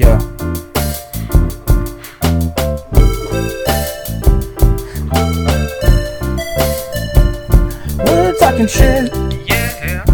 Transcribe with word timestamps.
Yeah. 0.00 0.18
We're 7.98 8.32
talking 8.38 8.66
shit. 8.66 9.12
Yeah. 9.46 10.04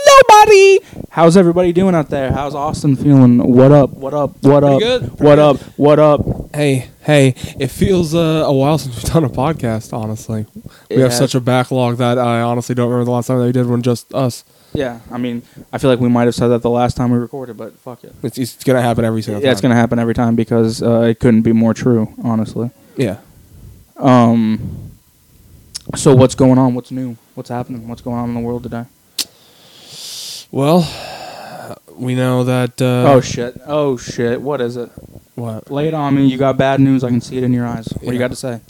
nobody. 0.06 0.78
How's 1.10 1.36
everybody 1.36 1.72
doing 1.72 1.94
out 1.94 2.10
there? 2.10 2.32
How's 2.32 2.54
Austin 2.54 2.94
feeling? 2.96 3.38
What 3.54 3.72
up? 3.72 3.90
What 3.90 4.14
up? 4.14 4.40
What 4.42 4.62
up? 4.64 4.78
Good, 4.80 5.00
pretty 5.08 5.24
What 5.24 5.38
up? 5.38 5.56
What 5.76 5.98
up? 5.98 6.20
Hey, 6.54 6.88
hey! 7.00 7.34
It 7.58 7.68
feels 7.68 8.14
uh, 8.14 8.44
a 8.46 8.52
while 8.52 8.78
since 8.78 8.94
we've 9.02 9.12
done 9.12 9.24
a 9.24 9.28
podcast. 9.28 9.92
Honestly, 9.92 10.46
we 10.54 10.62
It 10.96 10.98
have 11.00 11.10
has- 11.10 11.18
such 11.18 11.34
a 11.34 11.40
backlog 11.40 11.96
that 11.98 12.18
I 12.18 12.40
honestly 12.40 12.74
don't 12.74 12.88
remember 12.88 13.04
the 13.04 13.10
last 13.10 13.26
time 13.26 13.38
that 13.38 13.46
we 13.46 13.52
did 13.52 13.66
one 13.66 13.82
just 13.82 14.14
us. 14.14 14.44
Yeah, 14.74 15.00
I 15.10 15.18
mean, 15.18 15.42
I 15.72 15.78
feel 15.78 15.90
like 15.90 15.98
we 15.98 16.08
might 16.08 16.24
have 16.26 16.34
said 16.34 16.48
that 16.48 16.62
the 16.62 16.70
last 16.70 16.96
time 16.96 17.10
we 17.10 17.18
recorded, 17.18 17.56
but 17.56 17.76
fuck 17.78 18.04
it. 18.04 18.14
It's, 18.22 18.38
it's 18.38 18.62
gonna 18.64 18.82
happen 18.82 19.04
every 19.04 19.22
single 19.22 19.40
Yeah, 19.42 19.48
time. 19.48 19.52
it's 19.52 19.60
gonna 19.60 19.74
happen 19.74 19.98
every 19.98 20.14
time 20.14 20.36
because 20.36 20.82
uh, 20.82 21.00
it 21.02 21.18
couldn't 21.20 21.42
be 21.42 21.52
more 21.52 21.74
true, 21.74 22.12
honestly. 22.22 22.70
Yeah. 22.96 23.18
Um. 23.96 24.90
So 25.96 26.14
what's 26.14 26.34
going 26.34 26.58
on? 26.58 26.74
What's 26.74 26.90
new? 26.90 27.16
What's 27.34 27.48
happening? 27.48 27.88
What's 27.88 28.02
going 28.02 28.18
on 28.18 28.28
in 28.28 28.34
the 28.34 28.40
world 28.40 28.62
today? 28.62 28.84
Well, 30.50 30.86
we 31.96 32.14
know 32.14 32.44
that. 32.44 32.80
Uh, 32.80 33.12
oh 33.14 33.20
shit! 33.20 33.60
Oh 33.66 33.96
shit! 33.96 34.40
What 34.42 34.60
is 34.60 34.76
it? 34.76 34.90
what? 35.34 35.70
Lay 35.70 35.88
it 35.88 35.94
on 35.94 36.14
me. 36.14 36.26
You 36.26 36.36
got 36.36 36.56
bad 36.58 36.78
news. 36.80 37.02
I 37.04 37.08
can 37.10 37.20
see 37.20 37.38
it 37.38 37.42
in 37.44 37.52
your 37.52 37.66
eyes. 37.66 37.88
What 37.92 38.00
do 38.00 38.06
you 38.08 38.12
Yeah. 38.12 38.18
got 38.18 38.30
to 38.30 38.36
say? 38.36 38.60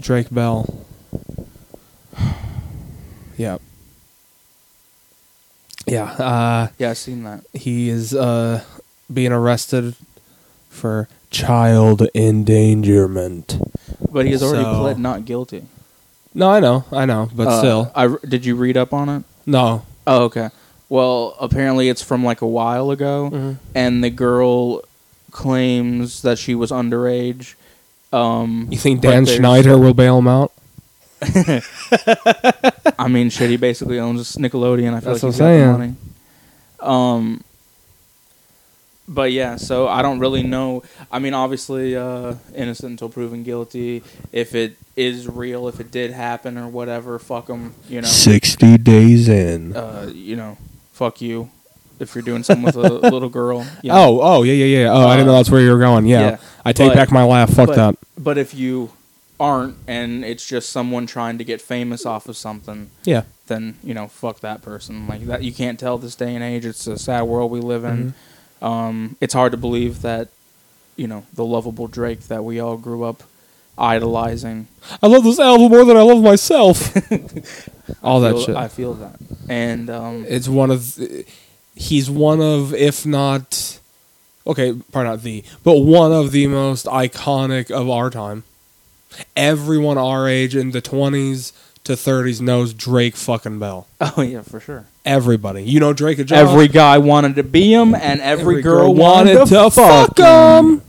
Drake 0.00 0.30
Bell. 0.30 0.84
yeah. 3.36 3.58
Yeah. 5.86 6.04
Uh, 6.12 6.68
Yeah, 6.78 6.90
I've 6.90 6.98
seen 6.98 7.24
that. 7.24 7.44
he 7.52 7.88
is 7.90 8.14
uh, 8.14 8.62
being 9.12 9.32
arrested 9.32 9.94
for 10.70 11.08
child 11.30 12.02
endangerment. 12.14 13.58
But 14.10 14.26
he 14.26 14.32
has 14.32 14.42
already 14.42 14.64
So- 14.64 14.80
pled 14.80 14.98
not 14.98 15.24
guilty. 15.24 15.64
No, 16.34 16.50
I 16.50 16.58
know, 16.60 16.84
I 16.90 17.04
know, 17.06 17.28
but 17.34 17.46
Uh, 17.46 17.58
still, 17.58 17.92
I 17.94 18.06
r- 18.08 18.20
did 18.26 18.44
you 18.44 18.56
read 18.56 18.76
up 18.76 18.92
on 18.92 19.08
it? 19.08 19.22
no. 19.46 19.82
Oh, 20.06 20.24
okay. 20.24 20.50
Well, 20.90 21.34
apparently 21.40 21.88
it's 21.88 22.02
from 22.02 22.22
like 22.24 22.42
a 22.42 22.46
while 22.46 22.90
ago, 22.90 23.30
Mhm. 23.32 23.56
and 23.74 24.04
the 24.04 24.10
girl 24.10 24.82
claims 25.30 26.22
that 26.22 26.38
she 26.38 26.54
was 26.54 26.70
underage. 26.70 27.54
Um, 28.12 28.68
You 28.70 28.76
think 28.78 29.00
but 29.00 29.10
Dan 29.10 29.24
there's- 29.24 29.38
Schneider 29.38 29.78
will 29.78 29.94
bail 29.94 30.18
him 30.18 30.28
out? 30.28 30.52
I 32.98 33.08
mean, 33.08 33.30
shit. 33.30 33.50
He 33.50 33.56
basically 33.56 33.98
owns 33.98 34.36
Nickelodeon. 34.36 34.94
I 34.94 35.00
feel 35.00 35.12
That's 35.14 35.22
like 35.22 35.22
what 35.22 35.32
he's 35.32 35.40
I'm 35.40 35.58
got 35.60 35.72
the 35.72 35.78
money. 35.78 35.94
Um, 36.80 37.44
but 39.06 39.32
yeah, 39.32 39.56
so 39.56 39.86
I 39.86 40.00
don't 40.02 40.18
really 40.18 40.42
know. 40.42 40.82
I 41.12 41.18
mean, 41.18 41.34
obviously, 41.34 41.94
uh, 41.96 42.34
innocent 42.54 42.92
until 42.92 43.08
proven 43.10 43.42
guilty. 43.42 44.02
If 44.32 44.54
it 44.54 44.76
is 44.96 45.28
real, 45.28 45.68
if 45.68 45.78
it 45.80 45.90
did 45.90 46.10
happen 46.12 46.56
or 46.56 46.68
whatever, 46.68 47.18
fuck 47.18 47.46
them. 47.46 47.74
You 47.88 48.00
know, 48.00 48.08
Sixty 48.08 48.78
days 48.78 49.28
in. 49.28 49.76
uh, 49.76 50.10
you 50.14 50.36
know, 50.36 50.56
fuck 50.92 51.20
you. 51.20 51.50
If 52.00 52.14
you're 52.14 52.22
doing 52.22 52.42
something 52.42 52.64
with 52.64 52.76
a 52.76 52.80
little 53.10 53.28
girl. 53.28 53.64
you 53.82 53.90
know. 53.92 53.96
Oh, 53.96 54.20
oh, 54.22 54.42
yeah, 54.42 54.52
yeah, 54.54 54.78
yeah. 54.82 54.88
Oh, 54.92 55.06
I 55.06 55.14
didn't 55.16 55.26
know 55.28 55.34
Uh, 55.34 55.36
that's 55.36 55.50
where 55.50 55.60
you 55.60 55.70
were 55.70 55.78
going. 55.78 56.06
Yeah, 56.06 56.20
yeah, 56.30 56.36
I 56.64 56.72
take 56.72 56.90
but- 56.90 56.96
back 56.96 57.12
my 57.12 57.24
laugh. 57.24 57.50
Fuck 57.50 57.68
but, 57.68 57.76
that. 57.76 57.96
But 58.18 58.36
if 58.38 58.52
you 58.54 58.90
aren't, 59.40 59.76
and 59.86 60.24
it's 60.24 60.46
just 60.46 60.70
someone 60.70 61.06
trying 61.06 61.38
to 61.38 61.44
get 61.44 61.60
famous 61.60 62.06
off 62.06 62.28
of 62.28 62.36
something, 62.36 62.90
Yeah, 63.04 63.22
then 63.46 63.76
you 63.82 63.94
know, 63.94 64.08
fuck 64.08 64.40
that 64.40 64.62
person. 64.62 65.06
Like 65.06 65.22
that, 65.26 65.42
you 65.42 65.52
can't 65.52 65.78
tell 65.78 65.98
this 65.98 66.14
day 66.14 66.34
and 66.34 66.44
age. 66.44 66.64
It's 66.64 66.86
a 66.86 66.98
sad 66.98 67.22
world 67.22 67.50
we 67.50 67.60
live 67.60 67.84
in. 67.84 68.14
Mm-hmm. 68.60 68.64
Um, 68.64 69.16
it's 69.20 69.34
hard 69.34 69.52
to 69.52 69.58
believe 69.58 70.02
that, 70.02 70.28
you 70.96 71.06
know, 71.06 71.26
the 71.34 71.44
lovable 71.44 71.86
Drake 71.86 72.22
that 72.28 72.44
we 72.44 72.60
all 72.60 72.76
grew 72.76 73.04
up 73.04 73.22
idolizing. 73.76 74.68
I 75.02 75.06
love 75.06 75.24
this 75.24 75.38
album 75.38 75.70
more 75.70 75.84
than 75.84 75.96
I 75.96 76.02
love 76.02 76.22
myself. 76.22 76.94
All 78.02 78.20
that 78.20 78.38
shit. 78.38 78.56
I 78.56 78.68
feel 78.68 78.94
that, 78.94 79.16
and 79.48 79.90
um, 79.90 80.24
it's 80.28 80.48
one 80.48 80.70
of 80.70 80.98
he's 81.74 82.08
one 82.08 82.40
of 82.40 82.72
if 82.72 83.04
not 83.04 83.80
okay 84.46 84.72
probably 84.92 85.10
not 85.10 85.22
the 85.22 85.44
but 85.64 85.78
one 85.78 86.12
of 86.12 86.30
the 86.30 86.46
most 86.46 86.86
iconic 86.86 87.70
of 87.70 87.90
our 87.90 88.10
time 88.10 88.44
everyone 89.36 89.98
our 89.98 90.28
age 90.28 90.54
in 90.56 90.70
the 90.70 90.82
20s 90.82 91.52
to 91.84 91.92
30s 91.92 92.40
knows 92.40 92.72
drake 92.72 93.14
fucking 93.14 93.58
bell 93.58 93.86
oh 94.00 94.22
yeah, 94.22 94.42
for 94.42 94.58
sure. 94.58 94.86
everybody 95.04 95.62
you 95.62 95.78
know 95.80 95.92
drake 95.92 96.18
and 96.18 96.28
Josh? 96.28 96.38
Every 96.38 96.68
guy 96.68 96.98
wanted 96.98 97.36
to 97.36 97.42
be 97.42 97.72
him, 97.72 97.94
and 97.94 98.20
every, 98.20 98.62
girl, 98.62 98.94
wanted, 98.94 99.46
to, 99.46 99.70
fuck 99.70 100.16
fuck 100.16 100.18
him. 100.18 100.78
him 100.78 100.82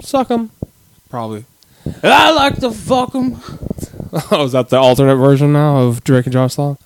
suck 0.00 0.28
him 0.30 0.50
probably 1.10 1.44
I 2.02 2.30
like 2.32 2.56
to 2.56 2.70
fuck 2.70 3.14
him. 3.14 3.38
oh 4.30 4.44
is 4.44 4.52
that 4.52 4.68
the 4.68 4.76
alternate 4.78 5.16
version 5.16 5.52
now 5.52 5.78
of 5.78 6.04
drake 6.04 6.26
and 6.26 6.32
josh 6.32 6.54
song 6.54 6.78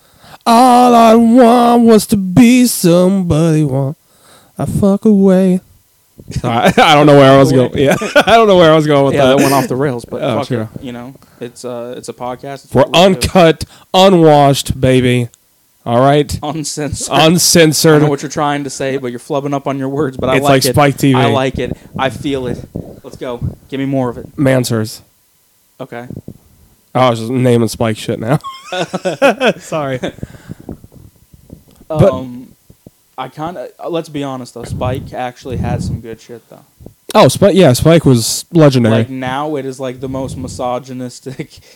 all 0.47 0.95
i 0.95 1.15
want 1.15 1.83
was 1.85 2.07
to 2.07 2.17
be 2.17 2.67
somebody 2.67 3.65
want 3.65 3.97
i 4.59 4.65
fuck 4.65 5.05
away 5.05 5.61
Sorry, 6.31 6.71
I 6.77 6.95
don't 6.95 7.07
know 7.07 7.17
where 7.17 7.33
I 7.33 7.39
was 7.39 7.51
going. 7.53 7.77
Yeah, 7.77 7.97
I 8.17 8.37
don't 8.37 8.47
know 8.47 8.57
where 8.57 8.71
I 8.73 8.75
was 8.77 8.87
going 8.87 9.07
with 9.07 9.15
Yeah, 9.15 9.27
that. 9.27 9.37
that 9.39 9.43
went 9.43 9.53
off 9.55 9.69
the 9.69 9.77
rails, 9.77 10.05
but 10.05 10.23
Oh, 10.23 10.39
fuck 10.39 10.49
sure. 10.49 10.69
it. 10.77 10.83
You 10.83 10.93
know, 10.93 11.15
it's 11.41 11.65
uh, 11.65 11.95
it's 11.97 12.09
a 12.09 12.13
podcast. 12.13 12.65
It's 12.67 12.75
We're 12.75 12.85
we 12.87 12.93
do. 12.93 12.99
uncut, 13.01 13.65
unwashed, 13.95 14.81
baby. 14.81 15.29
All 15.85 16.01
right, 16.01 16.39
uncensored. 16.43 17.09
I 17.13 17.27
uncensored. 17.27 18.03
know 18.03 18.09
what 18.09 18.23
you're 18.23 18.31
trying 18.31 18.63
to 18.65 18.71
say, 18.71 18.99
but 18.99 19.09
you're 19.09 19.19
flubbing 19.21 19.53
up 19.53 19.67
on 19.67 19.79
your 19.79 19.89
words. 19.89 20.17
But 20.17 20.29
I 20.31 20.37
It's 20.37 20.45
like. 20.45 20.63
Spike 20.63 20.97
TV. 20.97 21.17
I 21.17 21.27
like 21.33 21.59
it. 21.59 21.77
I 21.99 22.09
feel 22.11 22.47
it. 22.47 22.65
Let's 23.03 23.17
go. 23.17 23.41
Give 23.69 23.81
me 23.81 23.87
more 23.87 24.09
of 24.09 24.17
it. 24.17 24.37
Mansers. 24.37 25.01
Okay. 25.81 26.07
Oh, 26.95 27.01
I 27.01 27.11
was 27.11 27.19
just 27.19 27.33
naming 27.33 27.67
Spike 27.69 27.97
shit 27.97 28.21
now. 28.21 28.39
Sorry. 29.59 29.99
But- 31.89 32.13
um, 32.13 32.52
I 33.19 33.29
kind 33.29 33.57
of 33.59 33.93
let's 33.93 34.09
be 34.09 34.23
honest 34.25 34.55
though. 34.55 34.65
Spike 34.65 35.13
actually 35.13 35.59
had 35.59 35.83
some 35.83 36.01
good 36.01 36.21
shit 36.21 36.49
though. 36.49 36.65
Oh, 37.15 37.29
Spike. 37.29 37.55
Yeah, 37.55 37.73
Spike 37.75 38.05
was 38.07 38.47
legendary. 38.53 38.95
Like 38.97 39.11
now, 39.11 39.57
it 39.57 39.67
is 39.67 39.79
like 39.79 40.01
the 40.01 40.09
most 40.09 40.37
misogynistic. 40.37 41.59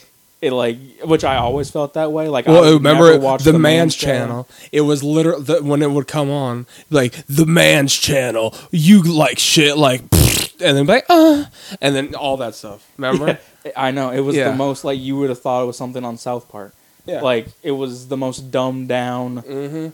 It 0.42 0.52
like, 0.52 0.76
which 1.02 1.24
I 1.24 1.36
always 1.36 1.70
felt 1.70 1.94
that 1.94 2.12
way. 2.12 2.28
Like, 2.28 2.47
I 2.47 2.50
well, 2.52 2.60
would 2.64 2.74
remember 2.74 3.19
watch 3.19 3.42
the, 3.42 3.52
the 3.52 3.58
man's 3.58 3.94
Show. 3.94 4.06
channel? 4.06 4.48
It 4.70 4.82
was 4.82 5.02
literally 5.02 5.42
the, 5.42 5.62
when 5.62 5.80
it 5.80 5.91
would 5.91 6.06
come 6.06 6.30
on, 6.30 6.66
like 6.91 7.14
the 7.26 7.47
man's 7.47 7.94
channel. 7.94 8.54
You 8.70 9.03
like 9.03 9.38
shit, 9.38 9.78
like, 9.78 10.00
and 10.60 10.76
then 10.76 10.86
like, 10.86 11.06
uh, 11.08 11.47
and 11.80 11.97
then 11.97 12.14
all 12.14 12.36
that 12.36 12.54
stuff. 12.54 12.86
Remember? 12.98 13.38
I 13.76 13.92
know 13.92 14.10
it 14.10 14.20
was 14.20 14.36
Yeah. 14.36 14.50
the 14.50 14.56
most 14.56 14.84
like 14.84 15.00
you 15.00 15.16
would 15.16 15.30
have 15.30 15.41
thought 15.41 15.62
it 15.62 15.66
was 15.66 15.78
something 15.78 16.04
on 16.04 16.18
South 16.18 16.50
Park. 16.50 16.74
Yeah. 17.06 17.22
Like 17.22 17.48
it 17.62 17.72
was 17.72 18.08
the 18.08 18.18
most 18.18 18.50
dumbed 18.50 18.88
down. 18.88 19.41
mm-hmm. 19.41 19.88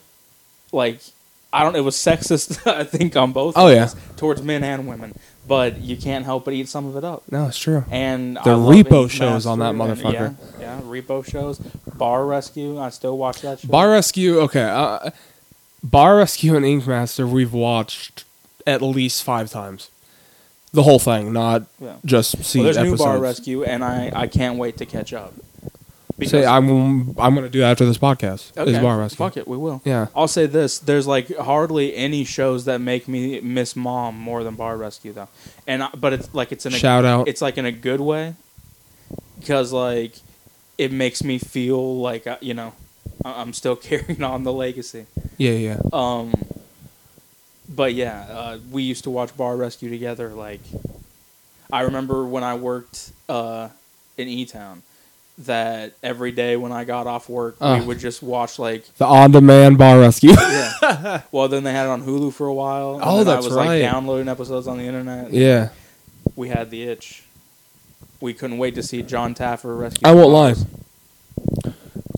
Like 0.76 1.00
I 1.52 1.62
don't. 1.64 1.76
It 1.76 1.80
was 1.80 1.96
sexist. 1.96 2.66
I 2.70 2.84
think 2.84 3.16
on 3.16 3.32
both. 3.32 3.54
Oh, 3.56 3.68
yeah. 3.68 3.90
towards 4.16 4.42
men 4.42 4.64
and 4.64 4.86
women. 4.88 5.14
But 5.46 5.80
you 5.80 5.96
can't 5.96 6.24
help 6.24 6.44
but 6.44 6.54
eat 6.54 6.68
some 6.68 6.86
of 6.86 6.96
it 6.96 7.02
up. 7.04 7.24
No, 7.30 7.48
it's 7.48 7.58
true. 7.58 7.84
And 7.90 8.36
The 8.36 8.40
I 8.42 8.44
repo 8.54 9.10
shows 9.10 9.44
on 9.44 9.58
that 9.58 9.74
Master, 9.74 10.06
and- 10.06 10.14
motherfucker. 10.16 10.36
Yeah, 10.60 10.78
yeah, 10.78 10.80
repo 10.82 11.24
shows. 11.28 11.58
Bar 11.58 12.24
Rescue. 12.26 12.78
I 12.80 12.90
still 12.90 13.18
watch 13.18 13.40
that. 13.42 13.58
Show. 13.60 13.68
Bar 13.68 13.90
Rescue, 13.90 14.38
okay. 14.42 14.62
Uh, 14.62 15.10
Bar 15.82 16.16
Rescue 16.18 16.54
and 16.54 16.64
Ink 16.64 16.86
Master, 16.86 17.26
we've 17.26 17.52
watched 17.52 18.24
at 18.66 18.80
least 18.82 19.24
five 19.24 19.50
times. 19.50 19.90
The 20.72 20.84
whole 20.84 21.00
thing, 21.00 21.32
not 21.32 21.64
Yeah. 21.80 21.96
just 22.04 22.42
see 22.44 22.60
Well, 22.60 22.64
there's 22.66 22.76
episodes. 22.78 23.00
new 23.00 23.04
Bar 23.04 23.18
Rescue, 23.18 23.64
and 23.64 23.84
I 23.84 24.10
I 24.14 24.26
can't 24.28 24.58
wait 24.58 24.76
to 24.78 24.86
catch 24.86 25.12
up. 25.12 25.34
Say, 26.26 26.44
I'm 26.46 27.10
I'm 27.18 27.34
gonna 27.34 27.48
do 27.48 27.60
that 27.60 27.72
after 27.72 27.84
this 27.86 27.98
podcast. 27.98 28.56
Is 28.66 28.78
Bar 28.78 28.98
Rescue? 28.98 29.16
Fuck 29.16 29.36
it, 29.36 29.46
we 29.48 29.56
will. 29.56 29.80
Yeah. 29.84 30.06
I'll 30.14 30.28
say 30.28 30.46
this: 30.46 30.78
there's 30.78 31.06
like 31.06 31.34
hardly 31.36 31.94
any 31.96 32.24
shows 32.24 32.64
that 32.66 32.80
make 32.80 33.08
me 33.08 33.40
miss 33.40 33.74
Mom 33.76 34.16
more 34.18 34.42
than 34.44 34.54
Bar 34.54 34.76
Rescue, 34.76 35.12
though. 35.12 35.28
And 35.66 35.82
I, 35.84 35.88
but 35.96 36.12
it's 36.12 36.32
like 36.34 36.52
it's 36.52 36.66
in 36.66 36.72
a 36.74 36.78
Shout 36.78 37.04
out. 37.04 37.28
It's 37.28 37.40
like 37.42 37.58
in 37.58 37.64
a 37.66 37.72
good 37.72 38.00
way, 38.00 38.34
because 39.38 39.72
like 39.72 40.14
it 40.78 40.92
makes 40.92 41.22
me 41.22 41.38
feel 41.38 41.98
like 41.98 42.26
I- 42.26 42.38
you 42.40 42.54
know 42.54 42.72
I- 43.24 43.40
I'm 43.40 43.52
still 43.52 43.76
carrying 43.88 44.22
on 44.22 44.44
the 44.44 44.52
legacy. 44.52 45.06
Yeah, 45.38 45.52
yeah. 45.52 45.78
Um, 45.92 46.32
but 47.68 47.94
yeah, 47.94 48.26
uh, 48.30 48.58
we 48.70 48.82
used 48.82 49.04
to 49.04 49.10
watch 49.10 49.36
Bar 49.36 49.56
Rescue 49.56 49.88
together. 49.90 50.28
Like, 50.30 50.60
I 51.72 51.82
remember 51.82 52.24
when 52.26 52.44
I 52.44 52.54
worked 52.54 53.12
uh, 53.28 53.68
in 54.18 54.28
E 54.28 54.44
Town, 54.44 54.82
that 55.38 55.94
every 56.02 56.30
day 56.30 56.56
when 56.56 56.72
I 56.72 56.84
got 56.84 57.06
off 57.06 57.28
work, 57.28 57.56
Oh. 57.60 57.78
we 57.78 57.84
would 57.86 57.98
just 57.98 58.22
watch 58.22 58.58
like 58.58 58.84
The 58.98 59.06
on-demand 59.06 59.78
bar 59.78 59.98
rescue. 59.98 60.30
yeah. 60.38 61.22
well, 61.32 61.48
then 61.48 61.64
they 61.64 61.72
had 61.72 61.86
it 61.86 61.90
on 61.90 62.02
Hulu 62.02 62.32
for 62.32 62.46
a 62.46 62.54
while. 62.54 62.94
and 62.96 63.02
Oh, 63.04 63.16
then 63.18 63.26
that's 63.26 63.46
I 63.46 63.48
was 63.48 63.56
right. 63.56 63.66
like 63.66 63.80
downloading 63.82 64.28
episodes 64.28 64.66
on 64.68 64.78
the 64.78 64.84
internet. 64.84 65.32
yeah. 65.32 65.70
We 66.36 66.48
had 66.50 66.70
the 66.70 66.82
itch. 66.84 67.24
We 68.20 68.32
couldn't 68.34 68.58
wait 68.58 68.74
to 68.76 68.82
see 68.82 69.02
John 69.02 69.34
Taffer 69.34 69.76
rescue. 69.78 70.06
I 70.06 70.12
won't 70.12 70.30
lie. 70.30 70.54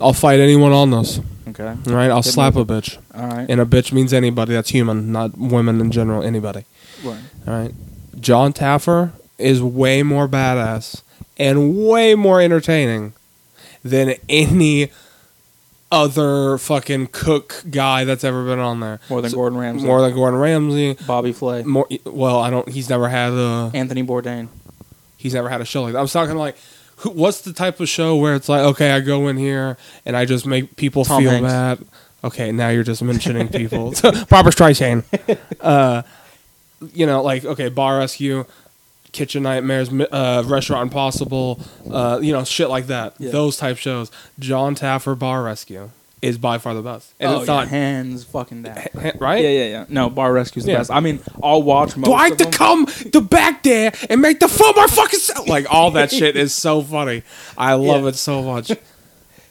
I'll 0.00 0.12
fight 0.12 0.40
anyone 0.40 0.72
on 0.72 0.90
this. 0.90 1.20
Okay. 1.48 1.64
All 1.66 1.94
right, 1.94 2.10
I'll 2.10 2.16
Hit 2.16 2.26
me 2.26 2.32
slap 2.32 2.56
a 2.56 2.64
bitch. 2.64 2.98
All 3.14 3.28
right. 3.28 3.46
And 3.48 3.60
a 3.60 3.64
bitch 3.64 3.92
means 3.92 4.12
anybody 4.12 4.52
that's 4.54 4.70
human, 4.70 5.12
not 5.12 5.38
women 5.38 5.80
in 5.80 5.90
general, 5.90 6.22
anybody. 6.22 6.64
Right. 7.04 7.20
All 7.46 7.54
right. 7.54 7.72
John 8.20 8.52
Taffer 8.52 9.12
is 9.38 9.62
way 9.62 10.02
more 10.02 10.28
badass 10.28 11.02
and 11.38 11.76
way 11.86 12.14
more 12.14 12.40
entertaining 12.40 13.12
than 13.82 14.14
any 14.28 14.90
other 15.92 16.58
fucking 16.58 17.08
cook 17.12 17.62
guy 17.70 18.04
that's 18.04 18.24
ever 18.24 18.44
been 18.44 18.58
on 18.58 18.80
there. 18.80 19.00
More 19.08 19.20
than 19.22 19.30
So- 19.30 19.36
Gordon 19.36 19.58
Ramsay. 19.58 19.86
More 19.86 20.00
than 20.00 20.14
Gordon 20.14 20.40
Ramsay. 20.40 20.94
Bobby 21.06 21.32
Flay. 21.32 21.62
More 21.62 21.86
well, 22.04 22.40
I 22.40 22.50
don't. 22.50 22.68
He's 22.68 22.88
never 22.88 23.08
had 23.08 23.32
a. 23.32 23.70
Anthony 23.74 24.02
Bourdain. 24.02 24.48
He's 25.16 25.34
never 25.34 25.48
had 25.48 25.60
a 25.60 25.64
show 25.64 25.82
like 25.82 25.92
that. 25.92 26.00
I 26.00 26.02
was 26.02 26.12
talking 26.12 26.36
like, 26.36 26.56
who, 26.96 27.10
what's 27.10 27.40
the 27.42 27.52
type 27.52 27.80
of 27.80 27.88
show 27.88 28.16
where 28.16 28.34
it's 28.34 28.48
like, 28.48 28.60
okay, 28.62 28.90
I 28.92 29.00
go 29.00 29.28
in 29.28 29.36
here 29.36 29.76
and 30.04 30.16
I 30.16 30.24
just 30.24 30.46
make 30.46 30.76
people 30.76 31.04
Tom 31.04 31.22
feel 31.22 31.30
Hanks. 31.30 31.50
bad. 31.52 31.78
Okay, 32.24 32.52
now 32.52 32.70
you're 32.70 32.82
just 32.84 33.02
mentioning 33.02 33.48
people. 33.48 33.90
Barbara 34.28 34.52
Streisand. 34.52 35.04
Uh, 35.60 36.02
you 36.92 37.06
know, 37.06 37.22
like 37.22 37.44
okay, 37.44 37.68
Bar 37.68 37.98
Rescue, 37.98 38.44
Kitchen 39.14 39.42
Nightmares, 39.44 39.88
uh, 39.90 40.42
Restaurant 40.44 40.82
Impossible, 40.82 41.58
uh, 41.90 42.18
you 42.20 42.32
know, 42.32 42.44
shit 42.44 42.68
like 42.68 42.88
that. 42.88 43.14
Yeah. 43.18 43.30
Those 43.30 43.56
type 43.56 43.78
shows. 43.78 44.10
John 44.38 44.74
Taffer 44.74 45.18
Bar 45.18 45.42
Rescue 45.42 45.90
is 46.20 46.36
by 46.38 46.58
far 46.58 46.74
the 46.74 46.82
best, 46.82 47.12
and 47.20 47.30
oh, 47.30 47.38
it's 47.40 47.48
yeah, 47.48 47.54
not 47.54 47.68
hands 47.68 48.24
fucking 48.24 48.62
down. 48.62 48.76
right. 49.20 49.42
Yeah, 49.42 49.50
yeah, 49.50 49.64
yeah. 49.64 49.84
No, 49.88 50.08
Bar 50.10 50.32
Rescue's 50.32 50.64
the 50.64 50.72
Yeah. 50.72 50.78
best. 50.78 50.90
I 50.90 51.00
mean, 51.00 51.20
I'll 51.42 51.62
watch 51.62 51.96
most 51.96 52.06
Do 52.06 52.12
I 52.14 52.28
have 52.28 52.36
to 52.38 52.44
them. 52.44 52.52
come 52.52 52.86
to 52.86 53.20
back 53.20 53.62
there 53.62 53.92
and 54.10 54.20
make 54.20 54.40
the 54.40 54.48
food 54.48 54.72
more 54.76 54.88
fucking 54.88 55.20
se-" 55.20 55.46
like 55.46 55.66
all 55.72 55.90
that 55.92 56.10
shit 56.10 56.36
is 56.36 56.54
so 56.54 56.82
funny. 56.82 57.22
I 57.56 57.74
love 57.74 58.02
Yeah. 58.02 58.08
it 58.08 58.14
so 58.16 58.42
much. 58.42 58.70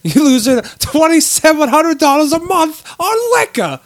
You 0.06 0.24
losing 0.24 0.62
twenty 0.80 1.19
seven 1.21 1.69
hundred 1.69 1.98
dollars 2.00 2.33
a 2.33 2.39
month 2.39 2.83
on 3.00 3.39
liquor. 3.39 3.80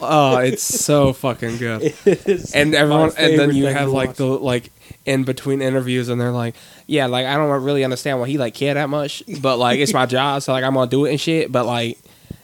Oh, 0.00 0.36
it's 0.38 0.62
so 0.62 1.12
fucking 1.12 1.56
good. 1.58 1.92
And 2.54 2.74
everyone, 2.76 3.10
and 3.18 3.38
then 3.38 3.54
you 3.54 3.66
have 3.66 3.90
like 3.90 4.10
watch. 4.10 4.16
the 4.18 4.24
like 4.26 4.70
in 5.06 5.24
between 5.24 5.62
interviews, 5.62 6.08
and 6.08 6.20
they're 6.20 6.30
like, 6.30 6.54
"Yeah, 6.86 7.06
like 7.06 7.26
I 7.26 7.36
don't 7.36 7.62
really 7.62 7.84
understand 7.84 8.20
why 8.20 8.28
he 8.28 8.38
like 8.38 8.54
care 8.54 8.74
that 8.74 8.88
much, 8.88 9.22
but 9.40 9.58
like 9.58 9.78
it's 9.78 9.92
my 9.94 10.06
job, 10.16 10.42
so 10.42 10.52
like 10.52 10.64
I'm 10.64 10.74
gonna 10.74 10.90
do 10.90 11.04
it 11.06 11.10
and 11.10 11.20
shit." 11.20 11.50
But 11.50 11.66
like, 11.66 11.98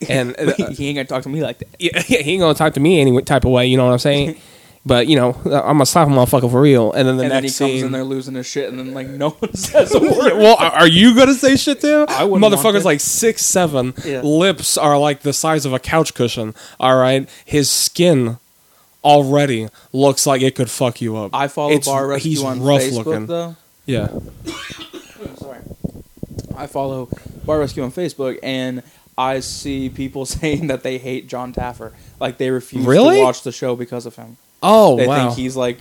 and 0.08 0.34
uh, 0.38 0.52
he 0.70 0.88
ain't 0.88 0.96
gonna 0.96 1.04
talk 1.04 1.22
to 1.24 1.28
me 1.28 1.42
like 1.42 1.58
that. 1.58 1.68
yeah, 1.78 2.00
he 2.00 2.32
ain't 2.32 2.40
gonna 2.40 2.54
talk 2.54 2.74
to 2.74 2.80
me 2.80 3.00
any 3.00 3.20
type 3.22 3.44
of 3.44 3.50
way. 3.50 3.66
You 3.66 3.76
know 3.76 3.86
what 3.86 3.92
I'm 3.92 3.98
saying? 3.98 4.40
But 4.86 5.08
you 5.08 5.16
know, 5.16 5.32
I'm 5.44 5.50
gonna 5.50 5.86
slap 5.86 6.06
a 6.06 6.10
motherfucker 6.10 6.50
for 6.50 6.60
real. 6.60 6.92
And 6.92 7.08
then 7.08 7.16
the 7.16 7.24
and 7.24 7.32
then 7.32 7.42
he 7.42 7.48
next 7.48 7.58
comes 7.58 7.72
scene, 7.72 7.86
in 7.86 7.92
there 7.92 8.04
losing 8.04 8.36
his 8.36 8.46
shit, 8.46 8.68
and 8.68 8.78
then 8.78 8.94
like 8.94 9.08
no 9.08 9.30
one 9.30 9.52
says 9.54 9.92
a 9.92 9.98
word. 9.98 10.34
well, 10.34 10.56
are 10.56 10.86
you 10.86 11.14
gonna 11.16 11.34
say 11.34 11.56
shit 11.56 11.80
to 11.80 12.02
him? 12.02 12.06
I 12.08 12.24
wouldn't 12.24 12.52
Motherfucker's 12.52 12.84
like 12.84 13.00
six 13.00 13.44
seven. 13.44 13.94
Yeah. 14.04 14.20
Lips 14.22 14.78
are 14.78 14.96
like 14.96 15.22
the 15.22 15.32
size 15.32 15.66
of 15.66 15.72
a 15.72 15.80
couch 15.80 16.14
cushion. 16.14 16.54
All 16.78 16.96
right, 16.96 17.28
his 17.44 17.68
skin 17.68 18.38
already 19.06 19.68
looks 19.92 20.26
like 20.26 20.42
it 20.42 20.54
could 20.54 20.70
fuck 20.70 21.00
you 21.00 21.16
up. 21.16 21.30
I 21.34 21.48
follow 21.48 21.70
It's- 21.70 21.86
Bar 21.86 22.06
Rescue 22.08 22.30
he's 22.30 22.42
on 22.42 22.60
rough 22.62 22.80
Facebook 22.82 23.04
looking. 23.06 23.26
though. 23.26 23.56
yeah, 23.86 24.08
Sorry, 25.38 25.60
I 26.56 26.66
follow 26.66 27.08
Bar 27.44 27.60
Rescue 27.60 27.82
on 27.84 27.92
Facebook, 27.92 28.38
and 28.42 28.82
I 29.16 29.40
see 29.40 29.88
people 29.88 30.26
saying 30.36 30.66
that 30.68 30.82
they 30.82 30.98
hate 30.98 31.28
John 31.28 31.52
Taffer, 31.52 31.92
like 32.20 32.38
they 32.38 32.50
refuse 32.50 32.84
Really? 32.84 33.16
to 33.16 33.22
watch 33.22 33.42
the 33.42 33.52
show 33.52 33.76
because 33.76 34.06
of 34.06 34.16
him. 34.16 34.36
Oh 34.62 34.96
they 34.96 35.06
wow. 35.06 35.26
think 35.28 35.38
he's 35.38 35.56
like 35.56 35.78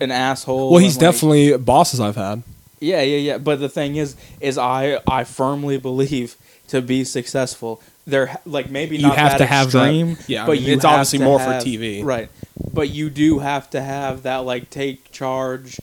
an 0.00 0.10
asshole. 0.10 0.70
well, 0.70 0.80
he's 0.80 0.96
and, 0.96 1.02
like- 1.04 1.12
definitely 1.14 1.56
bosses 1.58 2.00
I've 2.00 2.16
had. 2.16 2.42
Yeah, 2.80 3.02
yeah, 3.02 3.16
yeah. 3.16 3.38
But 3.38 3.58
the 3.60 3.68
thing 3.68 3.96
is, 3.96 4.14
is 4.40 4.56
I 4.58 5.00
I 5.08 5.24
firmly 5.24 5.78
believe 5.78 6.36
to 6.68 6.80
be 6.82 7.02
successful, 7.04 7.80
there 8.08 8.40
like 8.44 8.70
maybe 8.70 8.96
You 8.96 9.02
not 9.08 9.16
have 9.16 9.32
that 9.32 9.38
to 9.38 9.46
have 9.46 9.70
that- 9.72 9.84
extreme. 9.94 10.16
yeah, 10.26 10.42
I 10.42 10.46
but 10.46 10.52
mean, 10.56 10.62
you 10.64 10.72
it's 10.74 10.84
have 10.84 10.92
obviously 10.94 11.18
to 11.20 11.24
more 11.24 11.38
for 11.38 11.50
TV. 11.60 12.02
right? 12.04 12.28
But 12.72 12.90
you 12.90 13.10
do 13.10 13.38
have 13.38 13.70
to 13.70 13.80
have 13.80 14.22
that 14.24 14.38
like 14.38 14.70
take 14.70 15.12
charge 15.12 15.78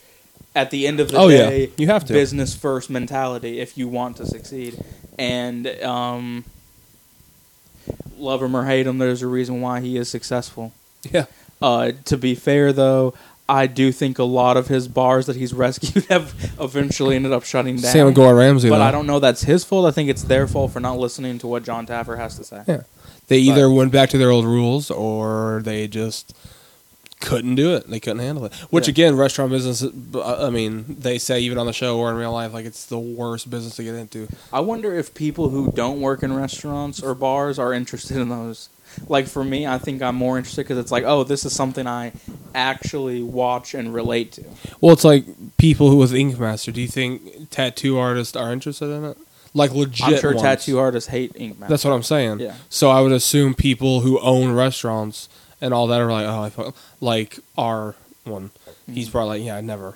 at 0.54 0.70
the 0.70 0.86
end 0.86 1.00
of 1.00 1.10
the 1.10 1.18
Oh, 1.18 1.28
yeah. 1.28 1.48
day. 1.50 1.70
You 1.78 1.86
have 1.88 2.04
to. 2.06 2.12
business 2.12 2.54
first 2.54 2.88
mentality 2.90 3.60
if 3.60 3.76
you 3.78 3.88
want 3.88 4.16
to 4.18 4.26
succeed, 4.26 4.82
and 5.18 5.66
um, 5.82 6.44
love 8.18 8.42
him 8.42 8.56
or 8.56 8.64
hate 8.64 8.86
him, 8.86 8.98
there's 8.98 9.22
a 9.22 9.26
reason 9.26 9.60
why 9.60 9.80
he 9.80 9.96
is 9.96 10.08
successful. 10.08 10.72
Yeah. 11.12 11.26
Uh, 11.62 11.92
to 12.06 12.16
be 12.16 12.34
fair, 12.34 12.72
though, 12.72 13.14
I 13.48 13.66
do 13.68 13.92
think 13.92 14.18
a 14.18 14.24
lot 14.24 14.56
of 14.56 14.66
his 14.68 14.88
bars 14.88 15.26
that 15.26 15.36
he's 15.36 15.54
rescued 15.66 16.04
have 16.06 16.34
eventually 16.60 17.16
ended 17.16 17.32
up 17.32 17.44
shutting 17.44 17.76
down. 17.76 17.92
Same 17.92 18.06
with 18.06 18.14
Gordon 18.16 18.36
Ramsay. 18.36 18.68
but 18.70 18.78
though. 18.78 18.82
I 18.84 18.90
don't 18.90 19.06
know 19.06 19.20
that's 19.20 19.42
his 19.42 19.62
fault. 19.64 19.86
I 19.86 19.90
think 19.92 20.10
it's 20.10 20.22
their 20.24 20.46
fault 20.48 20.72
for 20.72 20.80
not 20.80 20.98
listening 20.98 21.38
to 21.38 21.46
what 21.46 21.62
John 21.62 21.86
Taffer 21.86 22.16
has 22.16 22.36
to 22.38 22.44
say. 22.44 22.62
Yeah. 22.66 22.82
They 23.28 23.38
either 23.38 23.68
went 23.70 23.90
back 23.92 24.10
to 24.10 24.18
their 24.18 24.30
old 24.30 24.44
rules 24.44 24.90
or 24.90 25.60
they 25.64 25.88
just 25.88 26.32
couldn't 27.20 27.54
do 27.54 27.74
it. 27.74 27.88
They 27.88 27.98
couldn't 27.98 28.18
handle 28.20 28.44
it. 28.44 28.54
Which 28.70 28.86
Yeah. 28.88 28.92
again, 28.92 29.16
restaurant 29.16 29.50
business. 29.50 29.82
Uh, 30.14 30.46
I 30.46 30.50
mean, 30.50 30.84
they 30.98 31.18
say 31.18 31.40
even 31.40 31.56
on 31.58 31.66
the 31.66 31.72
show 31.72 31.98
or 31.98 32.10
in 32.10 32.16
real 32.16 32.32
life, 32.32 32.52
like 32.52 32.66
it's 32.66 32.84
the 32.86 32.98
worst 32.98 33.48
business 33.50 33.76
to 33.76 33.82
get 33.84 33.94
into. 33.94 34.28
I 34.52 34.60
wonder 34.60 34.94
if 34.94 35.14
people 35.14 35.48
who 35.48 35.72
don't 35.72 36.00
work 36.00 36.22
in 36.22 36.34
restaurants 36.34 37.02
or 37.02 37.14
bars 37.14 37.58
are 37.58 37.72
interested 37.72 38.16
in 38.18 38.28
those. 38.28 38.68
Like 39.08 39.26
for 39.26 39.44
me, 39.44 39.66
I 39.66 39.78
think 39.78 40.02
I'm 40.02 40.16
more 40.16 40.38
interested 40.38 40.62
because 40.62 40.78
it's 40.78 40.92
like, 40.92 41.04
oh, 41.04 41.24
this 41.24 41.44
is 41.44 41.52
something 41.52 41.86
I 41.86 42.12
actually 42.54 43.22
watch 43.22 43.74
and 43.74 43.92
relate 43.92 44.32
to. 44.32 44.44
Well, 44.80 44.92
it's 44.92 45.04
like 45.04 45.24
people 45.56 45.90
who 45.90 45.96
with 45.96 46.14
Ink 46.14 46.38
Master. 46.38 46.72
Do 46.72 46.80
you 46.80 46.88
think 46.88 47.50
tattoo 47.50 47.98
artists 47.98 48.36
are 48.36 48.52
interested 48.52 48.90
in 48.90 49.04
it? 49.04 49.18
Like 49.54 49.72
legit. 49.72 50.06
I'm 50.06 50.18
sure 50.18 50.30
ones. 50.32 50.42
tattoo 50.42 50.78
artists 50.78 51.08
hate 51.08 51.32
Ink 51.36 51.58
Master. 51.58 51.72
That's 51.72 51.84
what 51.84 51.92
I'm 51.92 52.02
saying. 52.02 52.40
Yeah. 52.40 52.54
So 52.68 52.90
I 52.90 53.00
would 53.00 53.12
assume 53.12 53.54
people 53.54 54.00
who 54.00 54.18
own 54.20 54.52
restaurants 54.52 55.28
and 55.60 55.72
all 55.72 55.86
that 55.86 56.00
are 56.00 56.12
like, 56.12 56.26
oh, 56.26 56.42
I 56.42 56.50
fuck, 56.50 56.76
like 57.00 57.38
our 57.56 57.94
one. 58.24 58.50
He's 58.86 59.06
mm-hmm. 59.06 59.12
probably 59.12 59.38
like, 59.38 59.46
yeah, 59.46 59.56
I 59.56 59.60
never. 59.60 59.94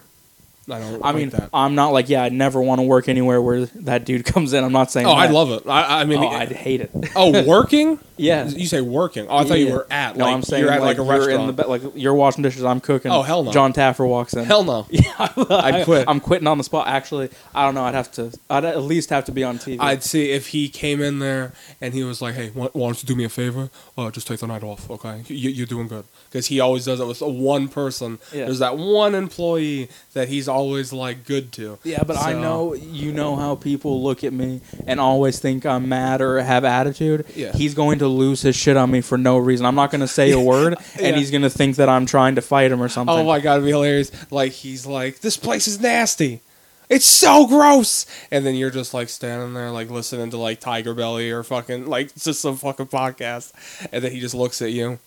I 0.73 0.79
don't. 0.79 0.95
I 1.03 1.09
like 1.09 1.17
mean, 1.17 1.31
that. 1.31 1.51
I'm 1.53 1.75
not 1.75 1.93
like, 1.93 2.09
yeah, 2.09 2.23
I'd 2.23 2.33
never 2.33 2.61
want 2.61 2.81
to 2.81 2.83
work 2.87 3.09
anywhere 3.09 3.41
where 3.41 3.67
that 3.67 4.05
dude 4.05 4.25
comes 4.33 4.53
in. 4.53 4.63
I'm 4.65 4.73
not 4.73 4.91
saying. 4.91 5.07
Oh, 5.07 5.13
I'd 5.13 5.31
that. 5.31 5.35
love 5.35 5.51
it. 5.51 5.67
I, 5.69 6.03
I 6.03 6.05
mean, 6.05 6.19
oh, 6.23 6.29
I'd 6.29 6.53
hate 6.53 6.81
it. 6.81 6.91
oh, 7.17 7.45
working? 7.47 7.99
yeah. 8.17 8.47
You 8.47 8.67
say 8.67 8.81
working? 8.81 9.27
Oh, 9.29 9.39
I 9.39 9.45
thought 9.45 9.59
you 9.59 9.73
were 9.73 9.87
at. 9.91 10.17
No, 10.17 10.25
like, 10.25 10.35
I'm 10.35 10.43
saying 10.43 10.63
you're 10.63 10.73
at 10.73 10.81
like, 10.81 10.99
like, 10.99 11.07
a 11.07 11.11
restaurant. 11.11 11.57
ba- 11.57 11.67
like 11.69 11.83
you're 11.95 12.15
washing 12.15 12.43
dishes. 12.43 12.65
I'm 12.65 12.81
cooking. 12.81 13.11
Oh, 13.11 13.23
hell 13.23 13.43
no. 13.43 13.53
John 13.53 13.73
Taffer 13.73 14.07
walks 14.09 14.35
in. 14.35 14.45
Hell 14.45 14.65
no. 14.65 14.87
Yeah, 15.01 15.13
I'd 15.19 15.85
quit. 15.85 16.05
I'm 16.09 16.21
quitting 16.21 16.47
on 16.47 16.59
the 16.59 16.65
spot. 16.65 16.87
Actually, 16.87 17.31
I 17.55 17.65
don't 17.65 17.75
know. 17.75 17.85
I'd 17.85 17.95
have 17.95 18.11
to. 18.13 18.33
I'd 18.49 18.65
at 18.65 18.83
least 18.83 19.11
have 19.11 19.25
to 19.27 19.33
be 19.33 19.43
on 19.45 19.59
TV. 19.59 19.79
I'd 19.81 20.03
see 20.03 20.31
if 20.31 20.49
he 20.49 20.69
came 20.69 21.01
in 21.01 21.19
there 21.19 21.53
and 21.81 21.95
he 21.95 22.05
was 22.05 22.21
like, 22.21 22.35
"Hey, 22.35 22.51
why, 22.51 22.67
why 22.73 22.89
don't 22.89 23.03
you 23.03 23.07
do 23.07 23.15
me 23.15 23.25
a 23.25 23.29
favor? 23.29 23.71
Uh, 23.97 24.11
just 24.11 24.27
take 24.27 24.41
the 24.41 24.47
night 24.47 24.63
off, 24.63 24.91
okay? 24.91 25.23
You, 25.27 25.51
you're 25.51 25.67
doing 25.67 25.89
good." 25.89 26.05
Because 26.29 26.47
he 26.49 26.61
always 26.61 26.85
does 26.85 27.01
it 27.01 27.07
with 27.07 27.21
one 27.23 27.69
person. 27.69 28.19
Yeah. 28.33 28.45
There's 28.45 28.59
that 28.59 28.77
one 28.77 29.15
employee 29.15 29.89
that 30.13 30.29
he's 30.29 30.49
always 30.49 30.60
like 30.93 31.25
good 31.27 31.53
to. 31.53 31.79
yeah, 31.85 32.03
but 32.03 32.17
I 32.17 32.33
know 32.33 32.75
you 32.75 33.13
know 33.13 33.37
how 33.37 33.55
people 33.55 34.03
look 34.03 34.25
at 34.25 34.33
me 34.33 34.61
and 34.87 35.01
always 35.01 35.39
think 35.39 35.65
I'm 35.67 35.89
mad 35.89 36.21
or 36.21 36.41
have 36.41 36.65
attitude. 36.65 37.27
Yeah. 37.35 37.53
He's 37.53 37.75
going 37.75 37.99
to 38.01 38.09
lose 38.09 38.43
his 38.43 38.57
shit 38.57 38.77
on 38.77 38.91
me 38.91 39.01
for 39.01 39.19
no 39.19 39.39
reason. 39.39 39.67
I'm 39.67 39.75
not 39.75 39.91
going 39.91 40.01
to 40.01 40.09
say 40.09 40.33
a 40.33 40.41
word, 40.41 40.77
and 41.01 41.17
he's 41.17 41.31
going 41.31 41.43
to 41.43 41.51
think 41.51 41.77
that 41.77 41.89
I'm 41.89 42.07
trying 42.07 42.35
to 42.37 42.43
fight 42.43 42.73
him 42.73 42.83
or 42.83 42.89
something. 42.89 43.15
Oh 43.15 43.25
my 43.25 43.41
god, 43.41 43.55
it'd 43.55 43.65
be 43.65 43.71
hilarious! 43.71 44.11
Like 44.31 44.53
he's 44.53 44.87
like, 44.87 45.21
"This 45.21 45.37
place 45.37 45.67
is 45.67 45.81
nasty." 45.81 46.41
It's 46.89 47.07
so 47.07 47.47
gross, 47.47 48.05
and 48.33 48.45
then 48.45 48.57
you're 48.57 48.71
just 48.73 48.93
like 48.93 49.09
standing 49.09 49.55
there, 49.55 49.71
like 49.71 49.91
listening 49.91 50.31
to 50.31 50.37
like 50.37 50.61
Tigerbelly 50.61 51.31
or 51.31 51.45
fucking 51.45 51.87
like 51.87 52.13
just 52.17 52.41
some 52.41 52.57
fucking 52.57 52.87
podcast, 52.89 53.53
and 53.93 54.03
then 54.03 54.11
he 54.11 54.19
just 54.19 54.35
looks 54.35 54.61
at 54.61 54.73
you, 54.73 54.99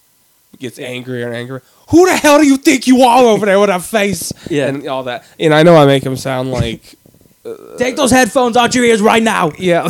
gets 0.59 0.79
angrier 0.79 1.27
and 1.27 1.35
angrier. 1.35 1.61
Who 1.89 2.05
the 2.05 2.15
hell 2.15 2.39
do 2.39 2.45
you 2.45 2.57
think 2.57 2.87
you 2.87 3.01
are 3.03 3.23
over 3.23 3.45
there 3.45 3.59
with 3.59 3.69
that 3.69 3.83
face? 3.83 4.31
Yeah. 4.49 4.67
and 4.67 4.87
all 4.87 5.03
that. 5.03 5.25
And 5.39 5.53
I 5.53 5.63
know 5.63 5.75
I 5.75 5.85
make 5.85 6.03
him 6.03 6.15
sound 6.15 6.51
like 6.51 6.95
Take 7.77 7.95
those 7.95 8.11
headphones 8.11 8.57
out 8.57 8.73
your 8.75 8.85
ears 8.85 9.01
right 9.01 9.23
now. 9.23 9.51
Yeah. 9.63 9.89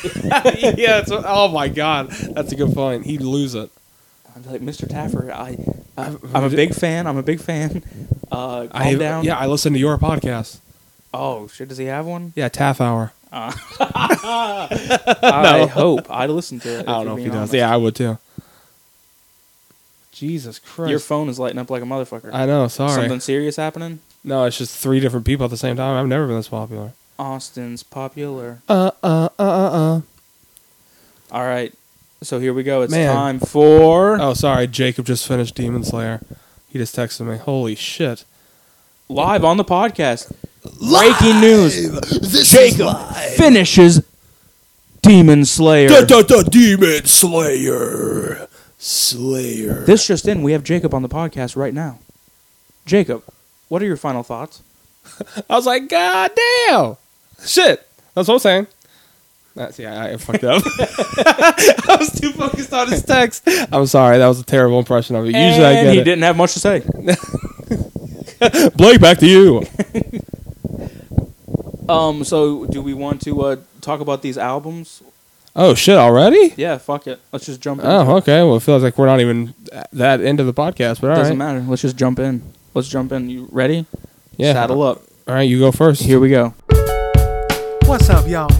yeah. 0.04 1.00
It's, 1.00 1.10
oh 1.10 1.48
my 1.48 1.66
god, 1.66 2.10
that's 2.10 2.52
a 2.52 2.56
good 2.56 2.72
point. 2.72 3.04
He'd 3.04 3.20
lose 3.20 3.56
it. 3.56 3.68
I'd 4.34 4.44
be 4.44 4.50
like, 4.50 4.60
Mr. 4.60 4.86
Taffer, 4.86 5.32
I, 5.32 5.58
I 5.96 6.14
I'm 6.32 6.44
a 6.44 6.50
big 6.50 6.72
fan. 6.72 7.08
I'm 7.08 7.16
a 7.16 7.22
big 7.22 7.40
fan. 7.40 7.82
Uh, 8.30 8.68
calm 8.68 8.70
I, 8.72 8.94
down. 8.94 9.24
Yeah, 9.24 9.36
I 9.36 9.46
listen 9.46 9.72
to 9.72 9.78
your 9.78 9.98
podcast. 9.98 10.58
Oh 11.12 11.48
shit, 11.48 11.68
does 11.68 11.78
he 11.78 11.86
have 11.86 12.06
one? 12.06 12.32
Yeah, 12.36 12.48
Taff 12.48 12.80
Hour. 12.80 13.12
I 13.32 13.50
hope 15.72 16.08
I'd 16.08 16.30
listen 16.30 16.60
to 16.60 16.78
it. 16.78 16.88
I 16.88 16.92
don't 16.92 17.06
know 17.06 17.12
if 17.14 17.18
he 17.18 17.24
being 17.24 17.34
does. 17.36 17.52
Yeah, 17.52 17.72
I 17.72 17.76
would 17.76 17.96
too. 17.96 18.18
Jesus 20.18 20.58
Christ. 20.58 20.90
Your 20.90 20.98
phone 20.98 21.28
is 21.28 21.38
lighting 21.38 21.58
up 21.58 21.70
like 21.70 21.82
a 21.82 21.86
motherfucker. 21.86 22.30
I 22.32 22.46
know. 22.46 22.68
Sorry. 22.68 22.92
Something 22.92 23.20
serious 23.20 23.56
happening? 23.56 24.00
No, 24.24 24.44
it's 24.44 24.58
just 24.58 24.76
three 24.76 25.00
different 25.00 25.24
people 25.26 25.44
at 25.44 25.50
the 25.50 25.56
same 25.56 25.76
time. 25.76 25.96
I've 25.96 26.08
never 26.08 26.26
been 26.26 26.36
this 26.36 26.48
popular. 26.48 26.92
Austin's 27.18 27.82
popular. 27.82 28.58
Uh 28.68 28.90
uh 29.02 29.28
uh 29.38 29.42
uh 29.42 29.70
uh. 29.96 30.00
All 31.30 31.44
right. 31.44 31.72
So 32.22 32.38
here 32.40 32.52
we 32.52 32.62
go. 32.64 32.82
It's 32.82 32.90
Man. 32.90 33.14
time 33.14 33.38
for 33.38 34.20
Oh, 34.20 34.34
sorry. 34.34 34.66
Jacob 34.66 35.06
just 35.06 35.26
finished 35.26 35.54
Demon 35.54 35.84
Slayer. 35.84 36.20
He 36.68 36.78
just 36.78 36.94
texted 36.96 37.26
me. 37.26 37.36
Holy 37.38 37.74
shit. 37.74 38.24
live 39.08 39.44
on 39.44 39.56
the 39.56 39.64
podcast. 39.64 40.32
Breaking 40.90 41.40
news. 41.40 42.00
This 42.20 42.50
Jacob 42.50 42.96
finishes 43.36 44.04
Demon 45.02 45.44
Slayer. 45.44 45.88
Demon 46.04 47.06
Slayer. 47.06 48.48
Slayer. 48.78 49.84
This 49.84 50.06
just 50.06 50.26
in, 50.28 50.42
we 50.42 50.52
have 50.52 50.62
Jacob 50.62 50.94
on 50.94 51.02
the 51.02 51.08
podcast 51.08 51.56
right 51.56 51.74
now. 51.74 51.98
Jacob, 52.86 53.22
what 53.68 53.82
are 53.82 53.86
your 53.86 53.96
final 53.96 54.22
thoughts? 54.22 54.62
I 55.50 55.56
was 55.56 55.66
like, 55.66 55.88
God 55.88 56.30
damn. 56.66 56.96
Shit. 57.44 57.86
That's 58.14 58.28
what 58.28 58.34
I'm 58.34 58.40
saying. 58.40 58.66
That's 59.54 59.78
yeah, 59.78 60.00
I, 60.00 60.10
I 60.10 60.16
fucked 60.18 60.44
up. 60.44 60.62
I 61.88 61.96
was 61.98 62.12
too 62.20 62.30
focused 62.32 62.72
on 62.72 62.88
his 62.88 63.02
text. 63.02 63.42
I'm 63.72 63.86
sorry, 63.86 64.18
that 64.18 64.28
was 64.28 64.38
a 64.38 64.44
terrible 64.44 64.78
impression 64.78 65.16
of 65.16 65.24
it. 65.24 65.34
Usually 65.34 65.64
I 65.64 65.74
get 65.82 65.92
he 65.94 65.98
it. 65.98 66.04
didn't 66.04 66.22
have 66.22 66.36
much 66.36 66.52
to 66.52 66.60
say. 66.60 66.80
Blake, 68.76 69.00
back 69.00 69.18
to 69.18 69.26
you. 69.26 69.64
Um, 71.88 72.22
so 72.22 72.66
do 72.66 72.80
we 72.80 72.94
want 72.94 73.20
to 73.22 73.40
uh, 73.42 73.56
talk 73.80 73.98
about 74.00 74.22
these 74.22 74.38
albums? 74.38 75.02
Oh 75.56 75.74
shit, 75.74 75.96
already? 75.96 76.54
Yeah, 76.56 76.78
fuck 76.78 77.06
it. 77.06 77.20
Let's 77.32 77.46
just 77.46 77.60
jump 77.60 77.80
in. 77.80 77.86
Oh, 77.86 78.16
okay. 78.18 78.42
Well, 78.42 78.56
it 78.56 78.62
feels 78.62 78.82
like 78.82 78.96
we're 78.96 79.06
not 79.06 79.20
even 79.20 79.54
that 79.92 80.20
into 80.20 80.44
the 80.44 80.54
podcast, 80.54 81.00
but 81.00 81.10
all 81.10 81.16
Doesn't 81.16 81.38
right. 81.38 81.54
matter. 81.54 81.60
Let's 81.68 81.82
just 81.82 81.96
jump 81.96 82.18
in. 82.18 82.42
Let's 82.74 82.88
jump 82.88 83.10
in. 83.12 83.28
You 83.28 83.48
ready? 83.50 83.86
Yeah. 84.36 84.52
Saddle 84.52 84.82
up. 84.82 85.02
All 85.26 85.34
right, 85.34 85.42
you 85.48 85.58
go 85.58 85.72
first. 85.72 86.02
Here 86.02 86.20
we 86.20 86.30
go. 86.30 86.54
What's 87.86 88.08
up, 88.10 88.28
y'all? 88.28 88.50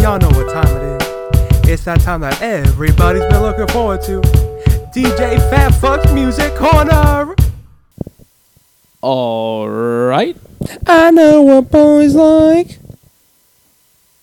Y'all 0.00 0.18
know 0.18 0.28
what 0.30 0.50
time 0.52 0.76
it 0.76 1.02
is. 1.02 1.68
It's 1.68 1.84
that 1.84 2.00
time 2.00 2.20
that 2.22 2.40
everybody's 2.40 3.24
been 3.26 3.42
looking 3.42 3.66
forward 3.68 4.00
to. 4.02 4.20
DJ 4.94 5.38
Fat 5.50 5.70
Fuck's 5.74 6.10
Music 6.12 6.54
Corner. 6.54 7.34
All 9.02 9.68
right. 9.68 10.36
I 10.86 11.10
know 11.10 11.42
what 11.42 11.70
boys 11.70 12.14
like. 12.14 12.78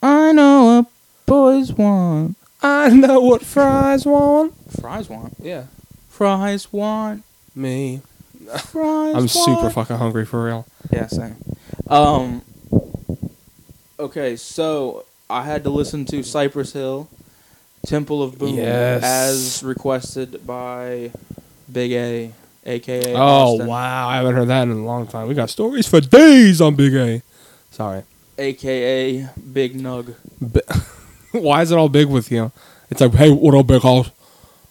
I 0.01 0.31
know 0.33 0.65
what 0.83 0.85
boys 1.27 1.71
want. 1.73 2.35
I 2.63 2.89
know 2.89 3.19
what 3.19 3.43
fries 3.43 4.03
want. 4.05 4.53
Fries 4.81 5.07
want. 5.07 5.35
Yeah. 5.39 5.65
Fries 6.09 6.73
want. 6.73 7.23
Me. 7.55 8.01
Fries. 8.65 9.15
I'm 9.15 9.27
super 9.27 9.69
fucking 9.69 9.97
hungry 9.97 10.25
for 10.25 10.43
real. 10.43 10.65
Yeah, 10.91 11.05
same. 11.07 11.35
Um. 11.87 12.41
Okay, 13.99 14.35
so 14.35 15.05
I 15.29 15.43
had 15.43 15.63
to 15.63 15.69
listen 15.69 16.05
to 16.05 16.23
Cypress 16.23 16.73
Hill, 16.73 17.09
Temple 17.85 18.21
of 18.23 18.37
Boom, 18.37 18.55
Yes. 18.55 19.03
as 19.03 19.63
requested 19.63 20.45
by 20.45 21.11
Big 21.71 21.91
A, 21.93 22.31
aka 22.65 23.13
Oh 23.15 23.53
Austin, 23.53 23.67
wow, 23.67 24.07
I 24.07 24.17
haven't 24.17 24.35
heard 24.35 24.47
that 24.49 24.63
in 24.63 24.71
a 24.71 24.85
long 24.85 25.07
time. 25.07 25.27
We 25.27 25.33
got 25.33 25.49
stories 25.49 25.87
for 25.87 25.99
days 25.99 26.61
on 26.61 26.75
Big 26.75 26.93
A. 26.95 27.21
Sorry. 27.71 28.03
aka 28.37 29.27
Big 29.51 29.75
Nug. 29.77 30.13
Bi- 30.39 30.61
Why 31.31 31.61
is 31.61 31.71
it 31.71 31.77
all 31.77 31.89
big 31.89 32.07
with 32.07 32.31
you? 32.31 32.51
It's 32.89 33.01
like, 33.01 33.13
hey, 33.13 33.31
what 33.31 33.53
up, 33.53 33.67
big 33.67 33.81
house? 33.81 34.11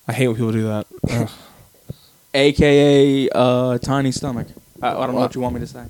I 0.09 0.13
hate 0.13 0.29
when 0.29 0.37
people 0.37 0.53
do 0.53 0.65
that. 0.65 0.87
Ugh. 1.11 1.31
aka 2.35 3.29
uh, 3.35 3.79
Tiny 3.79 4.13
Stomach. 4.13 4.47
I, 4.81 4.89
I 4.89 5.07
don't 5.07 5.15
know 5.15 5.21
what 5.21 5.35
you 5.35 5.41
want 5.41 5.55
me 5.55 5.61
to 5.61 5.67
say. 5.67 5.85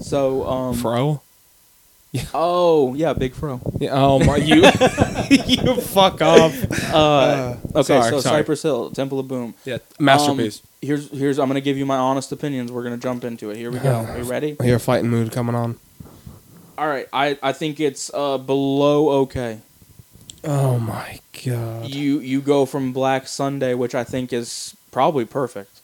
So, 0.00 0.46
um, 0.46 0.74
Fro? 0.76 1.22
oh 2.34 2.94
yeah, 2.94 3.12
Big 3.12 3.34
Fro. 3.34 3.60
Yeah, 3.78 3.90
oh 3.92 4.18
my, 4.18 4.36
you, 4.36 4.62
you 5.46 5.80
fuck 5.80 6.20
off. 6.20 6.92
Uh, 6.92 7.56
okay, 7.74 7.82
sorry, 7.82 8.10
so 8.10 8.20
sorry. 8.20 8.40
Cypress 8.40 8.62
Hill, 8.62 8.90
Temple 8.90 9.20
of 9.20 9.28
Boom. 9.28 9.54
Yeah, 9.64 9.78
masterpiece. 10.00 10.60
Um, 10.60 10.68
here's 10.82 11.10
here's 11.10 11.38
I'm 11.38 11.46
gonna 11.46 11.60
give 11.60 11.78
you 11.78 11.86
my 11.86 11.98
honest 11.98 12.32
opinions. 12.32 12.72
We're 12.72 12.82
gonna 12.82 12.96
jump 12.96 13.22
into 13.22 13.50
it. 13.50 13.56
Here 13.56 13.70
we 13.70 13.78
go. 13.78 13.94
Are 13.94 14.18
you 14.18 14.24
ready? 14.24 14.56
I 14.58 14.64
hear 14.64 14.76
a 14.76 14.80
fighting 14.80 15.08
mood 15.08 15.30
coming 15.30 15.54
on. 15.54 15.78
All 16.76 16.88
right. 16.88 17.06
I 17.12 17.38
I 17.42 17.52
think 17.52 17.78
it's 17.78 18.10
uh, 18.12 18.38
below 18.38 19.22
okay. 19.22 19.60
Oh 20.44 20.78
my 20.78 21.20
god. 21.44 21.88
You 21.88 22.18
you 22.20 22.40
go 22.40 22.64
from 22.66 22.92
Black 22.92 23.26
Sunday, 23.28 23.74
which 23.74 23.94
I 23.94 24.04
think 24.04 24.32
is 24.32 24.74
probably 24.90 25.24
perfect, 25.24 25.80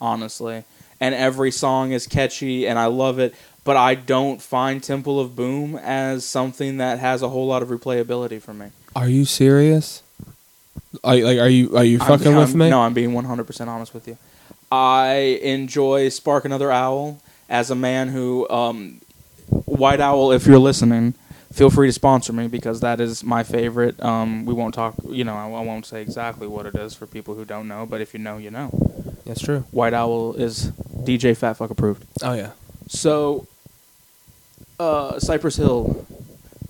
honestly, 0.00 0.64
and 1.00 1.14
every 1.14 1.50
song 1.50 1.92
is 1.92 2.06
catchy 2.06 2.66
and 2.66 2.78
I 2.78 2.86
love 2.86 3.18
it. 3.18 3.34
But 3.64 3.76
I 3.76 3.96
don't 3.96 4.40
find 4.40 4.80
Temple 4.80 5.18
of 5.18 5.34
Boom 5.34 5.74
as 5.76 6.24
something 6.24 6.76
that 6.76 7.00
has 7.00 7.20
a 7.22 7.28
whole 7.28 7.48
lot 7.48 7.62
of 7.62 7.68
replayability 7.68 8.40
for 8.40 8.54
me. 8.54 8.66
Are 8.94 9.08
you 9.08 9.24
serious? 9.24 10.02
Are, 11.02 11.16
like, 11.16 11.38
are 11.38 11.48
you 11.48 11.76
are 11.76 11.82
you 11.84 11.98
I'm- 11.98 12.06
fucking 12.08 12.36
with 12.36 12.50
I'm- 12.50 12.58
me? 12.58 12.70
No, 12.70 12.82
I'm 12.82 12.94
being 12.94 13.10
100% 13.12 13.66
honest 13.68 13.92
with 13.92 14.06
you. 14.06 14.16
I 14.70 15.40
enjoy 15.42 16.08
Spark 16.10 16.44
Another 16.44 16.70
Owl 16.70 17.20
as 17.48 17.70
a 17.70 17.74
man 17.74 18.08
who, 18.08 18.48
um, 18.50 19.00
White 19.64 20.00
Owl, 20.00 20.32
if 20.32 20.46
you're 20.46 20.58
listening, 20.58 21.14
feel 21.56 21.70
free 21.70 21.88
to 21.88 21.92
sponsor 21.92 22.34
me 22.34 22.48
because 22.48 22.80
that 22.80 23.00
is 23.00 23.24
my 23.24 23.42
favorite. 23.42 24.00
Um, 24.04 24.44
we 24.44 24.52
won't 24.52 24.74
talk, 24.74 24.94
you 25.08 25.24
know, 25.24 25.34
I, 25.34 25.46
I 25.46 25.64
won't 25.64 25.86
say 25.86 26.02
exactly 26.02 26.46
what 26.46 26.66
it 26.66 26.74
is 26.74 26.94
for 26.94 27.06
people 27.06 27.34
who 27.34 27.46
don't 27.46 27.66
know, 27.66 27.86
but 27.86 28.02
if 28.02 28.12
you 28.12 28.20
know, 28.20 28.36
you 28.36 28.50
know. 28.50 28.68
That's 29.24 29.40
true. 29.40 29.60
White 29.70 29.94
Owl 29.94 30.34
is 30.34 30.70
DJ 31.04 31.34
Fat 31.34 31.54
Fuck 31.54 31.70
approved. 31.70 32.04
Oh 32.22 32.34
yeah. 32.34 32.52
So, 32.88 33.48
uh, 34.78 35.18
Cypress 35.18 35.56
Hill, 35.56 36.06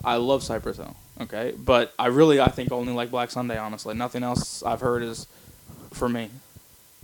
I 0.05 0.17
love 0.17 0.45
Cypress 0.45 0.77
Hill. 0.77 0.97
Okay, 1.21 1.53
but 1.59 1.93
I 1.99 2.07
really, 2.07 2.41
I 2.41 2.49
think 2.49 2.71
only 2.71 2.93
like 2.93 3.11
Black 3.11 3.31
Sunday. 3.31 3.59
Honestly, 3.59 3.95
nothing 3.95 4.23
else 4.23 4.63
I've 4.63 4.81
heard 4.81 5.03
is 5.03 5.27
for 5.93 6.09
me. 6.09 6.31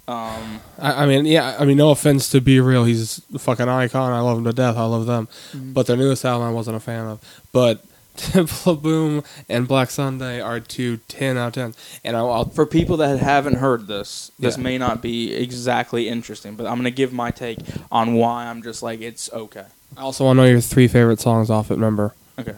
Um, 0.09 0.61
I, 0.79 1.05
I 1.05 1.07
mean, 1.07 1.25
yeah. 1.27 1.57
I 1.59 1.65
mean, 1.65 1.77
no 1.77 1.91
offense 1.91 2.29
to 2.31 2.41
B-Real, 2.41 2.85
he's 2.85 3.23
a 3.35 3.39
fucking 3.39 3.69
icon. 3.69 4.13
I 4.13 4.21
love 4.21 4.39
him 4.39 4.45
to 4.45 4.53
death. 4.53 4.77
I 4.77 4.85
love 4.85 5.07
them. 5.07 5.29
Mm-hmm. 5.53 5.73
But 5.73 5.87
their 5.87 5.97
newest 5.97 6.25
album, 6.25 6.49
I 6.49 6.51
wasn't 6.51 6.77
a 6.77 6.81
fan 6.81 7.07
of. 7.07 7.43
But 7.53 7.85
Temple 8.17 8.73
of 8.73 8.83
Boom 8.83 9.23
and 9.49 9.67
Black 9.67 9.91
Sunday 9.91 10.41
are 10.41 10.61
two 10.61 10.99
10 11.09 11.39
out 11.39 11.49
of 11.49 11.53
10. 11.55 11.75
And 12.05 12.17
I'll, 12.17 12.31
I'll 12.31 12.45
for 12.45 12.67
people 12.67 12.97
that 12.99 13.19
haven't 13.21 13.55
heard 13.57 13.87
this, 13.87 14.33
this 14.39 14.59
Yeah. 14.59 14.63
may 14.63 14.77
not 14.77 15.01
be 15.01 15.33
exactly 15.33 16.09
interesting, 16.09 16.55
but 16.57 16.67
I'm 16.67 16.77
gonna 16.77 16.91
give 16.91 17.13
my 17.13 17.31
take 17.31 17.59
on 17.91 18.13
why 18.15 18.47
I'm 18.47 18.63
just 18.63 18.83
like 18.83 19.01
it's 19.01 19.33
okay. 19.33 19.65
I 19.97 20.01
also 20.03 20.25
want 20.25 20.37
to 20.39 20.43
know 20.43 20.49
your 20.49 20.61
three 20.61 20.89
favorite 20.89 21.21
songs 21.21 21.49
off 21.49 21.71
it. 21.71 21.75
Remember? 21.75 22.15
Okay, 22.39 22.57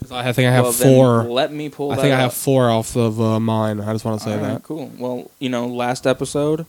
fair. 0.00 0.08
'Cause 0.08 0.12
I 0.12 0.32
think 0.32 0.48
I 0.48 0.52
have 0.52 0.64
Well, 0.64 0.72
four. 0.72 1.22
Let 1.24 1.52
me 1.52 1.68
pull. 1.68 1.92
I 1.92 1.96
that 1.96 2.02
think 2.02 2.14
I 2.14 2.20
have 2.20 2.34
four 2.34 2.70
off 2.70 2.96
of 2.96 3.20
uh, 3.20 3.40
mine. 3.40 3.80
I 3.80 3.92
just 3.92 4.04
want 4.04 4.18
to 4.20 4.24
say 4.24 4.32
All 4.34 4.38
right, 4.40 4.52
that. 4.54 4.62
Cool. 4.62 4.90
Well, 4.98 5.30
you 5.38 5.48
know, 5.48 5.66
last 5.66 6.06
episode, 6.06 6.66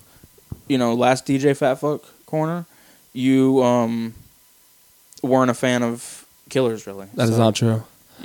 you 0.67 0.77
know, 0.77 0.93
last 0.93 1.25
DJ 1.25 1.55
Fat 1.55 1.75
Fuck 1.75 2.01
corner, 2.25 2.65
you 3.13 3.61
um 3.63 4.13
weren't 5.23 5.51
a 5.51 5.53
fan 5.53 5.83
of 5.83 6.25
Killers, 6.49 6.87
really. 6.87 7.07
That 7.15 7.27
is 7.29 7.35
So 7.35 7.37
not 7.41 7.55
true. 7.55 7.83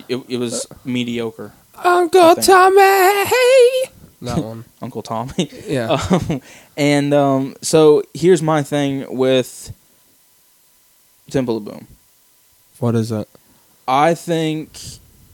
It, 0.08 0.16
it 0.28 0.36
was 0.38 0.66
mediocre. 0.84 1.52
Uncle. 1.82 2.34
Tommy. 2.36 2.76
That 4.22 4.38
one. 4.38 4.64
Uncle 4.80 5.02
Tommy. 5.02 5.50
Yeah. 5.66 5.90
Um, 6.10 6.40
and 6.76 7.12
um, 7.12 7.56
so 7.60 8.02
here's 8.14 8.40
my 8.42 8.62
thing 8.62 9.04
with 9.16 9.72
Temple 11.30 11.56
of 11.56 11.64
Boom. 11.64 11.86
what 12.78 12.94
is 12.94 13.10
it? 13.10 13.28
I 13.88 14.14
think 14.14 14.78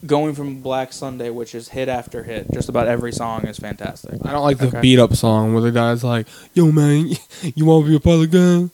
going 0.06 0.34
from 0.34 0.60
Black 0.62 0.92
Sunday, 0.92 1.30
which 1.30 1.54
is 1.54 1.68
hit 1.70 1.88
after 1.88 2.22
hit, 2.22 2.46
just 2.52 2.68
about 2.68 2.86
every 2.88 3.12
song 3.12 3.46
is 3.46 3.58
fantastic. 3.58 4.14
I 4.24 4.32
don't 4.32 4.44
like 4.44 4.58
the 4.58 4.68
Okay. 4.68 4.80
beat 4.80 4.98
up 4.98 5.14
song 5.16 5.52
where 5.52 5.62
the 5.62 5.72
guy's 5.72 6.02
like, 6.04 6.26
"Yo, 6.54 6.70
man, 6.72 7.10
you 7.54 7.64
want 7.64 7.84
to 7.86 7.90
be 7.90 7.96
a 7.96 8.00
part 8.00 8.14
of 8.14 8.20
the 8.22 8.26
gang? 8.38 8.70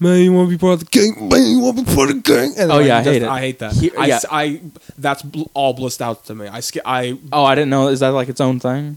Man, 0.00 0.20
you 0.22 0.32
want 0.32 0.48
to 0.50 0.56
be 0.56 0.58
part 0.58 0.74
of 0.74 0.80
the 0.80 0.86
gang? 0.86 1.28
Man, 1.28 1.46
you 1.46 1.60
want 1.60 1.78
to 1.78 1.84
be 1.84 1.94
part 1.94 2.10
of 2.10 2.16
the 2.16 2.22
gang?" 2.22 2.54
And 2.58 2.72
Oh, 2.72 2.76
like, 2.78 2.86
yeah, 2.86 2.98
I 2.98 3.02
just- 3.02 3.12
hate 3.12 3.22
it. 3.22 3.28
I 3.28 3.40
hate 3.40 3.58
that. 3.60 3.72
He- 3.74 3.96
I, 3.96 4.06
yeah. 4.06 4.20
I- 4.30 4.60
that's 4.98 5.22
bl- 5.22 5.44
all 5.54 5.72
blissed 5.74 6.02
out 6.02 6.24
to 6.26 6.34
me. 6.34 6.46
I, 6.48 6.60
sk- 6.60 6.78
I 6.84 7.16
Oh, 7.32 7.44
I 7.44 7.54
didn't 7.54 7.70
know. 7.70 7.88
Is 7.88 8.00
that 8.00 8.08
like 8.08 8.28
its 8.28 8.40
own 8.40 8.58
thing? 8.60 8.96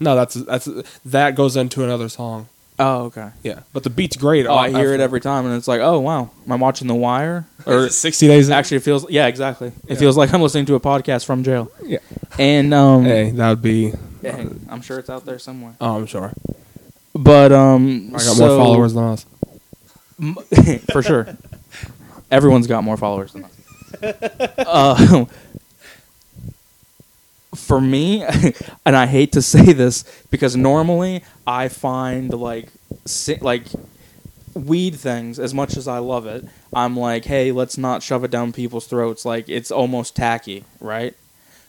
no, 0.00 0.14
that's 0.14 0.34
that's 0.34 0.68
that 1.04 1.34
goes 1.34 1.56
into 1.56 1.82
another 1.84 2.08
song. 2.08 2.48
Oh, 2.80 3.06
okay. 3.06 3.30
Yeah, 3.42 3.60
but 3.72 3.82
the 3.82 3.90
beat's 3.90 4.16
great. 4.16 4.46
Oh, 4.46 4.54
I 4.54 4.70
hear 4.70 4.94
it 4.94 5.00
every 5.00 5.20
time, 5.20 5.44
and 5.46 5.54
it's 5.56 5.66
like, 5.66 5.80
oh 5.80 5.98
wow, 5.98 6.30
am 6.46 6.52
I 6.52 6.56
watching 6.56 6.86
The 6.86 6.94
Wire? 6.94 7.44
Or 7.66 7.88
sixty 7.88 8.28
days. 8.28 8.50
actually, 8.50 8.76
it 8.78 8.82
feels 8.84 9.08
yeah, 9.10 9.26
exactly. 9.26 9.68
It 9.68 9.74
Yeah. 9.88 9.94
feels 9.96 10.16
like 10.16 10.32
I'm 10.32 10.40
listening 10.40 10.66
to 10.66 10.76
a 10.76 10.80
podcast 10.80 11.24
from 11.24 11.42
jail. 11.42 11.70
Yeah. 11.84 11.98
And 12.38 12.72
um, 12.72 13.04
hey, 13.04 13.30
that 13.30 13.48
would 13.50 13.62
be. 13.62 13.92
yeah, 14.22 14.44
I'm 14.68 14.80
sure 14.82 14.98
it's 15.00 15.10
out 15.10 15.24
there 15.24 15.38
somewhere. 15.40 15.74
Oh, 15.80 15.96
I'm 15.96 16.06
sure. 16.06 16.32
But 17.14 17.50
um, 17.52 18.08
I 18.10 18.18
got 18.18 18.20
so- 18.20 18.46
more 18.46 18.56
followers 18.64 18.94
than 18.94 19.04
us. 19.04 19.26
for 20.92 21.02
sure. 21.02 21.26
Everyone's 22.30 22.66
got 22.68 22.84
more 22.84 22.96
followers 22.96 23.32
than 23.32 23.44
us. 23.44 23.54
Uh, 24.58 25.24
for 27.54 27.80
me, 27.80 28.24
and 28.84 28.96
I 28.96 29.06
hate 29.06 29.32
to 29.32 29.42
say 29.42 29.72
this 29.72 30.04
because 30.30 30.56
normally 30.56 31.22
I 31.48 31.68
find 31.68 32.30
like 32.34 32.68
si- 33.06 33.38
like 33.40 33.64
weed 34.54 34.94
things 34.96 35.38
as 35.38 35.54
much 35.54 35.76
as 35.78 35.88
I 35.88 35.96
love 35.98 36.26
it. 36.26 36.44
I'm 36.74 36.94
like, 36.94 37.24
hey, 37.24 37.52
let's 37.52 37.78
not 37.78 38.02
shove 38.02 38.22
it 38.22 38.30
down 38.30 38.52
people's 38.52 38.86
throats. 38.86 39.24
Like 39.24 39.48
it's 39.48 39.70
almost 39.70 40.14
tacky, 40.14 40.64
right? 40.78 41.14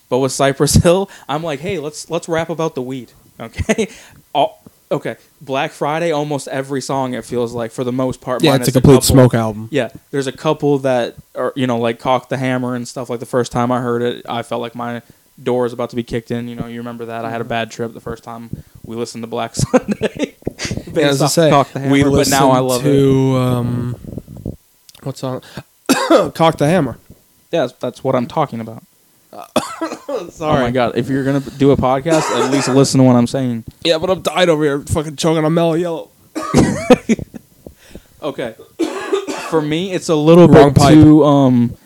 But 0.09 0.19
with 0.19 0.33
Cypress 0.33 0.73
Hill, 0.83 1.09
I'm 1.29 1.43
like, 1.43 1.61
hey, 1.61 1.79
let's 1.79 2.09
let's 2.09 2.27
rap 2.27 2.49
about 2.49 2.75
the 2.75 2.81
weed, 2.81 3.13
okay? 3.39 3.87
All, 4.33 4.61
okay, 4.91 5.15
Black 5.39 5.71
Friday, 5.71 6.11
almost 6.11 6.49
every 6.49 6.81
song 6.81 7.13
it 7.13 7.23
feels 7.23 7.53
like 7.53 7.71
for 7.71 7.85
the 7.85 7.93
most 7.93 8.19
part. 8.19 8.43
Yeah, 8.43 8.55
it's 8.55 8.67
a 8.67 8.71
complete 8.73 8.95
couple- 8.95 9.01
smoke 9.05 9.33
album. 9.33 9.69
Yeah, 9.71 9.89
there's 10.11 10.27
a 10.27 10.33
couple 10.33 10.79
that 10.79 11.15
are 11.35 11.53
you 11.55 11.67
know 11.67 11.77
like 11.77 11.99
cock 11.99 12.27
the 12.27 12.37
hammer 12.37 12.75
and 12.75 12.85
stuff. 12.85 13.09
Like 13.09 13.21
the 13.21 13.25
first 13.25 13.53
time 13.53 13.71
I 13.71 13.79
heard 13.79 14.01
it, 14.01 14.25
I 14.27 14.41
felt 14.43 14.61
like 14.61 14.75
my 14.75 15.01
door 15.43 15.65
is 15.65 15.73
about 15.73 15.89
to 15.91 15.95
be 15.95 16.03
kicked 16.03 16.31
in. 16.31 16.47
You 16.47 16.55
know, 16.55 16.67
you 16.67 16.79
remember 16.79 17.05
that 17.05 17.25
I 17.25 17.29
had 17.29 17.41
a 17.41 17.45
bad 17.45 17.71
trip 17.71 17.93
the 17.93 18.01
first 18.01 18.23
time 18.23 18.49
we 18.85 18.95
listened 18.95 19.23
to 19.23 19.27
Black 19.27 19.55
Sunday. 19.55 20.35
Yeah, 20.93 21.07
as 21.07 21.21
I 21.21 21.27
say, 21.27 21.49
Cock 21.49 21.71
the 21.71 21.79
Hammer, 21.79 21.91
we 21.91 22.03
but 22.03 22.29
now 22.29 22.51
I 22.51 22.59
love 22.59 22.85
it. 22.85 22.89
to 22.89 23.35
um, 23.37 23.95
what's 25.03 25.23
on 25.23 25.41
Cock 26.33 26.57
the 26.57 26.67
Hammer. 26.67 26.97
Yeah, 27.51 27.61
that's, 27.61 27.73
that's 27.73 28.03
what 28.03 28.15
I'm 28.15 28.27
talking 28.27 28.59
about. 28.59 28.83
Sorry. 30.29 30.57
Oh 30.59 30.61
my 30.61 30.71
god! 30.71 30.97
If 30.97 31.07
you're 31.07 31.23
gonna 31.23 31.39
do 31.39 31.71
a 31.71 31.77
podcast, 31.77 32.23
at 32.31 32.51
least 32.51 32.67
listen 32.67 32.97
to 32.99 33.03
what 33.05 33.15
I'm 33.15 33.27
saying. 33.27 33.63
Yeah, 33.83 33.97
but 33.99 34.09
I'm 34.09 34.21
dying 34.21 34.49
over 34.49 34.63
here, 34.63 34.81
fucking 34.81 35.15
choking 35.17 35.45
on 35.45 35.53
mellow 35.53 35.73
yellow. 35.75 36.09
Okay. 38.21 38.55
For 39.49 39.61
me, 39.61 39.93
it's 39.93 40.09
a 40.09 40.15
little 40.15 40.47
Wrong 40.47 40.69
bit 40.73 40.75
pipe. 40.81 40.93
too 40.93 41.23
um. 41.23 41.77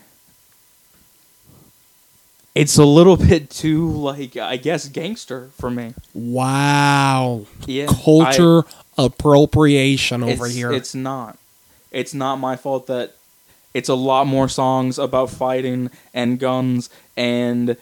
It's 2.56 2.78
a 2.78 2.86
little 2.86 3.18
bit 3.30 3.50
too 3.50 3.90
like 3.90 4.38
I 4.38 4.58
guess 4.58 4.88
gangster 4.88 5.50
for 5.58 5.70
me. 5.72 5.94
Wow, 6.14 7.46
Yeah, 7.66 7.88
culture 7.88 8.64
appropriation 8.98 10.24
over 10.24 10.48
here. 10.48 10.72
It's 10.72 10.94
not. 10.94 11.38
It's 11.92 12.14
not 12.14 12.38
my 12.38 12.56
fault 12.56 12.88
that 12.88 13.16
it's 13.74 13.90
a 13.90 13.96
lot 13.96 14.28
more 14.28 14.48
songs 14.48 15.00
about 15.00 15.30
fighting 15.30 15.90
and 16.14 16.40
guns 16.40 16.90
and 17.18 17.72
uh, 17.72 17.76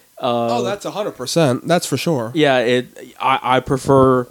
oh, 0.60 0.64
that's 0.64 0.86
hundred 0.86 1.14
percent. 1.14 1.68
That's 1.68 1.86
for 1.86 1.98
sure. 1.98 2.32
yeah. 2.34 2.60
It 2.60 3.16
I 3.20 3.40
I 3.42 3.60
prefer. 3.60 4.28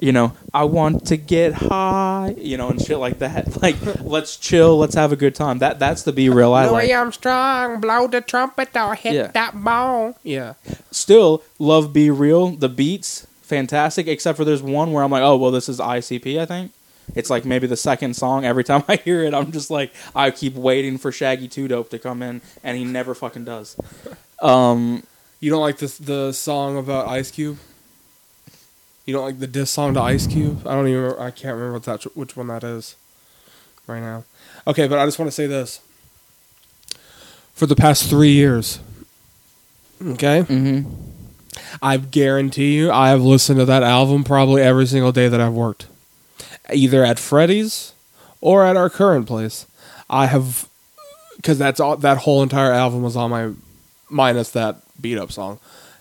You 0.00 0.12
know, 0.12 0.32
I 0.54 0.62
want 0.64 1.06
to 1.08 1.16
get 1.16 1.54
high, 1.54 2.34
you 2.38 2.56
know, 2.56 2.68
and 2.70 2.80
shit 2.80 2.98
like 2.98 3.18
that. 3.18 3.48
Like, 3.62 3.76
let's 4.00 4.36
chill, 4.36 4.78
let's 4.78 4.94
have 4.94 5.10
a 5.10 5.16
good 5.16 5.34
time. 5.34 5.58
That 5.58 5.80
that's 5.80 6.04
the 6.04 6.12
B-Real 6.12 6.52
I 6.54 6.66
like. 6.66 6.90
Armstrong, 6.90 7.80
blow 7.80 8.06
the 8.06 8.20
trumpet 8.20 8.76
or 8.76 8.94
hit 8.94 9.14
Yeah. 9.14 9.26
that 9.28 9.62
ball. 9.64 10.14
Yeah. 10.22 10.54
still 10.92 11.42
love 11.58 11.92
B-Real 11.92 12.50
the 12.50 12.68
beats 12.68 13.26
fantastic 13.42 14.06
except 14.06 14.36
for 14.36 14.44
there's 14.44 14.60
one 14.62 14.92
where 14.92 15.02
i'm 15.02 15.10
like 15.10 15.22
oh 15.22 15.34
well 15.34 15.50
this 15.50 15.70
is 15.70 15.78
icp 15.80 16.38
i 16.38 16.44
think 16.44 16.70
it's 17.16 17.30
like 17.30 17.46
maybe 17.46 17.66
the 17.66 17.78
second 17.78 18.12
song 18.14 18.44
every 18.44 18.62
time 18.62 18.84
i 18.88 18.96
hear 18.96 19.24
it 19.24 19.32
i'm 19.32 19.50
just 19.50 19.70
like 19.70 19.90
i 20.14 20.30
keep 20.30 20.54
waiting 20.54 20.98
for 20.98 21.10
shaggy 21.10 21.48
2 21.48 21.66
dope 21.66 21.88
to 21.88 21.98
come 21.98 22.20
in 22.22 22.42
and 22.62 22.76
he 22.76 22.84
never 22.84 23.14
fucking 23.14 23.46
does 23.46 23.74
um 24.42 25.02
You 25.40 25.50
don't 25.50 25.62
like 25.62 25.78
this 25.78 25.96
the 25.96 26.32
song 26.32 26.76
about 26.76 27.08
Ice 27.08 27.30
Cube? 27.30 27.56
You 29.08 29.14
don't 29.14 29.24
like 29.24 29.38
the 29.38 29.46
diss 29.46 29.70
song 29.70 29.94
to 29.94 30.02
Ice 30.02 30.26
Cube? 30.26 30.66
I 30.66 30.74
don't 30.74 30.86
even. 30.86 31.00
Remember, 31.00 31.22
I 31.22 31.30
can't 31.30 31.54
remember 31.54 31.72
what 31.72 31.84
that 31.84 32.02
which 32.14 32.36
one 32.36 32.48
that 32.48 32.62
is 32.62 32.94
right 33.86 34.00
now. 34.00 34.24
Okay, 34.66 34.86
but 34.86 34.98
I 34.98 35.06
just 35.06 35.18
want 35.18 35.28
to 35.28 35.34
say 35.34 35.46
this. 35.46 35.80
For 37.54 37.64
the 37.64 37.74
past 37.74 38.10
three 38.10 38.32
years, 38.32 38.80
okay, 40.04 40.42
mhm. 40.42 40.92
I 41.80 41.96
guarantee 41.96 42.76
you, 42.76 42.92
I 42.92 43.08
have 43.08 43.22
listened 43.22 43.58
to 43.60 43.64
that 43.64 43.82
album 43.82 44.24
probably 44.24 44.60
every 44.60 44.84
single 44.84 45.10
day 45.10 45.26
that 45.26 45.40
I've 45.40 45.54
worked, 45.54 45.86
either 46.70 47.02
at 47.02 47.18
Freddy's 47.18 47.94
or 48.42 48.62
at 48.62 48.76
our 48.76 48.90
current 48.90 49.26
place. 49.26 49.64
I 50.10 50.26
have, 50.26 50.68
because 51.36 51.56
that's 51.56 51.80
all. 51.80 51.96
That 51.96 52.18
whole 52.18 52.42
entire 52.42 52.72
album 52.72 53.02
was 53.02 53.16
on 53.16 53.30
my, 53.30 53.52
minus 54.10 54.50
that 54.50 54.82
beat 55.00 55.16
up 55.16 55.32
song. 55.32 55.60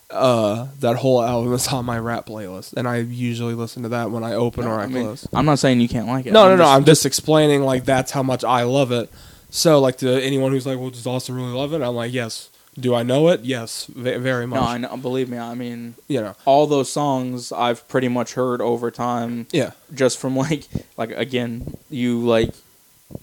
Uh, 0.09 0.67
that 0.79 0.95
whole 0.95 1.21
album 1.21 1.51
is 1.53 1.67
on 1.67 1.83
my 1.85 1.99
rap 1.99 2.25
playlist, 2.27 2.73
and 2.73 2.87
I 2.87 2.97
usually 2.99 3.53
listen 3.53 3.83
to 3.83 3.89
that 3.89 4.09
when 4.09 4.23
I 4.23 4.33
open 4.35 4.65
or 4.65 4.79
I, 4.79 4.83
I 4.83 4.87
mean, 4.87 5.03
close. 5.03 5.27
i'm 5.33 5.45
not 5.45 5.59
saying 5.59 5.81
you 5.81 5.89
can't 5.89 6.07
like 6.07 6.25
it 6.25 6.31
No, 6.31 6.45
no, 6.45 6.55
no. 6.55 6.63
just- 6.63 6.75
I'm 6.75 6.85
just 6.85 7.05
explaining 7.05 7.63
like 7.63 7.83
that's 7.83 8.11
how 8.11 8.23
much 8.23 8.43
I 8.45 8.63
love 8.63 8.91
it. 8.93 9.09
So, 9.49 9.79
like 9.79 9.97
to 9.97 10.09
anyone 10.23 10.51
who's 10.53 10.65
like, 10.65 10.77
"Well, 10.79 10.91
does 10.91 11.05
Austin 11.07 11.35
really 11.35 11.51
love 11.53 11.73
it?" 11.73 11.81
I'm 11.81 11.95
like, 11.95 12.13
"Yes." 12.13 12.49
Do 12.79 12.93
I 12.93 13.01
know 13.01 13.27
it? 13.29 13.41
Yes, 13.41 13.85
ve- 13.87 14.17
very 14.17 14.45
much. 14.45 14.61
no 14.61 14.67
i 14.67 14.77
know 14.77 14.95
believe 14.97 15.29
me 15.29 15.37
i 15.39 15.55
mean 15.55 15.95
You 16.07 16.21
know, 16.21 16.35
all 16.45 16.67
those 16.67 16.91
songs 16.91 17.51
i've 17.51 17.87
pretty 17.87 18.07
much 18.07 18.35
heard 18.35 18.61
over 18.61 18.91
time 18.91 19.47
yeah. 19.51 19.71
just 19.95 20.19
from 20.19 20.35
like 20.37 20.67
like 20.95 21.09
again 21.09 21.75
you 21.89 22.19
like 22.19 22.53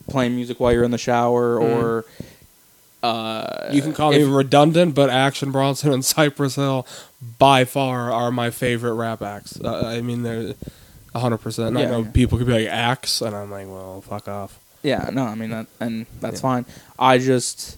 playing 0.08 0.34
music 0.34 0.58
while 0.58 0.72
you're 0.72 0.82
in 0.82 0.90
the 0.90 0.98
shower 0.98 1.56
or 1.60 2.04
uh 3.04 3.70
You 3.72 3.82
can 3.82 3.92
call 3.92 4.12
if- 4.12 4.18
me 4.18 4.24
redundant, 4.32 4.94
but 4.94 5.10
Action 5.10 5.50
Bronson 5.52 5.92
and 5.92 6.04
Cypress 6.04 6.54
Hill 6.56 6.86
by 7.38 7.64
far 7.64 8.10
are 8.12 8.30
my 8.30 8.50
favorite 8.50 8.94
rap 8.94 9.20
acts. 9.22 9.58
Uh, 9.60 9.82
I 9.86 10.00
mean, 10.00 10.22
they're 10.22 10.54
hundred 11.14 11.38
percent. 11.38 11.76
I 11.76 11.82
Yeah, 11.82 11.90
know 11.90 12.02
yeah. 12.02 12.10
people 12.12 12.38
could 12.38 12.46
be 12.46 12.52
like 12.54 12.66
acts, 12.68 13.20
and 13.20 13.34
I'm 13.36 13.50
like, 13.50 13.66
well, 13.68 14.00
fuck 14.00 14.26
off. 14.28 14.58
Yeah, 14.82 15.08
no, 15.12 15.24
I 15.24 15.34
mean 15.34 15.50
that, 15.50 15.66
and 15.80 16.06
that's 16.20 16.36
Yeah. 16.36 16.42
fine. 16.50 16.66
I 16.98 17.18
just, 17.18 17.76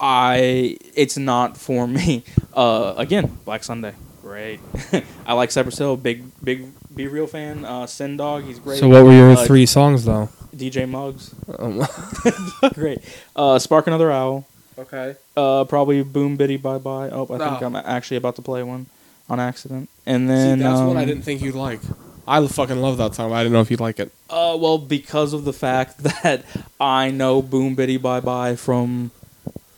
I, 0.00 0.76
it's 0.94 1.16
not 1.16 1.56
for 1.56 1.86
me. 1.86 2.24
Uh, 2.54 2.92
again, 2.98 3.38
Black 3.46 3.64
Sunday, 3.64 3.94
great. 4.20 4.60
I 5.26 5.32
like 5.32 5.50
Cypress 5.50 5.78
Hill, 5.78 5.96
big, 5.96 6.22
big, 6.44 6.66
B-Real 6.94 7.26
fan. 7.26 7.64
Uh, 7.64 7.86
Sen 7.86 8.18
Dog, 8.18 8.44
he's 8.44 8.58
great. 8.58 8.78
So, 8.78 8.88
what 8.90 9.04
were 9.06 9.12
your 9.14 9.30
Uh, 9.32 9.46
three 9.46 9.64
songs 9.64 10.04
though? 10.04 10.28
DJ 10.56 10.88
Muggs, 10.88 11.34
Um, 11.58 11.82
great. 12.74 13.00
Uh, 13.34 13.58
Spark 13.58 13.86
Another 13.86 14.10
Owl. 14.12 14.46
okay. 14.78 15.16
Uh, 15.36 15.64
probably 15.64 16.02
Boom 16.02 16.36
Biddy 16.36 16.56
Bye 16.56 16.78
Bye. 16.78 17.08
Oh, 17.10 17.24
I 17.24 17.38
think 17.38 17.60
No. 17.60 17.66
I'm 17.66 17.76
actually 17.76 18.16
about 18.18 18.36
to 18.36 18.42
play 18.42 18.62
one 18.62 18.86
on 19.30 19.40
accident. 19.40 19.88
And 20.06 20.28
See, 20.28 20.34
then 20.34 20.58
that's 20.58 20.80
one 20.80 20.96
I 20.96 21.02
um, 21.02 21.06
didn't 21.08 21.22
think 21.22 21.40
you'd 21.42 21.54
like. 21.54 21.80
I 22.26 22.46
fucking 22.46 22.80
love 22.80 22.98
that 22.98 23.14
song. 23.14 23.30
But 23.30 23.36
I 23.36 23.42
didn't 23.42 23.54
know 23.54 23.60
if 23.62 23.70
you'd 23.70 23.80
like 23.80 23.98
it. 23.98 24.12
Uh, 24.30 24.56
well, 24.60 24.78
because 24.78 25.32
of 25.32 25.44
the 25.44 25.52
fact 25.52 25.98
that 26.22 26.44
I 26.80 27.10
know 27.10 27.42
Boom 27.42 27.74
Biddy 27.74 27.96
Bye 27.96 28.20
Bye 28.20 28.56
from 28.56 29.10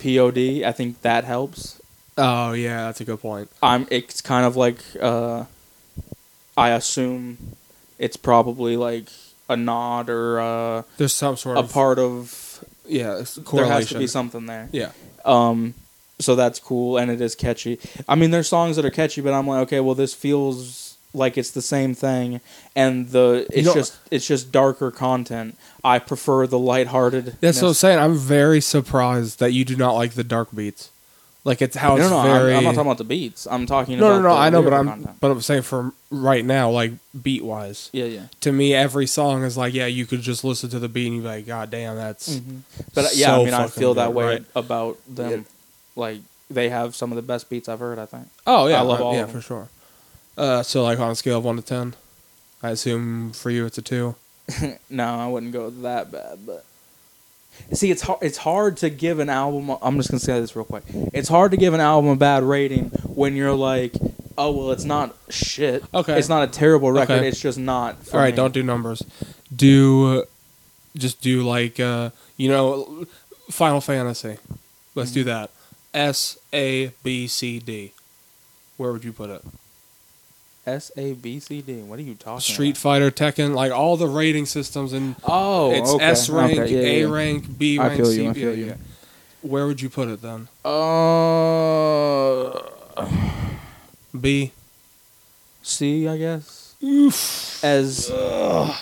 POD, 0.01 0.63
I 0.65 0.73
think 0.73 1.01
that 1.03 1.25
helps. 1.25 1.81
Oh 2.19 2.53
yeah, 2.53 2.85
that's 2.87 3.01
a 3.01 3.05
good 3.05 3.21
point. 3.21 3.51
I'm. 3.63 3.87
It's 3.91 4.21
kind 4.21 4.45
of 4.47 4.57
like 4.57 4.79
uh, 5.01 5.45
I 6.57 6.71
assume 6.71 7.57
it's 7.99 8.17
probably 8.17 8.77
like 8.77 9.09
a 9.49 9.57
nod 9.57 10.11
or 10.11 10.41
uh, 10.41 10.83
There's 10.97 11.13
some 11.13 11.37
sort 11.37 11.57
of 11.57 11.65
a 11.65 11.69
of 11.69 11.73
part 11.73 11.99
of. 11.99 12.65
yeah 12.87 13.23
There 13.53 13.67
has 13.67 13.89
to 13.91 13.99
be 13.99 14.07
something 14.07 14.47
there. 14.47 14.69
Yeah. 14.73 14.93
Um, 15.25 15.75
so 16.21 16.37
that's 16.37 16.61
cool, 16.61 16.97
and 16.97 17.11
it 17.11 17.21
is 17.21 17.35
catchy. 17.35 17.79
I 18.09 18.15
mean, 18.15 18.31
there's 18.31 18.49
songs 18.49 18.77
that 18.77 18.85
are 18.85 18.91
catchy, 18.91 19.21
but 19.21 19.33
I'm 19.33 19.47
like, 19.47 19.63
okay, 19.63 19.81
well, 19.81 19.95
this 19.97 20.15
feels 20.15 20.97
like 21.13 21.39
it's 21.39 21.51
the 21.51 21.63
same 21.63 21.95
thing, 21.95 22.41
and 22.77 23.09
the 23.09 23.47
it's 23.53 23.73
just 23.73 23.99
it's 24.11 24.27
just 24.27 24.53
darker 24.53 24.91
content. 24.91 25.57
I 25.83 25.99
prefer 25.99 26.47
the 26.47 26.59
lighthearted. 26.59 27.37
That's 27.41 27.63
what 27.63 27.69
I'm 27.69 27.75
saying. 27.75 27.99
I'm 27.99 28.17
very 28.17 28.61
surprised 28.61 29.39
that 29.41 29.53
you 29.53 29.65
do 29.65 29.77
not 29.77 29.93
like 29.95 30.13
the 30.13 30.25
dark 30.25 30.55
beats. 30.55 30.91
Like 31.45 31.61
it's 31.61 31.77
how 31.77 31.97
No, 31.97 32.03
it's 32.03 32.11
no, 32.11 32.19
I'm- 32.19 32.57
I'm, 32.57 32.65
not 32.65 32.71
talking 32.75 32.81
about 32.87 32.99
the 32.99 33.05
beats. 33.05 33.47
I'm 33.51 33.67
talking 33.67 33.99
no, 33.99 34.07
about 34.07 34.23
no, 34.23 34.29
no. 34.29 34.35
the 34.35 34.41
I 34.41 34.51
know, 34.51 34.63
but 34.63 34.73
I'm 34.73 34.89
content. 34.89 35.17
but 35.21 35.31
I'm 35.31 35.41
saying 35.43 35.63
for 35.63 35.93
right 36.11 36.43
now, 36.45 36.71
like 36.71 36.93
beat 37.23 37.45
wise, 37.45 37.91
yeah, 37.93 38.07
yeah. 38.07 38.27
to 38.41 38.51
me, 38.51 38.73
every 38.75 39.07
song 39.07 39.43
is 39.43 39.57
like, 39.57 39.75
yeah, 39.75 39.85
you 39.85 40.07
could 40.07 40.23
just 40.23 40.43
listen 40.43 40.71
to 40.71 40.79
the 40.79 40.89
beat 40.89 41.07
and 41.07 41.17
you'd 41.17 41.23
be 41.23 41.29
like, 41.29 41.47
God 41.47 41.71
damn, 41.71 41.97
that's. 41.97 42.37
But 42.95 43.05
uh, 43.05 43.09
yeah, 43.15 43.27
so 43.27 43.43
I 43.43 43.45
mean, 43.45 43.55
I 43.55 43.67
fucking 43.67 43.81
feel 43.81 43.95
that 43.95 44.07
good, 44.07 44.15
way 44.17 44.25
right. 44.25 44.45
about 44.57 44.99
them. 45.07 45.31
Yeah. 45.31 45.39
Like 45.97 46.21
they 46.51 46.71
have 46.71 46.95
some 46.95 47.13
of 47.13 47.17
the 47.17 47.23
best 47.23 47.51
beats 47.51 47.69
I've 47.69 47.81
heard. 47.81 47.99
I 47.99 48.07
think. 48.07 48.27
Oh 48.47 48.67
yeah, 48.67 48.79
I 48.79 48.83
love 48.83 49.01
uh, 49.01 49.05
all 49.05 49.15
yeah 49.15 49.21
of 49.25 49.33
them. 49.33 49.41
for 49.41 49.47
sure. 49.47 49.69
Uh, 50.39 50.63
so 50.63 50.83
like 50.83 50.99
on 50.99 51.11
a 51.11 51.15
scale 51.15 51.39
of 51.39 51.45
one 51.45 51.57
to 51.57 51.63
ten, 51.63 51.95
I 52.63 52.71
assume 52.71 53.33
for 53.33 53.51
you 53.51 53.67
it's 53.67 53.77
a 53.77 53.83
two. 53.83 54.15
No, 54.91 55.05
I 55.05 55.27
wouldn't 55.27 55.53
go 55.53 55.69
that 55.71 56.11
bad, 56.11 56.47
but 56.47 56.65
see, 57.73 57.90
it's 57.90 58.03
hard. 58.03 58.19
It's 58.23 58.38
hard 58.38 58.77
to 58.79 58.90
give 58.90 59.19
an 59.19 59.29
album. 59.29 59.77
I'm 59.83 59.97
just 59.97 60.11
gonna 60.11 60.21
say 60.21 60.40
this 60.40 60.55
real 60.57 60.64
quick. 60.64 60.85
It's 61.12 61.29
hard 61.29 61.51
to 61.53 61.57
give 61.57 61.75
an 61.75 61.81
album 61.81 62.11
a 62.11 62.17
bad 62.17 62.43
rating 62.43 62.87
when 63.07 63.37
you're 63.37 63.55
like, 63.55 63.93
oh 64.38 64.51
well, 64.53 64.71
it's 64.73 64.85
not 64.85 65.14
shit. 65.31 65.85
Okay. 65.95 66.19
it's 66.19 66.29
not 66.29 66.49
a 66.49 66.51
terrible 66.53 66.90
record. 66.93 67.14
Okay. 67.14 67.29
It's 67.29 67.40
just 67.40 67.59
not. 67.59 68.05
For 68.07 68.17
All 68.17 68.23
right, 68.23 68.33
me. 68.35 68.37
don't 68.37 68.53
do 68.55 68.62
numbers. 68.62 69.03
Do 69.55 70.21
uh, 70.21 70.25
just 70.97 71.21
do 71.21 71.43
like 71.43 71.79
uh, 71.81 72.11
you 72.37 72.49
know, 72.49 73.07
Final 73.51 73.81
Fantasy. 73.81 74.37
Let's 74.95 75.11
Mm-hmm. 75.11 75.14
do 75.21 75.25
that. 75.25 75.51
S 75.93 76.38
A 76.53 76.88
B 77.03 77.27
C 77.27 77.59
D. 77.61 77.93
Where 78.77 78.93
would 78.93 79.05
you 79.05 79.12
put 79.12 79.31
it? 79.31 79.43
S 80.66 80.90
A 80.96 81.12
B 81.12 81.40
C 81.40 81.61
D. 81.61 81.83
What 81.83 81.98
are 81.98 82.03
you 82.03 82.14
talking? 82.14 82.40
Street? 82.40 82.77
Fighter, 82.77 83.11
Tekken, 83.11 83.55
like 83.55 83.70
all 83.72 83.96
the 83.96 84.09
rating 84.09 84.46
systems, 84.46 84.92
and 84.92 85.14
Oh, 85.24 85.72
it's 85.72 85.90
okay, 85.90 86.05
S 86.05 86.29
rank, 86.31 86.59
okay, 86.59 86.72
yeah, 86.72 86.79
A 86.81 87.00
yeah. 87.03 87.14
rank, 87.14 87.59
B 87.59 87.79
I 87.79 87.88
rank, 87.88 87.96
feel 87.98 88.07
C. 88.07 88.22
you, 88.24 88.31
I 88.31 88.33
feel 88.35 88.55
yeah. 88.55 88.64
you. 88.66 88.74
Where 89.42 89.66
would 89.66 89.83
you 89.83 89.90
put 89.90 90.09
it 90.09 90.22
then? 90.22 90.48
Uh, 90.64 92.61
B. 94.18 94.53
C, 95.62 96.09
I 96.09 96.16
guess. 96.16 96.74
Oof. 96.83 97.62
As 97.64 98.11
Ugh. 98.11 98.74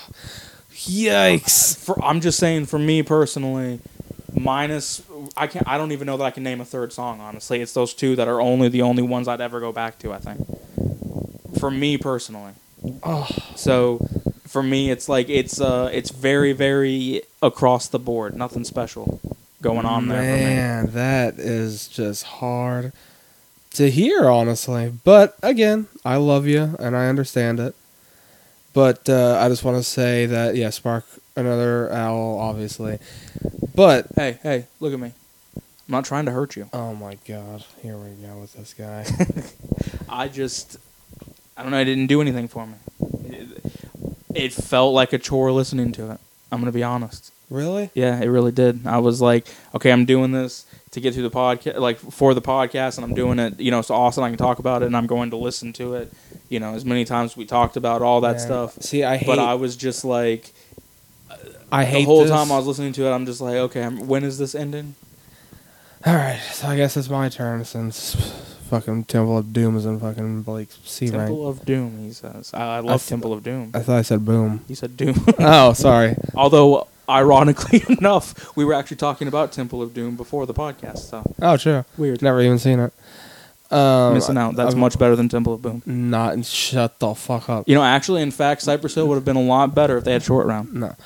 Yikes! 0.73 1.77
For 1.79 2.01
I'm 2.05 2.21
just 2.21 2.39
saying, 2.39 2.67
for 2.67 2.79
me 2.79 3.03
personally, 3.03 3.81
minus 4.35 5.03
I 5.37 5.47
can't. 5.47 5.67
I 5.69 5.79
don't 5.79 5.93
even 5.93 6.07
know 6.07 6.17
that 6.17 6.25
I 6.25 6.31
can 6.33 6.43
name 6.43 6.61
a 6.61 6.65
third 6.65 6.93
song. 6.93 7.21
Honestly, 7.21 7.61
it's 7.61 7.73
those 7.73 7.95
two 7.95 8.17
that 8.17 8.27
are 8.27 8.41
only 8.41 8.69
the 8.69 8.83
only 8.83 9.03
ones 9.03 9.29
I'd 9.29 9.41
ever 9.41 9.61
go 9.61 9.71
back 9.73 9.99
to. 10.01 10.13
I 10.13 10.19
think. 10.19 10.45
For 11.63 11.71
me 11.71 11.97
personally. 11.97 12.55
Oh, 13.05 13.29
So, 13.55 14.05
for 14.49 14.65
me, 14.65 14.91
it's 14.91 15.09
like 15.09 15.29
it's 15.29 15.61
uh 15.61 15.89
it's 15.93 16.11
very 16.11 16.53
very 16.53 17.23
across 17.41 17.87
the 17.87 18.01
board. 18.01 18.35
Nothing 18.35 18.65
special 18.65 19.21
going 19.61 19.87
on 19.87 20.09
there. 20.09 20.19
For 20.23 20.27
man, 20.27 20.87
that 20.87 21.39
is 21.39 21.87
just 21.87 22.25
hard 22.25 22.93
to 23.75 23.89
hear, 23.89 24.29
honestly. 24.29 24.93
But 25.05 25.37
again, 25.41 25.87
I 26.05 26.17
love 26.17 26.49
you 26.49 26.75
and 26.81 26.97
I 26.97 27.07
understand 27.07 27.61
it. 27.61 27.77
But 28.73 29.09
uh, 29.09 29.39
I 29.41 29.49
just 29.49 29.63
want 29.63 29.77
to 29.77 29.85
say 29.85 30.27
that 30.27 30.57
yeah, 30.57 30.71
Spark 30.71 31.05
another 31.37 31.93
owl, 31.93 32.39
obviously. 32.41 32.99
But 33.73 34.09
Hey, 34.17 34.41
hey, 34.43 34.67
look 34.81 34.93
at 34.93 34.99
me. 34.99 35.13
I'm 35.55 35.63
not 35.87 36.05
trying 36.07 36.25
to 36.25 36.33
hurt 36.33 36.57
you. 36.57 36.69
oh 36.73 36.93
my 36.97 37.19
god, 37.29 37.65
here 37.83 37.97
we 37.97 38.11
go 38.27 38.39
with 38.39 38.53
this 38.55 38.75
guy. 38.75 39.07
I 40.09 40.27
just, 40.27 40.79
I 41.57 41.63
don't 41.63 41.71
know. 41.71 41.81
It 41.81 41.85
didn't 41.85 42.07
do 42.07 42.21
anything 42.21 42.49
for 42.49 42.67
me. 42.67 42.75
It, 43.25 43.49
it 44.35 44.53
felt 44.53 44.95
like 44.95 45.13
a 45.13 45.19
chore 45.19 45.53
listening 45.53 45.93
to 45.93 46.11
it. 46.13 46.21
I'm 46.51 46.61
gonna 46.61 46.73
be 46.73 46.83
honest. 46.83 47.33
really? 47.51 47.91
Yeah, 47.95 48.21
it 48.21 48.27
really 48.27 48.53
did. 48.53 48.87
I 48.87 48.99
was 48.99 49.21
like, 49.21 49.47
okay, 49.75 49.91
I'm 49.93 50.05
doing 50.05 50.33
this 50.33 50.65
to 50.93 51.01
get 51.01 51.15
through 51.15 51.23
the 51.23 51.31
podcast, 51.31 51.79
like 51.79 51.99
for 51.99 52.35
the 52.35 52.43
podcast, 52.43 52.97
and 52.99 53.05
I'm 53.05 53.15
doing 53.15 53.39
it. 53.39 53.59
You 53.61 53.71
know, 53.71 53.83
so 53.83 53.95
awesome. 53.95 54.25
I 54.25 54.29
can 54.29 54.39
talk 54.39 54.59
about 54.59 54.83
it, 54.83 54.87
and 54.87 54.97
I'm 54.97 55.07
going 55.07 55.31
to 55.31 55.37
listen 55.37 55.73
to 55.75 55.95
it. 55.95 56.13
You 56.49 56.61
know, 56.61 56.75
as 56.75 56.85
many 56.85 57.05
times 57.05 57.37
we 57.37 57.47
talked 57.47 57.77
about 57.77 58.03
all 58.03 58.21
that 58.23 58.37
Man, 58.37 58.41
stuff. 58.41 58.75
See, 58.83 59.03
I 59.05 59.17
hate. 59.17 59.27
But 59.27 59.39
I 59.39 59.55
was 59.55 59.77
just 59.77 60.05
like, 60.05 60.53
I 61.71 61.85
hate 61.85 62.01
the 62.01 62.05
whole 62.05 62.21
this. 62.23 62.31
time 62.31 62.53
I 62.53 62.57
was 62.59 62.67
listening 62.67 62.93
to 62.95 63.07
it, 63.07 63.11
I'm 63.11 63.25
just 63.25 63.41
like, 63.41 63.55
okay, 63.55 63.83
I'm, 63.83 64.07
when 64.07 64.25
is 64.25 64.37
this 64.37 64.55
ending? 64.55 64.95
All 66.05 66.15
right, 66.15 66.41
so 66.53 66.67
I 66.69 66.77
guess 66.77 66.97
it's 66.97 67.09
my 67.09 67.29
turn 67.31 67.65
since 67.65 68.15
fucking 68.73 69.05
Temple 69.05 69.37
of 69.37 69.53
Doom 69.53 69.77
is 69.77 69.85
in 69.85 70.01
fucking 70.01 70.43
Blake's 70.43 70.79
C 70.85 71.07
rank. 71.11 71.29
Temple 71.29 71.47
of 71.47 71.63
Doom, 71.67 71.99
he 72.07 72.11
says. 72.13 72.51
I, 72.55 72.77
I 72.77 72.81
love 72.81 73.03
th- 73.03 73.09
Temple 73.11 73.35
of 73.35 73.43
Doom. 73.43 73.71
I 73.75 73.81
thought 73.81 73.99
I 73.99 74.03
said 74.03 74.25
boom. 74.25 74.65
He 74.67 74.75
said 74.75 74.97
Doom. 74.97 75.15
oh, 75.39 75.75
sorry. 75.75 76.17
Although, 76.35 76.89
ironically 77.07 77.85
enough, 78.01 78.57
we 78.57 78.65
were 78.65 78.73
actually 78.73 78.97
talking 78.97 79.29
about 79.29 79.53
Temple 79.53 79.83
of 79.83 79.93
Doom 79.93 80.17
before 80.17 80.47
the 80.47 80.55
podcast. 80.55 81.01
So 81.01 81.23
Oh, 81.43 81.59
true. 81.59 81.85
weird. 81.99 82.23
Never 82.23 82.41
even 82.41 82.59
seen 82.59 82.81
it. 82.81 82.95
Um, 83.71 84.15
Missing 84.15 84.39
out. 84.39 84.57
That's 84.57 84.73
I'm 84.75 84.81
much 84.81 84.99
better 84.99 85.17
than 85.17 85.29
Temple 85.29 85.53
of 85.53 85.61
Boom. 85.61 85.83
Not 85.85 86.43
shut 86.47 86.99
the 86.99 87.15
fuck 87.15 87.51
up. 87.51 87.69
You 87.69 87.75
know, 87.75 87.83
actually, 87.83 88.23
in 88.23 88.31
fact, 88.31 88.63
Cypress 88.63 88.95
Hill 88.95 89.07
would 89.09 89.17
have 89.17 89.25
been 89.27 89.37
a 89.37 89.43
lot 89.43 89.75
better 89.75 89.99
if 89.99 90.05
they 90.05 90.13
had 90.15 90.23
short 90.23 90.47
round. 90.47 90.73
No. 90.73 90.97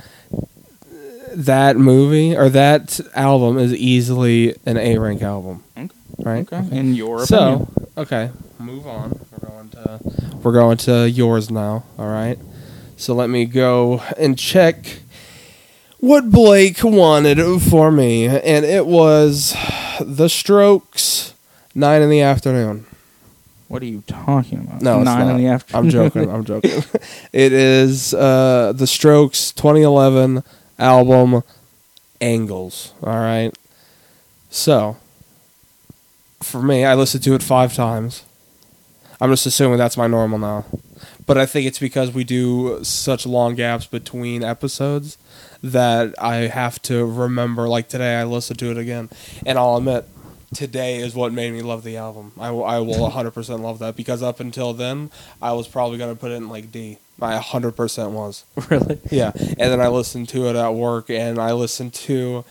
That 1.34 1.76
movie 1.76 2.36
or 2.36 2.48
that 2.48 3.00
album 3.14 3.58
is 3.58 3.74
easily 3.74 4.54
an 4.64 4.76
A 4.76 4.98
rank 4.98 5.22
album. 5.22 5.64
Okay. 5.76 5.88
Right. 6.26 6.52
Okay. 6.52 6.76
In 6.76 6.94
your 6.94 7.24
So 7.24 7.36
opinion. 7.38 7.68
okay, 7.98 8.30
move 8.58 8.86
on. 8.86 9.18
We're 9.30 9.48
going 9.48 9.68
to 9.70 10.00
we're 10.42 10.52
going 10.52 10.76
to 10.78 11.08
yours 11.08 11.50
now. 11.50 11.84
All 11.98 12.08
right. 12.08 12.38
So 12.96 13.14
let 13.14 13.30
me 13.30 13.44
go 13.44 14.02
and 14.18 14.36
check 14.38 14.98
what 16.00 16.30
Blake 16.30 16.82
wanted 16.82 17.38
for 17.62 17.92
me, 17.92 18.26
and 18.26 18.64
it 18.64 18.86
was 18.86 19.54
The 20.00 20.28
Strokes, 20.28 21.34
nine 21.74 22.02
in 22.02 22.10
the 22.10 22.22
afternoon. 22.22 22.86
What 23.68 23.82
are 23.82 23.86
you 23.86 24.02
talking 24.06 24.60
about? 24.60 24.82
No, 24.82 24.96
it's 24.98 25.04
nine 25.04 25.26
not. 25.26 25.30
in 25.32 25.36
the 25.38 25.46
afternoon. 25.48 25.84
I'm 25.84 25.90
joking. 25.90 26.30
I'm 26.30 26.44
joking. 26.52 26.82
it 27.32 27.52
is 27.52 28.14
uh, 28.14 28.72
The 28.74 28.86
Strokes 28.86 29.52
2011 29.52 30.42
album 30.78 31.42
Angles. 32.20 32.94
All 33.02 33.14
right. 33.18 33.52
So, 34.50 34.96
for 36.40 36.62
me, 36.62 36.84
I 36.84 36.94
listened 36.94 37.24
to 37.24 37.34
it 37.34 37.42
five 37.42 37.74
times. 37.74 38.24
I'm 39.20 39.30
just 39.30 39.46
assuming 39.46 39.78
that's 39.78 39.96
my 39.96 40.06
normal 40.06 40.38
now. 40.38 40.64
But 41.26 41.38
I 41.38 41.46
think 41.46 41.66
it's 41.66 41.78
because 41.78 42.12
we 42.12 42.22
do 42.22 42.84
such 42.84 43.26
long 43.26 43.54
gaps 43.54 43.86
between 43.86 44.44
episodes 44.44 45.18
that 45.62 46.14
I 46.20 46.36
have 46.46 46.80
to 46.82 47.04
remember. 47.04 47.68
Like 47.68 47.88
today, 47.88 48.16
I 48.16 48.24
listened 48.24 48.58
to 48.60 48.70
it 48.70 48.78
again. 48.78 49.08
And 49.44 49.58
I'll 49.58 49.76
admit, 49.76 50.06
today 50.54 50.98
is 50.98 51.14
what 51.14 51.32
made 51.32 51.52
me 51.52 51.62
love 51.62 51.82
the 51.82 51.96
album. 51.96 52.32
I 52.38 52.50
will, 52.50 52.64
I 52.64 52.78
will 52.78 53.10
100% 53.10 53.60
love 53.60 53.78
that 53.80 53.96
because 53.96 54.22
up 54.22 54.38
until 54.38 54.72
then, 54.72 55.10
I 55.42 55.52
was 55.52 55.66
probably 55.66 55.98
going 55.98 56.14
to 56.14 56.20
put 56.20 56.30
it 56.30 56.34
in 56.34 56.48
like 56.48 56.70
D. 56.70 56.98
I 57.20 57.38
100% 57.38 58.10
was. 58.10 58.44
really? 58.70 59.00
Yeah. 59.10 59.32
And 59.34 59.72
then 59.72 59.80
I 59.80 59.88
listened 59.88 60.28
to 60.30 60.48
it 60.48 60.56
at 60.56 60.74
work 60.74 61.10
and 61.10 61.38
I 61.38 61.52
listened 61.52 61.94
to, 61.94 62.44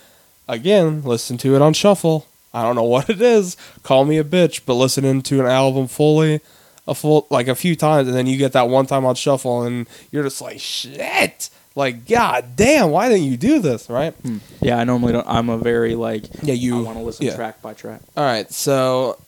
again, 0.47 1.03
listened 1.03 1.39
to 1.41 1.55
it 1.55 1.61
on 1.61 1.73
shuffle. 1.73 2.25
I 2.55 2.63
don't 2.63 2.75
know 2.75 2.83
what 2.83 3.09
it 3.09 3.21
is. 3.21 3.57
Call 3.83 4.05
me 4.05 4.17
a 4.17 4.23
bitch, 4.23 4.61
but 4.65 4.75
listening 4.75 5.21
to 5.23 5.41
an 5.41 5.45
album 5.45 5.87
fully, 5.87 6.39
a 6.87 6.95
full, 6.95 7.27
like 7.29 7.49
a 7.49 7.55
few 7.55 7.75
times, 7.75 8.07
and 8.07 8.15
then 8.15 8.27
you 8.27 8.37
get 8.37 8.53
that 8.53 8.69
one 8.69 8.85
time 8.85 9.05
on 9.05 9.15
shuffle 9.15 9.63
and 9.63 9.87
you're 10.09 10.23
just 10.23 10.39
like, 10.39 10.59
shit. 10.59 11.49
Like, 11.75 12.07
god 12.07 12.55
damn, 12.55 12.91
why 12.91 13.09
didn't 13.09 13.25
you 13.25 13.35
do 13.35 13.59
this, 13.59 13.89
right? 13.89 14.13
Hmm. 14.13 14.37
Yeah, 14.61 14.77
I 14.77 14.85
normally 14.85 15.11
don't. 15.11 15.27
I'm 15.27 15.49
a 15.49 15.57
very 15.57 15.95
like. 15.95 16.23
Yeah, 16.41 16.53
you. 16.53 16.83
Want 16.83 16.97
to 16.97 17.03
listen 17.03 17.25
yeah. 17.25 17.35
track 17.35 17.61
by 17.61 17.73
track. 17.73 17.99
All 18.15 18.23
right, 18.23 18.49
so 18.49 19.19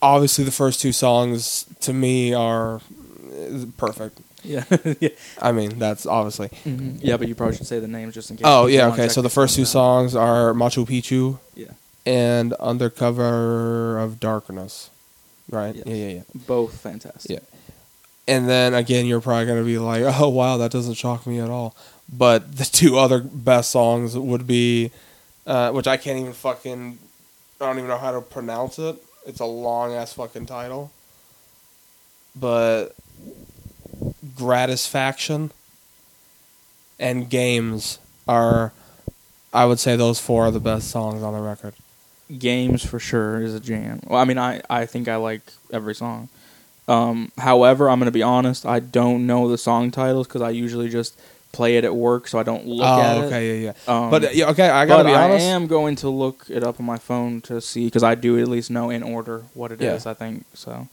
obviously 0.00 0.44
the 0.44 0.52
first 0.52 0.80
two 0.80 0.92
songs 0.92 1.66
to 1.80 1.92
me 1.92 2.32
are 2.32 2.76
uh, 2.76 3.64
perfect. 3.76 4.20
Yeah. 4.44 4.62
yeah. 5.00 5.08
I 5.42 5.50
mean, 5.50 5.80
that's 5.80 6.06
obviously. 6.06 6.48
Mhm. 6.64 7.00
Yeah, 7.02 7.16
but 7.16 7.26
you 7.26 7.34
probably 7.34 7.56
should 7.56 7.66
say 7.66 7.80
the 7.80 7.88
names 7.88 8.14
just 8.14 8.30
in 8.30 8.36
case. 8.36 8.44
Oh 8.46 8.66
yeah, 8.66 8.86
okay. 8.88 9.08
So 9.08 9.20
the 9.20 9.28
first 9.28 9.56
two 9.56 9.64
songs 9.64 10.14
are 10.14 10.54
Machu 10.54 10.86
Picchu 10.86 11.40
Yeah. 11.56 11.72
And 12.06 12.52
Undercover 12.54 13.98
of 13.98 14.20
Darkness, 14.20 14.90
right? 15.50 15.74
Yes. 15.74 15.86
Yeah, 15.86 15.94
yeah, 15.94 16.08
yeah. 16.08 16.22
Both 16.46 16.80
fantastic. 16.80 17.30
Yeah. 17.30 17.58
And 18.28 18.48
then 18.48 18.74
again, 18.74 19.06
you're 19.06 19.20
probably 19.20 19.46
gonna 19.46 19.64
be 19.64 19.78
like, 19.78 20.02
"Oh 20.20 20.28
wow, 20.28 20.56
that 20.56 20.70
doesn't 20.70 20.94
shock 20.94 21.26
me 21.26 21.40
at 21.40 21.50
all." 21.50 21.76
But 22.10 22.56
the 22.56 22.64
two 22.64 22.98
other 22.98 23.20
best 23.20 23.70
songs 23.70 24.16
would 24.16 24.46
be, 24.46 24.92
uh, 25.46 25.72
which 25.72 25.88
I 25.88 25.96
can't 25.96 26.18
even 26.20 26.32
fucking, 26.32 26.98
I 27.60 27.66
don't 27.66 27.78
even 27.78 27.88
know 27.88 27.98
how 27.98 28.12
to 28.12 28.20
pronounce 28.20 28.78
it. 28.78 28.96
It's 29.26 29.40
a 29.40 29.44
long 29.44 29.92
ass 29.92 30.12
fucking 30.12 30.46
title. 30.46 30.92
But 32.38 32.94
Gratisfaction 34.36 35.50
and 37.00 37.28
Games 37.28 37.98
are, 38.28 38.72
I 39.52 39.64
would 39.64 39.80
say, 39.80 39.96
those 39.96 40.20
four 40.20 40.46
are 40.46 40.50
the 40.52 40.60
best 40.60 40.90
songs 40.90 41.22
on 41.22 41.32
the 41.32 41.40
record. 41.40 41.74
Games 42.38 42.84
for 42.84 42.98
sure 42.98 43.40
is 43.40 43.54
a 43.54 43.60
jam. 43.60 44.00
Well, 44.06 44.20
I 44.20 44.24
mean, 44.24 44.38
I 44.38 44.60
I 44.68 44.86
think 44.86 45.06
I 45.08 45.16
like 45.16 45.42
every 45.72 45.94
song. 45.94 46.28
Um, 46.88 47.30
however, 47.38 47.88
I'm 47.88 47.98
gonna 48.00 48.10
be 48.10 48.22
honest. 48.22 48.66
I 48.66 48.80
don't 48.80 49.26
know 49.26 49.48
the 49.48 49.58
song 49.58 49.90
titles 49.90 50.26
because 50.26 50.42
I 50.42 50.50
usually 50.50 50.88
just 50.88 51.16
play 51.52 51.76
it 51.76 51.84
at 51.84 51.94
work, 51.94 52.26
so 52.28 52.38
I 52.38 52.42
don't 52.42 52.66
look 52.66 52.86
oh, 52.86 53.00
at 53.00 53.24
okay, 53.24 53.62
yeah, 53.62 53.70
it. 53.70 53.76
yeah. 53.88 53.94
Um, 54.04 54.10
but 54.10 54.24
uh, 54.24 54.28
yeah, 54.32 54.50
okay, 54.50 54.68
I 54.68 54.86
gotta 54.86 55.04
be 55.04 55.14
honest. 55.14 55.46
I 55.46 55.48
am 55.50 55.66
going 55.68 55.96
to 55.96 56.08
look 56.08 56.46
it 56.48 56.62
up 56.64 56.78
on 56.80 56.86
my 56.86 56.98
phone 56.98 57.40
to 57.42 57.60
see 57.60 57.84
because 57.86 58.02
I 58.02 58.14
do 58.16 58.38
at 58.40 58.48
least 58.48 58.70
know 58.70 58.90
in 58.90 59.02
order 59.02 59.44
what 59.54 59.70
it 59.72 59.80
is. 59.80 60.04
Yeah. 60.04 60.10
I 60.10 60.14
think 60.14 60.44
so. 60.54 60.88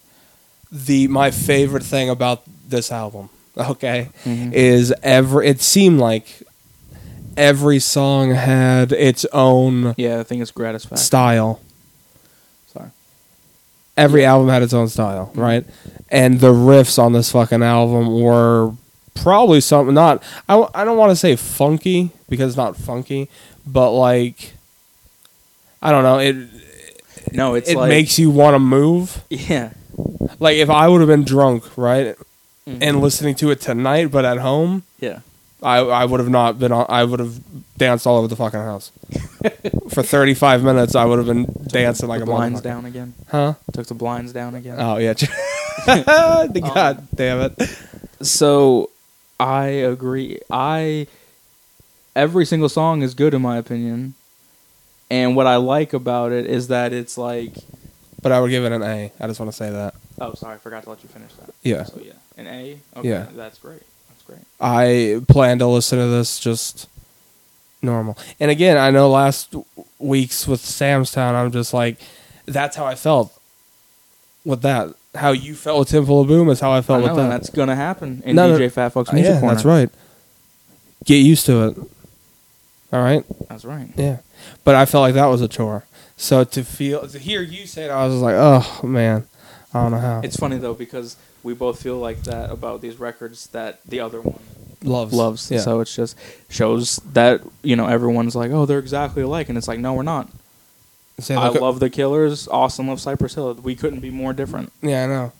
the 0.71 1.07
my 1.07 1.31
favorite 1.31 1.83
thing 1.83 2.09
about 2.09 2.43
this 2.67 2.91
album, 2.91 3.29
okay, 3.57 4.09
Mhm. 4.25 4.53
is 4.53 4.93
ever 5.03 5.43
it 5.43 5.61
seemed 5.61 5.99
like 5.99 6.43
every 7.37 7.79
song 7.79 8.31
had 8.31 8.91
its 8.91 9.25
own 9.33 9.93
Yeah, 9.97 10.19
I 10.19 10.23
think 10.23 10.41
it's 10.41 10.51
gratisfaction. 10.51 10.97
style. 11.03 11.59
Sorry. 12.73 12.89
Every 13.97 14.25
album 14.25 14.49
had 14.49 14.61
its 14.63 14.73
own 14.73 14.87
style, 14.89 15.27
Mm-hmm. 15.27 15.39
right? 15.41 15.65
And 16.09 16.39
the 16.39 16.51
riffs 16.53 16.97
on 17.01 17.13
this 17.13 17.31
fucking 17.31 17.63
album 17.63 18.21
were 18.21 18.71
probably 19.15 19.61
something 19.61 19.93
not 19.93 20.21
I, 20.49 20.53
w- 20.53 20.69
I 20.73 20.83
don't 20.83 20.97
want 20.97 21.11
to 21.11 21.15
say 21.15 21.35
funky 21.35 22.09
because 22.29 22.49
it's 22.51 22.57
not 22.57 22.75
funky, 22.75 23.29
but 23.65 23.91
like 23.91 24.53
I 25.81 25.91
don't 25.91 26.03
know, 26.03 26.17
it 26.19 26.35
No, 27.31 27.55
it's 27.55 27.69
it 27.69 27.77
like 27.77 27.89
makes 27.89 28.17
you 28.19 28.29
want 28.29 28.55
to 28.55 28.59
move. 28.59 29.23
yeah. 29.29 29.71
Like 30.39 30.57
if 30.57 30.69
I 30.69 30.87
would 30.87 31.01
have 31.01 31.07
been 31.07 31.23
drunk, 31.23 31.77
right? 31.77 32.15
Mhm. 32.67 32.77
and 32.81 33.01
listening 33.01 33.35
to 33.35 33.51
it 33.51 33.59
tonight, 33.59 34.09
but 34.09 34.23
at 34.23 34.37
home, 34.37 34.83
yeah. 35.01 35.19
I 35.63 35.78
I 35.78 36.06
would 36.06 36.19
have 36.19 36.30
not 36.30 36.60
been 36.60 36.71
on. 36.71 36.86
I 36.89 37.04
would 37.04 37.19
have 37.19 37.39
danced 37.78 38.06
all 38.06 38.17
over 38.17 38.28
the 38.28 38.36
fucking 38.36 38.60
house 38.60 38.91
for 39.89 40.04
thirty 40.04 40.34
five 40.34 40.63
minutes. 40.63 40.95
I 40.95 41.06
would 41.06 41.17
have 41.17 41.28
been 41.28 41.47
dancing 41.67 42.08
like 42.10 42.19
the 42.19 42.23
a 42.23 42.28
blinds 42.28 42.60
motherfucker. 42.60 42.63
down 42.63 42.86
again. 42.86 43.13
huh? 43.30 43.54
Took 43.71 43.88
the 43.88 43.93
blinds 43.93 44.34
down 44.34 44.56
again. 44.56 44.76
Oh 44.80 44.97
yeah. 44.97 45.13
Um, 45.86 46.54
God 46.54 47.08
damn 47.15 47.41
it. 47.41 47.78
So 48.21 48.89
I 49.39 49.65
agree. 49.65 50.39
I 50.52 51.08
every 52.15 52.45
single 52.45 52.69
song 52.69 53.02
is 53.02 53.13
good 53.13 53.34
in 53.34 53.41
my 53.41 53.58
opinion. 53.58 54.13
And 55.10 55.36
what 55.36 55.45
I 55.47 55.58
like 55.58 55.93
about 55.93 56.32
it 56.32 56.45
is 56.45 56.67
that 56.69 56.93
it's 56.93 57.17
like 57.17 57.54
But 58.21 58.32
I 58.32 58.39
would 58.39 58.49
give 58.52 58.63
it 58.65 58.71
an 58.71 58.82
A. 58.84 59.12
I 59.19 59.28
just 59.28 59.39
want 59.39 59.52
to 59.52 59.58
say 59.58 59.69
that. 59.71 59.95
oh 60.21 60.34
sorry, 60.36 60.56
I 60.56 60.58
forgot 60.58 60.84
to 60.84 60.89
let 60.91 61.04
you 61.04 61.10
finish 61.10 61.34
that. 61.34 61.54
Yeah. 61.63 61.84
So 61.84 61.99
yeah. 62.02 62.13
An 62.38 62.47
A? 62.47 62.80
Okay, 62.97 63.10
Yeah. 63.10 63.28
that's 63.36 63.58
great. 63.58 63.82
Great. 64.25 64.39
I 64.59 65.21
plan 65.27 65.59
to 65.59 65.67
listen 65.67 65.99
to 65.99 66.07
this 66.07 66.39
just 66.39 66.88
normal. 67.81 68.17
And 68.39 68.49
again, 68.51 68.77
I 68.77 68.89
know 68.91 69.09
last 69.09 69.53
week's 69.99 70.47
with 70.47 70.62
Sam's 70.62 71.12
Town, 71.12 71.36
I'm 71.36 71.51
just 71.51 71.73
like, 71.73 71.97
that's 72.45 72.75
how 72.75 72.86
I 72.86 72.95
felt 72.95 73.38
with 74.45 74.62
that. 74.62 74.89
How 75.15 75.31
you 75.31 75.53
felt 75.55 75.79
with 75.79 75.89
Temple 75.89 76.21
of 76.21 76.27
Boom 76.27 76.49
is 76.49 76.59
how 76.59 76.71
I 76.71 76.77
I 76.77 76.81
felt 76.81 77.01
know, 77.01 77.07
with 77.09 77.15
that. 77.17 77.21
and 77.23 77.31
that's 77.31 77.49
gonna 77.49 77.75
happen 77.75 78.23
in 78.25 78.36
No, 78.36 78.49
no, 78.51 78.57
DJ 78.57 78.71
Fat 78.71 78.89
Fuck's 78.89 79.09
Uh, 79.09 79.13
Music 79.13 79.33
yeah, 79.33 79.39
Corner. 79.39 79.55
that's 79.55 79.65
right. 79.65 79.89
Get 81.05 81.17
used 81.17 81.45
to 81.45 81.67
it. 81.67 81.77
All 82.91 83.01
right. 83.03 83.23
That's 83.49 83.63
right. 83.65 83.89
Yeah. 83.95 84.17
But 84.63 84.75
I 84.75 84.86
felt 84.86 85.01
like 85.01 85.13
that 85.15 85.25
was 85.25 85.41
a 85.41 85.47
chore. 85.47 85.83
So 86.17 86.43
to 86.43 86.63
feel 86.63 87.07
to 87.07 87.19
hear 87.19 87.41
you 87.41 87.65
say 87.67 87.86
it, 87.86 87.89
I 87.91 88.05
was 88.07 88.15
like, 88.21 88.36
oh 88.38 88.81
man, 88.83 89.27
I 89.73 89.81
don't 89.81 89.91
know 89.91 89.97
how. 89.99 90.21
It's 90.23 90.36
funny 90.38 90.57
though 90.57 90.73
because 90.73 91.15
we 91.43 91.53
both 91.53 91.81
feel 91.81 91.97
like 91.97 92.23
that 92.23 92.49
about 92.51 92.81
these 92.81 92.97
records 92.99 93.47
that 93.47 93.83
the 93.86 93.99
other 93.99 94.21
one 94.21 94.39
loves 94.83 95.13
loves. 95.13 95.51
Yeah. 95.51 95.59
So 95.59 95.79
it's 95.79 95.95
just 95.95 96.17
shows 96.49 96.97
that 97.13 97.41
you 97.63 97.75
know 97.75 97.88
everyone's 97.88 98.36
like, 98.36 98.51
oh, 98.51 98.65
they're 98.65 98.79
exactly 98.79 99.23
alike, 99.23 99.49
and 99.49 99.57
it's 99.57 99.67
like, 99.67 99.79
no, 99.79 99.93
we're 99.93 100.03
not. 100.03 100.29
Say, 101.19 101.36
I 101.36 101.49
look- 101.49 101.62
love 101.62 101.79
the 101.79 101.89
Killers. 101.89 102.47
Austin 102.47 102.88
loves 102.88 103.03
Cypress 103.03 103.36
Hill. 103.36 103.53
We 103.55 103.75
couldn't 103.75 103.99
be 103.99 104.09
more 104.09 104.33
different. 104.33 104.71
Yeah, 104.81 105.03
I 105.03 105.07
know. 105.07 105.31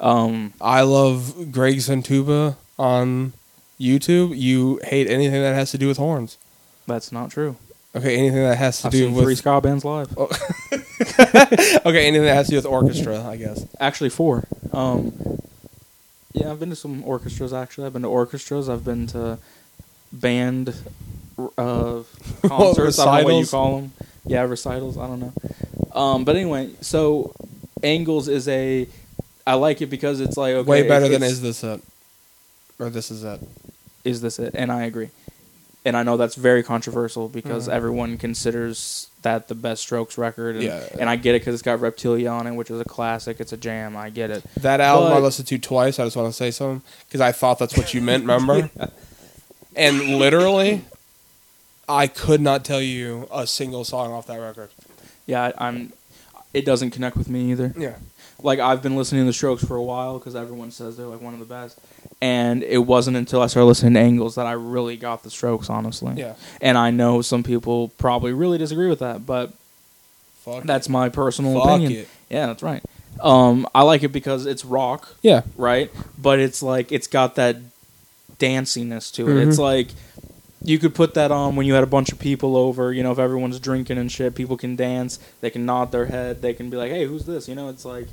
Um, 0.00 0.52
I 0.60 0.82
love 0.82 1.52
Greg 1.52 1.76
Santuba 1.76 2.56
on 2.78 3.32
YouTube. 3.78 4.36
You 4.36 4.80
hate 4.84 5.06
anything 5.08 5.40
that 5.42 5.54
has 5.54 5.70
to 5.72 5.78
do 5.78 5.86
with 5.88 5.96
horns. 5.98 6.38
that's 6.86 7.12
not 7.12 7.30
true. 7.30 7.56
Okay, 7.94 8.16
anything 8.16 8.42
that 8.42 8.56
has 8.56 8.80
to 8.80 8.86
I've 8.86 8.92
do 8.92 8.98
seen 9.06 9.14
three 9.14 9.24
with 9.26 9.38
ska 9.38 9.60
bands 9.60 9.84
live. 9.84 10.16
okay, 10.18 12.06
anything 12.06 12.24
that 12.24 12.34
has 12.34 12.46
to 12.46 12.52
do 12.52 12.56
with 12.56 12.64
orchestra, 12.66 13.22
I 13.22 13.36
guess. 13.36 13.66
Actually, 13.80 14.08
four. 14.10 14.44
Um, 14.72 15.12
yeah, 16.32 16.50
I've 16.50 16.58
been 16.58 16.70
to 16.70 16.76
some 16.76 17.04
orchestras. 17.04 17.52
Actually, 17.52 17.86
I've 17.86 17.92
been 17.92 18.02
to 18.02 18.08
orchestras. 18.08 18.70
I've 18.70 18.84
been 18.84 19.06
to 19.08 19.38
band 20.10 20.74
uh, 21.58 22.02
concerts. 22.46 22.98
I 22.98 23.04
don't 23.04 23.28
know 23.28 23.34
what 23.34 23.40
you 23.40 23.46
call 23.46 23.76
them. 23.80 23.92
Yeah, 24.24 24.42
recitals. 24.42 24.96
I 24.96 25.06
don't 25.06 25.20
know. 25.20 25.32
Um, 25.94 26.24
but 26.24 26.36
anyway, 26.36 26.70
so 26.80 27.34
Angles 27.82 28.28
is 28.28 28.48
a. 28.48 28.88
I 29.46 29.54
like 29.54 29.82
it 29.82 29.86
because 29.86 30.20
it's 30.20 30.38
like 30.38 30.54
okay, 30.54 30.68
Way 30.68 30.88
better 30.88 31.08
than 31.08 31.22
is 31.22 31.42
this 31.42 31.62
it, 31.62 31.82
or 32.78 32.88
this 32.88 33.10
is 33.10 33.24
it. 33.24 33.40
is 34.04 34.22
this 34.22 34.38
it? 34.38 34.54
And 34.54 34.72
I 34.72 34.84
agree. 34.84 35.10
And 35.84 35.96
I 35.96 36.04
know 36.04 36.16
that's 36.16 36.36
very 36.36 36.62
controversial 36.62 37.28
because 37.28 37.66
Mhm. 37.66 37.72
everyone 37.72 38.16
considers 38.18 39.08
that 39.22 39.48
the 39.48 39.54
best 39.56 39.82
Strokes 39.82 40.16
record. 40.16 40.54
And, 40.56 40.64
Yeah. 40.64 40.84
and 41.00 41.10
I 41.10 41.16
get 41.16 41.34
it 41.34 41.40
because 41.40 41.54
it's 41.54 41.62
got 41.62 41.80
Reptilia 41.80 42.30
on 42.32 42.46
it, 42.46 42.52
which 42.54 42.70
is 42.70 42.78
a 42.80 42.84
classic. 42.84 43.40
It's 43.40 43.52
a 43.52 43.56
jam. 43.56 43.96
I 43.96 44.08
get 44.10 44.30
it. 44.30 44.44
That 44.60 44.80
album 44.80 45.12
I 45.12 45.18
listened 45.18 45.48
to 45.48 45.58
twice. 45.58 45.98
I 45.98 46.04
just 46.04 46.16
want 46.16 46.28
to 46.28 46.32
say 46.36 46.52
something 46.52 46.82
because 47.08 47.20
I 47.20 47.32
thought 47.32 47.58
that's 47.58 47.76
what 47.76 47.94
you 47.94 48.00
meant. 48.00 48.22
Remember? 48.22 48.70
And 49.74 50.18
literally, 50.18 50.84
I 51.88 52.06
could 52.06 52.42
not 52.42 52.62
tell 52.64 52.82
you 52.82 53.26
a 53.32 53.46
single 53.46 53.84
song 53.84 54.12
off 54.12 54.26
that 54.26 54.36
record. 54.38 54.68
Yeah, 55.26 55.44
I, 55.58 55.68
I'm. 55.68 55.92
It 56.52 56.66
doesn't 56.66 56.90
connect 56.90 57.16
with 57.16 57.30
me 57.30 57.50
either. 57.52 57.72
Yeah. 57.78 57.96
Like 58.42 58.58
I've 58.58 58.82
been 58.82 58.96
listening 58.96 59.22
to 59.22 59.26
the 59.26 59.32
Strokes 59.32 59.64
for 59.64 59.76
a 59.76 59.82
while 59.82 60.18
because 60.18 60.36
everyone 60.36 60.72
says 60.72 60.98
they're 60.98 61.06
like 61.06 61.22
one 61.22 61.32
of 61.32 61.40
the 61.40 61.46
best, 61.46 61.78
and 62.22 62.62
it 62.62 62.78
wasn't 62.78 63.16
until 63.18 63.42
I 63.42 63.48
started 63.48 63.66
listening 63.66 63.94
to 63.94 64.00
Angles 64.00 64.36
that 64.36 64.46
I 64.46 64.52
really 64.52 64.96
got 64.96 65.24
the 65.24 65.30
Strokes. 65.30 65.68
Honestly. 65.68 66.14
Yeah. 66.16 66.34
And 66.60 66.78
I 66.78 66.90
know 66.90 67.20
some 67.20 67.42
people 67.42 67.88
probably 67.98 68.32
really 68.32 68.56
disagree 68.58 68.88
with 68.88 69.00
that, 69.00 69.26
but 69.26 69.52
Fuck. 70.44 70.62
that's 70.64 70.88
my 70.88 71.08
personal 71.08 71.54
Fuck 71.60 71.68
opinion. 71.80 71.92
it. 71.92 72.08
Yeah, 72.30 72.46
that's 72.46 72.62
right. 72.62 72.82
Um, 73.20 73.66
I 73.74 73.82
like 73.82 74.02
it 74.04 74.08
because 74.12 74.46
it's 74.46 74.64
rock, 74.64 75.16
Yeah. 75.22 75.42
right? 75.56 75.90
But 76.16 76.38
it's 76.38 76.62
like 76.62 76.92
it's 76.92 77.08
got 77.08 77.34
that 77.34 77.56
danciness 78.38 79.10
to 79.12 79.28
it. 79.28 79.34
Mhm. 79.34 79.48
It's 79.48 79.58
like 79.58 79.88
you 80.64 80.78
could 80.78 80.94
put 80.94 81.14
that 81.14 81.32
on 81.32 81.56
when 81.56 81.66
you 81.66 81.74
had 81.74 81.82
a 81.82 81.86
bunch 81.88 82.12
of 82.12 82.18
people 82.20 82.56
over. 82.56 82.92
You 82.92 83.02
know, 83.02 83.10
if 83.12 83.18
everyone's 83.18 83.58
drinking 83.58 83.98
and 83.98 84.10
shit, 84.10 84.34
people 84.36 84.56
can 84.56 84.76
dance. 84.76 85.18
They 85.40 85.50
can 85.50 85.66
nod 85.66 85.90
their 85.92 86.06
head. 86.06 86.40
They 86.40 86.54
can 86.54 86.70
be 86.70 86.76
like, 86.76 86.90
"Hey, 86.92 87.04
who's 87.04 87.24
this?" 87.26 87.48
You 87.48 87.54
know, 87.56 87.68
it's 87.68 87.84
like 87.84 88.06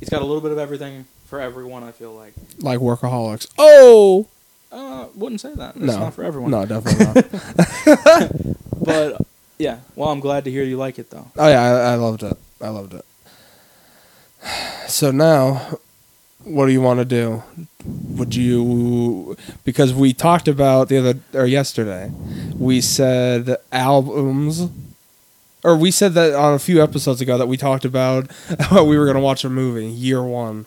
it's 0.00 0.10
got 0.10 0.20
a 0.20 0.24
little 0.24 0.40
bit 0.40 0.50
of 0.50 0.58
everything 0.58 1.04
for 1.32 1.40
everyone. 1.40 1.82
I 1.82 1.92
feel 1.92 2.12
like. 2.12 2.34
Like 2.58 2.80
workaholics. 2.80 3.46
Oh 3.56 4.26
Uh, 4.70 5.06
wouldn't 5.14 5.40
say 5.40 5.54
that. 5.54 5.74
It's 5.76 5.84
no, 5.84 5.98
not 5.98 6.12
for 6.12 6.24
everyone. 6.24 6.50
No, 6.50 6.66
definitely 6.72 7.06
not. 7.06 8.56
But 8.84 9.16
yeah, 9.58 9.78
well, 9.96 10.10
I'm 10.10 10.20
glad 10.20 10.44
to 10.44 10.50
hear 10.50 10.62
you 10.64 10.76
like 10.76 10.98
it 10.98 11.08
though. 11.08 11.30
Oh 11.38 11.48
yeah, 11.48 11.62
I, 11.62 11.92
I 11.92 11.94
loved 11.94 12.22
it. 12.22 12.36
I 12.60 12.68
loved 12.68 12.94
it. 12.94 13.04
So 14.88 15.10
now, 15.10 15.78
what 16.44 16.66
do 16.66 16.72
you 16.72 16.82
want 16.82 16.98
to 16.98 17.06
do? 17.06 17.42
Would 18.18 18.34
you 18.34 19.38
because 19.64 19.94
we 19.94 20.12
talked 20.12 20.48
about 20.48 20.90
the 20.90 20.98
other 20.98 21.14
or 21.32 21.46
yesterday, 21.46 22.12
we 22.58 22.82
said 22.82 23.56
albums, 23.70 24.68
or 25.64 25.76
we 25.78 25.90
said 25.90 26.12
that 26.12 26.34
on 26.34 26.52
a 26.52 26.58
few 26.58 26.82
episodes 26.82 27.22
ago 27.22 27.38
that 27.38 27.48
we 27.48 27.56
talked 27.56 27.86
about 27.86 28.30
how 28.60 28.84
we 28.84 28.98
were 28.98 29.06
going 29.06 29.16
to 29.16 29.22
watch 29.22 29.44
a 29.44 29.48
movie 29.48 29.86
year 29.86 30.22
one. 30.22 30.66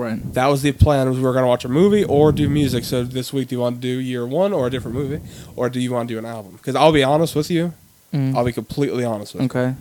Right. 0.00 0.34
That 0.34 0.46
was 0.46 0.62
the 0.62 0.72
plan. 0.72 1.08
Was 1.08 1.18
we 1.18 1.22
were 1.24 1.32
going 1.32 1.44
to 1.44 1.48
watch 1.48 1.64
a 1.64 1.68
movie 1.68 2.04
or 2.04 2.32
do 2.32 2.48
music. 2.48 2.84
So 2.84 3.04
this 3.04 3.32
week, 3.32 3.48
do 3.48 3.56
you 3.56 3.60
want 3.60 3.76
to 3.76 3.80
do 3.80 3.88
year 4.00 4.26
one 4.26 4.52
or 4.52 4.66
a 4.66 4.70
different 4.70 4.96
movie, 4.96 5.20
or 5.56 5.68
do 5.68 5.78
you 5.80 5.92
want 5.92 6.08
to 6.08 6.14
do 6.14 6.18
an 6.18 6.24
album? 6.26 6.52
Because 6.52 6.74
I'll 6.76 6.92
be 6.92 7.02
honest 7.04 7.34
with 7.36 7.50
you. 7.50 7.74
Mm. 8.12 8.34
I'll 8.34 8.44
be 8.44 8.52
completely 8.52 9.04
honest 9.04 9.34
with 9.34 9.42
you. 9.42 9.46
Okay. 9.46 9.74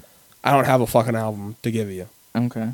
I 0.43 0.51
don't 0.51 0.65
have 0.65 0.81
a 0.81 0.87
fucking 0.87 1.15
album 1.15 1.55
to 1.63 1.71
give 1.71 1.89
you. 1.89 2.07
Okay. 2.35 2.71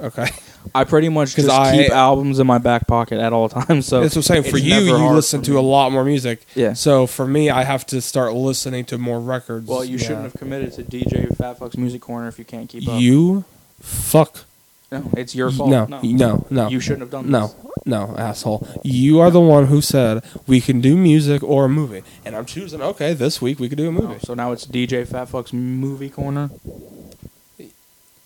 Okay. 0.00 0.26
I 0.74 0.82
pretty 0.84 1.08
much 1.08 1.34
'Cause 1.36 1.44
just 1.46 1.56
I- 1.56 1.76
keep 1.84 1.90
albums 1.92 2.38
in 2.40 2.46
my 2.46 2.58
back 2.58 2.86
pocket 2.88 3.20
at 3.20 3.32
all 3.32 3.48
times. 3.60 3.86
So 3.86 4.00
That's 4.00 4.16
what 4.16 4.28
I'm 4.28 4.42
saying. 4.42 4.42
For 4.50 4.58
you, 4.58 4.74
you 4.80 5.08
listen 5.10 5.42
to 5.42 5.58
a 5.58 5.60
lot 5.62 5.92
more 5.92 6.04
music. 6.04 6.44
Yeah. 6.54 6.72
So 6.72 7.06
for 7.06 7.26
me, 7.26 7.50
I 7.50 7.62
have 7.62 7.86
to 7.86 8.00
start 8.00 8.32
listening 8.34 8.84
to 8.86 8.98
more 8.98 9.20
records. 9.20 9.68
Well, 9.68 9.84
you 9.84 9.96
Yeah. 9.98 10.02
shouldn't 10.02 10.22
have 10.24 10.34
committed 10.34 10.72
to 10.74 10.82
DJ 10.82 11.28
Fat 11.36 11.58
Fuck's 11.58 11.76
Music 11.76 12.00
Corner 12.00 12.26
if 12.28 12.38
you 12.38 12.44
can't 12.44 12.68
keep 12.68 12.88
up. 12.88 13.00
You 13.00 13.44
fuck. 13.80 14.44
No, 14.92 15.10
it's 15.16 15.34
your 15.34 15.50
fault. 15.50 15.70
No, 15.70 15.86
no, 15.86 16.00
no, 16.02 16.46
no. 16.50 16.68
You 16.68 16.78
shouldn't 16.80 17.00
have 17.02 17.10
done 17.10 17.30
No, 17.30 17.48
this. 17.48 17.56
no, 17.86 18.06
no, 18.06 18.16
asshole. 18.16 18.66
You 18.84 19.20
are 19.20 19.30
the 19.30 19.40
one 19.40 19.66
who 19.66 19.80
said 19.80 20.22
we 20.46 20.60
can 20.60 20.80
do 20.80 20.96
music 20.96 21.42
or 21.42 21.64
a 21.64 21.68
movie, 21.68 22.02
and 22.24 22.36
I'm 22.36 22.44
choosing. 22.46 22.80
Okay, 22.80 23.12
this 23.14 23.42
week 23.42 23.58
we 23.58 23.68
could 23.68 23.78
do 23.78 23.88
a 23.88 23.92
movie. 23.92 24.14
No, 24.14 24.18
so 24.18 24.34
now 24.34 24.52
it's 24.52 24.66
DJ 24.66 25.06
Fat 25.06 25.26
Fuck's 25.28 25.52
Movie 25.52 26.10
Corner. 26.10 26.50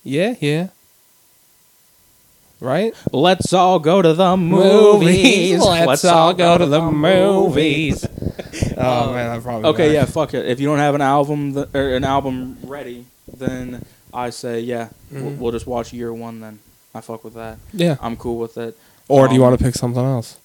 Yeah, 0.05 0.35
yeah. 0.41 0.69
Right? 2.61 2.93
Let's 3.13 3.53
all 3.53 3.79
go 3.79 4.03
to 4.03 4.15
the 4.15 4.37
movies. 4.37 5.61
Let's, 5.61 6.05
all 6.05 6.35
go 6.35 6.59
to 6.59 6.67
the 6.67 6.81
movies. 6.91 8.05
oh 8.77 9.09
Um, 9.09 9.15
man, 9.15 9.31
I 9.31 9.39
probably 9.41 9.71
Okay, 9.71 9.93
yeah, 9.95 10.05
fuck 10.07 10.35
it. 10.35 10.45
If 10.47 10.59
you 10.59 10.67
don't 10.67 10.79
have 10.79 10.97
an 10.97 11.01
album 11.01 11.55
th- 11.55 11.69
or 11.73 11.95
an 11.95 12.03
album 12.03 12.59
ready, 12.65 13.07
then 13.37 13.85
I 14.13 14.31
say 14.31 14.61
yeah, 14.61 14.89
we'll, 15.11 15.23
Mhm. 15.23 15.39
we'll 15.39 15.53
just 15.53 15.67
watch 15.67 15.93
year 15.93 16.13
one. 16.13 16.41
Then 16.41 16.59
I 16.95 17.01
fuck 17.01 17.25
with 17.25 17.35
that. 17.35 17.59
yeah. 17.73 17.97
I'm 18.01 18.17
cool 18.17 18.39
with 18.39 18.57
it. 18.59 18.77
Or 19.09 19.27
do 19.29 19.35
you 19.35 19.43
um, 19.45 19.51
want 19.51 19.59
to 19.59 19.65
pick 19.65 19.75
something 19.75 20.03
else? 20.05 20.39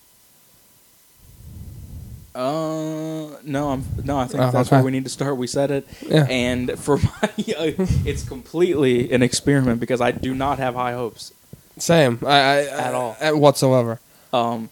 Uh, 2.36 3.38
no, 3.44 3.70
I'm 3.70 3.84
no. 4.04 4.18
I 4.18 4.26
think 4.26 4.42
Oh, 4.42 4.50
that's 4.52 4.70
okay. 4.70 4.78
where 4.78 4.84
we 4.86 4.92
need 4.92 5.04
to 5.04 5.10
start. 5.10 5.38
We 5.38 5.46
said 5.46 5.70
it, 5.70 5.88
Yeah. 6.02 6.26
and 6.30 6.78
for 6.80 6.98
my, 7.22 7.30
it's 7.38 8.24
completely 8.24 9.12
an 9.12 9.22
experiment 9.22 9.80
because 9.80 10.02
I 10.02 10.12
do 10.12 10.34
not 10.34 10.58
have 10.58 10.74
high 10.74 10.94
hopes. 10.94 11.32
Same. 11.78 12.20
I, 12.26 12.30
I 12.36 12.60
At 12.66 12.94
all. 12.96 13.16
At 13.20 13.38
whatsoever. 13.38 14.00
Um, 14.32 14.70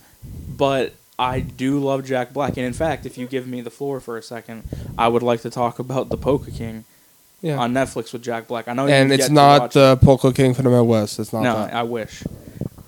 but 0.58 0.93
I 1.19 1.39
do 1.39 1.80
love 1.80 2.04
Jack 2.04 2.34
Black, 2.34 2.58
and 2.58 2.65
in 2.65 2.73
fact, 2.73 3.06
if 3.06 3.15
you 3.17 3.27
give 3.27 3.45
me 3.47 3.62
the 3.62 3.69
floor 3.69 3.99
for 3.99 4.17
a 4.17 4.23
second, 4.23 4.63
I 4.97 5.08
would 5.08 5.21
like 5.21 5.41
to 5.41 5.51
talk 5.51 5.77
about 5.77 6.10
the 6.10 6.17
Poker 6.17 6.49
King 6.49 6.86
Yeah. 7.41 7.58
on 7.58 7.73
Netflix 7.73 8.13
with 8.13 8.21
Jack 8.23 8.47
Black. 8.47 8.67
I 8.67 8.73
know, 8.73 8.88
and 8.88 9.12
it's 9.12 9.30
not 9.30 9.71
the 9.71 9.97
Polka 10.01 10.32
King 10.34 10.54
from 10.54 10.65
the 10.65 10.71
Midwest. 10.71 11.19
It's 11.19 11.34
not 11.34 11.41
No, 11.43 11.56
that. 11.56 11.73
I 11.73 11.84
wish, 11.84 12.23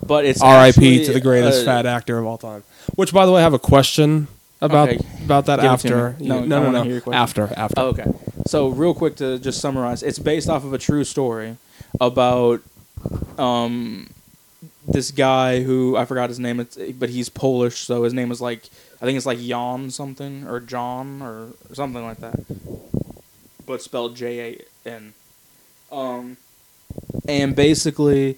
but 0.06 0.26
it's 0.26 0.42
R.I.P. 0.42 1.06
to 1.06 1.14
the 1.14 1.20
greatest 1.22 1.64
uh, 1.64 1.66
fat 1.66 1.86
actor 1.86 2.18
of 2.20 2.26
all 2.26 2.38
time. 2.38 2.64
Which, 2.96 3.12
by 3.14 3.26
the 3.26 3.32
way, 3.32 3.40
I 3.40 3.44
have 3.44 3.54
a 3.54 3.60
question 3.60 4.28
about 4.62 4.90
Okay. 4.90 5.00
about 5.26 5.46
that 5.48 5.58
Give 5.58 5.66
after. 5.72 6.16
No, 6.20 6.40
I 6.44 6.46
no, 6.46 6.64
no, 6.64 6.72
no. 6.72 6.84
hear 6.84 6.92
your 6.94 7.02
question. 7.02 7.22
After, 7.22 7.50
after. 7.58 7.80
Oh, 7.82 7.88
okay. 7.88 8.06
So 8.46 8.68
real 8.68 8.94
quick 8.94 9.16
to 9.18 9.40
just 9.40 9.60
summarize, 9.60 10.04
it's 10.04 10.20
based 10.20 10.50
off 10.50 10.64
of 10.64 10.74
a 10.74 10.78
true 10.78 11.04
story 11.04 11.58
about 12.00 12.62
um 13.40 14.10
this 14.88 15.12
guy 15.12 15.64
who 15.64 15.96
I 15.98 16.06
forgot 16.06 16.30
his 16.30 16.40
name, 16.40 16.60
it's, 16.60 16.78
but 17.00 17.10
he's 17.10 17.30
Polish, 17.30 17.80
so 17.80 18.04
his 18.04 18.14
name 18.14 18.32
is 18.32 18.42
like 18.42 18.70
I 19.02 19.06
think 19.06 19.18
it's 19.18 19.26
like 19.26 19.40
Jan 19.40 19.90
something 19.92 20.46
or 20.48 20.60
John 20.60 21.22
or 21.22 21.50
something 21.74 22.04
like 22.04 22.20
that, 22.20 22.36
but 23.66 23.82
spelled 23.82 24.16
J 24.16 24.58
A 24.86 24.90
N. 24.90 25.14
Um, 25.92 26.38
and 27.28 27.56
basically 27.56 28.38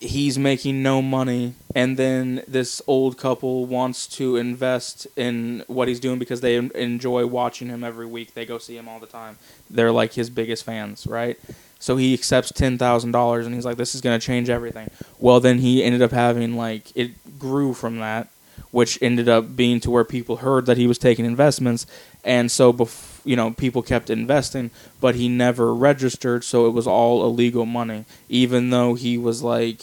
he's 0.00 0.36
making 0.36 0.82
no 0.82 1.00
money 1.00 1.54
and 1.74 1.96
then 1.96 2.42
this 2.48 2.82
old 2.86 3.16
couple 3.16 3.66
wants 3.66 4.06
to 4.06 4.36
invest 4.36 5.06
in 5.16 5.62
what 5.68 5.86
he's 5.86 6.00
doing 6.00 6.18
because 6.18 6.40
they 6.40 6.56
enjoy 6.56 7.24
watching 7.24 7.68
him 7.68 7.84
every 7.84 8.04
week. 8.04 8.34
They 8.34 8.44
go 8.44 8.58
see 8.58 8.76
him 8.76 8.88
all 8.88 8.98
the 8.98 9.06
time. 9.06 9.38
They're 9.70 9.92
like 9.92 10.12
his 10.14 10.28
biggest 10.28 10.64
fans 10.64 11.06
right? 11.06 11.38
So 11.78 11.96
he 11.96 12.14
accepts 12.14 12.52
$10,000 12.52 13.46
and 13.46 13.54
he's 13.54 13.64
like 13.64 13.76
this 13.76 13.94
is 13.94 14.00
going 14.00 14.18
to 14.18 14.24
change 14.24 14.50
everything. 14.50 14.90
Well 15.18 15.40
then 15.40 15.58
he 15.58 15.84
ended 15.84 16.02
up 16.02 16.10
having 16.10 16.56
like 16.56 16.94
it 16.96 17.38
grew 17.38 17.72
from 17.72 17.98
that, 18.00 18.28
which 18.72 18.98
ended 19.00 19.28
up 19.28 19.54
being 19.54 19.80
to 19.80 19.90
where 19.90 20.04
people 20.04 20.38
heard 20.38 20.66
that 20.66 20.76
he 20.76 20.86
was 20.86 20.98
taking 20.98 21.24
investments, 21.24 21.86
and 22.24 22.50
so 22.50 22.72
bef- 22.72 23.20
you 23.24 23.36
know 23.36 23.52
people 23.52 23.82
kept 23.82 24.10
investing, 24.10 24.70
but 25.00 25.14
he 25.14 25.28
never 25.28 25.74
registered, 25.74 26.44
so 26.44 26.66
it 26.66 26.70
was 26.70 26.86
all 26.86 27.24
illegal 27.24 27.66
money, 27.66 28.04
even 28.28 28.70
though 28.70 28.94
he 28.94 29.16
was 29.18 29.42
like 29.42 29.82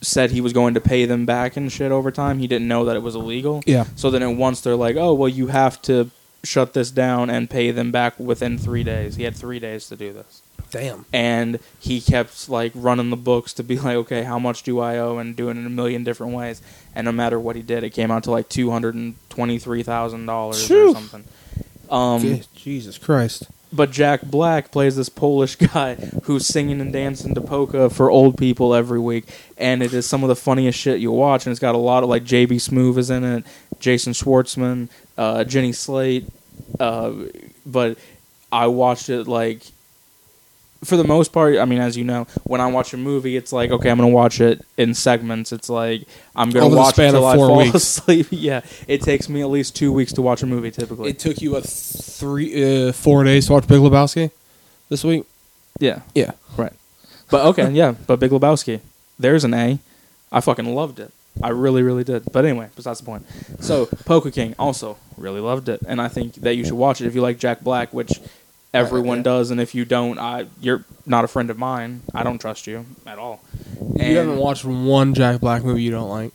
said 0.00 0.30
he 0.30 0.40
was 0.40 0.52
going 0.52 0.74
to 0.74 0.80
pay 0.80 1.04
them 1.06 1.26
back 1.26 1.56
and 1.56 1.72
shit 1.72 1.90
over 1.90 2.10
time. 2.10 2.38
He 2.38 2.46
didn't 2.46 2.68
know 2.68 2.84
that 2.84 2.96
it 2.96 3.02
was 3.02 3.14
illegal. 3.14 3.62
Yeah. 3.66 3.84
So 3.96 4.10
then 4.10 4.22
at 4.22 4.36
once 4.36 4.60
they're 4.60 4.76
like, 4.76 4.96
"Oh, 4.96 5.14
well, 5.14 5.28
you 5.28 5.48
have 5.48 5.80
to 5.82 6.10
shut 6.44 6.72
this 6.72 6.90
down 6.90 7.30
and 7.30 7.50
pay 7.50 7.70
them 7.70 7.90
back 7.90 8.18
within 8.18 8.58
three 8.58 8.84
days." 8.84 9.16
He 9.16 9.24
had 9.24 9.34
three 9.36 9.58
days 9.58 9.88
to 9.88 9.96
do 9.96 10.12
this, 10.12 10.42
Damn. 10.70 11.04
and 11.12 11.58
he 11.80 12.00
kept 12.00 12.48
like 12.48 12.72
running 12.74 13.10
the 13.10 13.16
books 13.16 13.52
to 13.54 13.62
be 13.62 13.78
like, 13.80 13.96
"Okay, 13.96 14.22
how 14.22 14.38
much 14.38 14.62
do 14.62 14.78
I 14.80 14.98
owe?" 14.98 15.18
and 15.18 15.34
doing 15.36 15.56
it 15.56 15.60
in 15.60 15.66
a 15.66 15.70
million 15.70 16.04
different 16.04 16.32
ways. 16.34 16.60
And 16.94 17.04
no 17.04 17.12
matter 17.12 17.38
what 17.38 17.56
he 17.56 17.62
did, 17.62 17.84
it 17.84 17.90
came 17.90 18.10
out 18.10 18.24
to 18.24 18.30
like 18.30 18.48
two 18.48 18.70
hundred 18.70 18.94
and 18.94 19.14
twenty-three 19.30 19.82
thousand 19.82 20.26
dollars 20.26 20.64
or 20.64 20.66
Phew. 20.66 20.92
something. 20.92 21.24
Um, 21.90 22.40
Jesus 22.54 22.98
Christ. 22.98 23.44
but 23.72 23.90
Jack 23.90 24.20
Black 24.22 24.70
plays 24.70 24.96
this 24.96 25.08
Polish 25.08 25.56
guy 25.72 25.94
who's 26.24 26.44
singing 26.46 26.82
and 26.82 26.92
dancing 26.92 27.34
to 27.34 27.40
polka 27.40 27.88
for 27.88 28.10
old 28.10 28.36
people 28.36 28.74
every 28.74 28.98
week, 29.00 29.24
and 29.56 29.82
it 29.82 29.94
is 29.94 30.04
some 30.06 30.22
of 30.22 30.28
the 30.28 30.36
funniest 30.36 30.78
shit 30.78 31.00
you'll 31.00 31.16
watch. 31.16 31.46
And 31.46 31.50
it's 31.50 31.60
got 31.60 31.74
a 31.74 31.78
lot 31.78 32.02
of 32.02 32.10
like 32.10 32.24
JB 32.24 32.48
Smoove 32.56 32.98
is 32.98 33.08
in 33.08 33.24
it, 33.24 33.44
Jason 33.80 34.12
Schwartzman, 34.12 34.90
uh, 35.16 35.44
Jenny 35.44 35.72
Slate. 35.72 36.26
Uh, 36.78 37.12
but 37.64 37.96
I 38.52 38.66
watched 38.66 39.08
it 39.08 39.26
like 39.26 39.62
for 40.84 40.96
the 40.96 41.04
most 41.04 41.32
part. 41.32 41.56
I 41.58 41.64
mean, 41.64 41.78
as 41.80 41.96
you 41.96 42.04
know, 42.04 42.26
when 42.44 42.60
I 42.60 42.66
watch 42.68 42.92
a 42.94 42.96
movie, 42.96 43.36
it's 43.36 43.52
like 43.52 43.70
okay, 43.70 43.90
I'm 43.90 43.98
gonna 43.98 44.08
watch 44.08 44.40
it 44.40 44.64
in 44.76 44.94
segments. 44.94 45.52
It's 45.52 45.68
like 45.68 46.02
I'm 46.36 46.50
gonna 46.50 46.66
Over 46.66 46.74
the 46.74 46.80
watch 46.80 46.94
span 46.94 47.06
until 47.14 47.26
of 47.26 47.34
I 47.34 47.36
four 47.36 47.48
fall 47.48 47.58
weeks. 47.64 47.74
asleep. 47.74 48.26
yeah, 48.30 48.60
it 48.86 49.02
takes 49.02 49.28
me 49.28 49.40
at 49.40 49.48
least 49.50 49.74
two 49.76 49.92
weeks 49.92 50.12
to 50.14 50.22
watch 50.22 50.42
a 50.42 50.46
movie 50.46 50.70
typically. 50.70 51.10
It 51.10 51.18
took 51.18 51.40
you 51.42 51.56
a 51.56 51.60
three, 51.62 52.88
uh, 52.88 52.92
four 52.92 53.24
days 53.24 53.46
to 53.46 53.52
watch 53.54 53.66
Big 53.66 53.80
Lebowski 53.80 54.30
this 54.88 55.04
week. 55.04 55.24
yeah. 55.80 56.00
Yeah. 56.14 56.32
Right. 56.56 56.72
But 57.30 57.46
okay, 57.46 57.70
yeah. 57.72 57.94
But 58.06 58.20
Big 58.20 58.30
Lebowski, 58.30 58.80
there's 59.18 59.44
an 59.44 59.54
A. 59.54 59.78
I 60.30 60.40
fucking 60.40 60.74
loved 60.74 60.98
it. 61.00 61.12
I 61.42 61.50
really, 61.50 61.82
really 61.82 62.02
did. 62.04 62.24
But 62.32 62.44
anyway, 62.44 62.68
besides 62.74 62.98
the 63.00 63.06
point. 63.06 63.24
So 63.60 63.86
Polka 64.06 64.30
King 64.32 64.54
also 64.58 64.96
really 65.16 65.40
loved 65.40 65.68
it, 65.68 65.80
and 65.86 66.00
I 66.00 66.08
think 66.08 66.34
that 66.36 66.56
you 66.56 66.64
should 66.64 66.74
watch 66.74 67.00
it 67.00 67.06
if 67.06 67.14
you 67.14 67.20
like 67.20 67.38
Jack 67.38 67.60
Black, 67.60 67.92
which 67.94 68.20
everyone 68.78 69.22
does. 69.22 69.50
And 69.50 69.60
if 69.60 69.74
you 69.74 69.84
don't, 69.84 70.18
I 70.18 70.46
you're 70.60 70.84
not 71.06 71.24
a 71.24 71.28
friend 71.28 71.50
of 71.50 71.58
mine. 71.58 72.02
I 72.14 72.22
don't 72.22 72.38
trust 72.40 72.66
you 72.66 72.84
at 73.06 73.18
all. 73.18 73.40
you 73.96 74.16
haven't 74.16 74.36
watched 74.38 74.64
one 74.64 75.14
Jack 75.14 75.40
Black 75.40 75.64
movie 75.64 75.82
you 75.82 75.90
don't 75.90 76.08
like. 76.08 76.32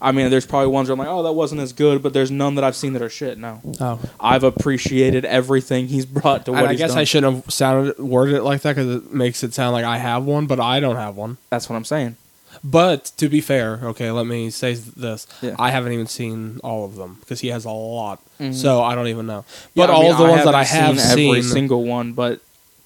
I 0.00 0.12
mean, 0.12 0.30
there's 0.30 0.46
probably 0.46 0.68
ones 0.68 0.88
where 0.88 0.92
I'm 0.92 0.98
like, 1.00 1.08
oh, 1.08 1.24
that 1.24 1.32
wasn't 1.32 1.60
as 1.60 1.72
good, 1.72 2.04
but 2.04 2.12
there's 2.12 2.30
none 2.30 2.54
that 2.54 2.62
I've 2.62 2.76
seen 2.76 2.92
that 2.92 3.02
are 3.02 3.08
shit. 3.10 3.36
No, 3.36 3.60
Oh. 3.80 3.98
I've 4.20 4.44
appreciated 4.44 5.24
everything 5.24 5.88
he's 5.88 6.06
brought 6.06 6.44
to 6.46 6.52
what 6.52 6.66
I 6.66 6.70
he's 6.70 6.78
guess 6.78 6.90
done. 6.90 6.98
I 6.98 7.04
shouldn't 7.04 7.34
have 7.34 7.52
sounded 7.52 7.98
worded 7.98 8.36
it 8.36 8.42
like 8.44 8.60
that 8.62 8.76
because 8.76 8.94
it 8.94 9.12
makes 9.12 9.42
it 9.42 9.54
sound 9.54 9.72
like 9.72 9.84
I 9.84 9.98
have 9.98 10.24
one, 10.24 10.46
but 10.46 10.60
I 10.60 10.78
don't 10.78 10.94
have 10.94 11.16
one. 11.16 11.36
That's 11.50 11.68
what 11.68 11.74
I'm 11.74 11.84
saying. 11.84 12.16
But 12.64 13.12
to 13.18 13.28
be 13.28 13.40
fair, 13.40 13.80
okay, 13.84 14.10
let 14.10 14.26
me 14.26 14.50
say 14.50 14.74
this: 14.74 15.26
Yeah. 15.42 15.54
I 15.58 15.70
haven't 15.70 15.92
even 15.92 16.06
seen 16.06 16.60
all 16.64 16.84
of 16.84 16.96
them 16.96 17.16
because 17.20 17.40
he 17.40 17.48
has 17.48 17.64
a 17.64 17.70
lot, 17.70 18.20
Mhm. 18.40 18.54
so 18.54 18.82
I 18.82 18.94
don't 18.94 19.08
even 19.08 19.26
know. 19.26 19.44
But 19.76 19.90
I 19.90 19.92
all 19.94 20.02
mean, 20.02 20.12
of 20.12 20.18
the 20.18 20.24
ones 20.24 20.44
that 20.44 20.54
I 20.54 20.64
have 20.64 20.98
every 20.98 21.42
seen, 21.42 21.42
single 21.44 21.84
one, 21.84 22.12
but 22.12 22.40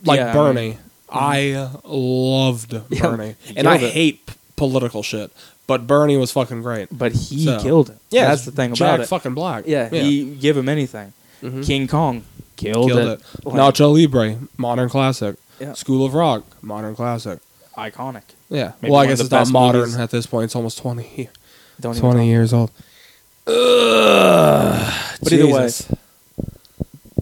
like 0.04 0.18
yeah, 0.18 0.30
I 0.30 0.32
Bernie, 0.34 0.60
mean- 0.70 0.78
I 1.10 1.68
loved 1.84 2.72
Yeah, 2.90 3.02
Bernie, 3.02 3.34
and 3.56 3.68
I 3.68 3.76
it. 3.76 3.92
hate 3.92 4.26
p- 4.26 4.34
political 4.56 5.02
shit. 5.02 5.30
But 5.66 5.86
Bernie 5.86 6.16
was 6.16 6.32
fucking 6.32 6.62
great. 6.62 6.88
but 6.90 7.12
he 7.12 7.44
So- 7.44 7.60
killed 7.60 7.90
it. 7.90 7.96
Yeah, 8.10 8.28
that's 8.28 8.44
the 8.44 8.50
thing 8.50 8.74
Jack 8.74 8.88
about 8.94 9.00
it. 9.00 9.06
fucking 9.08 9.34
Black. 9.34 9.64
Yeah, 9.66 9.88
he 9.88 10.34
give 10.34 10.56
him 10.56 10.68
anything. 10.68 11.12
Mhm. 11.42 11.64
King 11.64 11.88
Kong 11.88 12.24
killed, 12.56 12.88
killed 12.88 13.08
it. 13.08 13.20
it. 13.20 13.46
Like, 13.46 13.56
Nacho 13.56 13.92
Libre, 13.92 14.36
modern 14.58 14.88
classic. 14.88 15.36
Yeah. 15.60 15.74
School 15.74 16.04
of 16.04 16.14
Rock, 16.14 16.42
modern 16.62 16.94
classic. 16.96 17.38
iconic. 17.78 18.22
Yeah. 18.52 18.72
Maybe 18.80 18.92
well, 18.92 19.00
I 19.00 19.06
guess 19.06 19.20
it's 19.20 19.30
not 19.30 19.50
modern 19.50 19.80
movies. 19.82 19.96
at 19.96 20.10
this 20.10 20.26
point. 20.26 20.44
It's 20.44 20.56
almost 20.56 20.78
20, 20.78 21.28
Don't 21.80 21.96
20 21.96 22.18
talk. 22.20 22.26
years 22.26 22.52
old. 22.52 22.70
Ugh, 23.46 24.92
But 25.22 25.32
either 25.32 25.46
way, 25.46 25.62
Jesus. 25.64 25.92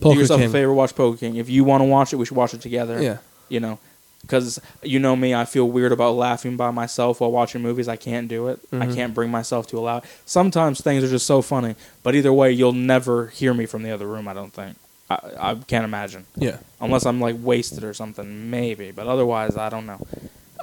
Do 0.00 0.14
yourself 0.14 0.40
King. 0.40 0.48
a 0.48 0.52
favor, 0.52 0.72
watch 0.72 0.94
Polka 0.94 1.18
King. 1.18 1.36
If 1.36 1.50
you 1.50 1.62
want 1.64 1.82
to 1.82 1.84
watch 1.84 2.12
it, 2.12 2.16
we 2.16 2.24
should 2.24 2.36
watch 2.36 2.54
it 2.54 2.60
together. 2.62 3.00
Yeah. 3.02 3.18
you 3.48 3.58
know, 3.60 3.78
because 4.22 4.60
you 4.82 4.98
know 5.00 5.16
me, 5.16 5.34
I 5.34 5.44
feel 5.44 5.68
weird 5.68 5.90
about 5.92 6.12
laughing 6.14 6.56
by 6.56 6.70
myself 6.70 7.20
while 7.20 7.32
watching 7.32 7.60
movies. 7.62 7.88
I 7.88 7.96
can't 7.96 8.28
do 8.28 8.48
it. 8.48 8.60
I 8.72 8.86
Mhm. 8.86 8.94
can't 8.94 9.14
bring 9.14 9.30
myself 9.30 9.66
to 9.68 9.78
allow. 9.78 9.98
it. 9.98 10.04
Sometimes 10.24 10.80
things 10.80 11.02
are 11.04 11.08
just 11.08 11.26
so 11.26 11.42
funny, 11.42 11.74
but 12.02 12.14
either 12.14 12.32
way, 12.32 12.52
you'll 12.52 12.72
never 12.72 13.26
hear 13.28 13.52
me 13.52 13.66
from 13.66 13.82
the 13.82 13.90
other 13.90 14.06
room. 14.06 14.28
I 14.28 14.34
don't 14.34 14.52
think. 14.52 14.76
I, 15.10 15.18
I 15.38 15.54
can't 15.66 15.84
imagine. 15.84 16.26
Yeah. 16.36 16.58
unless 16.80 17.04
I'm 17.04 17.20
like 17.20 17.36
wasted 17.42 17.82
or 17.84 17.92
something, 17.92 18.50
maybe. 18.50 18.90
But 18.92 19.06
otherwise, 19.08 19.56
I 19.56 19.68
don't 19.68 19.84
know. 19.86 20.00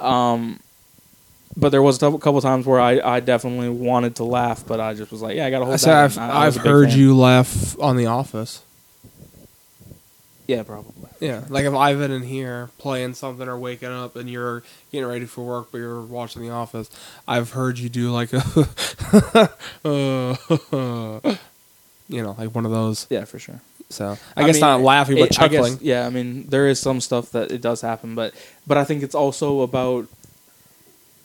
Um, 0.00 0.60
but 1.56 1.70
there 1.70 1.82
was 1.82 1.96
a 2.02 2.18
couple- 2.18 2.40
times 2.40 2.66
where 2.66 2.80
I, 2.80 3.00
I 3.00 3.20
definitely 3.20 3.68
wanted 3.68 4.16
to 4.16 4.24
laugh, 4.24 4.64
but 4.66 4.78
I 4.80 4.94
just 4.94 5.10
was 5.10 5.20
like, 5.22 5.36
yeah, 5.36 5.46
I 5.46 5.50
gotta 5.50 5.64
hold 5.64 5.74
I 5.74 5.76
said 5.78 5.92
that 5.92 6.04
I've. 6.04 6.18
I- 6.18 6.46
I've 6.46 6.56
heard 6.56 6.90
fan. 6.90 6.98
you 6.98 7.16
laugh 7.16 7.78
on 7.80 7.96
The 7.96 8.06
Office. 8.06 8.62
Yeah, 10.46 10.62
probably. 10.62 10.94
Yeah, 11.20 11.42
like 11.48 11.64
if 11.66 11.74
I've 11.74 11.98
been 11.98 12.12
in 12.12 12.22
here 12.22 12.70
playing 12.78 13.14
something 13.14 13.46
or 13.48 13.58
waking 13.58 13.88
up 13.90 14.14
and 14.16 14.30
you're 14.30 14.62
getting 14.92 15.06
ready 15.08 15.26
for 15.26 15.44
work, 15.44 15.68
but 15.72 15.78
you're 15.78 16.00
watching 16.00 16.42
The 16.42 16.50
Office, 16.50 16.88
I've 17.26 17.50
heard 17.50 17.78
you 17.78 17.88
do 17.88 18.12
like 18.12 18.32
a, 18.32 19.50
uh, 19.84 20.36
you 22.08 22.22
know, 22.22 22.34
like 22.38 22.54
one 22.54 22.64
of 22.64 22.70
those. 22.70 23.06
Yeah, 23.10 23.24
for 23.24 23.38
sure. 23.38 23.60
So 23.90 24.18
I, 24.36 24.44
guess 24.44 24.56
mean, 24.56 24.60
not 24.60 24.80
laughing, 24.82 25.16
but 25.16 25.30
it- 25.30 25.40
I 25.40 25.48
guess- 25.48 25.66
chuckling. 25.68 25.78
yeah, 25.80 26.06
I 26.06 26.10
mean, 26.10 26.46
there 26.48 26.68
is 26.68 26.78
some 26.78 27.00
stuff 27.00 27.30
that 27.32 27.50
it 27.50 27.60
does 27.62 27.80
happen, 27.80 28.14
but 28.14 28.34
but 28.66 28.76
I 28.76 28.84
think 28.84 29.02
it's 29.02 29.14
also 29.14 29.60
about 29.62 30.06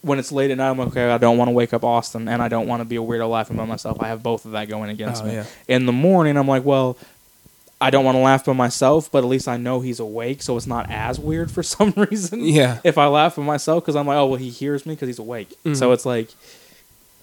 when 0.02 0.20
it's 0.20 0.32
late 0.32 0.52
at 0.52 0.58
night. 0.58 0.70
I'm 0.70 0.78
like, 0.78 0.90
okay. 0.90 1.10
I 1.12 1.18
don't 1.18 1.38
want 1.38 1.48
to 1.50 1.54
wake 1.54 1.74
up 1.74 1.84
Austin, 1.84 2.28
and 2.28 2.42
I 2.42 2.48
don't 2.48 2.68
want 2.68 2.82
to 2.82 2.86
be 2.86 2.96
a 2.98 3.02
weirdo 3.02 3.30
laughing 3.30 3.58
by 3.58 3.66
myself. 3.66 4.02
I 4.02 4.08
have 4.08 4.22
both 4.24 4.46
of 4.46 4.52
that 4.52 4.68
going 4.70 4.90
against 4.90 5.24
Oh, 5.24 5.28
me. 5.28 5.34
yeah. 5.36 5.46
In 5.68 5.86
the 5.86 5.92
morning, 5.94 6.38
I'm 6.38 6.48
like, 6.48 6.64
well. 6.66 6.98
I 7.82 7.90
don't 7.90 8.06
want 8.06 8.16
to 8.16 8.22
laugh 8.22 8.46
by 8.46 8.54
myself, 8.54 9.12
but 9.12 9.26
at 9.26 9.26
least 9.26 9.50
I 9.50 9.58
know 9.58 9.82
he's 9.82 10.00
awake, 10.00 10.42
so 10.42 10.56
it's 10.56 10.68
not 10.68 10.90
as 10.90 11.20
weird 11.20 11.52
for 11.52 11.62
some 11.76 11.92
reason. 11.98 12.40
Yeah. 12.46 12.80
If 12.86 12.98
I 12.98 13.08
laugh 13.08 13.36
by 13.36 13.44
myself, 13.44 13.84
because 13.84 13.98
I'm 13.98 14.08
like, 14.08 14.16
oh 14.16 14.28
well, 14.28 14.40
he 14.40 14.50
hears 14.52 14.86
me 14.86 14.94
because 14.96 15.10
he's 15.10 15.20
awake. 15.20 15.54
Mhm. 15.66 15.76
So 15.76 15.92
it's 15.92 16.06
like, 16.06 16.30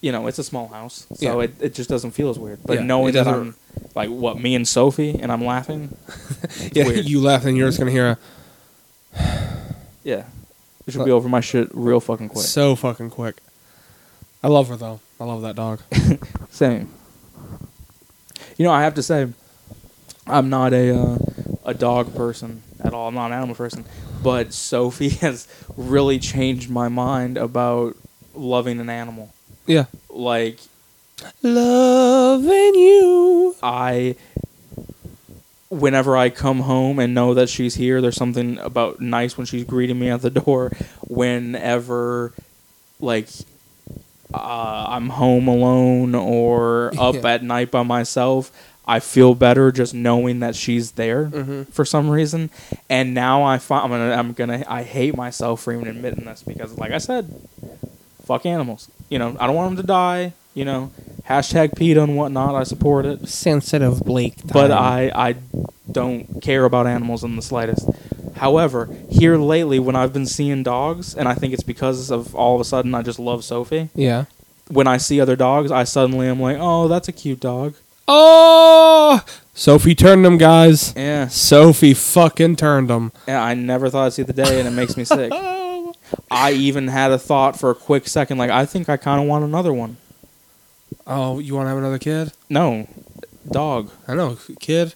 you 0.01 0.11
know, 0.11 0.27
it's 0.27 0.39
a 0.39 0.43
small 0.43 0.67
house, 0.67 1.05
so 1.13 1.39
Yeah. 1.39 1.45
it, 1.45 1.53
it 1.59 1.73
just 1.73 1.89
doesn't 1.89 2.11
feel 2.11 2.29
as 2.29 2.37
weird. 2.39 2.59
But 2.65 2.79
Yeah, 2.79 2.83
knowing 2.83 3.13
that 3.13 3.27
I'm 3.27 3.55
like 3.95 4.09
what 4.09 4.39
me 4.39 4.55
and 4.55 4.67
Sophie 4.67 5.17
and 5.19 5.31
I'm 5.31 5.45
laughing, 5.45 5.95
Yeah, 6.73 6.87
weird. 6.87 7.05
you 7.05 7.21
laugh 7.21 7.45
and 7.45 7.55
you're 7.57 7.67
just 7.69 7.79
gonna 7.79 7.91
hear 7.91 8.17
a 9.15 9.17
Yeah. 10.03 10.25
It 10.87 10.91
should 10.93 11.05
be 11.05 11.11
over 11.11 11.29
my 11.29 11.41
shit 11.41 11.69
real 11.73 11.99
fucking 11.99 12.29
quick. 12.29 12.43
so 12.45 12.75
fucking 12.75 13.11
quick. 13.11 13.37
I 14.43 14.47
love 14.47 14.67
her 14.69 14.75
though. 14.75 14.99
I 15.19 15.25
love 15.25 15.43
that 15.43 15.55
dog. 15.55 15.79
Same. 16.49 16.89
You 18.57 18.65
know, 18.65 18.71
I 18.71 18.81
have 18.81 18.95
to 18.95 19.03
say, 19.03 19.27
I'm 20.25 20.49
not 20.49 20.73
a 20.73 20.97
uh, 20.97 21.17
a 21.65 21.73
dog 21.75 22.15
person 22.15 22.63
at 22.83 22.93
all. 22.93 23.07
I'm 23.07 23.13
not 23.13 23.27
an 23.27 23.33
animal 23.33 23.55
person, 23.55 23.85
but 24.23 24.51
Sophie 24.53 25.09
has 25.21 25.47
really 25.77 26.17
changed 26.17 26.69
my 26.71 26.89
mind 26.89 27.37
about 27.37 27.95
loving 28.33 28.79
an 28.79 28.89
animal. 28.89 29.31
Yeah. 29.65 29.85
Like 30.09 30.59
Loving 31.43 32.73
you. 32.75 33.55
I, 33.61 34.15
whenever 35.69 36.17
I 36.17 36.29
come 36.29 36.61
home 36.61 36.97
and 36.99 37.13
know 37.13 37.33
that 37.35 37.47
she's 37.49 37.75
here, 37.75 38.01
there's 38.01 38.15
something 38.15 38.57
about 38.57 38.99
nice 39.01 39.37
when 39.37 39.45
she's 39.45 39.63
greeting 39.63 39.99
me 39.99 40.09
at 40.09 40.21
the 40.21 40.29
door. 40.31 40.71
Whenever, 41.07 42.33
like, 42.99 43.27
uh, 44.33 44.85
I'm 44.89 45.09
home 45.09 45.47
alone 45.47 46.15
or 46.15 46.91
up 46.99 47.15
Yeah. 47.15 47.27
at 47.33 47.43
night 47.43 47.69
by 47.69 47.83
myself, 47.83 48.51
I 48.87 48.99
feel 48.99 49.35
better 49.35 49.71
just 49.71 49.93
knowing 49.93 50.39
that 50.39 50.55
she's 50.55 50.91
there 50.93 51.25
Mhm. 51.27 51.67
for 51.71 51.85
some 51.85 52.09
reason. 52.09 52.49
And 52.89 53.13
now 53.13 53.43
I 53.43 53.59
find 53.59 53.83
I'm 53.85 53.91
gonna 53.91 54.15
I'm 54.15 54.33
gonna 54.33 54.65
I 54.67 54.81
hate 54.83 55.15
myself 55.15 55.61
for 55.61 55.71
even 55.71 55.87
admitting 55.87 56.25
this 56.25 56.41
because, 56.41 56.75
like 56.79 56.91
I 56.91 56.97
said, 56.97 57.29
fuck 58.25 58.45
animals. 58.45 58.89
You 59.11 59.19
know, 59.19 59.35
I 59.39 59.45
don't 59.45 59.55
want 59.55 59.75
them 59.75 59.83
to 59.83 59.87
die. 59.87 60.33
You 60.53 60.65
know, 60.65 60.91
hashtag 61.29 61.77
PETA 61.77 62.01
and 62.01 62.17
whatnot. 62.17 62.55
I 62.55 62.63
support 62.63 63.05
it 63.05 63.27
Sensitive 63.29 63.99
Blake. 63.99 64.35
but 64.51 64.71
I 64.71 65.11
I 65.13 65.35
don't 65.91 66.41
care 66.41 66.65
about 66.65 66.87
animals 66.87 67.23
in 67.23 67.35
the 67.35 67.41
slightest. 67.41 67.87
However, 68.37 68.89
here 69.09 69.37
lately, 69.37 69.77
when 69.79 69.95
I've 69.95 70.13
been 70.13 70.25
seeing 70.25 70.63
dogs, 70.63 71.13
and 71.13 71.27
I 71.27 71.35
think 71.35 71.53
it's 71.53 71.63
because 71.63 72.09
of 72.09 72.33
all 72.33 72.55
of 72.55 72.61
a 72.61 72.63
sudden 72.63 72.95
I 72.95 73.01
just 73.03 73.19
love 73.19 73.43
Sophie. 73.43 73.89
Yeah. 73.93 74.25
When 74.69 74.87
I 74.87 74.97
see 74.97 75.19
other 75.21 75.35
dogs, 75.35 75.69
I 75.71 75.83
suddenly 75.83 76.27
am 76.27 76.39
like, 76.39 76.57
oh, 76.59 76.87
that's 76.87 77.07
a 77.09 77.11
cute 77.11 77.41
dog. 77.41 77.75
Oh, 78.07 79.21
Sophie 79.53 79.95
turned 79.95 80.23
them, 80.25 80.37
guys. 80.37 80.93
Yeah, 80.95 81.27
Sophie 81.27 81.93
fucking 81.93 82.55
turned 82.55 82.89
them. 82.89 83.11
yeah. 83.27 83.43
I 83.43 83.53
never 83.53 83.89
thought 83.89 84.05
I'd 84.07 84.13
see 84.13 84.23
the 84.23 84.33
day, 84.33 84.59
and 84.59 84.67
it 84.67 84.71
makes 84.71 84.95
me 84.97 85.03
sick. 85.03 85.31
I 86.29 86.51
even 86.51 86.87
had 86.87 87.11
a 87.11 87.17
thought 87.17 87.59
for 87.59 87.69
a 87.69 87.75
quick 87.75 88.07
second, 88.07 88.37
like 88.37 88.49
I 88.49 88.65
think 88.65 88.89
I 88.89 88.97
kind 88.97 89.21
of 89.21 89.27
want 89.27 89.43
another 89.43 89.73
one. 89.73 89.97
Oh, 91.07 91.39
you 91.39 91.55
want 91.55 91.65
to 91.65 91.69
have 91.69 91.77
another 91.77 91.99
kid? 91.99 92.33
No, 92.49 92.87
dog. 93.49 93.91
I 94.07 94.13
know, 94.13 94.37
kid. 94.59 94.93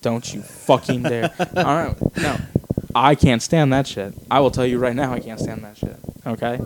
Don't 0.00 0.32
you 0.32 0.42
fucking 0.42 1.02
dare. 1.02 1.34
All 1.56 1.64
right, 1.64 1.96
no. 2.16 2.36
I 2.94 3.14
can't 3.14 3.42
stand 3.42 3.72
that 3.72 3.86
shit. 3.86 4.14
I 4.30 4.40
will 4.40 4.50
tell 4.50 4.66
you 4.66 4.78
right 4.78 4.94
now, 4.94 5.12
I 5.12 5.20
can't 5.20 5.40
stand 5.40 5.64
that 5.64 5.76
shit. 5.76 5.96
Okay? 6.26 6.60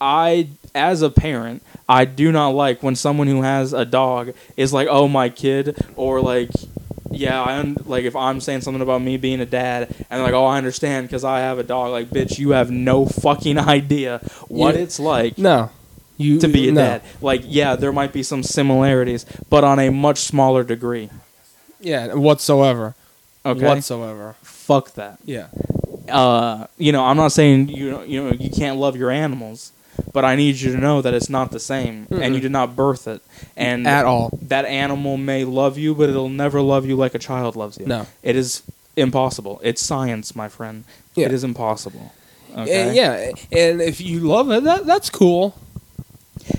I, 0.00 0.48
as 0.74 1.02
a 1.02 1.10
parent, 1.10 1.62
I 1.88 2.04
do 2.04 2.30
not 2.30 2.50
like 2.50 2.82
when 2.82 2.96
someone 2.96 3.26
who 3.26 3.42
has 3.42 3.72
a 3.72 3.84
dog 3.84 4.32
is 4.56 4.72
like, 4.72 4.88
oh, 4.90 5.08
my 5.08 5.28
kid, 5.28 5.76
or 5.96 6.20
like, 6.20 6.50
yeah, 7.10 7.42
I 7.42 7.58
un- 7.58 7.76
like 7.86 8.04
if 8.04 8.16
I'm 8.16 8.40
saying 8.40 8.62
something 8.62 8.82
about 8.82 9.02
me 9.02 9.16
being 9.16 9.40
a 9.40 9.46
dad, 9.46 9.94
and 10.10 10.22
like, 10.22 10.32
oh, 10.34 10.44
I 10.44 10.58
understand 10.58 11.06
because 11.08 11.24
I 11.24 11.40
have 11.40 11.58
a 11.58 11.62
dog. 11.62 11.90
Like, 11.92 12.08
bitch, 12.10 12.38
you 12.38 12.50
have 12.50 12.70
no 12.70 13.06
fucking 13.06 13.58
idea 13.78 14.18
what 14.48 14.74
You- 14.74 14.82
it's 14.82 14.98
like 15.00 15.38
No, 15.38 15.70
you 16.16 16.40
to 16.40 16.48
be 16.48 16.68
a 16.68 16.72
no. 16.72 16.80
dad. 16.80 17.02
Like, 17.20 17.42
yeah, 17.44 17.76
there 17.76 17.92
might 17.92 18.12
be 18.12 18.22
some 18.22 18.42
similarities, 18.42 19.24
but 19.50 19.64
on 19.64 19.78
a 19.78 19.90
much 19.90 20.18
smaller 20.18 20.64
degree. 20.64 21.10
Yeah, 21.80 22.14
whatsoever. 22.14 22.94
Okay, 23.46 23.62
Whatsoever. 23.66 24.36
fuck 24.42 24.94
that. 24.94 25.18
Yeah. 25.26 25.48
uh, 26.08 26.66
you 26.78 26.92
know, 26.92 27.04
I'm 27.04 27.16
not 27.18 27.32
saying 27.32 27.68
you 27.68 27.90
know, 27.90 28.02
you 28.02 28.24
know, 28.24 28.30
you 28.32 28.48
can't 28.50 28.78
love 28.78 28.96
your 28.96 29.10
animals, 29.10 29.72
but 30.12 30.24
I 30.24 30.36
need 30.36 30.56
you 30.56 30.72
to 30.72 30.78
know 30.78 31.02
that 31.02 31.14
it's 31.14 31.28
not 31.28 31.50
the 31.50 31.60
same, 31.60 32.06
and 32.10 32.20
Mm-mm. 32.20 32.34
you 32.34 32.40
did 32.40 32.52
not 32.52 32.74
birth 32.76 33.06
it, 33.08 33.22
and 33.56 33.86
At 33.86 34.04
all. 34.04 34.38
that 34.42 34.64
animal 34.64 35.16
may 35.16 35.44
love 35.44 35.76
you, 35.78 35.94
but 35.94 36.08
it'll 36.08 36.28
never 36.28 36.60
love 36.60 36.86
you 36.86 36.96
like 36.96 37.14
a 37.14 37.18
child 37.18 37.56
loves 37.56 37.78
you. 37.78 37.86
No. 37.86 38.06
it 38.22 38.36
is 38.36 38.62
impossible. 38.96 39.60
It's 39.62 39.82
science, 39.82 40.36
my 40.36 40.48
friend. 40.48 40.84
Yeah. 41.14 41.26
It 41.26 41.32
is 41.32 41.44
impossible. 41.44 42.12
Eh, 42.54 42.62
okay. 42.62 42.82
And 42.86 42.96
yeah, 42.96 43.12
eh, 43.12 43.32
and 43.70 43.80
if 43.82 44.00
you 44.00 44.20
love 44.20 44.50
it, 44.50 44.62
that 44.64 44.86
that's 44.86 45.10
cool. 45.10 45.56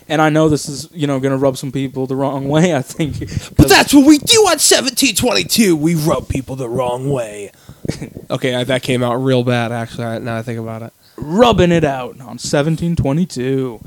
and 0.10 0.22
I 0.22 0.30
know 0.30 0.50
this 0.50 0.68
is 0.68 0.90
you 0.94 1.08
know 1.08 1.20
going 1.20 1.32
to 1.32 1.38
rub 1.38 1.58
some 1.58 1.72
people 1.72 2.08
the 2.08 2.16
wrong 2.16 2.50
way. 2.50 2.76
I 2.76 2.82
think, 2.82 3.20
But 3.56 3.70
that's 3.70 3.94
what 3.94 4.06
we 4.06 4.18
do 4.18 4.40
on 4.42 4.60
1722. 4.60 5.76
We 5.76 5.96
rub 5.96 6.28
people 6.28 6.56
the 6.56 6.68
wrong 6.70 7.10
way. 7.10 7.52
okay, 8.30 8.56
I, 8.56 8.64
that 8.66 8.82
came 8.84 9.04
out 9.04 9.16
real 9.16 9.44
bad, 9.44 9.72
actually, 9.72 10.20
now 10.20 10.38
I 10.38 10.42
think 10.42 10.60
about 10.60 10.82
it. 10.82 10.94
Rubbing 11.18 11.72
it 11.72 11.84
out 11.84 12.20
on 12.20 12.38
1722. 12.39 13.80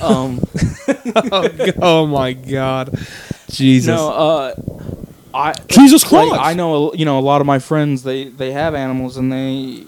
um, 0.00 0.40
oh, 1.82 2.06
my 2.06 2.32
God. 2.32 2.96
Jesus. 3.48 3.94
no, 3.94 4.08
uh, 4.10 4.54
I 5.34 5.52
Jesus 5.68 6.02
like, 6.12 6.28
Christ. 6.28 6.42
I 6.44 6.54
know 6.54 6.92
you 6.94 7.04
know 7.04 7.18
a 7.18 7.20
lot 7.20 7.40
of 7.40 7.46
my 7.46 7.58
friends 7.58 8.02
they 8.02 8.24
they 8.24 8.52
have 8.52 8.74
animals 8.74 9.16
and 9.16 9.32
they 9.32 9.84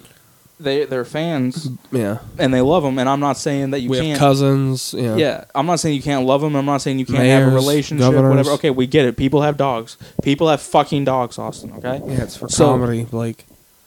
they 0.58 0.84
they're 0.86 1.04
fans 1.04 1.68
Yeah. 1.92 2.18
and 2.38 2.52
they 2.52 2.60
love 2.62 2.82
them 2.82 2.98
and 2.98 3.08
I'm 3.08 3.20
not 3.20 3.36
saying 3.36 3.70
that 3.72 3.80
you 3.80 3.90
we 3.90 3.98
can't 3.98 4.08
have 4.10 4.18
cousins. 4.18 4.94
Yeah. 4.96 5.16
yeah 5.16 5.44
I'm 5.54 5.66
not 5.66 5.80
saying 5.80 5.96
you 5.96 6.02
can't 6.02 6.24
love 6.26 6.40
them 6.40 6.56
I'm 6.56 6.64
not 6.64 6.80
saying 6.80 6.98
you 6.98 7.04
can't 7.06 7.18
have 7.24 7.52
a 7.52 7.54
relationship 7.54 8.00
governors. 8.10 8.30
whatever 8.30 8.50
okay 8.52 8.70
we 8.70 8.86
get 8.86 9.04
it 9.04 9.16
people 9.18 9.42
have 9.42 9.56
dogs 9.58 9.98
people 10.22 10.48
have 10.48 10.62
fucking 10.62 11.04
dogs 11.04 11.38
Austin 11.38 11.72
okay 11.74 12.00
Yeah, 12.06 12.22
it's 12.22 12.36
for 12.36 12.48
So- 12.48 12.66
comedy, 12.66 13.04
Blake. 13.04 13.44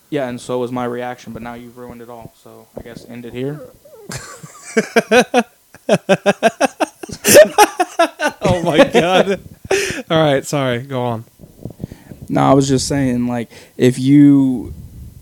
Yeah 0.10 0.28
and 0.30 0.40
so 0.40 0.60
was 0.60 0.72
my 0.72 0.86
reaction 0.86 1.34
but 1.34 1.42
now 1.42 1.54
you've 1.54 1.78
ruined 1.78 2.02
it 2.02 2.10
all 2.10 2.34
so 2.36 2.68
I 2.78 2.82
guess 2.82 3.06
end 3.08 3.26
it 3.26 3.34
here 3.34 3.60
Oh, 8.40 8.62
my 8.64 8.84
God. 8.90 9.40
All 10.10 10.22
right, 10.24 10.46
sorry. 10.46 10.80
Go 10.80 11.02
on. 11.04 11.26
no 12.30 12.42
I 12.42 12.54
was 12.54 12.68
just 12.68 12.88
saying 12.88 13.28
like 13.28 13.50
if 13.78 13.98
you 14.00 14.74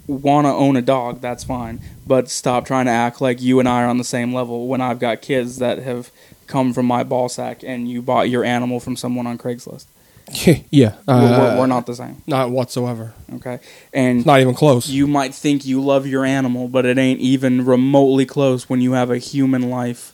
want 0.07 0.45
to 0.45 0.51
own 0.51 0.75
a 0.75 0.81
dog 0.81 1.19
that's 1.21 1.43
fine 1.43 1.81
but 2.05 2.29
stop 2.29 2.65
trying 2.65 2.85
to 2.85 2.91
act 2.91 3.21
like 3.21 3.41
you 3.41 3.59
and 3.59 3.67
I 3.67 3.83
are 3.83 3.87
on 3.87 3.97
the 3.97 4.03
same 4.03 4.33
level 4.33 4.67
when 4.67 4.79
I've 4.81 4.99
got 4.99 5.21
kids 5.21 5.57
that 5.57 5.79
have 5.79 6.11
come 6.45 6.73
from 6.73 6.85
my 6.85 7.03
ball 7.03 7.27
sack 7.29 7.63
and 7.63 7.87
you 7.89 8.01
bought 8.03 8.29
your 8.29 8.43
animal 8.43 8.79
from 8.79 8.95
someone 8.95 9.25
on 9.25 9.37
Craigslist. 9.39 9.85
Yeah. 10.31 10.59
We're- 10.69 10.93
Uh, 11.07 11.39
we're, 11.39 11.57
we're 11.59 11.67
not 11.67 11.85
the 11.85 11.95
same, 11.95 12.21
Not 12.27 12.49
whatsoever. 12.51 13.13
okay? 13.35 13.59
And 13.93 14.25
Not 14.25 14.39
even 14.41 14.53
close. 14.55 14.89
you 14.89 15.07
might 15.07 15.33
think 15.35 15.65
you 15.65 15.81
love 15.81 16.07
your 16.07 16.25
animal, 16.25 16.67
but 16.67 16.85
it 16.85 16.97
ain't 16.97 17.19
even 17.19 17.65
remotely 17.65 18.25
close 18.25 18.69
when 18.69 18.81
you 18.81 18.93
have 18.93 19.11
a 19.11 19.17
human 19.17 19.69
life 19.69 20.13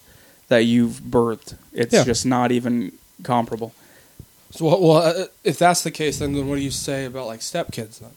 that 0.49 0.65
you've 0.65 0.99
birthed. 1.01 1.55
It's 1.73 1.93
Yeah. 1.93 2.03
just 2.03 2.25
not 2.25 2.51
even 2.51 2.91
comparable. 3.23 3.73
So, 4.51 4.65
well, 4.65 4.81
well, 4.81 4.97
uh, 4.97 5.25
if 5.45 5.57
that's 5.57 5.81
the 5.83 5.91
case, 5.91 6.19
then 6.19 6.35
what 6.47 6.55
do 6.57 6.61
you 6.61 6.71
say 6.71 7.05
about 7.05 7.27
like 7.27 7.39
stepkids 7.39 7.99
then? 7.99 8.09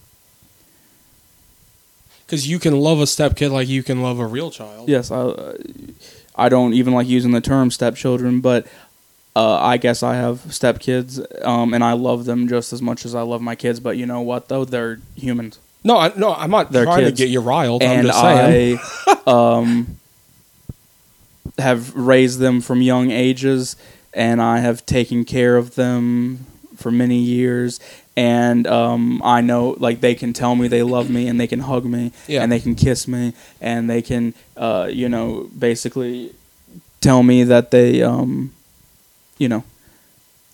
Because 2.27 2.49
you 2.49 2.59
can 2.59 2.79
love 2.81 2.99
a 3.01 3.05
stepkid 3.05 3.51
like 3.53 3.69
you 3.69 3.83
can 3.83 4.03
love 4.03 4.19
a 4.19 4.27
real 4.27 4.51
child. 4.51 4.89
Yes, 4.89 5.11
I, 5.11 5.17
uh, 5.17 5.57
I 6.35 6.49
don't 6.49 6.73
even 6.75 6.95
like 6.95 7.07
using 7.07 7.33
the 7.33 7.41
term 7.41 7.71
stepchildren, 7.71 8.41
but 8.41 8.67
uh, 9.37 9.59
I 9.61 9.77
guess 9.79 10.03
I 10.03 10.15
have 10.15 10.39
stepkids, 10.47 11.21
um, 11.45 11.75
and 11.75 11.83
I 11.83 11.93
love 11.95 12.25
them 12.25 12.49
just 12.49 12.73
as 12.73 12.81
much 12.81 13.05
as 13.05 13.15
I 13.15 13.23
love 13.23 13.43
my 13.43 13.55
kids. 13.57 13.81
But 13.81 13.97
you 13.97 14.07
know 14.07 14.21
what, 14.21 14.49
though? 14.49 14.65
They're 14.65 15.01
humans. 15.17 15.59
No, 15.83 15.99
I, 15.99 16.13
no, 16.17 16.33
I'm 16.35 16.51
not 16.51 16.73
They're 16.73 16.85
trying 16.85 17.05
kids. 17.05 17.19
to 17.19 17.25
get 17.25 17.31
you 17.31 17.41
riled. 17.41 17.83
I'm 17.83 17.91
and 17.99 18.07
just 18.07 18.21
saying. 18.21 18.79
I 19.07 19.21
um, 19.27 19.99
have 21.59 21.95
raised 21.95 22.39
them 22.39 22.61
from 22.61 22.81
young 22.83 23.11
ages, 23.11 23.77
and 24.13 24.41
I 24.41 24.59
have 24.59 24.87
taken 24.87 25.25
care 25.25 25.57
of 25.57 25.75
them 25.75 26.47
for 26.77 26.91
many 26.91 27.19
years. 27.19 27.81
And 28.17 28.67
um, 28.67 29.21
I 29.25 29.41
know, 29.41 29.77
like, 29.79 30.01
they 30.01 30.15
can 30.15 30.33
tell 30.33 30.55
me 30.55 30.69
they 30.69 30.83
love 30.83 31.11
me, 31.11 31.27
and 31.29 31.39
they 31.39 31.47
can 31.49 31.61
hug 31.61 31.85
me, 31.85 32.13
Yeah. 32.29 32.43
and 32.43 32.51
they 32.51 32.61
can 32.61 32.75
kiss 32.77 33.07
me, 33.09 33.35
and 33.61 33.91
they 33.91 34.03
can, 34.03 34.35
uh, 34.57 34.89
you 34.91 35.09
know, 35.09 35.51
basically 35.59 36.33
tell 37.01 37.23
me 37.23 37.43
that 37.45 37.71
they, 37.73 38.03
um, 38.03 38.53
you 39.39 39.49
know, 39.49 39.65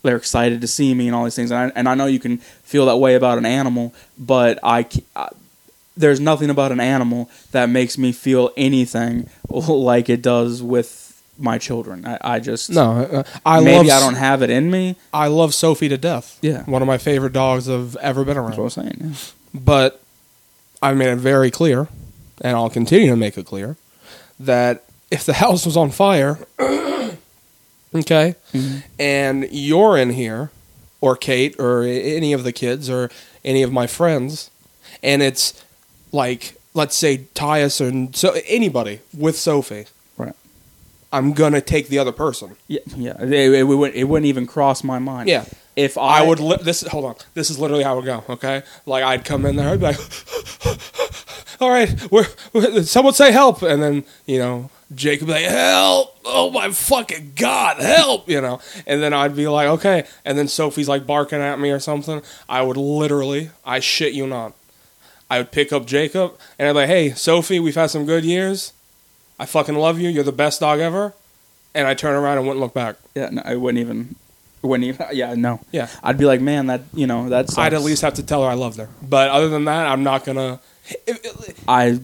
they're 0.03 0.17
excited 0.17 0.61
to 0.63 0.67
see 0.67 0.95
me 0.95 1.07
and 1.09 1.15
all 1.15 1.25
these 1.25 1.37
things. 1.37 1.51
And 1.51 1.73
I, 1.73 1.79
and 1.79 1.89
I 1.89 1.95
know 1.95 2.07
you 2.07 2.19
can 2.21 2.39
feel 2.39 2.87
that 2.87 2.97
way 2.97 3.15
about 3.15 3.39
an 3.39 3.47
animal, 3.47 3.95
but 4.19 4.59
I, 4.63 4.87
I 5.15 5.29
there's 5.97 6.21
nothing 6.21 6.49
about 6.51 6.73
an 6.73 6.81
animal 6.81 7.29
that 7.53 7.69
makes 7.69 7.99
me 7.99 8.13
feel 8.13 8.51
anything 8.57 9.29
like 9.51 10.09
it 10.09 10.23
does 10.23 10.63
with 10.63 11.23
my 11.39 11.59
children. 11.59 12.07
I, 12.07 12.19
I 12.23 12.41
just 12.41 12.71
no, 12.71 12.93
uh, 13.03 13.23
I 13.45 13.61
maybe 13.61 13.89
love. 13.89 14.03
I 14.03 14.05
don't 14.05 14.15
have 14.17 14.43
it 14.43 14.51
in 14.51 14.71
me. 14.71 14.97
I 15.13 15.27
love 15.29 15.55
Sophie 15.55 15.89
to 15.89 15.99
death. 15.99 16.39
Yeah. 16.41 16.65
one 16.65 16.81
of 16.83 16.87
my 16.89 16.99
favorite 16.99 17.33
dogs 17.33 17.69
I've 17.69 17.97
ever 17.97 18.25
been 18.25 18.37
That's 18.37 18.45
what 18.45 18.53
I 18.53 18.57
around. 18.57 18.65
was 18.65 18.75
saying. 18.75 18.97
Yeah. 19.01 19.61
But 19.61 20.01
I 20.83 20.95
made 20.95 21.09
it 21.09 21.17
very 21.17 21.51
clear, 21.51 21.89
and 22.41 22.57
I'll 22.57 22.71
continue 22.71 23.11
to 23.11 23.17
make 23.17 23.37
it 23.37 23.45
clear 23.47 23.77
that 24.39 24.85
if 25.11 25.25
the 25.27 25.33
house 25.45 25.67
was 25.67 25.77
on 25.77 25.91
fire, 25.91 26.39
okay, 27.95 28.35
mm-hmm. 28.53 28.79
and 28.99 29.49
you're 29.51 29.97
in 29.97 30.11
here, 30.11 30.51
or 31.01 31.17
Kate, 31.17 31.59
or 31.59 31.83
any 31.83 32.33
of 32.33 32.45
the 32.45 32.53
kids, 32.53 32.89
or 32.91 33.11
any 33.45 33.63
of 33.63 33.73
my 33.73 33.87
friends, 33.87 34.51
and 35.03 35.23
it's 35.23 35.65
like, 36.13 36.57
let's 36.75 36.97
say 36.97 37.27
Tyus 37.35 37.81
and 37.87 38.15
so 38.15 38.37
anybody 38.47 39.01
with 39.17 39.37
Sophie, 39.39 39.87
Right. 40.17 40.35
I'm 41.13 41.33
gonna 41.33 41.61
take 41.61 41.89
the 41.89 41.99
other 41.99 42.13
person. 42.13 42.57
Yeah, 42.69 42.81
yeah. 42.97 43.21
It, 43.23 43.33
it, 43.33 43.53
it 43.55 43.63
wouldn't, 43.65 43.97
it 43.97 44.05
wouldn't 44.05 44.27
even 44.27 44.47
cross 44.47 44.85
my 44.85 44.99
mind. 44.99 45.29
Yeah. 45.29 45.45
If 45.77 45.97
I, 45.97 46.19
I 46.19 46.23
would. 46.27 46.41
Li- 46.41 46.59
this 46.61 46.83
hold 46.83 47.05
on. 47.05 47.15
This 47.35 47.49
is 47.49 47.59
literally 47.59 47.85
how 47.85 47.95
it 47.95 47.97
would 47.97 48.05
go. 48.05 48.25
Okay, 48.29 48.63
like 48.87 49.03
I'd 49.05 49.25
come 49.25 49.47
in 49.47 49.57
there, 49.57 49.71
I'd 49.71 49.79
be 49.79 49.87
like, 49.87 49.99
"All 51.61 51.71
right, 51.71 52.11
we're, 52.11 52.27
we're- 52.53 52.83
someone 52.83 53.15
say 53.15 53.31
help," 53.33 53.63
and 53.63 53.81
then 53.83 54.05
you 54.27 54.39
know 54.39 54.69
Jake 54.95 55.21
would 55.21 55.27
be 55.29 55.33
like, 55.35 55.45
"Help! 55.45 56.19
Oh 56.25 56.51
my 56.51 56.71
fucking 56.71 57.33
god, 57.37 57.79
help!" 57.81 58.29
You 58.29 58.41
know, 58.41 58.61
and 58.87 59.03
then 59.03 59.13
I'd 59.13 59.37
be 59.37 59.47
like, 59.49 59.69
"Okay," 59.69 60.05
and 60.25 60.37
then 60.37 60.49
Sophie's 60.49 60.89
like 60.89 61.07
barking 61.07 61.41
at 61.41 61.61
me 61.61 61.71
or 61.71 61.79
something. 61.79 62.23
I 62.49 62.63
would 62.63 62.77
literally, 62.77 63.51
I 63.65 63.79
shit 63.81 64.15
you 64.15 64.27
not, 64.27 64.53
I 65.31 65.39
would 65.39 65.53
pick 65.53 65.73
up 65.73 65.87
Jacob 65.87 66.37
and 66.59 66.69
I'd 66.69 66.73
be 66.73 66.79
like, 66.79 66.89
"Hey, 66.89 67.11
Sophie, 67.13 67.61
we've 67.61 67.75
had 67.77 67.91
some 67.91 68.05
good 68.05 68.25
years. 68.25 68.73
I 69.39 69.47
fucking 69.47 69.77
love 69.77 70.01
you. 70.01 70.09
You're 70.09 70.25
the 70.25 70.33
best 70.33 70.61
dog 70.61 70.81
ever." 70.81 71.15
And 71.73 71.87
I 71.87 71.95
turn 71.95 72.17
around 72.17 72.39
and 72.39 72.47
wouldn't 72.49 72.61
look 72.61 72.75
back. 72.75 72.97
yeah, 73.15 73.29
no, 73.31 73.43
I 73.45 73.55
wouldn't 73.55 73.79
even, 73.81 74.17
wouldn't 74.61 74.89
even. 74.89 75.07
Yeah, 75.13 75.35
no. 75.35 75.61
Yeah. 75.71 75.87
I'd 76.03 76.19
be 76.19 76.25
like, 76.25 76.41
man, 76.41 76.67
that 76.67 76.81
you 76.93 77.07
know, 77.07 77.29
that's. 77.29 77.57
I'd 77.57 77.75
at 77.75 77.83
least 77.83 78.03
have 78.03 78.15
to 78.15 78.25
tell 78.25 78.43
her 78.43 78.49
I 78.51 78.55
loved 78.55 78.79
her. 78.79 78.89
But 79.01 79.31
other 79.31 79.49
than 79.49 79.67
that, 79.67 79.87
I'm 79.87 80.03
not 80.03 80.25
gonna. 80.25 80.59
I 81.69 82.01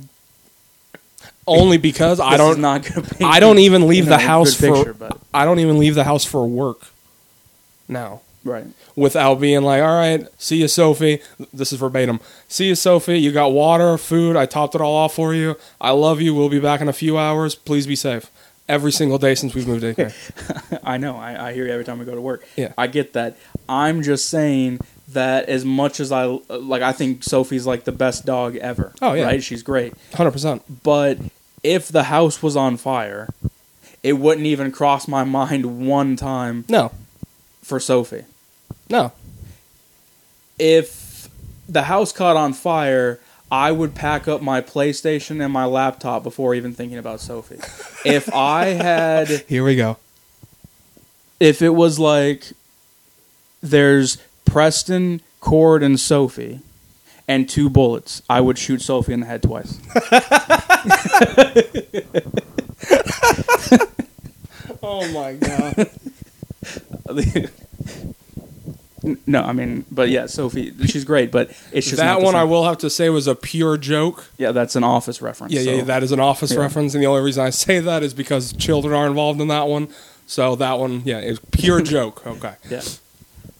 Only 1.46 1.78
because 1.78 2.18
I 2.18 2.36
don't. 2.36 2.60
not 2.60 2.82
gonna 2.84 3.06
I 3.24 3.38
don't 3.40 3.58
even 3.58 3.86
leave 3.86 4.06
the 4.06 4.18
house 4.18 4.54
for. 4.54 4.74
picture, 4.74 4.94
but 4.94 5.18
I 5.32 5.44
don't 5.44 5.60
even 5.60 5.78
leave 5.78 5.94
the 5.94 6.04
house 6.04 6.24
for 6.24 6.46
work. 6.46 6.88
Now, 7.88 8.22
right. 8.44 8.66
without 8.96 9.36
being 9.36 9.62
like, 9.62 9.80
all 9.80 9.96
right, 9.96 10.26
see 10.38 10.56
you, 10.56 10.66
Sophie. 10.68 11.20
This 11.52 11.72
is 11.72 11.78
verbatim. 11.78 12.18
See 12.48 12.66
you, 12.66 12.74
Sophie. 12.74 13.18
You 13.18 13.30
got 13.30 13.52
water, 13.52 13.96
food. 13.96 14.34
I 14.34 14.46
topped 14.46 14.74
it 14.74 14.80
all 14.80 14.96
off 14.96 15.14
for 15.14 15.34
you. 15.34 15.56
I 15.80 15.90
love 15.92 16.20
you. 16.20 16.34
We'll 16.34 16.48
be 16.48 16.58
back 16.58 16.80
in 16.80 16.88
a 16.88 16.92
few 16.92 17.16
hours. 17.16 17.54
Please 17.54 17.86
be 17.86 17.94
safe. 17.96 18.30
Every 18.68 18.90
single 18.90 19.18
day 19.18 19.36
since 19.36 19.54
we've 19.54 19.68
moved 19.68 19.84
in 19.84 19.94
here. 19.94 20.12
I 20.82 20.96
know. 20.96 21.16
I, 21.16 21.50
I 21.50 21.52
hear 21.52 21.66
you 21.66 21.72
every 21.72 21.84
time 21.84 22.00
we 22.00 22.04
go 22.04 22.16
to 22.16 22.20
work. 22.20 22.44
Yeah. 22.56 22.72
I 22.76 22.88
get 22.88 23.12
that. 23.12 23.36
I'm 23.68 24.02
just 24.02 24.28
saying 24.28 24.80
that 25.08 25.48
as 25.48 25.64
much 25.64 26.00
as 26.00 26.10
I 26.10 26.24
like, 26.48 26.82
I 26.82 26.90
think 26.90 27.22
Sophie's 27.22 27.64
like 27.64 27.84
the 27.84 27.92
best 27.92 28.26
dog 28.26 28.56
ever. 28.56 28.92
Oh, 29.00 29.12
yeah. 29.12 29.26
right. 29.26 29.40
She's 29.40 29.62
great, 29.62 29.94
Hundred 30.14 30.32
percent. 30.32 30.62
but 30.82 31.18
if 31.66 31.88
the 31.88 32.04
house 32.04 32.42
was 32.42 32.54
on 32.56 32.76
fire, 32.76 33.28
it 34.02 34.14
wouldn't 34.14 34.46
even 34.46 34.70
cross 34.70 35.08
my 35.08 35.24
mind 35.24 35.86
one 35.88 36.14
time 36.14 36.64
No, 36.68 36.92
for 37.62 37.80
Sophie. 37.80 38.24
no. 38.88 39.10
If 40.58 41.28
the 41.68 41.82
house 41.82 42.12
caught 42.12 42.36
on 42.36 42.52
fire, 42.52 43.18
I 43.50 43.72
would 43.72 43.94
pack 43.94 44.26
up 44.28 44.40
my 44.42 44.60
PlayStation 44.60 45.42
and 45.44 45.52
my 45.52 45.64
laptop 45.66 46.22
before 46.22 46.54
even 46.54 46.72
thinking 46.72 46.98
about 46.98 47.20
Sophie. 47.20 47.56
if 48.08 48.32
I 48.32 48.66
had 48.66 49.28
Here 49.48 49.64
we 49.64 49.76
go. 49.76 49.98
if 51.40 51.60
it 51.62 51.70
was 51.70 51.98
like 51.98 52.52
there's 53.62 54.18
Preston, 54.44 55.20
Cord, 55.40 55.82
and 55.82 55.98
Sophie, 55.98 56.60
and 57.28 57.48
two 57.48 57.68
bullets, 57.70 58.22
I 58.30 58.40
would 58.40 58.58
shoot 58.58 58.82
Sophie 58.82 59.12
in 59.12 59.20
the 59.20 59.26
head 59.26 59.42
twice. 59.42 59.78
Oh 64.82 65.08
my 65.12 65.32
god. 65.34 65.90
no, 69.26 69.42
I 69.42 69.52
mean, 69.52 69.84
but 69.90 70.10
yeah, 70.10 70.26
Sophie, 70.26 70.72
she's 70.86 71.04
great, 71.04 71.30
but 71.32 71.50
it's 71.72 71.86
just 71.88 71.98
that 71.98 72.20
one 72.20 72.34
I 72.34 72.44
will 72.44 72.64
have 72.64 72.78
to 72.78 72.90
say 72.90 73.08
was 73.10 73.26
a 73.26 73.34
pure 73.34 73.76
joke. 73.76 74.26
Yeah, 74.38 74.52
that's 74.52 74.76
an 74.76 74.84
office 74.84 75.20
reference. 75.20 75.52
Yeah, 75.52 75.60
yeah, 75.62 75.82
that 75.84 76.02
is 76.02 76.12
an 76.12 76.20
office 76.20 76.52
Yeah. 76.52 76.60
reference, 76.60 76.94
and 76.94 77.02
the 77.02 77.08
only 77.08 77.22
reason 77.22 77.44
I 77.44 77.50
say 77.50 77.80
that 77.80 78.02
is 78.02 78.14
because 78.14 78.52
children 78.52 78.94
are 78.94 79.06
involved 79.06 79.40
in 79.40 79.48
that 79.48 79.66
one. 79.66 79.88
So 80.26 80.56
that 80.56 80.78
one, 80.78 81.02
yeah, 81.04 81.18
is 81.18 81.40
pure 81.52 81.82
joke. 81.94 82.26
Okay. 82.26 82.54
Yeah. 82.70 82.82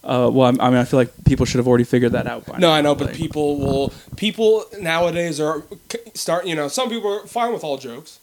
Uh, 0.07 0.31
well, 0.33 0.47
I'm- 0.47 0.57
mean, 0.73 0.81
I 0.81 0.85
feel 0.85 1.01
like 1.01 1.11
people 1.25 1.45
should 1.47 1.59
have 1.59 1.67
already 1.67 1.83
figured 1.85 2.13
that 2.13 2.29
out 2.29 2.47
by 2.47 2.59
No, 2.59 2.69
now. 2.69 2.75
I 2.75 2.81
know, 2.81 2.95
but 2.95 3.09
like- 3.09 3.17
people 3.17 3.59
will. 3.59 3.93
People 4.17 4.65
nowadays 4.79 5.41
are 5.41 5.65
start. 6.15 6.47
You 6.47 6.55
know, 6.55 6.69
some 6.69 6.89
people 6.89 7.13
are 7.13 7.27
fine 7.27 7.53
with 7.53 7.65
all 7.65 7.77
jokes. 7.77 8.21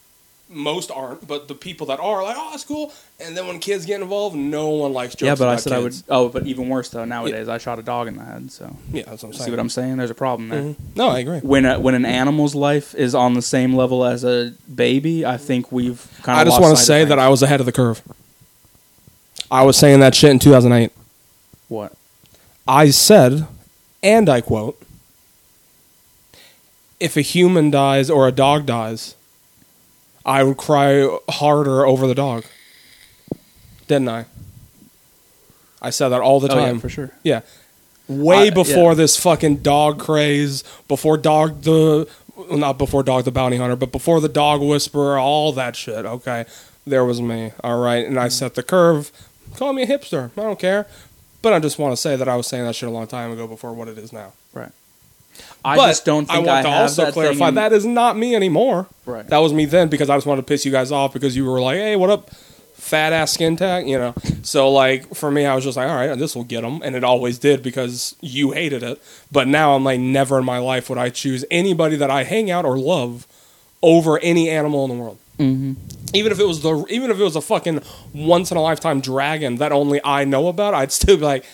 Most 0.50 0.92
aren't, 0.92 1.28
but 1.28 1.48
the 1.48 1.56
people 1.56 1.88
that 1.88 2.00
are 2.00 2.22
like, 2.22 2.36
oh, 2.38 2.50
that's 2.52 2.64
cool. 2.64 2.94
And 3.20 3.36
then 3.36 3.48
when 3.48 3.60
kids 3.60 3.86
get 3.86 4.02
involved, 4.02 4.36
no 4.36 4.70
one 4.70 4.94
likes 4.94 5.16
jokes. 5.16 5.24
Yeah, 5.28 5.36
but 5.36 5.48
I 5.48 5.56
said 5.56 5.74
I 5.74 5.80
would. 5.80 5.96
Oh, 6.10 6.30
but 6.30 6.46
even 6.46 6.70
worse 6.70 6.90
though. 6.90 7.06
Nowadays, 7.06 7.50
I 7.50 7.58
shot 7.58 7.80
a 7.80 7.82
dog 7.82 8.08
in 8.08 8.18
the 8.18 8.24
head. 8.24 8.52
So 8.52 8.76
Yeah, 8.92 9.04
that's 9.08 9.24
what 9.24 9.30
I'm 9.30 9.34
saying. 9.34 9.46
see 9.46 9.52
what 9.52 9.60
I'm 9.60 9.70
saying? 9.70 9.98
There's 9.98 10.12
a 10.12 10.16
problem 10.16 10.50
there. 10.50 10.62
Mhm. 10.62 10.76
No, 10.96 11.10
I 11.10 11.20
agree. 11.20 11.40
When 11.40 11.66
a, 11.66 11.80
when 11.80 11.96
an 11.96 12.06
animal's 12.06 12.54
life 12.56 12.94
is 12.94 13.16
on 13.16 13.34
the 13.34 13.42
same 13.42 13.76
level 13.76 14.06
as 14.06 14.24
a 14.24 14.54
baby, 14.74 15.26
I 15.26 15.38
think 15.38 15.72
we've 15.72 16.08
kind 16.22 16.40
of. 16.40 16.48
I 16.48 16.50
just 16.50 16.62
want 16.62 16.78
to 16.78 16.84
say 16.84 17.04
that 17.04 17.18
I 17.20 17.30
was 17.30 17.42
ahead 17.42 17.60
of 17.60 17.66
the 17.66 17.72
curve. 17.72 18.02
I 19.50 19.64
was 19.64 19.76
saying 19.76 20.00
that 20.02 20.14
shit 20.16 20.30
in 20.32 20.40
2008. 20.40 20.92
What? 21.74 21.94
I 22.68 22.92
said, 22.92 23.48
and 24.02 24.30
I 24.30 24.42
quote, 24.42 24.82
if 27.00 27.18
a 27.18 27.22
human 27.22 27.70
dies 27.70 28.10
or 28.10 28.28
a 28.28 28.32
dog 28.32 28.66
dies, 28.66 29.16
I 30.26 30.44
would 30.44 30.58
cry 30.58 31.18
harder 31.30 31.86
over 31.86 32.08
the 32.08 32.16
dog. 32.16 32.46
Didn't 33.88 34.08
I? 34.08 34.26
I 35.82 35.90
said 35.90 36.10
that 36.10 36.22
all 36.22 36.40
the 36.40 36.50
Oh, 36.50 36.58
yeah, 36.58 36.66
time. 36.68 36.80
for 36.80 36.88
sure. 36.88 37.12
Yeah. 37.24 37.42
Way 38.08 38.48
I- 38.48 38.50
before 38.52 38.92
yeah. 38.92 38.96
this 38.96 39.18
fucking 39.18 39.58
dog 39.58 40.00
craze, 40.00 40.64
before 40.88 41.18
dog 41.18 41.64
the 41.64 42.08
well, 42.36 42.58
not 42.58 42.78
before 42.78 43.04
dog 43.04 43.26
the 43.26 43.32
bounty 43.32 43.58
hunter, 43.58 43.76
but 43.76 43.92
before 43.92 44.20
the 44.20 44.30
dog 44.30 44.62
whisperer, 44.62 45.20
all 45.20 45.52
that 45.54 45.76
shit. 45.76 46.06
Okay, 46.06 46.46
there 46.86 47.06
was 47.06 47.22
me. 47.22 47.52
All 47.64 47.80
right, 47.80 48.06
and 48.06 48.20
I 48.20 48.28
mm. 48.28 48.32
set 48.32 48.56
the 48.56 48.64
curve. 48.64 49.12
Call 49.56 49.74
me 49.74 49.84
a 49.84 49.88
hipster. 49.88 50.32
I 50.38 50.42
don't 50.42 50.60
care. 50.60 50.88
But 51.44 51.54
I 51.54 51.60
just 51.60 51.78
want 51.78 51.92
to 51.92 51.98
say 51.98 52.16
that 52.16 52.28
I 52.28 52.36
was 52.36 52.48
saying 52.48 52.64
that 52.64 52.74
shit 52.74 52.90
a 52.90 52.92
long 52.92 53.06
time 53.06 53.32
ago 53.32 53.46
before 53.46 53.74
what 53.74 53.88
it 53.90 53.98
is 54.00 54.12
now. 54.12 54.32
Right. 54.54 54.72
I 55.66 55.76
but 55.76 55.88
just 55.88 56.06
don't 56.06 56.26
think 56.26 56.48
I 56.48 56.52
I, 56.52 56.54
want 56.54 56.66
to 56.66 56.72
have 56.72 56.82
also 56.84 57.06
that 57.06 57.14
clarify 57.14 57.50
in- 57.50 57.56
that 57.56 57.74
is 57.74 57.86
not 57.86 58.18
me 58.18 58.34
anymore. 58.34 58.88
Right. 59.06 59.28
That 59.28 59.40
was 59.40 59.52
me 59.54 59.66
then 59.66 59.90
because 59.90 60.10
I 60.10 60.16
just 60.16 60.26
wanted 60.26 60.42
to 60.42 60.48
piss 60.48 60.66
you 60.66 60.72
guys 60.72 60.92
off 60.92 61.12
because 61.14 61.36
you 61.36 61.46
were 61.46 61.60
like, 61.60 61.78
"Hey, 61.78 61.96
what 61.98 62.10
up, 62.10 62.30
fat 62.76 63.12
ass 63.12 63.34
skin 63.34 63.58
tag?" 63.58 63.90
You 63.90 63.98
know. 63.98 64.14
So 64.44 64.72
like 64.72 65.14
for 65.16 65.32
me, 65.32 65.46
I 65.46 65.54
was 65.54 65.66
just 65.66 65.76
like, 65.76 65.90
"All 65.90 65.96
right, 65.96 66.18
this 66.18 66.34
will 66.34 66.46
get 66.46 66.62
them," 66.62 66.82
and 66.82 66.96
it 66.96 67.04
always 67.04 67.40
did 67.40 67.62
because 67.62 68.16
you 68.22 68.52
hated 68.52 68.82
it. 68.82 69.02
But 69.32 69.48
now 69.48 69.76
I'm 69.76 69.84
like, 69.84 70.00
never 70.00 70.40
in 70.40 70.46
my 70.46 70.60
life 70.60 70.90
would 70.90 70.98
I 70.98 71.10
choose 71.10 71.44
anybody 71.52 71.98
that 71.98 72.10
I 72.10 72.24
hang 72.24 72.50
out 72.52 72.64
or 72.64 72.78
love 72.78 73.28
over 73.82 74.18
any 74.20 74.50
animal 74.50 74.86
in 74.86 74.92
the 74.92 75.04
world. 75.04 75.18
Mhm. 75.44 75.76
Even 76.14 76.32
if 76.32 76.40
it 76.40 76.48
was 76.48 76.62
the 76.62 76.86
even 76.90 77.12
if 77.12 77.20
it 77.20 77.24
was 77.24 77.36
a 77.36 77.42
fucking 77.42 77.82
once 78.14 78.52
in 78.52 78.58
a 78.58 78.62
lifetime 78.62 79.02
dragon 79.02 79.56
that 79.58 79.72
only 79.72 80.00
I 80.04 80.26
know 80.26 80.48
about, 80.48 80.74
I'd 80.74 80.92
still 80.92 81.18
be 81.18 81.24
like, 81.24 81.46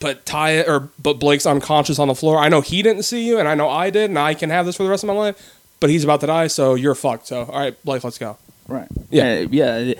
but 0.00 0.26
Ty 0.26 0.60
or 0.62 0.88
but 1.02 1.14
Blake's 1.14 1.46
unconscious 1.46 1.98
on 1.98 2.08
the 2.08 2.14
floor. 2.14 2.38
I 2.38 2.48
know 2.48 2.60
he 2.60 2.82
didn't 2.82 3.04
see 3.04 3.26
you, 3.26 3.38
and 3.38 3.48
I 3.48 3.54
know 3.54 3.68
I 3.68 3.90
did, 3.90 4.10
and 4.10 4.18
I 4.18 4.34
can 4.34 4.50
have 4.50 4.66
this 4.66 4.76
for 4.76 4.82
the 4.82 4.90
rest 4.90 5.04
of 5.04 5.08
my 5.08 5.14
life. 5.14 5.54
But 5.80 5.90
he's 5.90 6.02
about 6.02 6.20
to 6.22 6.26
die, 6.26 6.48
so 6.48 6.74
you're 6.74 6.96
fucked. 6.96 7.28
So 7.28 7.44
all 7.44 7.60
right, 7.60 7.84
Blake, 7.84 8.02
let's 8.04 8.18
go. 8.18 8.36
Right. 8.66 8.88
Yeah. 9.10 9.44
Uh, 9.44 9.48
yeah. 9.50 9.94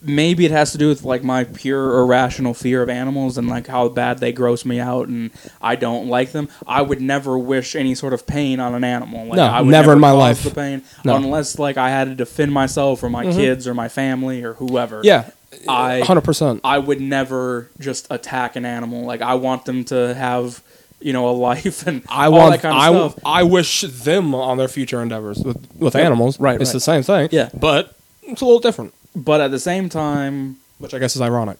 Maybe 0.00 0.44
it 0.44 0.50
has 0.50 0.72
to 0.72 0.78
do 0.78 0.88
with 0.88 1.02
like 1.02 1.22
my 1.22 1.44
pure 1.44 1.98
irrational 1.98 2.54
fear 2.54 2.82
of 2.82 2.88
animals 2.88 3.36
and 3.38 3.48
like 3.48 3.66
how 3.66 3.88
bad 3.88 4.18
they 4.18 4.32
gross 4.32 4.64
me 4.64 4.78
out 4.80 5.08
and 5.08 5.30
I 5.60 5.76
don't 5.76 6.08
like 6.08 6.32
them. 6.32 6.48
I 6.66 6.82
would 6.82 7.00
never 7.00 7.38
wish 7.38 7.74
any 7.74 7.94
sort 7.94 8.12
of 8.12 8.26
pain 8.26 8.60
on 8.60 8.74
an 8.74 8.84
animal. 8.84 9.26
Like, 9.26 9.36
No, 9.36 9.44
I 9.46 9.60
would 9.60 9.70
never 9.70 9.92
in 9.92 10.00
my 10.00 10.12
life. 10.12 10.42
The 10.42 10.50
pain 10.50 10.82
No. 11.04 11.16
unless 11.16 11.58
like 11.58 11.76
I 11.76 11.90
had 11.90 12.08
to 12.08 12.14
defend 12.14 12.52
myself 12.52 13.02
or 13.02 13.10
my 13.10 13.24
mm-hmm. 13.24 13.38
kids 13.38 13.66
or 13.66 13.74
my 13.74 13.88
family 13.88 14.42
or 14.44 14.54
whoever. 14.54 15.00
Yeah, 15.02 15.30
I 15.66 16.00
hundred 16.00 16.22
percent. 16.24 16.60
I 16.64 16.78
would 16.78 17.00
never 17.00 17.70
just 17.78 18.06
attack 18.10 18.56
an 18.56 18.64
animal. 18.64 19.04
Like 19.04 19.22
I 19.22 19.34
want 19.34 19.64
them 19.64 19.84
to 19.86 20.14
have 20.14 20.62
you 21.00 21.12
know 21.12 21.28
a 21.28 21.32
life 21.48 21.86
and 21.86 22.02
I 22.08 22.26
all 22.26 22.32
want. 22.32 22.52
that 22.52 22.62
kind 22.62 22.76
of 22.76 22.82
I 22.82 23.10
stuff. 23.10 23.22
I 23.24 23.42
wish 23.42 23.80
them 23.82 24.34
on 24.34 24.58
their 24.58 24.68
future 24.68 25.00
endeavors 25.02 25.38
with 25.38 25.74
with 25.76 25.96
animals. 25.96 26.38
right, 26.38 26.60
it's 26.60 26.70
right. 26.70 26.72
the 26.74 26.80
same 26.80 27.02
thing. 27.02 27.28
Yeah. 27.32 27.50
but 27.54 27.94
it's 28.22 28.40
a 28.40 28.44
little 28.44 28.60
different, 28.60 28.92
But 29.18 29.40
at 29.40 29.50
the 29.50 29.58
same 29.58 29.88
time, 29.88 30.58
which 30.78 30.94
I 30.94 30.98
guess 30.98 31.16
is 31.16 31.22
ironic. 31.22 31.58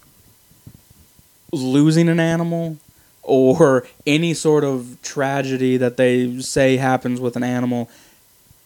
losing 1.51 2.09
an 2.09 2.19
animal 2.19 2.77
or 3.23 3.87
any 4.05 4.33
sort 4.33 4.63
of 4.63 4.97
tragedy 5.01 5.77
that 5.77 5.97
they 5.97 6.39
say 6.41 6.77
happens 6.77 7.19
with 7.19 7.35
an 7.35 7.43
animal 7.43 7.89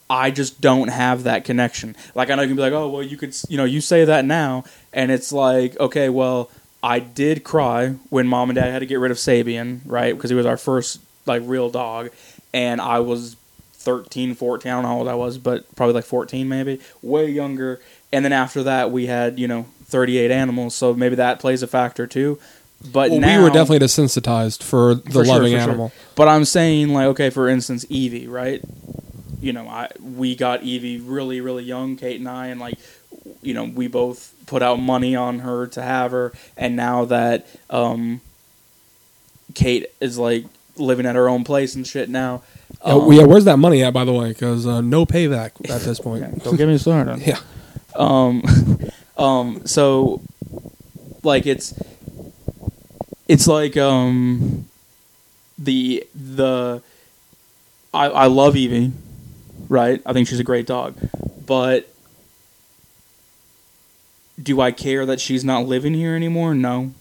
I 0.09 0.31
just 0.31 0.61
don't 0.61 0.89
have 0.89 1.23
that 1.23 1.43
connection. 1.45 1.95
Like 2.13 2.29
I 2.29 2.35
know 2.35 2.43
you 2.43 2.49
can 2.49 2.57
be 2.57 2.61
like, 2.61 2.73
"Oh, 2.73 2.89
well 2.89 3.01
you 3.01 3.17
could, 3.17 3.35
you 3.49 3.57
know, 3.57 3.63
you 3.63 3.81
say 3.81 4.05
that 4.05 4.25
now." 4.25 4.63
And 4.91 5.09
it's 5.11 5.31
like, 5.31 5.79
"Okay, 5.79 6.09
well, 6.09 6.51
I 6.83 6.99
did 6.99 7.43
cry 7.43 7.95
when 8.09 8.27
mom 8.27 8.49
and 8.49 8.55
dad 8.55 8.69
had 8.69 8.79
to 8.79 8.85
get 8.85 8.99
rid 8.99 9.09
of 9.11 9.17
Sabian, 9.17 9.79
right? 9.85 10.13
Because 10.13 10.29
he 10.29 10.35
was 10.35 10.45
our 10.45 10.57
first 10.57 10.99
like 11.25 11.41
real 11.45 11.69
dog 11.69 12.09
and 12.53 12.81
I 12.81 12.99
was 12.99 13.37
13, 13.75 14.35
14, 14.35 14.71
I 14.71 14.75
don't 14.75 14.83
know 14.83 14.89
how 14.89 14.97
old 14.99 15.07
I 15.07 15.15
was, 15.15 15.37
but 15.37 15.73
probably 15.75 15.95
like 15.95 16.05
14 16.05 16.47
maybe, 16.47 16.79
way 17.01 17.29
younger. 17.29 17.79
And 18.13 18.23
then 18.23 18.31
after 18.31 18.63
that 18.63 18.91
we 18.91 19.07
had, 19.07 19.39
you 19.39 19.47
know, 19.47 19.65
38 19.85 20.31
animals, 20.31 20.75
so 20.75 20.93
maybe 20.93 21.15
that 21.15 21.39
plays 21.39 21.61
a 21.63 21.67
factor 21.67 22.07
too. 22.07 22.39
But 22.91 23.11
Well, 23.11 23.19
now, 23.19 23.37
we 23.37 23.43
were 23.43 23.49
definitely 23.49 23.85
desensitized 23.85 24.61
for 24.61 24.95
the 24.95 25.01
for 25.09 25.11
sure, 25.11 25.25
loving 25.25 25.53
for 25.53 25.59
sure. 25.59 25.69
animal. 25.69 25.91
But 26.15 26.27
I'm 26.27 26.45
saying 26.45 26.89
like 26.93 27.07
okay, 27.07 27.29
for 27.29 27.47
instance, 27.49 27.85
Evie, 27.89 28.27
right? 28.27 28.61
You 29.41 29.53
know, 29.53 29.67
I 29.67 29.89
we 30.01 30.35
got 30.35 30.63
Evie 30.63 30.99
really 30.99 31.41
really 31.41 31.63
young, 31.63 31.95
Kate 31.95 32.19
and 32.19 32.27
I, 32.29 32.47
and 32.47 32.59
like 32.59 32.77
you 33.41 33.53
know 33.53 33.63
we 33.63 33.87
both 33.87 34.33
put 34.47 34.61
out 34.61 34.79
money 34.79 35.15
on 35.15 35.39
her 35.39 35.65
to 35.67 35.81
have 35.81 36.11
her, 36.11 36.33
and 36.57 36.75
now 36.75 37.05
that 37.05 37.47
um, 37.69 38.19
Kate 39.53 39.87
is 40.01 40.17
like 40.17 40.45
living 40.75 41.05
at 41.05 41.15
her 41.15 41.29
own 41.29 41.43
place 41.43 41.75
and 41.75 41.87
shit 41.87 42.09
now. 42.09 42.41
Yeah, 42.85 42.93
um, 42.93 43.11
yeah, 43.13 43.23
where's 43.23 43.45
that 43.45 43.57
money 43.57 43.81
at, 43.83 43.93
by 43.93 44.03
the 44.03 44.13
way? 44.13 44.29
Because 44.29 44.67
uh, 44.67 44.81
no 44.81 45.05
payback 45.05 45.51
at 45.69 45.81
this 45.81 45.99
point. 46.01 46.21
yeah, 46.23 46.43
don't 46.43 46.57
get 46.57 46.67
me 46.67 46.77
started. 46.77 47.19
Yeah. 47.19 47.39
Um, 47.95 48.43
um, 49.17 49.65
so, 49.65 50.21
like 51.23 51.45
it's, 51.45 51.73
it's 53.27 53.47
like 53.47 53.77
um, 53.77 54.67
the 55.57 56.05
the, 56.13 56.81
I 57.93 58.05
I 58.07 58.25
love 58.27 58.55
Evie, 58.55 58.91
right? 59.69 60.01
I 60.05 60.13
think 60.13 60.27
she's 60.27 60.39
a 60.39 60.43
great 60.43 60.65
dog, 60.65 60.95
but 61.45 61.89
do 64.41 64.59
I 64.61 64.71
care 64.71 65.05
that 65.05 65.21
she's 65.21 65.43
not 65.43 65.65
living 65.65 65.93
here 65.93 66.15
anymore? 66.15 66.55
No. 66.55 66.93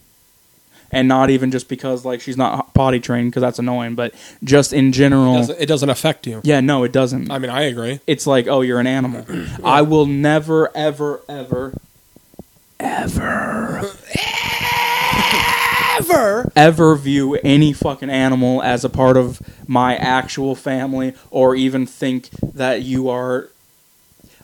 And 0.94 1.08
not 1.08 1.30
even 1.30 1.50
just 1.50 1.68
because 1.70 2.04
like 2.04 2.20
she's 2.20 2.36
not 2.36 2.74
potty 2.74 3.00
trained 3.00 3.30
because 3.30 3.40
that's 3.40 3.58
annoying, 3.58 3.94
but 3.94 4.12
just 4.44 4.72
in 4.74 4.88
It 4.88 4.92
general. 4.92 5.36
doesn't, 5.36 5.58
it 5.60 5.66
doesn't 5.66 5.88
affect 5.88 6.26
you. 6.26 6.42
Yeah, 6.44 6.60
no, 6.60 6.84
it 6.84 6.92
doesn't 6.92 7.30
I 7.30 7.38
mean, 7.38 7.50
I 7.50 7.62
agree. 7.62 8.00
it's 8.06 8.26
like, 8.26 8.46
oh, 8.46 8.60
you're 8.60 8.78
an 8.78 8.86
animal. 8.86 9.24
I 9.64 9.80
will 9.82 10.04
never, 10.06 10.70
ever, 10.76 11.22
ever, 11.28 11.72
ever, 12.78 13.82
Ever. 15.98 16.50
ever 16.56 16.96
view 16.96 17.34
any 17.44 17.72
fucking 17.72 18.10
animal 18.10 18.62
as 18.62 18.84
a 18.84 18.88
part 18.88 19.16
of 19.16 19.40
my 19.68 19.94
actual 19.96 20.54
family 20.54 21.14
or 21.30 21.54
even 21.54 21.86
think 21.86 22.28
that 22.40 22.82
you 22.82 23.08
are. 23.08 23.48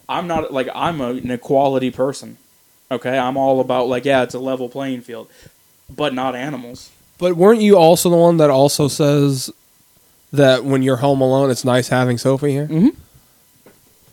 I'm 0.09 0.26
not 0.26 0.53
like 0.53 0.68
I'm 0.74 1.01
a, 1.01 1.11
an 1.11 1.30
equality 1.30 1.90
person. 1.90 2.36
Okay, 2.90 3.18
I'm 3.18 3.36
all 3.36 3.61
about 3.61 3.88
like 3.88 4.05
yeah, 4.05 4.22
it's 4.22 4.34
a 4.34 4.38
level 4.38 4.68
playing 4.68 5.01
field, 5.03 5.28
but 5.95 6.14
not 6.14 6.34
animals. 6.34 6.91
But 7.18 7.36
weren't 7.36 7.61
you 7.61 7.76
also 7.76 8.11
the 8.11 8.16
one 8.16 8.36
that 8.36 8.51
also 8.51 8.89
says 8.89 9.51
that 10.32 10.64
when 10.64 10.82
you're 10.82 10.97
home 10.99 11.20
alone, 11.20 11.51
it's 11.51 11.64
nice 11.64 11.89
having 11.89 12.18
Sophie 12.18 12.53
here? 12.53 12.66
Mhm. 12.68 12.95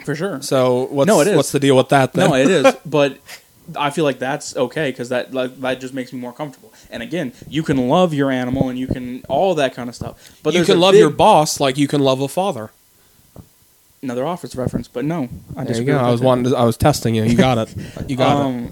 for 0.03 0.15
sure. 0.15 0.41
So 0.41 0.84
what's 0.91 1.07
No, 1.07 1.19
it 1.21 1.28
is. 1.28 1.36
what's 1.36 1.51
the 1.51 1.59
deal 1.59 1.76
with 1.78 1.89
that? 1.89 2.13
Then? 2.13 2.30
No, 2.30 2.36
it 2.36 2.47
is, 2.49 2.76
but 2.86 3.17
I 3.76 3.89
feel 3.89 4.03
like 4.03 4.19
that's 4.19 4.55
okay 4.55 4.91
because 4.91 5.09
that 5.09 5.34
like, 5.34 5.59
that 5.61 5.80
just 5.80 5.93
makes 5.95 6.13
me 6.13 6.19
more 6.19 6.32
comfortable. 6.34 6.71
And 6.91 7.01
again, 7.01 7.34
you 7.49 7.63
can 7.63 7.89
love 7.89 8.13
your 8.13 8.30
animal 8.30 8.69
and 8.69 8.78
you 8.78 8.86
can 8.88 9.23
all 9.28 9.55
that 9.55 9.73
kind 9.73 9.89
of 9.89 9.95
stuff. 9.95 10.38
But 10.43 10.53
you 10.53 10.63
can 10.63 10.80
love 10.80 10.93
big- 10.93 10.99
your 11.01 11.09
boss 11.09 11.59
like 11.59 11.78
you 11.78 11.88
can 11.88 12.01
love 12.01 12.21
a 12.21 12.28
father. 12.28 12.69
another 14.03 14.26
office 14.28 14.55
reference, 14.55 14.88
but 14.88 15.03
no, 15.03 15.28
I 15.57 15.63
There 15.63 15.78
you 15.78 15.84
go. 15.84 15.97
I 15.97 16.11
was 16.11 16.21
wanting. 16.21 16.51
To, 16.51 16.55
I 16.57 16.63
was 16.63 16.78
testing 16.78 17.15
you. 17.15 17.23
You 17.23 17.36
got 17.36 17.57
it. 17.57 17.73
You 18.07 18.15
got 18.15 18.47
it. 18.51 18.71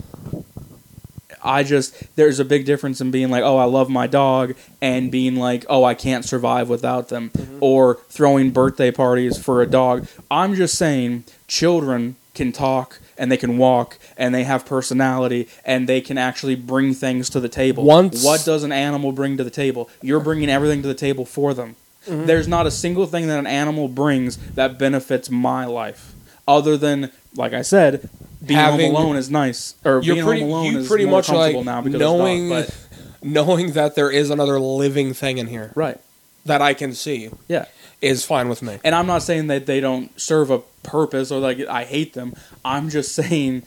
I 1.43 1.63
just 1.63 2.15
there's 2.15 2.39
a 2.39 2.45
big 2.45 2.65
difference 2.65 3.01
in 3.01 3.11
being 3.11 3.29
like, 3.29 3.43
oh, 3.43 3.57
I 3.57 3.65
love 3.65 3.89
my 3.89 4.07
dog, 4.07 4.55
and 4.81 5.11
being 5.11 5.35
like, 5.35 5.65
oh, 5.69 5.83
I 5.83 5.93
can't 5.93 6.25
survive 6.25 6.69
without 6.69 7.09
them, 7.09 7.29
Mm-hmm. 7.33 7.57
or 7.61 7.95
throwing 8.09 8.51
birthday 8.51 8.91
parties 8.91 9.37
for 9.37 9.61
a 9.61 9.67
dog. 9.67 10.07
I'm 10.31 10.55
just 10.55 10.75
saying, 10.77 11.23
children 11.47 12.15
can 12.33 12.51
talk 12.51 12.99
and 13.17 13.31
they 13.31 13.37
can 13.37 13.57
walk 13.59 13.97
and 14.17 14.33
they 14.33 14.43
have 14.43 14.65
personality 14.65 15.47
and 15.65 15.87
they 15.87 16.01
can 16.01 16.17
actually 16.17 16.55
bring 16.55 16.93
things 16.95 17.29
to 17.29 17.39
the 17.39 17.47
table. 17.49 17.83
Once- 17.83 18.23
what 18.23 18.43
does 18.43 18.63
an 18.63 18.71
animal 18.71 19.11
bring 19.11 19.37
to 19.37 19.43
the 19.43 19.51
table? 19.51 19.87
You're 20.01 20.19
bringing 20.19 20.49
everything 20.49 20.81
to 20.81 20.87
the 20.87 20.95
table 20.95 21.25
for 21.25 21.53
them. 21.53 21.75
Mm-hmm. 22.07 22.25
There's 22.25 22.47
not 22.47 22.65
a 22.65 22.71
single 22.71 23.05
thing 23.05 23.27
that 23.27 23.37
an 23.37 23.45
animal 23.47 23.87
brings 23.87 24.37
that 24.55 24.79
benefits 24.79 25.29
my 25.29 25.65
life, 25.65 26.13
other 26.47 26.75
than, 26.75 27.11
like 27.35 27.53
I 27.53 27.61
said, 27.61 28.09
being 28.45 28.59
Having- 28.59 28.87
home 28.93 28.95
alone 29.03 29.15
is 29.15 29.29
nice. 29.29 29.75
Or 29.85 30.01
You're 30.01 30.15
being 30.15 30.25
pretty. 30.25 30.41
home 30.41 30.49
alone 30.49 30.75
is 30.77 30.87
pretty 30.87 31.05
more 31.05 31.19
much 31.19 31.29
like 31.29 31.53
comfortable 31.53 31.63
now 31.63 31.81
because 31.81 31.99
knowing 31.99 32.65
knowing 33.23 33.71
that 33.73 33.95
there 33.95 34.11
is 34.11 34.29
another 34.29 34.59
living 34.59 35.13
thing 35.13 35.37
in 35.37 35.47
here 35.47 35.71
right. 35.75 35.97
that 36.45 36.61
I 36.61 36.73
can 36.73 36.93
see 36.93 37.29
Yeah. 37.47 37.65
is 38.01 38.25
fine 38.25 38.49
with 38.49 38.61
me. 38.61 38.79
And 38.83 38.93
I'm 38.93 39.07
not 39.07 39.23
saying 39.23 39.47
that 39.47 39.65
they 39.65 39.79
don't 39.79 40.19
serve 40.19 40.49
a 40.51 40.59
purpose 40.83 41.31
or 41.31 41.39
like 41.39 41.59
I 41.67 41.85
hate 41.85 42.13
them. 42.13 42.33
I'm 42.65 42.89
just 42.89 43.13
saying 43.15 43.63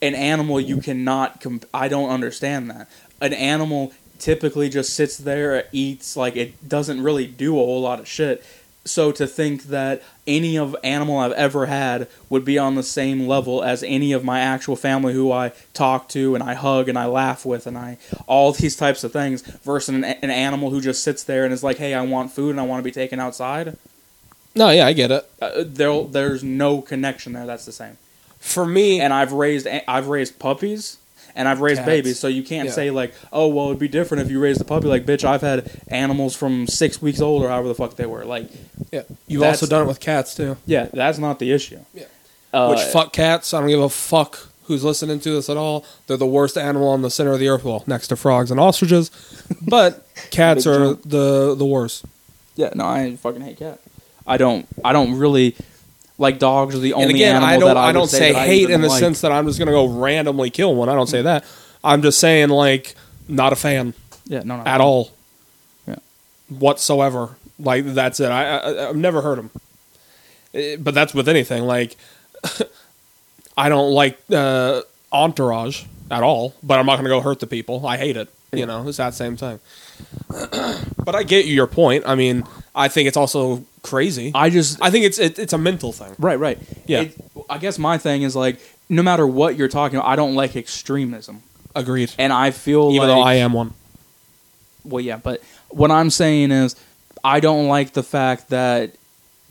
an 0.00 0.14
animal 0.14 0.60
you 0.60 0.78
cannot 0.78 1.40
comp- 1.42 1.66
I 1.74 1.88
don't 1.88 2.08
understand 2.10 2.70
that. 2.70 2.88
An 3.20 3.32
animal 3.34 3.92
typically 4.18 4.68
just 4.70 4.94
sits 4.94 5.18
there, 5.18 5.64
eats 5.72 6.16
like 6.16 6.36
it 6.36 6.66
doesn't 6.68 7.02
really 7.02 7.26
do 7.26 7.52
a 7.54 7.58
whole 7.64 7.82
lot 7.82 8.00
of 8.00 8.08
shit. 8.08 8.42
So 8.86 9.12
to 9.12 9.26
think 9.26 9.64
that 9.64 10.02
any 10.26 10.58
of 10.58 10.76
animal 10.84 11.18
I've 11.18 11.32
ever 11.32 11.66
had 11.66 12.06
would 12.28 12.44
be 12.44 12.58
on 12.58 12.74
the 12.74 12.82
same 12.82 13.26
level 13.26 13.62
as 13.62 13.82
any 13.82 14.12
of 14.12 14.24
my 14.24 14.40
actual 14.40 14.76
family 14.76 15.14
who 15.14 15.32
I 15.32 15.52
talk 15.72 16.08
to 16.10 16.34
and 16.34 16.44
I 16.44 16.52
hug 16.54 16.88
and 16.90 16.98
I 16.98 17.06
laugh 17.06 17.46
with 17.46 17.66
and 17.66 17.78
I 17.78 17.96
all 18.26 18.52
these 18.52 18.76
types 18.76 19.02
of 19.02 19.12
things 19.12 19.40
versus 19.40 19.88
an, 19.94 20.04
an 20.04 20.30
animal 20.30 20.68
who 20.70 20.80
just 20.82 21.02
sits 21.02 21.24
there 21.24 21.44
and 21.44 21.52
is 21.54 21.62
like, 21.64 21.78
"Hey, 21.78 21.94
I 21.94 22.02
want 22.02 22.32
food 22.32 22.50
and 22.50 22.60
I 22.60 22.64
want 22.64 22.80
to 22.80 22.84
be 22.84 22.90
taken 22.92 23.18
outside." 23.20 23.76
No, 24.54 24.70
yeah, 24.70 24.86
I 24.86 24.92
get 24.92 25.10
it. 25.10 25.28
uh, 25.40 25.64
there 25.66 26.04
there's 26.04 26.44
no 26.44 26.80
connection 26.80 27.32
there 27.32 27.46
that's 27.46 27.64
the 27.64 27.72
same 27.72 27.96
For 28.38 28.64
me, 28.66 29.00
and 29.00 29.12
i've 29.12 29.32
raised 29.32 29.66
i've 29.88 30.08
raised 30.08 30.38
puppies 30.38 30.98
and 31.34 31.48
i've 31.48 31.60
raised 31.60 31.78
Cats. 31.78 31.86
babies 31.86 32.18
so 32.18 32.28
you 32.28 32.42
can't 32.42 32.68
Yeah. 32.68 32.74
say 32.74 32.90
like 32.90 33.14
oh 33.32 33.48
well 33.48 33.66
it'd 33.66 33.78
be 33.78 33.88
different 33.88 34.22
if 34.24 34.30
you 34.30 34.40
raised 34.40 34.60
a 34.60 34.64
puppy 34.64 34.86
like 34.86 35.04
bitch 35.06 35.24
i've 35.24 35.40
had 35.42 35.70
animals 35.88 36.34
from 36.36 36.66
six 36.66 37.00
weeks 37.02 37.20
old 37.20 37.42
or 37.42 37.48
however 37.48 37.68
the 37.68 37.74
fuck 37.74 37.96
they 37.96 38.06
were 38.06 38.24
like 38.24 38.48
yeah, 38.92 39.02
you've 39.26 39.42
also 39.42 39.66
done 39.66 39.82
it 39.82 39.86
with 39.88 40.00
cats 40.00 40.34
too. 40.34 40.56
yeah 40.66 40.88
that's 40.92 41.18
not 41.18 41.38
the 41.38 41.50
issue 41.52 41.78
Yeah. 41.94 42.04
uh, 42.52 42.68
Which 42.68 42.80
fuck 42.82 43.12
cats? 43.12 43.52
I 43.52 43.60
don't 43.60 43.68
give 43.68 43.80
a 43.80 43.88
fuck 43.88 44.48
who's 44.64 44.82
listening 44.84 45.20
to 45.20 45.30
this 45.30 45.50
at 45.50 45.58
all. 45.58 45.84
They're 46.06 46.16
the 46.16 46.24
worst 46.26 46.56
animal 46.56 46.88
on 46.88 47.02
the 47.02 47.10
center 47.10 47.32
of 47.32 47.38
the 47.38 47.48
earth. 47.48 47.64
Well, 47.64 47.84
next 47.86 48.08
to 48.08 48.16
frogs 48.16 48.50
and 48.50 48.58
ostriches, 48.58 49.10
but 49.60 50.06
cats 50.30 50.66
are 50.66 50.94
jump. 50.94 51.02
the 51.02 51.54
the 51.54 51.66
worst. 51.66 52.04
yeah 52.56 52.70
no 52.74 52.84
i 52.86 53.16
fucking 53.16 53.42
hate 53.42 53.58
cats 53.58 53.82
i 54.26 54.36
don't 54.36 54.66
i 54.84 54.92
don't 54.92 55.18
really 55.18 55.54
like 56.18 56.38
dogs 56.38 56.74
are 56.74 56.78
the 56.78 56.92
only 56.92 57.06
and 57.06 57.14
again, 57.14 57.36
animal 57.36 57.48
I 57.48 57.58
don't 57.58 57.68
that 57.68 57.76
i, 57.76 57.88
I 57.88 57.92
don't 57.92 58.08
say 58.08 58.34
I 58.34 58.46
hate 58.46 58.70
in 58.70 58.80
the 58.80 58.88
like. 58.88 59.00
sense 59.00 59.20
that 59.22 59.32
I'm 59.32 59.46
just 59.46 59.58
gonna 59.58 59.72
go 59.72 59.86
randomly 59.86 60.50
kill 60.50 60.74
one. 60.74 60.88
I 60.88 60.94
don't 60.94 61.08
say 61.08 61.22
that. 61.22 61.44
I'm 61.82 62.02
just 62.02 62.18
saying 62.18 62.48
like 62.50 62.94
not 63.28 63.52
a 63.52 63.56
fan 63.56 63.94
yeah 64.26 64.42
no, 64.44 64.56
no 64.56 64.64
at 64.64 64.80
all. 64.80 65.10
Yeah. 65.86 65.96
Whatsoever. 66.48 67.36
Like 67.58 67.84
that's 67.86 68.20
it. 68.20 68.30
I, 68.30 68.58
I 68.58 68.88
I've 68.88 68.96
never 68.96 69.22
heard 69.22 69.38
them. 69.38 69.50
But 70.82 70.94
that's 70.94 71.14
with 71.14 71.28
anything. 71.28 71.64
Like 71.64 71.96
I 73.56 73.68
don't 73.68 73.92
like 73.92 74.18
uh, 74.30 74.82
Entourage 75.12 75.84
at 76.10 76.22
all. 76.22 76.54
But 76.62 76.78
I'm 76.78 76.86
not 76.86 76.96
gonna 76.96 77.08
go 77.08 77.20
hurt 77.20 77.40
the 77.40 77.46
people. 77.46 77.86
I 77.86 77.96
hate 77.96 78.16
it. 78.16 78.28
You 78.52 78.66
know, 78.66 78.86
it's 78.86 78.98
that 78.98 79.14
same 79.14 79.36
thing. 79.36 79.58
but 80.28 81.14
I 81.14 81.24
get 81.24 81.46
your 81.46 81.66
point. 81.66 82.04
I 82.06 82.14
mean, 82.14 82.44
I 82.74 82.86
think 82.88 83.08
it's 83.08 83.16
also 83.16 83.64
crazy. 83.84 84.32
i 84.34 84.50
just 84.50 84.82
I 84.82 84.90
think 84.90 85.04
it's 85.04 85.18
it, 85.20 85.38
it's 85.38 85.52
a 85.52 85.58
mental 85.58 85.92
thing. 85.92 86.14
Right, 86.18 86.38
right. 86.38 86.58
Yeah. 86.86 87.02
It, 87.02 87.16
I 87.48 87.58
guess 87.58 87.78
my 87.78 87.98
thing 87.98 88.22
is 88.22 88.34
like, 88.34 88.58
no 88.88 89.02
matter 89.02 89.26
what 89.26 89.56
you're 89.56 89.68
talking 89.68 89.98
about, 89.98 90.08
I 90.08 90.16
don't 90.16 90.34
like 90.34 90.56
extremism, 90.56 91.42
Agreed. 91.76 92.12
and 92.18 92.32
I 92.32 92.50
feel 92.50 92.90
Even 92.90 93.08
like, 93.08 93.08
though 93.08 93.22
I 93.22 93.34
am 93.34 93.52
one. 93.52 93.74
well, 94.84 95.00
yeah, 95.00 95.16
but 95.18 95.42
what 95.68 95.90
I'm 95.90 96.10
saying 96.10 96.50
is, 96.50 96.74
I 97.22 97.40
don't 97.40 97.68
like 97.68 97.92
the 97.92 98.02
fact 98.02 98.48
that 98.50 98.92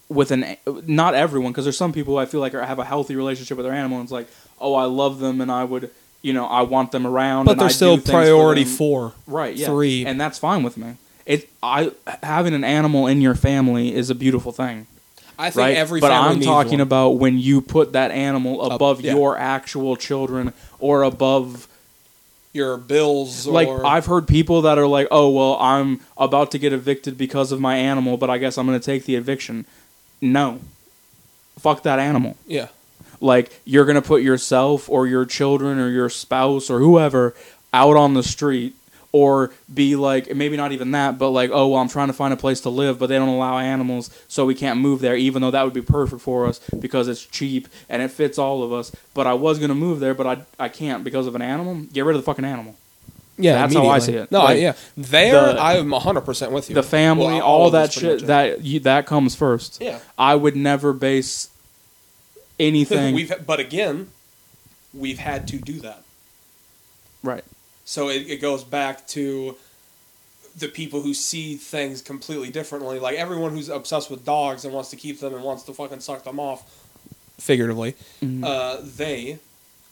with 0.10 0.32
an 0.32 0.58
not 0.86 1.16
everyone 1.16 1.52
because 1.52 1.66
there's 1.66 1.78
some 1.78 1.94
people 1.94 2.18
I 2.18 2.26
feel 2.26 2.40
like 2.42 2.54
are, 2.54 2.62
have 2.64 2.80
a 2.80 2.86
healthy 2.86 3.16
relationship 3.16 3.58
with 3.58 3.66
their 3.66 3.74
animal. 3.74 3.98
And 4.00 4.06
it's 4.06 4.12
like, 4.12 4.28
oh, 4.60 4.76
I 4.76 4.86
love 4.86 5.20
them, 5.20 5.42
and 5.42 5.52
I 5.52 5.64
would, 5.64 5.90
you 6.22 6.34
know, 6.34 6.46
I 6.46 6.62
want 6.62 6.92
them 6.92 7.06
around. 7.08 7.46
But 7.46 7.52
and 7.54 7.60
they're 7.62 7.68
I 7.68 7.72
still 7.72 7.96
things 7.98 8.06
for 8.08 8.12
priority 8.12 8.66
four. 8.66 9.14
right? 9.28 9.56
Yeah, 9.56 9.68
three. 9.68 10.06
and 10.06 10.20
that's 10.20 10.38
fine 10.40 10.64
with 10.64 10.78
me. 10.78 10.96
It, 11.26 11.50
I 11.62 11.92
having 12.22 12.54
an 12.54 12.64
animal 12.64 13.08
in 13.08 13.22
your 13.22 13.36
family 13.36 13.94
is 13.94 14.10
a 14.10 14.16
beautiful 14.16 14.52
thing. 14.52 14.88
I 15.40 15.50
think 15.50 15.58
right? 15.58 15.78
every 15.78 16.00
but 16.00 16.10
family 16.10 16.36
I'm 16.36 16.42
talking 16.42 16.74
one. 16.74 16.82
about 16.82 17.10
when 17.12 17.40
you 17.40 17.62
put 17.62 17.94
that 17.94 18.12
animal 18.12 18.62
Up- 18.62 18.74
above 18.74 19.02
yeah. 19.02 19.14
your 19.16 19.38
actual 19.38 19.96
children 19.96 20.54
or 20.80 21.02
above 21.04 21.68
your 22.52 22.78
bills 22.78 23.48
like 23.48 23.68
or 23.68 23.84
I've 23.84 24.06
heard 24.06 24.28
people 24.28 24.62
that 24.64 24.78
are 24.78 24.86
like, 24.86 25.08
"Oh, 25.10 25.30
well, 25.32 25.58
I'm 25.60 26.02
about 26.18 26.52
to 26.52 26.60
get 26.60 26.72
evicted 26.72 27.18
because 27.18 27.52
of 27.52 27.60
my 27.60 27.78
animal, 27.78 28.16
but 28.18 28.30
I 28.30 28.38
guess 28.38 28.58
I'm 28.58 28.68
going 28.68 28.80
to 28.80 28.86
take 28.86 29.06
the 29.06 29.16
eviction." 29.16 29.66
No. 30.22 30.60
Fuck 31.60 31.84
that 31.84 32.00
animal. 32.00 32.36
yeah. 32.48 32.68
Like 33.22 33.62
you're 33.64 33.86
going 33.86 33.96
to 33.96 34.02
put 34.02 34.22
yourself 34.22 34.90
or 34.90 35.08
your 35.08 35.26
children 35.26 35.80
or 35.80 35.90
your 35.90 36.10
spouse 36.10 36.70
or 36.70 36.80
whoever 36.80 37.34
out 37.74 37.96
on 37.96 38.14
the 38.16 38.24
street 38.24 38.76
or 39.14 39.51
be 39.74 39.95
like 39.95 40.36
maybe 40.36 40.57
not 40.57 40.72
even 40.74 40.91
that 40.91 41.18
but 41.18 41.30
like 41.30 41.49
oh 41.53 41.68
well 41.70 41.80
i'm 41.80 41.88
trying 41.88 42.07
to 42.07 42.14
find 42.14 42.34
a 42.34 42.38
place 42.38 42.59
to 42.59 42.70
live 42.70 42.97
but 42.99 43.07
they 43.07 43.16
don't 43.16 43.30
allow 43.30 43.57
animals 43.59 44.09
so 44.28 44.45
we 44.45 44.55
can't 44.55 44.80
move 44.80 44.99
there 44.99 45.16
even 45.16 45.41
though 45.41 45.51
that 45.51 45.64
would 45.64 45.74
be 45.74 45.82
perfect 45.84 46.22
for 46.22 46.45
us 46.47 46.59
because 46.80 47.07
it's 47.07 47.24
cheap 47.26 47.68
and 47.88 48.01
it 48.01 48.09
fits 48.11 48.38
all 48.38 48.64
of 48.64 48.74
us 48.74 48.91
but 49.14 49.26
i 49.28 49.34
was 49.34 49.59
going 49.59 49.70
to 49.70 49.76
move 49.76 49.99
there 50.01 50.14
but 50.16 50.26
i, 50.28 50.41
I 50.66 50.68
can't 50.68 51.03
because 51.03 51.28
of 51.28 51.36
an 51.36 51.41
animal 51.41 51.76
get 51.93 52.03
rid 52.05 52.16
of 52.16 52.22
the 52.22 52.26
fucking 52.26 52.43
animal 52.43 52.76
Yeah, 53.38 53.53
That's 53.66 53.74
how 53.74 53.88
I 53.88 53.97
see 53.99 54.14
it. 54.14 54.32
No, 54.32 54.41
I, 54.41 54.43
Like, 54.53 54.59
yeah, 54.61 54.74
there 54.95 55.53
the- 55.53 55.59
I'm 55.61 55.89
100 55.89 56.22
percent 56.22 56.51
with 56.51 56.70
you. 56.70 56.76
the 56.76 56.84
family 56.84 57.26
Well, 57.38 57.41
all 57.41 57.66
of 57.68 57.72
that 57.74 57.91
shit 57.93 58.28
that 58.28 58.61
you, 58.64 58.80
that 58.82 59.05
comes 59.07 59.36
first 59.36 59.80
yeah. 59.82 59.99
i 60.18 60.34
would 60.36 60.55
never 60.55 60.93
base 60.93 61.49
anything 62.59 63.16
we've 63.20 63.34
but 63.45 63.59
again, 63.59 64.09
we've 64.93 65.20
had 65.20 65.47
to 65.49 65.57
do 65.57 65.80
that. 65.82 66.03
right 67.24 67.43
So 67.86 68.10
it, 68.10 68.30
it 68.30 68.38
goes 68.42 68.64
back 68.64 69.08
to 69.10 69.56
the 70.58 70.68
people 70.68 71.02
who 71.02 71.14
see 71.14 71.56
things 71.56 72.02
completely 72.02 72.50
differently. 72.50 73.00
Like 73.00 73.18
everyone 73.18 73.52
who's 73.52 73.70
obsessed 73.70 74.10
with 74.12 74.24
dogs 74.26 74.64
and 74.66 74.74
wants 74.74 74.90
to 74.92 74.96
keep 74.96 75.20
them 75.20 75.34
and 75.34 75.44
wants 75.44 75.64
to 75.64 75.74
fucking 75.74 76.00
suck 76.02 76.24
them 76.24 76.40
off, 76.40 76.64
figuratively, 77.40 77.96
Mhm. 78.24 78.44
uh, 78.46 78.78
they 78.84 79.40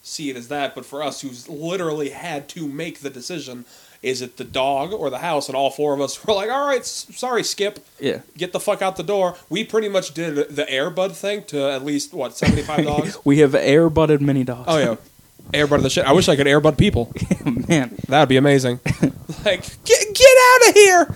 see 0.03 0.29
it 0.29 0.35
as 0.35 0.47
that. 0.49 0.75
But 0.75 0.85
for 0.85 1.03
us, 1.03 1.21
who's 1.21 1.49
literally 1.49 2.09
had 2.09 2.47
to 2.49 2.67
make 2.67 2.99
the 2.99 3.09
decision, 3.09 3.65
is 4.01 4.21
it 4.21 4.37
the 4.37 4.43
dog 4.43 4.93
or 4.93 5.09
the 5.09 5.19
house? 5.19 5.47
And 5.47 5.55
all 5.55 5.69
four 5.69 5.93
of 5.93 6.01
us 6.01 6.23
were 6.25 6.33
like, 6.33 6.49
"All 6.49 6.65
right, 6.67 6.79
s- 6.81 7.07
sorry, 7.15 7.43
Skip, 7.43 7.79
yeah 7.99 8.19
get 8.37 8.51
the 8.53 8.59
fuck 8.59 8.81
out 8.81 8.95
the 8.95 9.03
door." 9.03 9.35
We 9.49 9.63
pretty 9.63 9.89
much 9.89 10.13
did 10.13 10.35
the 10.55 10.63
Airbud 10.65 11.13
thing 11.13 11.43
to 11.45 11.69
at 11.71 11.83
least 11.83 12.13
what 12.13 12.37
seventy 12.37 12.61
five 12.63 12.85
dogs. 12.91 13.17
we 13.25 13.39
have 13.39 13.51
airbudded 13.51 14.21
mini 14.21 14.43
dogs 14.43 14.65
Oh 14.67 14.77
yeah, 14.77 14.95
Airbud 15.53 15.81
the 15.81 15.89
shit. 15.89 16.05
I 16.05 16.11
wish 16.13 16.27
I 16.29 16.35
could 16.35 16.47
Airbud 16.47 16.77
people. 16.77 17.11
man 17.67 17.95
That'd 18.07 18.29
be 18.29 18.37
amazing. 18.37 18.79
like, 19.45 19.61
get 19.85 20.13
get 20.13 20.37
out 20.53 20.69
of 20.69 20.73
here! 20.75 21.15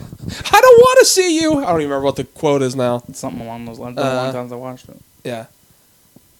I 0.51 0.61
don't 0.61 0.79
want 0.79 0.99
to 0.99 1.05
see 1.05 1.39
you. 1.39 1.59
I 1.59 1.67
don't 1.67 1.81
even 1.81 1.89
remember 1.89 2.01
what 2.05 2.15
the 2.15 2.23
quote 2.23 2.61
is 2.61 2.75
now. 2.75 3.03
It's 3.07 3.19
something 3.19 3.41
along 3.41 3.65
those 3.65 3.79
lines. 3.79 3.97
A 3.97 4.01
long 4.01 4.27
Uh, 4.29 4.31
time 4.31 4.51
I 4.51 4.55
watched 4.55 4.89
it. 4.89 4.97
Yeah. 5.23 5.45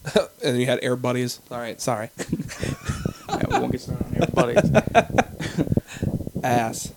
and 0.16 0.28
then 0.42 0.56
you 0.60 0.66
had 0.66 0.80
Air 0.84 0.96
Buddies. 0.96 1.40
All 1.52 1.58
right, 1.58 1.80
sorry. 1.82 2.10
Yeah, 3.30 3.44
we 3.50 3.60
won't 3.60 3.72
get 3.72 3.82
started 3.82 4.06
on 4.06 4.14
here, 4.14 4.28
buddies. 4.34 4.72
Ass. 6.44 6.94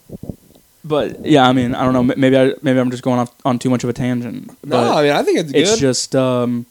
But 0.85 1.25
yeah, 1.27 1.47
I 1.49 1.53
mean, 1.53 1.75
I 1.75 1.85
don't 1.85 1.93
know. 1.93 2.15
Maybe 2.17 2.37
I 2.39 2.53
maybe 2.63 2.79
I'm 2.79 2.91
just 2.91 3.03
going 3.03 3.19
off 3.19 3.33
on 3.45 3.59
too 3.59 3.69
much 3.71 3.85
of 3.85 3.91
a 3.91 3.93
tangent. 3.93 4.51
No, 4.65 4.93
I 4.95 5.03
mean 5.03 5.13
I 5.13 5.23
think 5.23 5.39
it's 5.39 5.53
good. 5.53 5.61
it's 5.61 5.79
just. 5.79 6.15
um 6.17 6.67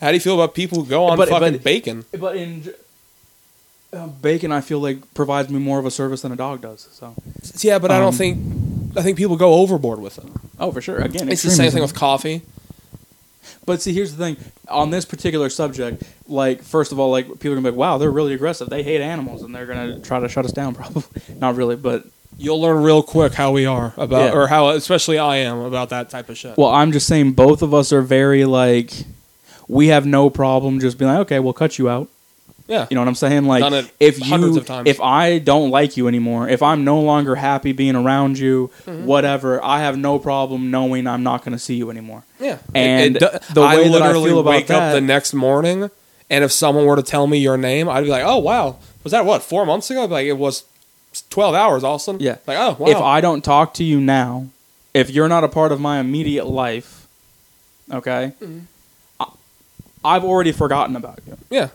How 0.00 0.08
do 0.08 0.14
you 0.14 0.20
feel 0.20 0.34
about 0.34 0.54
people 0.54 0.82
who 0.82 0.88
go 0.88 1.06
on 1.06 1.16
But- 1.16 1.28
fucking 1.28 1.52
but- 1.54 1.62
bacon? 1.64 2.04
But 2.18 2.36
in 2.36 2.72
uh, 3.92 4.06
bacon, 4.06 4.52
I 4.52 4.60
feel 4.60 4.80
like 4.80 5.12
provides 5.14 5.48
me 5.50 5.58
more 5.58 5.78
of 5.78 5.86
a 5.86 5.90
service 5.90 6.22
than 6.22 6.32
a 6.32 6.36
dog 6.36 6.62
does. 6.62 6.88
So. 6.92 7.14
Yeah, 7.58 7.78
but 7.78 7.90
I 7.90 7.98
don't 7.98 8.08
um, 8.08 8.14
think 8.14 8.38
I 8.96 9.02
think 9.02 9.16
people 9.16 9.36
go 9.36 9.54
overboard 9.54 10.00
with 10.00 10.18
it. 10.18 10.24
Oh, 10.58 10.72
for 10.72 10.80
sure. 10.80 10.98
Again, 10.98 11.28
It's 11.28 11.42
the 11.42 11.50
same 11.50 11.70
thing 11.70 11.82
with 11.82 11.94
coffee. 11.94 12.42
But 13.64 13.80
see, 13.80 13.92
here's 13.92 14.14
the 14.14 14.24
thing. 14.24 14.36
On 14.68 14.90
this 14.90 15.04
particular 15.04 15.48
subject, 15.48 16.02
like, 16.26 16.62
first 16.62 16.90
of 16.90 16.98
all, 16.98 17.10
like, 17.10 17.26
people 17.26 17.52
are 17.52 17.54
gonna 17.54 17.62
be 17.62 17.70
like, 17.70 17.78
"Wow, 17.78 17.98
they're 17.98 18.10
really 18.10 18.34
aggressive. 18.34 18.68
They 18.68 18.82
hate 18.82 19.00
animals, 19.00 19.42
and 19.42 19.54
they're 19.54 19.66
gonna 19.66 20.00
try 20.00 20.20
to 20.20 20.28
shut 20.28 20.44
us 20.44 20.52
down." 20.52 20.74
Probably 20.74 21.04
not 21.38 21.56
really, 21.56 21.76
but 21.76 22.04
You'll 22.38 22.60
learn 22.60 22.82
real 22.82 23.02
quick 23.02 23.34
how 23.34 23.52
we 23.52 23.66
are 23.66 23.92
about, 23.96 24.32
Yeah. 24.32 24.32
or 24.32 24.46
how, 24.48 24.70
especially 24.70 25.18
I 25.18 25.36
am 25.36 25.58
about 25.58 25.90
that 25.90 26.08
type 26.08 26.28
of 26.30 26.38
shit. 26.38 26.56
well, 26.56 26.70
I'm 26.70 26.90
just 26.90 27.06
saying, 27.06 27.32
both 27.32 27.60
of 27.62 27.74
us 27.74 27.92
are 27.92 28.00
very 28.00 28.46
like, 28.46 28.90
we 29.68 29.88
have 29.88 30.06
no 30.06 30.30
problem 30.30 30.80
just 30.80 30.98
being 30.98 31.10
like, 31.10 31.20
"Okay, 31.20 31.38
we'll 31.38 31.52
cut 31.52 31.78
you 31.78 31.88
out." 31.90 32.08
Yeah, 32.68 32.86
You 32.90 32.94
know 32.94 33.00
what 33.00 33.08
I'm 33.08 33.14
saying? 33.14 33.44
Like, 33.44 33.62
it 33.72 33.90
if 34.00 34.18
hundreds 34.20 34.54
you, 34.54 34.60
of 34.60 34.66
times. 34.66 34.88
if 34.88 35.00
I 35.00 35.38
don't 35.38 35.70
like 35.70 35.96
you 35.96 36.08
anymore, 36.08 36.48
if 36.48 36.62
I'm 36.62 36.84
no 36.84 37.00
longer 37.00 37.34
happy 37.34 37.72
being 37.72 37.96
around 37.96 38.38
you, 38.38 38.70
Mm-hmm. 38.86 39.04
whatever, 39.06 39.62
I 39.64 39.80
have 39.80 39.96
no 39.98 40.18
problem 40.18 40.70
knowing 40.70 41.06
I'm 41.06 41.22
not 41.22 41.44
going 41.44 41.52
to 41.52 41.58
see 41.58 41.74
you 41.74 41.90
anymore. 41.90 42.22
yeah. 42.40 42.58
And 42.74 43.14
do- 43.18 43.28
the 43.54 43.60
I 43.62 43.76
way 43.76 43.88
that 43.88 44.02
I 44.02 44.12
feel 44.12 44.38
about 44.40 44.50
wake 44.50 44.66
that- 44.68 44.90
up 44.90 44.94
the 44.94 45.00
next 45.00 45.34
morning, 45.34 45.90
and 46.30 46.44
if 46.44 46.52
someone 46.52 46.86
were 46.86 46.96
to 46.96 47.02
tell 47.02 47.26
me 47.26 47.38
your 47.38 47.56
name, 47.58 47.88
I'd 47.88 48.04
be 48.04 48.10
like, 48.10 48.24
"Oh 48.24 48.38
wow, 48.38 48.76
was 49.04 49.10
that 49.10 49.24
what 49.26 49.42
four 49.42 49.66
months 49.66 49.90
ago?" 49.90 50.04
Like 50.06 50.26
it 50.26 50.38
was 50.38 50.64
twelve 51.30 51.54
hours, 51.54 51.84
Austin. 51.84 52.16
Yeah. 52.20 52.36
like 52.46 52.56
oh 52.58 52.76
wow. 52.78 52.86
If 52.86 52.96
I 52.96 53.20
don't 53.20 53.42
talk 53.44 53.74
to 53.74 53.84
you 53.84 54.00
now, 54.00 54.46
if 54.94 55.10
you're 55.10 55.28
not 55.28 55.44
a 55.44 55.48
part 55.48 55.72
of 55.72 55.80
my 55.80 55.98
immediate 55.98 56.46
life, 56.46 57.06
okay, 57.92 58.32
Mm-hmm. 58.40 58.60
I, 59.20 59.26
I've 60.04 60.24
already 60.24 60.52
forgotten 60.52 60.96
about 60.96 61.20
you. 61.26 61.36
yeah, 61.50 61.68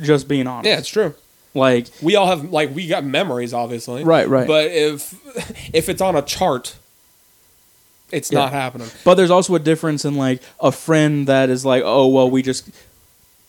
Just 0.00 0.28
being 0.28 0.46
honest. 0.46 0.66
yeah, 0.68 0.78
it's 0.78 0.88
true. 0.88 1.14
like 1.54 1.88
We 2.02 2.16
all 2.16 2.26
have 2.26 2.50
like 2.52 2.74
we 2.74 2.86
got 2.86 3.04
memories, 3.04 3.52
obviously. 3.54 4.04
Right, 4.04 4.28
right. 4.28 4.46
But 4.46 4.66
if 4.70 5.14
if 5.74 5.88
it's 5.88 6.00
on 6.00 6.14
a 6.16 6.22
chart, 6.22 6.76
it's 8.10 8.30
Yeah. 8.32 8.40
not 8.40 8.52
happening. 8.52 8.88
But 9.04 9.14
there's 9.14 9.30
also 9.30 9.54
a 9.54 9.58
difference 9.58 10.04
in 10.04 10.14
like 10.16 10.40
a 10.60 10.72
friend 10.72 11.26
that 11.26 11.50
is 11.50 11.64
like, 11.64 11.82
oh 11.84 12.06
well, 12.08 12.30
we 12.30 12.42
just 12.42 12.68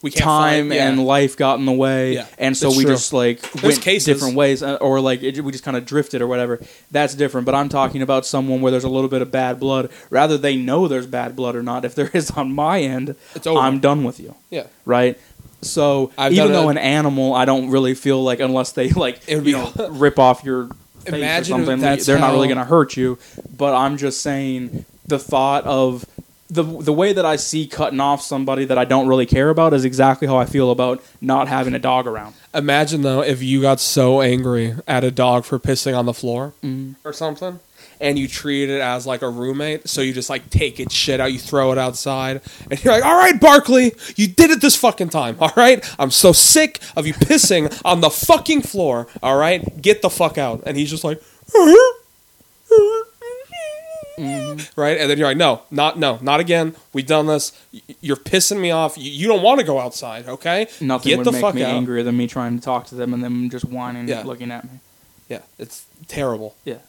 We 0.01 0.11
can't 0.11 0.23
time 0.23 0.63
find- 0.69 0.73
yeah. 0.73 0.87
and 0.89 1.05
life 1.05 1.35
got 1.37 1.59
in 1.59 1.65
the 1.65 1.73
way, 1.73 2.13
Yeah, 2.15 2.25
and 2.37 2.55
so 2.55 2.69
it's 2.69 2.77
we 2.77 2.83
true. 2.85 2.93
just 2.93 3.11
like 3.13 3.41
There's 3.51 3.75
went 3.75 3.81
cases- 3.81 4.05
different 4.05 4.35
ways, 4.35 4.63
uh, 4.63 4.75
or 4.81 5.01
like 5.01 5.21
it, 5.23 5.41
we 5.43 5.51
just 5.51 5.63
kind 5.65 5.75
of 5.77 5.85
drifted 5.85 6.21
or 6.21 6.27
whatever. 6.27 6.59
That's 6.89 7.13
different. 7.15 7.45
But 7.45 7.53
I'm 7.55 7.67
talking 7.69 8.01
about 8.01 8.25
someone 8.25 8.61
where 8.61 8.71
there's 8.71 8.85
a 8.85 8.89
little 8.89 9.09
bit 9.09 9.21
of 9.21 9.29
bad 9.29 9.59
blood. 9.59 9.89
Rather 10.09 10.37
they 10.37 10.55
know 10.55 10.87
there's 10.87 11.05
bad 11.07 11.35
blood 11.35 11.55
or 11.55 11.63
not. 11.63 11.83
If 11.85 11.95
there 11.95 12.09
is 12.13 12.31
on 12.31 12.53
my 12.53 12.81
end. 12.81 13.15
I'm 13.45 13.79
done 13.79 14.03
with 14.05 14.19
you. 14.19 14.35
yeah. 14.49 14.67
right? 14.85 15.17
So 15.61 16.11
I've 16.17 16.33
even 16.33 16.51
though 16.51 16.67
a- 16.67 16.71
an 16.71 16.77
animal, 16.77 17.33
I 17.33 17.45
don't 17.45 17.69
really 17.69 17.93
feel 17.95 18.23
like 18.23 18.39
unless 18.39 18.71
they 18.71 18.89
like 18.89 19.21
It 19.27 19.35
would 19.35 19.43
be- 19.43 19.51
you 19.51 19.57
know 19.57 19.71
rip 19.91 20.17
off 20.19 20.43
your 20.43 20.69
face 21.05 21.41
or 21.41 21.43
something, 21.45 21.79
they're 21.79 22.19
not 22.19 22.31
really 22.31 22.47
going 22.47 22.57
to 22.57 22.63
hurt 22.65 22.95
you. 22.97 23.17
But 23.57 23.73
I'm 23.75 23.97
just 23.97 24.21
saying 24.21 24.85
the 25.07 25.19
thought 25.19 25.65
of 25.65 26.05
the 26.51 26.63
the 26.63 26.93
way 26.93 27.13
that 27.13 27.25
I 27.25 27.35
see 27.35 27.67
cutting 27.67 27.99
off 27.99 28.21
somebody 28.21 28.65
that 28.65 28.77
I 28.77 28.85
don't 28.85 29.07
really 29.07 29.25
care 29.25 29.49
about 29.49 29.73
is 29.73 29.85
exactly 29.85 30.27
how 30.27 30.37
I 30.37 30.45
feel 30.45 30.71
about 30.71 31.03
not 31.21 31.47
having 31.47 31.73
a 31.75 31.79
dog 31.79 32.07
around. 32.07 32.33
Imagine 32.55 33.01
though 33.03 33.21
if 33.21 33.43
you 33.43 33.61
got 33.61 33.79
so 33.79 34.21
angry 34.21 34.75
at 34.87 35.03
a 35.03 35.11
dog 35.11 35.45
for 35.45 35.59
pissing 35.59 35.95
on 35.97 36.05
the 36.05 36.13
floor 36.13 36.53
Mm-hmm. 36.63 36.93
or 37.07 37.13
something, 37.13 37.59
and 37.99 38.17
you 38.17 38.27
treat 38.27 38.69
it 38.69 38.81
as 38.81 39.05
like 39.05 39.21
a 39.21 39.29
roommate. 39.29 39.87
So 39.89 40.01
you 40.01 40.13
just 40.13 40.29
like 40.29 40.49
take 40.49 40.79
its 40.79 40.93
shit 40.93 41.19
out, 41.19 41.33
you 41.33 41.39
throw 41.39 41.71
it 41.71 41.77
outside, 41.77 42.41
and 42.69 42.83
you're 42.83 42.93
like, 42.93 43.05
"All 43.05 43.15
right, 43.17 43.39
Barkley, 43.39 43.93
you 44.15 44.27
did 44.27 44.51
it 44.51 44.61
this 44.61 44.75
fucking 44.75 45.09
time. 45.09 45.35
All 45.39 45.51
right, 45.57 45.83
I'm 45.99 46.11
so 46.11 46.31
sick 46.31 46.79
of 46.95 47.05
you 47.07 47.13
pissing 47.13 47.79
on 47.83 48.01
the 48.01 48.09
fucking 48.09 48.61
floor. 48.61 49.07
All 49.23 49.37
right, 49.37 49.81
get 49.81 50.01
the 50.01 50.09
fuck 50.09 50.37
out." 50.37 50.63
And 50.65 50.77
he's 50.77 50.89
just 50.89 51.03
like. 51.03 51.21
Mm-hmm. 54.17 54.79
Right, 54.79 54.97
and 54.99 55.09
then 55.09 55.17
you're 55.17 55.27
like, 55.29 55.37
no, 55.37 55.61
not 55.71 55.97
no, 55.97 56.19
not 56.21 56.41
again. 56.41 56.75
We've 56.91 57.05
done 57.05 57.27
this. 57.27 57.53
You're 58.01 58.17
pissing 58.17 58.59
me 58.59 58.69
off. 58.69 58.97
You, 58.97 59.09
you 59.09 59.27
don't 59.29 59.41
want 59.41 59.61
to 59.61 59.65
go 59.65 59.79
outside, 59.79 60.27
okay? 60.27 60.67
Nothing 60.81 61.11
Get 61.11 61.17
would 61.19 61.27
the 61.27 61.31
make 61.31 61.41
fuck 61.41 61.55
me 61.55 61.63
out. 61.63 61.73
angrier 61.73 62.03
than 62.03 62.17
me 62.17 62.27
trying 62.27 62.57
to 62.59 62.63
talk 62.63 62.85
to 62.87 62.95
them 62.95 63.13
and 63.13 63.23
them 63.23 63.49
just 63.49 63.63
whining 63.65 64.09
Yeah. 64.09 64.19
and 64.19 64.27
looking 64.27 64.51
at 64.51 64.65
me. 64.65 64.79
Yeah, 65.29 65.39
it's 65.57 65.85
terrible. 66.09 66.55
Yeah, 66.65 66.79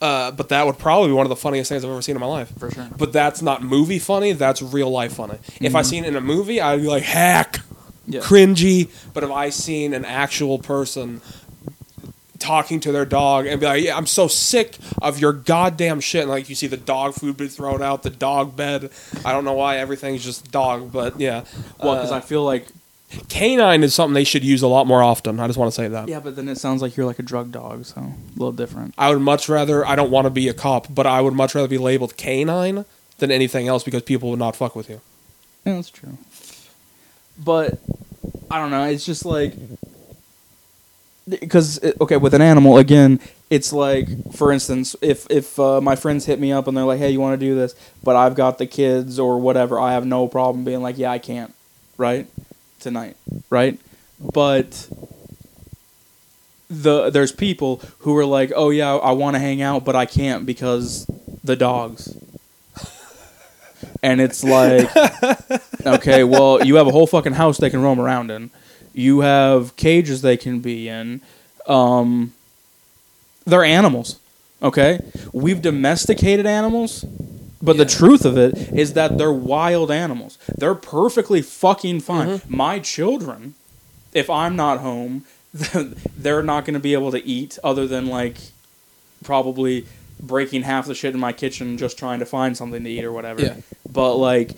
Uh, 0.00 0.30
but 0.30 0.48
that 0.48 0.64
would 0.64 0.78
probably 0.78 1.08
be 1.08 1.12
one 1.12 1.26
of 1.26 1.30
the 1.30 1.36
funniest 1.36 1.68
things 1.68 1.84
I've 1.84 1.90
ever 1.90 2.00
seen 2.00 2.16
in 2.16 2.20
my 2.20 2.26
life. 2.26 2.50
for 2.58 2.70
sure. 2.70 2.88
But 2.96 3.12
that's 3.12 3.42
not 3.42 3.62
movie 3.62 3.98
funny. 3.98 4.32
That's 4.32 4.62
real 4.62 4.90
life 4.90 5.12
funny. 5.14 5.38
If 5.60 5.74
I 5.74 5.82
seen 5.82 6.04
it 6.04 6.08
in 6.08 6.16
a 6.16 6.20
movie, 6.22 6.58
I'd 6.60 6.80
be 6.80 6.88
like 6.88 7.02
hack, 7.02 7.60
Yeah. 8.06 8.20
cringy. 8.20 8.88
But 9.12 9.24
if 9.24 9.30
I 9.30 9.50
seen 9.50 9.92
an 9.92 10.04
actual 10.06 10.58
person 10.58 11.20
talking 12.38 12.80
to 12.80 12.90
their 12.92 13.04
dog 13.04 13.44
and 13.46 13.60
be 13.60 13.66
like, 13.66 13.84
"Yeah, 13.84 13.96
I'm 13.98 14.06
so 14.06 14.26
sick 14.26 14.78
of 15.02 15.18
your 15.18 15.34
goddamn 15.34 16.00
shit," 16.00 16.22
and 16.22 16.30
like 16.30 16.48
you 16.48 16.54
see 16.54 16.66
the 16.66 16.78
dog 16.78 17.12
food 17.14 17.36
be 17.36 17.48
thrown 17.48 17.82
out, 17.82 18.02
the 18.02 18.08
dog 18.08 18.56
bed. 18.56 18.88
I 19.26 19.32
don't 19.32 19.44
know 19.44 19.52
why 19.52 19.76
everything's 19.76 20.24
just 20.24 20.50
dog, 20.50 20.90
but 20.90 21.20
yeah. 21.20 21.42
Well, 21.82 21.96
because 21.96 22.10
Uh, 22.12 22.16
I 22.16 22.20
feel 22.20 22.42
like 22.42 22.68
canine 23.28 23.82
is 23.82 23.94
something 23.94 24.14
they 24.14 24.24
should 24.24 24.44
use 24.44 24.62
a 24.62 24.68
lot 24.68 24.86
more 24.86 25.02
often. 25.02 25.40
I 25.40 25.46
just 25.46 25.58
want 25.58 25.72
to 25.72 25.74
say 25.74 25.88
that. 25.88 26.08
yeah, 26.08 26.20
but 26.20 26.36
then 26.36 26.48
it 26.48 26.58
sounds 26.58 26.82
like 26.82 26.96
you're 26.96 27.06
like 27.06 27.18
a 27.18 27.22
drug 27.24 27.50
dog, 27.50 27.84
so 27.84 28.00
a 28.00 28.14
little 28.36 28.52
different. 28.52 28.94
I 28.96 29.10
would 29.10 29.20
much 29.20 29.48
rather. 29.48 29.86
I 29.86 29.96
don't 29.96 30.10
want 30.10 30.26
to 30.26 30.30
be 30.30 30.48
a 30.48 30.54
cop, 30.54 30.86
but 30.94 31.06
I 31.06 31.20
would 31.20 31.34
much 31.34 31.54
rather 31.54 31.68
be 31.68 31.78
labeled 31.78 32.16
canine 32.16 32.84
than 33.18 33.30
anything 33.30 33.68
else 33.68 33.82
because 33.82 34.02
people 34.02 34.30
would 34.30 34.38
not 34.38 34.56
fuck 34.56 34.76
with 34.76 34.88
you. 34.88 35.00
Yeah, 35.64 35.74
that's 35.74 35.90
true. 35.90 36.18
But 37.42 37.78
I 38.50 38.58
don't 38.58 38.70
know. 38.70 38.84
It's 38.84 39.04
just 39.04 39.24
like 39.24 39.54
because 41.28 41.80
okay, 42.00 42.16
with 42.16 42.34
an 42.34 42.42
animal 42.42 42.78
again, 42.78 43.20
it's 43.50 43.72
like 43.72 44.32
for 44.32 44.52
instance, 44.52 44.94
if 45.00 45.26
if 45.30 45.58
uh, 45.58 45.80
my 45.80 45.96
friends 45.96 46.26
hit 46.26 46.38
me 46.38 46.52
up 46.52 46.68
and 46.68 46.76
they're 46.76 46.84
like, 46.84 46.98
"Hey, 46.98 47.10
you 47.10 47.20
want 47.20 47.38
to 47.38 47.44
do 47.46 47.54
this?" 47.54 47.74
but 48.04 48.14
I've 48.14 48.34
got 48.36 48.58
the 48.58 48.66
kids 48.66 49.18
or 49.18 49.38
whatever, 49.38 49.80
I 49.80 49.92
have 49.92 50.06
no 50.06 50.28
problem 50.28 50.64
being 50.64 50.82
like, 50.82 50.96
"Yeah, 50.96 51.10
I 51.10 51.18
can't." 51.18 51.52
Right 51.96 52.26
tonight, 52.80 53.16
right? 53.48 53.78
But 54.18 54.88
the 56.68 57.10
there's 57.10 57.32
people 57.32 57.82
who 58.00 58.16
are 58.16 58.24
like, 58.24 58.52
"Oh 58.54 58.70
yeah, 58.70 58.94
I 58.96 59.12
want 59.12 59.34
to 59.34 59.40
hang 59.40 59.62
out, 59.62 59.84
but 59.84 59.96
I 59.96 60.06
can't 60.06 60.46
because 60.46 61.06
the 61.44 61.56
dogs." 61.56 62.16
And 64.02 64.20
it's 64.20 64.42
like, 64.42 64.88
okay, 65.86 66.24
well, 66.24 66.64
you 66.64 66.76
have 66.76 66.86
a 66.86 66.90
whole 66.90 67.06
fucking 67.06 67.34
house 67.34 67.58
they 67.58 67.70
can 67.70 67.82
roam 67.82 68.00
around 68.00 68.30
in. 68.30 68.50
You 68.94 69.20
have 69.20 69.76
cages 69.76 70.22
they 70.22 70.36
can 70.36 70.60
be 70.60 70.88
in. 70.88 71.20
Um, 71.66 72.32
they're 73.44 73.64
animals, 73.64 74.18
okay? 74.62 75.00
We've 75.32 75.60
domesticated 75.60 76.46
animals, 76.46 77.04
but 77.62 77.76
the 77.76 77.84
truth 77.84 78.24
of 78.24 78.38
it 78.38 78.56
is 78.72 78.94
that 78.94 79.18
they're 79.18 79.32
wild 79.32 79.90
animals. 79.90 80.38
They're 80.56 80.74
perfectly 80.74 81.42
fucking 81.42 82.00
fine. 82.00 82.40
My 82.48 82.78
children, 82.78 83.54
if 84.12 84.30
I'm 84.30 84.56
not 84.56 84.80
home, 84.80 85.24
they're 86.16 86.42
not 86.42 86.64
going 86.64 86.74
to 86.74 86.80
be 86.80 86.94
able 86.94 87.10
to 87.10 87.24
eat 87.26 87.58
other 87.62 87.86
than 87.86 88.06
like 88.06 88.36
probably 89.24 89.86
breaking 90.18 90.62
half 90.62 90.86
the 90.86 90.94
shit 90.94 91.14
in 91.14 91.20
my 91.20 91.32
kitchen 91.32 91.78
just 91.78 91.98
trying 91.98 92.18
to 92.20 92.26
find 92.26 92.56
something 92.56 92.84
to 92.84 92.90
eat 92.90 93.04
or 93.04 93.12
whatever. 93.12 93.42
Yeah. 93.42 93.56
But 93.90 94.14
like 94.16 94.52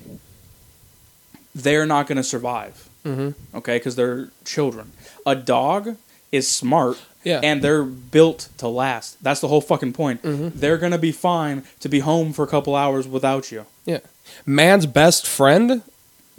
they're 1.54 1.86
not 1.86 2.06
going 2.06 2.16
to 2.16 2.24
survive. 2.24 2.88
Mm-hmm. 3.04 3.56
Okay, 3.56 3.78
because 3.78 3.96
they're 3.96 4.30
children. 4.44 4.92
A 5.26 5.34
dog 5.34 5.96
is 6.30 6.48
smart. 6.48 6.98
Yeah. 7.24 7.40
And 7.42 7.62
they're 7.62 7.84
built 7.84 8.48
to 8.58 8.68
last. 8.68 9.22
That's 9.22 9.40
the 9.40 9.48
whole 9.48 9.60
fucking 9.60 9.92
point. 9.92 10.22
Mm-hmm. 10.22 10.58
They're 10.58 10.78
gonna 10.78 10.98
be 10.98 11.12
fine 11.12 11.62
to 11.80 11.88
be 11.88 12.00
home 12.00 12.32
for 12.32 12.42
a 12.44 12.48
couple 12.48 12.74
hours 12.74 13.06
without 13.06 13.52
you. 13.52 13.66
Yeah. 13.84 14.00
Man's 14.46 14.86
best 14.86 15.26
friend. 15.26 15.82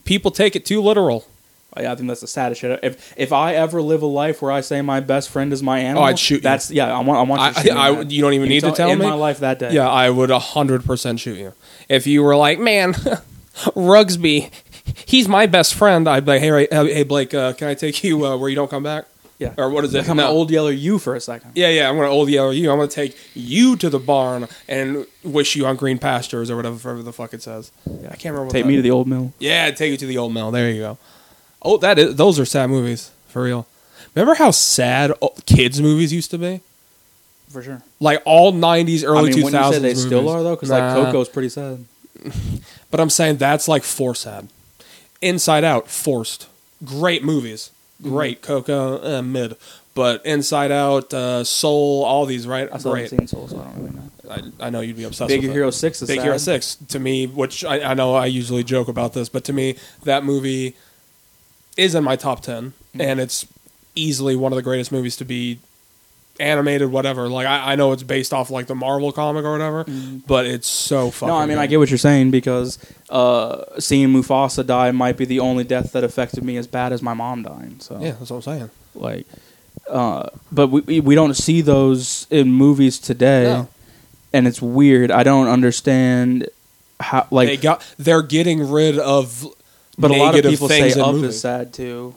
People 0.05 0.31
take 0.31 0.55
it 0.55 0.65
too 0.65 0.81
literal. 0.81 1.25
Yeah, 1.79 1.91
I 1.91 1.95
think 1.95 2.07
that's 2.07 2.21
the 2.21 2.27
saddest 2.27 2.61
shit. 2.61 2.79
If 2.83 3.13
if 3.17 3.31
I 3.33 3.55
ever 3.55 3.81
live 3.81 4.01
a 4.03 4.05
life 4.07 4.41
where 4.43 4.51
I 4.51 4.61
say 4.61 4.81
my 4.81 4.99
best 4.99 5.29
friend 5.29 5.51
is 5.51 5.63
my 5.63 5.79
animal, 5.79 6.03
Oh, 6.03 6.05
I'd 6.05 6.19
shoot 6.19 6.35
you. 6.35 6.41
That's 6.41 6.69
yeah. 6.69 6.95
I 6.95 6.99
want. 6.99 7.19
I 7.19 7.23
want 7.23 7.41
you. 7.41 7.61
I- 7.61 7.63
to 7.63 7.73
me, 7.73 7.79
I- 7.79 8.01
you 8.01 8.21
don't 8.21 8.33
even 8.33 8.49
need 8.49 8.61
to 8.61 8.71
tell 8.71 8.91
in 8.91 8.99
me? 8.99 9.05
my 9.05 9.13
life 9.13 9.39
that 9.39 9.57
day. 9.59 9.71
Yeah, 9.73 9.89
I 9.89 10.09
would 10.09 10.29
hundred 10.29 10.85
percent 10.85 11.19
shoot 11.19 11.37
you 11.37 11.53
if 11.89 12.05
you 12.05 12.21
were 12.21 12.35
like, 12.35 12.59
man, 12.59 12.93
Rugsby, 13.75 14.51
he's 15.05 15.27
my 15.27 15.45
best 15.45 15.73
friend. 15.73 16.07
I'd 16.07 16.25
be 16.25 16.33
like, 16.33 16.41
hey, 16.41 16.67
hey 16.93 17.03
Blake, 17.03 17.33
uh, 17.33 17.53
can 17.53 17.69
I 17.69 17.73
take 17.73 18.03
you 18.03 18.25
uh, 18.25 18.37
where 18.37 18.49
you 18.49 18.55
don't 18.55 18.69
come 18.69 18.83
back? 18.83 19.05
Yeah. 19.39 19.53
Or 19.57 19.69
what 19.69 19.83
is 19.83 19.93
it? 19.93 19.99
Like 19.99 20.09
I'm 20.09 20.17
No. 20.17 20.27
an 20.29 20.31
old 20.35 20.51
yeller 20.51 20.71
you 20.71 20.99
for 20.99 21.15
a 21.15 21.19
second. 21.21 21.51
Yeah, 21.55 21.69
yeah. 21.69 21.89
I'm 21.89 21.95
gonna 21.95 22.09
old 22.09 22.29
yell 22.29 22.53
you. 22.53 22.71
I'm 22.71 22.77
gonna 22.77 22.87
take 22.87 23.15
you 23.33 23.75
to 23.77 23.89
the 23.89 23.99
barn 23.99 24.47
and 24.67 25.05
wish 25.23 25.55
you 25.55 25.65
on 25.65 25.75
green 25.75 25.97
pastures 25.97 26.49
or 26.51 26.55
whatever, 26.55 26.75
whatever 26.75 27.03
the 27.03 27.13
fuck 27.13 27.33
it 27.33 27.41
says. 27.41 27.71
Yeah, 27.85 28.07
I 28.11 28.15
can't 28.15 28.25
remember. 28.33 28.43
What 28.45 28.51
Take 28.53 28.63
that- 28.63 28.69
me 28.69 28.75
to 28.77 28.81
the 28.81 28.91
old 28.91 29.07
mill. 29.07 29.33
Yeah, 29.39 29.69
take 29.71 29.91
you 29.91 29.97
to 29.97 30.05
the 30.05 30.17
old 30.17 30.33
mill. 30.33 30.51
There 30.51 30.69
you 30.69 30.81
go. 30.81 30.97
Oh, 31.61 31.77
that 31.77 31.97
is. 31.99 32.15
Those 32.15 32.39
are 32.39 32.45
sad 32.45 32.69
movies 32.69 33.11
for 33.27 33.43
real. 33.43 33.65
Remember 34.15 34.35
how 34.35 34.51
sad 34.51 35.11
kids 35.45 35.81
movies 35.81 36.13
used 36.13 36.29
to 36.31 36.37
be? 36.37 36.61
For 37.49 37.61
sure. 37.61 37.81
Like 37.99 38.21
all 38.25 38.51
'90s, 38.53 39.03
early 39.03 39.31
I 39.31 39.35
mean, 39.35 39.43
2000s. 39.43 39.51
when 39.53 39.53
you 39.53 39.71
say 39.73 39.79
they 39.79 39.93
still 39.95 40.29
are 40.29 40.43
though, 40.43 40.55
because 40.55 40.69
Nah. 40.69 40.95
like 40.95 41.05
Coco's 41.05 41.29
pretty 41.29 41.49
sad. 41.49 41.85
But 42.91 42.99
I'm 42.99 43.09
saying 43.09 43.37
that's 43.37 43.67
like 43.67 43.83
for 43.83 44.13
sad. 44.13 44.49
Inside 45.21 45.63
Out, 45.63 45.87
forced. 45.89 46.47
Great 46.85 47.23
movies. 47.23 47.71
Great. 48.03 48.41
Coco, 48.41 49.17
uh, 49.17 49.21
mid. 49.21 49.55
But 49.95 50.25
Inside 50.25 50.71
Out, 50.71 51.13
uh, 51.13 51.43
Soul, 51.43 52.03
all 52.03 52.25
these, 52.25 52.47
right? 52.47 52.67
I 52.71 52.77
still 52.79 52.93
Great. 52.93 53.11
haven't 53.11 53.19
seen 53.19 53.27
Soul, 53.27 53.47
so 53.47 53.59
I 53.59 53.63
don't 53.65 53.75
really 53.77 53.95
know. 53.95 54.51
I, 54.59 54.67
I 54.67 54.69
know 54.71 54.79
you'd 54.81 54.97
be 54.97 55.03
obsessed 55.03 55.27
Big 55.29 55.41
with 55.41 55.51
it. 55.51 55.53
Hero 55.53 55.69
Six 55.69 56.01
is 56.01 56.07
Big 56.07 56.17
sad. 56.17 56.23
Hero 56.25 56.37
Six 56.37 56.75
to 56.89 56.99
me, 56.99 57.27
which 57.27 57.63
I, 57.63 57.91
I 57.91 57.93
know 57.93 58.15
I 58.15 58.25
usually 58.25 58.63
joke 58.63 58.87
about 58.87 59.13
this, 59.13 59.29
but 59.29 59.43
to 59.45 59.53
me 59.53 59.75
that 60.03 60.23
movie 60.23 60.75
is 61.77 61.93
in 61.95 62.03
my 62.03 62.15
top 62.15 62.41
10 62.41 62.73
Mm-hmm. 62.93 63.01
and 63.01 63.19
it's 63.19 63.47
easily 63.95 64.35
one 64.35 64.51
of 64.51 64.55
the 64.55 64.61
greatest 64.61 64.91
movies 64.91 65.15
to 65.17 65.25
be 65.25 65.57
animated, 66.39 66.91
whatever. 66.91 67.29
Like 67.29 67.45
I, 67.47 67.73
I 67.73 67.75
know 67.75 67.91
it's 67.91 68.03
based 68.03 68.33
off 68.33 68.49
like 68.49 68.67
the 68.67 68.75
Marvel 68.75 69.11
comic 69.11 69.43
or 69.45 69.51
whatever, 69.51 69.85
but 70.27 70.45
it's 70.45 70.67
so 70.67 71.11
fucking. 71.11 71.27
No, 71.27 71.37
I 71.37 71.45
mean 71.45 71.57
I 71.57 71.67
get 71.67 71.77
what 71.77 71.89
you're 71.89 71.97
saying 71.97 72.31
because 72.31 72.77
uh, 73.09 73.79
seeing 73.79 74.09
Mufasa 74.09 74.65
die 74.65 74.91
might 74.91 75.17
be 75.17 75.25
the 75.25 75.39
only 75.39 75.63
death 75.63 75.91
that 75.93 76.03
affected 76.03 76.43
me 76.43 76.57
as 76.57 76.65
bad 76.67 76.91
as 76.91 77.01
my 77.01 77.13
mom 77.13 77.43
dying. 77.43 77.77
So 77.79 77.99
Yeah, 77.99 78.11
that's 78.13 78.29
what 78.31 78.37
I'm 78.37 78.41
saying. 78.41 78.69
like, 78.95 79.27
uh, 79.89 80.29
but 80.51 80.67
we- 80.67 80.81
we 80.81 80.99
we 80.99 81.15
don't 81.15 81.35
see 81.35 81.61
those 81.61 82.25
in 82.31 82.51
movies 82.51 82.97
today, 82.99 83.43
No. 83.43 83.67
and 84.33 84.47
it's 84.47 84.61
weird. 84.61 85.11
I 85.11 85.23
don't 85.23 85.47
understand 85.47 86.47
how 86.99 87.27
like. 87.31 87.47
they 87.49 87.57
got 87.57 87.83
they're 87.99 88.21
getting 88.23 88.69
rid 88.69 88.97
of 88.97 89.45
but 89.99 90.09
a 90.09 90.15
lot 90.15 90.35
of 90.35 90.43
people 90.45 90.67
say 90.67 90.91
Up 90.93 91.13
movies. 91.13 91.35
is 91.35 91.41
sad 91.41 91.73
too. 91.73 92.15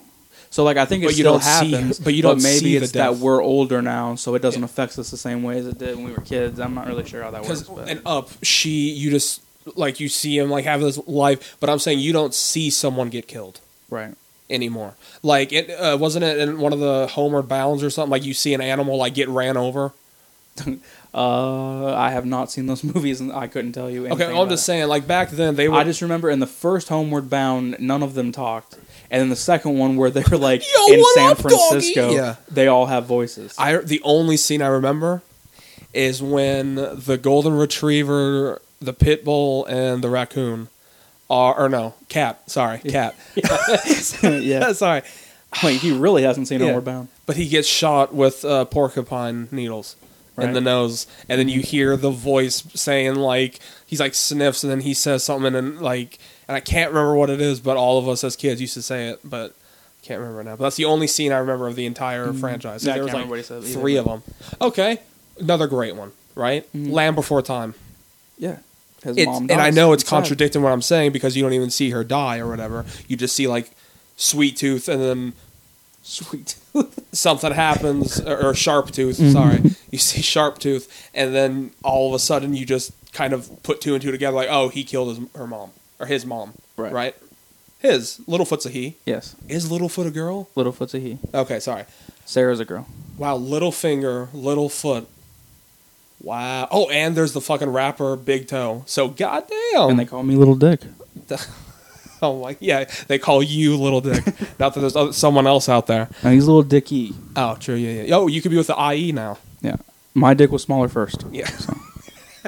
So 0.56 0.64
like 0.64 0.78
I 0.78 0.86
think 0.86 1.02
it 1.02 1.08
But 1.08 1.16
you 1.18 1.22
still 1.24 1.32
don't 1.34 1.42
see- 1.42 1.70
happens, 1.72 1.98
but 2.00 2.14
you 2.14 2.22
don't 2.22 2.42
maybe 2.42 2.58
see 2.60 2.78
the 2.78 2.84
it's 2.84 2.92
that 2.92 3.16
we're 3.18 3.42
older 3.42 3.82
now, 3.82 4.14
so 4.14 4.34
it 4.36 4.40
doesn't 4.40 4.62
Yeah. 4.62 4.64
affect 4.64 4.98
us 4.98 5.10
the 5.10 5.18
same 5.18 5.42
way 5.42 5.58
as 5.58 5.66
it 5.66 5.76
did 5.76 5.96
when 5.96 6.06
we 6.06 6.12
were 6.12 6.22
kids. 6.22 6.58
I'm 6.58 6.74
not 6.74 6.86
really 6.86 7.04
sure 7.06 7.22
how 7.22 7.30
that 7.32 7.42
works. 7.46 7.64
But. 7.64 7.90
and 7.90 8.00
up, 8.06 8.30
she 8.42 8.88
you 8.88 9.10
just 9.10 9.42
like 9.74 10.00
you 10.00 10.08
see 10.08 10.38
him 10.38 10.48
like 10.48 10.64
have 10.64 10.80
this 10.80 10.98
life, 11.06 11.58
but 11.60 11.68
I'm 11.68 11.78
saying 11.78 11.98
you 11.98 12.14
don't 12.14 12.32
see 12.32 12.70
someone 12.70 13.10
get 13.10 13.28
killed 13.28 13.60
right. 13.90 14.14
anymore. 14.48 14.94
Like 15.22 15.52
it 15.52 15.68
uh, 15.68 15.98
wasn't 16.00 16.24
it 16.24 16.38
in 16.38 16.58
one 16.58 16.72
of 16.72 16.78
the 16.80 17.06
Homeward 17.08 17.48
Bounds 17.48 17.82
or 17.82 17.90
something. 17.90 18.10
Like 18.10 18.24
you 18.24 18.32
see 18.32 18.54
an 18.54 18.62
animal 18.62 18.96
like 18.96 19.12
get 19.12 19.28
ran 19.28 19.58
over. 19.58 19.92
Uh, 21.14 21.94
I 21.94 22.10
have 22.10 22.26
not 22.26 22.50
seen 22.50 22.66
those 22.66 22.84
movies, 22.94 23.22
and 23.22 23.32
I 23.32 23.46
couldn't 23.46 23.72
tell 23.72 23.88
you. 23.90 24.04
Anything 24.04 24.26
Okay, 24.28 24.38
I'm 24.38 24.50
just 24.50 24.64
it. 24.64 24.66
saying. 24.66 24.88
Like 24.88 25.06
back 25.06 25.30
then, 25.30 25.56
they 25.56 25.66
were. 25.66 25.76
I 25.78 25.82
just 25.84 26.02
remember 26.02 26.28
in 26.28 26.40
the 26.40 26.46
first 26.46 26.90
Homeward 26.90 27.30
Bound, 27.30 27.76
none 27.80 28.02
of 28.02 28.12
them 28.12 28.32
talked, 28.32 28.76
and 29.10 29.20
then 29.20 29.28
the 29.28 29.36
second 29.36 29.78
one 29.78 29.96
where 29.96 30.10
they're 30.10 30.38
like 30.38 30.62
Yo, 30.88 30.92
in 30.94 31.04
San 31.14 31.30
up, 31.32 31.38
doggy? 31.38 31.48
Francisco, 31.56 32.10
Yeah. 32.12 32.36
they 32.50 32.66
all 32.66 32.86
have 32.86 33.06
voices. 33.06 33.54
I 33.58 33.76
the 33.78 34.00
only 34.04 34.36
scene 34.36 34.62
I 34.62 34.68
remember 34.68 35.22
is 35.94 36.22
when 36.22 36.74
the 36.76 37.18
golden 37.20 37.54
retriever, 37.54 38.60
the 38.80 38.92
pit 38.92 39.24
bull, 39.24 39.64
and 39.66 40.02
the 40.02 40.10
raccoon 40.10 40.68
are 41.30 41.54
or 41.58 41.68
no 41.68 41.94
cat. 42.08 42.48
Sorry, 42.50 42.78
cat. 42.78 43.14
yeah. 44.22 44.72
sorry, 44.72 45.02
Wait, 45.62 45.80
he 45.80 45.92
really 45.96 46.22
hasn't 46.22 46.48
seen 46.48 46.60
Yeah. 46.60 46.66
Homeward 46.66 46.84
Bound. 46.84 47.08
but 47.24 47.36
he 47.36 47.48
gets 47.48 47.66
shot 47.68 48.14
with 48.14 48.44
uh, 48.44 48.64
porcupine 48.66 49.48
needles 49.50 49.96
in 50.38 50.52
the 50.52 50.60
nose, 50.60 51.06
and 51.30 51.38
then 51.40 51.48
you 51.48 51.62
hear 51.62 51.96
the 51.96 52.10
voice 52.10 52.62
saying 52.74 53.14
like 53.14 53.58
he's 53.86 54.00
like 54.00 54.12
sniffs, 54.14 54.62
and 54.62 54.70
then 54.70 54.80
he 54.80 54.92
says 54.92 55.24
something, 55.24 55.54
and 55.54 55.80
like 55.80 56.18
and 56.48 56.56
I 56.56 56.60
can't 56.60 56.90
remember 56.90 57.14
what 57.16 57.30
it 57.30 57.40
is, 57.40 57.60
but 57.60 57.76
all 57.76 57.98
of 57.98 58.08
us 58.08 58.22
as 58.24 58.36
kids 58.36 58.60
used 58.60 58.74
to 58.74 58.82
say 58.82 59.08
it, 59.08 59.20
but. 59.24 59.54
I 60.02 60.06
Can't 60.06 60.20
remember 60.20 60.44
now, 60.44 60.54
but 60.54 60.62
that's 60.64 60.76
the 60.76 60.84
only 60.84 61.08
scene 61.08 61.32
I 61.32 61.38
remember 61.38 61.66
of 61.66 61.74
the 61.74 61.84
entire 61.84 62.32
franchise. 62.32 62.82
Mm-hmm. 62.82 62.88
Yeah, 62.88 62.94
there 62.94 63.02
was 63.02 63.12
like 63.12 63.14
remember 63.14 63.30
what 63.32 63.38
he 63.38 63.42
said 63.42 63.64
either, 63.64 63.80
three 63.80 63.96
of 63.96 64.04
them. 64.04 64.22
Okay, 64.60 64.98
another 65.40 65.66
great 65.66 65.96
one, 65.96 66.12
right? 66.36 66.64
Mhm. 66.72 66.92
Land 66.92 67.16
Before 67.16 67.42
Time. 67.42 67.74
Yeah, 68.38 68.58
his 69.02 69.16
It's, 69.16 69.26
mom 69.26 69.48
and 69.50 69.60
I 69.60 69.70
know 69.70 69.92
it's 69.92 70.04
sad. 70.04 70.10
contradicting 70.10 70.62
what 70.62 70.70
I'm 70.70 70.82
saying 70.82 71.10
because 71.10 71.36
you 71.36 71.42
don't 71.42 71.54
even 71.54 71.70
see 71.70 71.90
her 71.90 72.04
die 72.04 72.38
or 72.38 72.46
whatever. 72.46 72.84
You 73.08 73.16
just 73.16 73.34
see 73.34 73.48
like 73.48 73.72
Sweet 74.16 74.56
Tooth, 74.56 74.86
and 74.88 75.02
then 75.02 75.32
Sweet. 76.04 76.54
something 77.12 77.52
happens, 77.52 78.20
or, 78.20 78.50
or 78.50 78.54
Sharp 78.54 78.92
Tooth. 78.92 79.18
Mm-hmm. 79.18 79.32
Sorry, 79.32 79.74
you 79.90 79.98
see 79.98 80.22
Sharp 80.22 80.58
Tooth, 80.60 81.10
and 81.14 81.34
then 81.34 81.72
all 81.82 82.06
of 82.06 82.14
a 82.14 82.20
sudden 82.20 82.54
you 82.54 82.64
just 82.64 82.92
kind 83.12 83.32
of 83.32 83.50
put 83.64 83.80
two 83.80 83.94
and 83.94 84.02
two 84.02 84.12
together, 84.12 84.36
like, 84.36 84.48
oh, 84.48 84.68
he 84.68 84.84
killed 84.84 85.16
his 85.18 85.28
her 85.34 85.48
mom 85.48 85.70
or 85.98 86.06
his 86.06 86.24
mom, 86.26 86.52
Right. 86.76 86.92
Right? 86.92 87.16
His 87.78 88.20
Littlefoot's 88.26 88.66
a 88.66 88.70
he. 88.70 88.96
yes, 89.04 89.36
Is 89.48 89.70
Littlefoot 89.70 90.06
a 90.06 90.10
girl? 90.10 90.48
Littlefoot's 90.56 90.94
a 90.94 90.98
he. 90.98 91.18
Okay, 91.34 91.60
sorry. 91.60 91.84
Cera's 92.24 92.58
a 92.60 92.64
girl. 92.64 92.86
Wow, 93.18 93.38
Littlefinger, 93.38 94.28
Littlefoot. 94.28 95.06
Wow. 96.22 96.66
Oh, 96.70 96.88
and 96.88 97.14
there's 97.14 97.32
the 97.34 97.40
fucking 97.42 97.68
rapper 97.70 98.16
Big 98.16 98.48
Toe. 98.48 98.82
So 98.86 99.08
goddamn. 99.08 99.90
and 99.90 99.98
they 99.98 100.06
call 100.06 100.22
me 100.22 100.34
Little 100.36 100.56
Dick. 100.56 100.80
Oh 102.22 102.40
my, 102.42 102.56
yeah, 102.60 102.84
they 103.08 103.18
call 103.18 103.42
you 103.42 103.76
Little 103.76 104.00
Dick. 104.00 104.24
Not 104.58 104.72
that 104.72 104.80
there's 104.80 104.96
other, 104.96 105.12
someone 105.12 105.46
else 105.46 105.68
out 105.68 105.86
there. 105.86 106.08
And 106.22 106.32
he's 106.32 106.46
Little 106.46 106.62
Dicky. 106.62 107.12
Oh, 107.36 107.56
true, 107.56 107.74
yeah, 107.74 108.04
yeah. 108.04 108.14
Oh, 108.16 108.26
you 108.26 108.40
could 108.40 108.50
be 108.50 108.56
with 108.56 108.68
the 108.68 108.90
IE 108.94 109.12
now. 109.12 109.36
Yeah, 109.60 109.76
my 110.14 110.32
dick 110.32 110.50
was 110.50 110.62
smaller 110.62 110.88
first. 110.88 111.26
Yeah. 111.30 111.46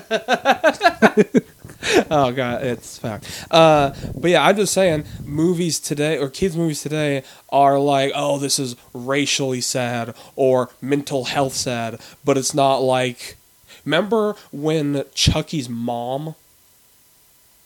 oh 2.10 2.32
god, 2.32 2.64
it's 2.64 2.98
fact. 2.98 3.46
Uh, 3.50 3.94
but 4.14 4.30
yeah, 4.30 4.44
I'm 4.46 4.56
just 4.56 4.72
saying, 4.72 5.04
movies 5.24 5.78
today 5.80 6.18
or 6.18 6.28
kids' 6.28 6.56
movies 6.56 6.82
today 6.82 7.22
are 7.50 7.78
like, 7.78 8.12
oh, 8.14 8.38
this 8.38 8.58
is 8.58 8.76
racially 8.92 9.60
sad 9.60 10.14
or 10.36 10.70
mental 10.80 11.24
health 11.26 11.54
sad, 11.54 12.00
but 12.24 12.36
it's 12.36 12.54
not 12.54 12.78
like. 12.78 13.36
Remember 13.84 14.34
when 14.52 15.04
Chuckie's 15.14 15.68
mom, 15.68 16.34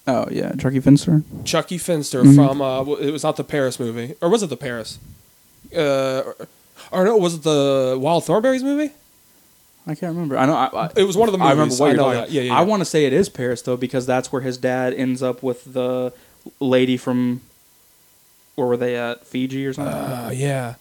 Oh 0.07 0.27
yeah, 0.31 0.53
Chuckie 0.57 0.81
Finster. 0.81 1.23
Chuckie 1.45 1.79
Finster 1.79 2.23
Mhm. 2.25 2.35
from, 2.35 2.61
uh, 2.61 2.83
it 2.97 3.11
was 3.13 3.23
not 3.23 3.37
the 3.37 3.45
Paris 3.45 3.79
movie, 3.81 4.15
or 4.21 4.29
was 4.29 4.43
it 4.43 4.51
the 4.51 4.57
Paris? 4.57 4.99
Uh, 5.77 6.23
or, 6.27 6.37
or 6.91 7.05
no, 7.05 7.17
was 7.17 7.35
it 7.35 7.43
the 7.45 7.97
Wild 8.01 8.25
Thornberrys 8.25 8.63
movie? 8.63 8.93
I 9.87 9.95
can't 9.95 10.15
remember. 10.15 10.39
I 10.39 10.47
know. 10.47 10.55
I, 10.55 10.87
I, 10.87 10.91
It 10.97 11.05
was 11.05 11.17
one 11.17 11.29
of 11.29 11.33
the 11.33 11.39
movies. 11.39 11.49
I 11.49 11.53
remember 11.53 11.75
what 11.75 11.87
you're 11.89 11.97
know 11.97 12.03
talking 12.05 12.13
that. 12.15 12.23
about. 12.25 12.31
Yeah, 12.31 12.43
yeah, 12.43 12.55
I 12.59 12.63
want 12.63 12.81
to 12.81 12.85
say 12.85 13.05
it 13.05 13.13
is 13.13 13.29
Paris 13.29 13.63
though, 13.63 13.77
because 13.77 14.07
that's 14.07 14.31
where 14.31 14.43
his 14.43 14.57
dad 14.59 14.95
ends 14.95 15.23
up 15.23 15.43
with 15.43 15.73
the 15.73 16.13
lady 16.61 16.97
from. 16.97 17.41
Where 18.55 18.67
were 18.67 18.77
they 18.77 18.97
at? 18.97 19.27
Fiji 19.27 19.67
or 19.67 19.73
something? 19.73 19.95
Uh, 19.95 20.31
yeah, 20.33 20.75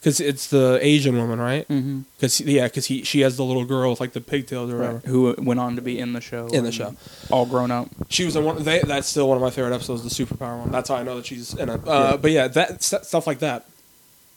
because 0.00 0.20
it's 0.20 0.48
the 0.48 0.78
Asian 0.82 1.16
woman, 1.16 1.38
right? 1.38 1.66
mm-hmm. 1.68 2.00
Because 2.16 2.40
yeah, 2.40 2.64
because 2.64 2.86
he 2.86 3.02
she 3.04 3.20
has 3.20 3.36
the 3.38 3.44
little 3.44 3.64
girl 3.64 3.90
with 3.90 4.00
like 4.00 4.12
the 4.12 4.20
pigtails 4.20 4.70
or 4.70 4.78
whatever. 4.78 4.98
Who 5.06 5.34
went 5.38 5.60
on 5.60 5.76
to 5.76 5.82
be 5.82 5.98
in 5.98 6.12
the 6.12 6.20
show? 6.20 6.48
In 6.48 6.64
the 6.64 6.72
show. 6.72 6.94
all 7.30 7.46
grown 7.46 7.70
up. 7.70 7.88
She 8.10 8.24
was 8.24 8.36
in 8.36 8.44
one. 8.44 8.62
They, 8.62 8.80
that's 8.80 9.06
still 9.08 9.28
one 9.28 9.36
of 9.36 9.42
my 9.42 9.50
favorite 9.50 9.74
episodes, 9.74 10.02
the 10.02 10.24
superpower 10.24 10.58
one. 10.58 10.70
That's 10.70 10.88
how 10.90 10.96
I 10.96 11.02
know 11.02 11.16
that 11.16 11.26
she's 11.26 11.54
in 11.54 11.68
it. 11.70 11.80
Uh, 11.88 12.10
Yeah. 12.10 12.16
But 12.18 12.30
yeah, 12.32 12.48
that 12.48 12.82
stuff 12.82 13.26
like 13.26 13.38
that, 13.38 13.66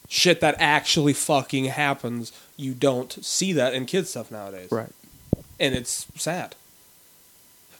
shit 0.08 0.40
that 0.40 0.54
actually 0.58 1.12
fucking 1.12 1.66
happens. 1.66 2.32
You 2.58 2.74
don't 2.74 3.24
see 3.24 3.54
that 3.54 3.72
in 3.72 3.86
kids 3.86 4.10
stuff 4.10 4.30
nowadays, 4.30 4.70
Right. 4.70 4.90
and 5.58 5.74
it's 5.74 6.06
sad. 6.16 6.54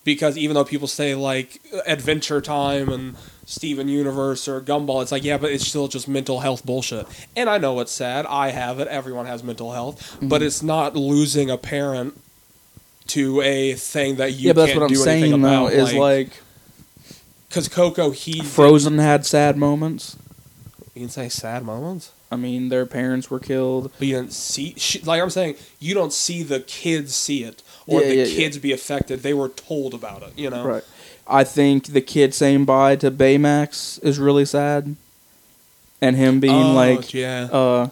Because 0.05 0.39
even 0.39 0.55
though 0.55 0.64
people 0.64 0.89
say 0.89 1.14
like 1.14 1.61
Adventure 1.87 2.41
Time 2.41 2.89
and 2.89 3.16
Steven 3.45 3.89
Universe 3.89 4.49
or 4.49 4.61
Gumball, 4.61 5.03
it's 5.03 5.12
like 5.12 5.24
yeah, 5.24 5.37
but 5.37 5.51
it's 5.51 5.66
still 5.66 5.89
just 5.89 6.09
mental 6.09 6.41
health 6.41 6.64
bullshit. 6.64 7.07
And 7.37 7.51
I 7.51 7.59
know 7.59 7.79
it's 7.81 7.93
sad. 7.93 8.24
I 8.24 8.51
have 8.51 8.81
it. 8.81 8.89
Everyone 8.89 9.26
has 9.26 9.43
mental 9.43 9.72
health, 9.72 10.01
mm-hmm. 10.14 10.29
but 10.29 10.41
it's 10.41 10.62
not 10.62 10.97
losing 10.97 11.51
a 11.51 11.59
parent 11.59 12.18
to 13.09 13.41
a 13.43 13.74
thing 13.74 14.16
that 14.16 14.33
you 14.33 14.49
yeah, 14.49 14.53
but 14.53 14.66
that's 14.66 14.79
what 14.79 14.91
I'm 14.91 14.95
saying 14.97 15.43
though. 15.43 15.66
Is 15.66 15.93
like 15.93 16.31
because 17.49 17.68
Coco, 17.68 18.11
he 18.11 18.41
Frozen 18.41 18.99
had 18.99 19.26
sad 19.26 19.57
moments. 19.57 20.16
You 20.95 21.03
can 21.03 21.11
say 21.11 21.29
sad 21.29 21.64
moments, 21.64 22.12
I 22.31 22.37
mean, 22.37 22.68
their 22.68 22.85
parents 22.87 23.31
were 23.31 23.39
killed. 23.41 23.91
but 23.99 24.07
you 24.07 24.14
didn't 24.16 24.33
see. 24.33 24.74
Like 25.05 25.22
I'm 25.22 25.31
saying, 25.31 25.57
you 25.81 25.95
don't 25.95 26.12
see 26.12 26.43
the 26.43 26.61
kids 26.61 27.14
see 27.16 27.43
it 27.45 27.62
or 27.87 28.03
Yeah, 28.03 28.09
the 28.09 28.14
yeah, 28.16 28.24
yeah. 28.24 28.37
kids 28.37 28.59
be 28.59 28.72
affected. 28.72 29.22
They 29.22 29.33
were 29.35 29.49
told 29.49 29.95
about 29.95 30.22
it. 30.22 30.33
You 30.39 30.51
know, 30.51 30.64
Right. 30.64 30.85
I 31.26 31.45
think 31.45 31.87
the 31.89 32.01
kid 32.01 32.35
saying 32.35 32.64
bye 32.66 32.97
to 32.97 33.11
Baymax 33.11 34.03
is 34.03 34.18
really 34.18 34.45
sad, 34.47 34.97
and 36.01 36.16
him 36.16 36.41
being 36.41 36.55
Oh, 36.55 36.72
like, 36.74 37.12
yeah, 37.12 37.49
uh, 37.53 37.89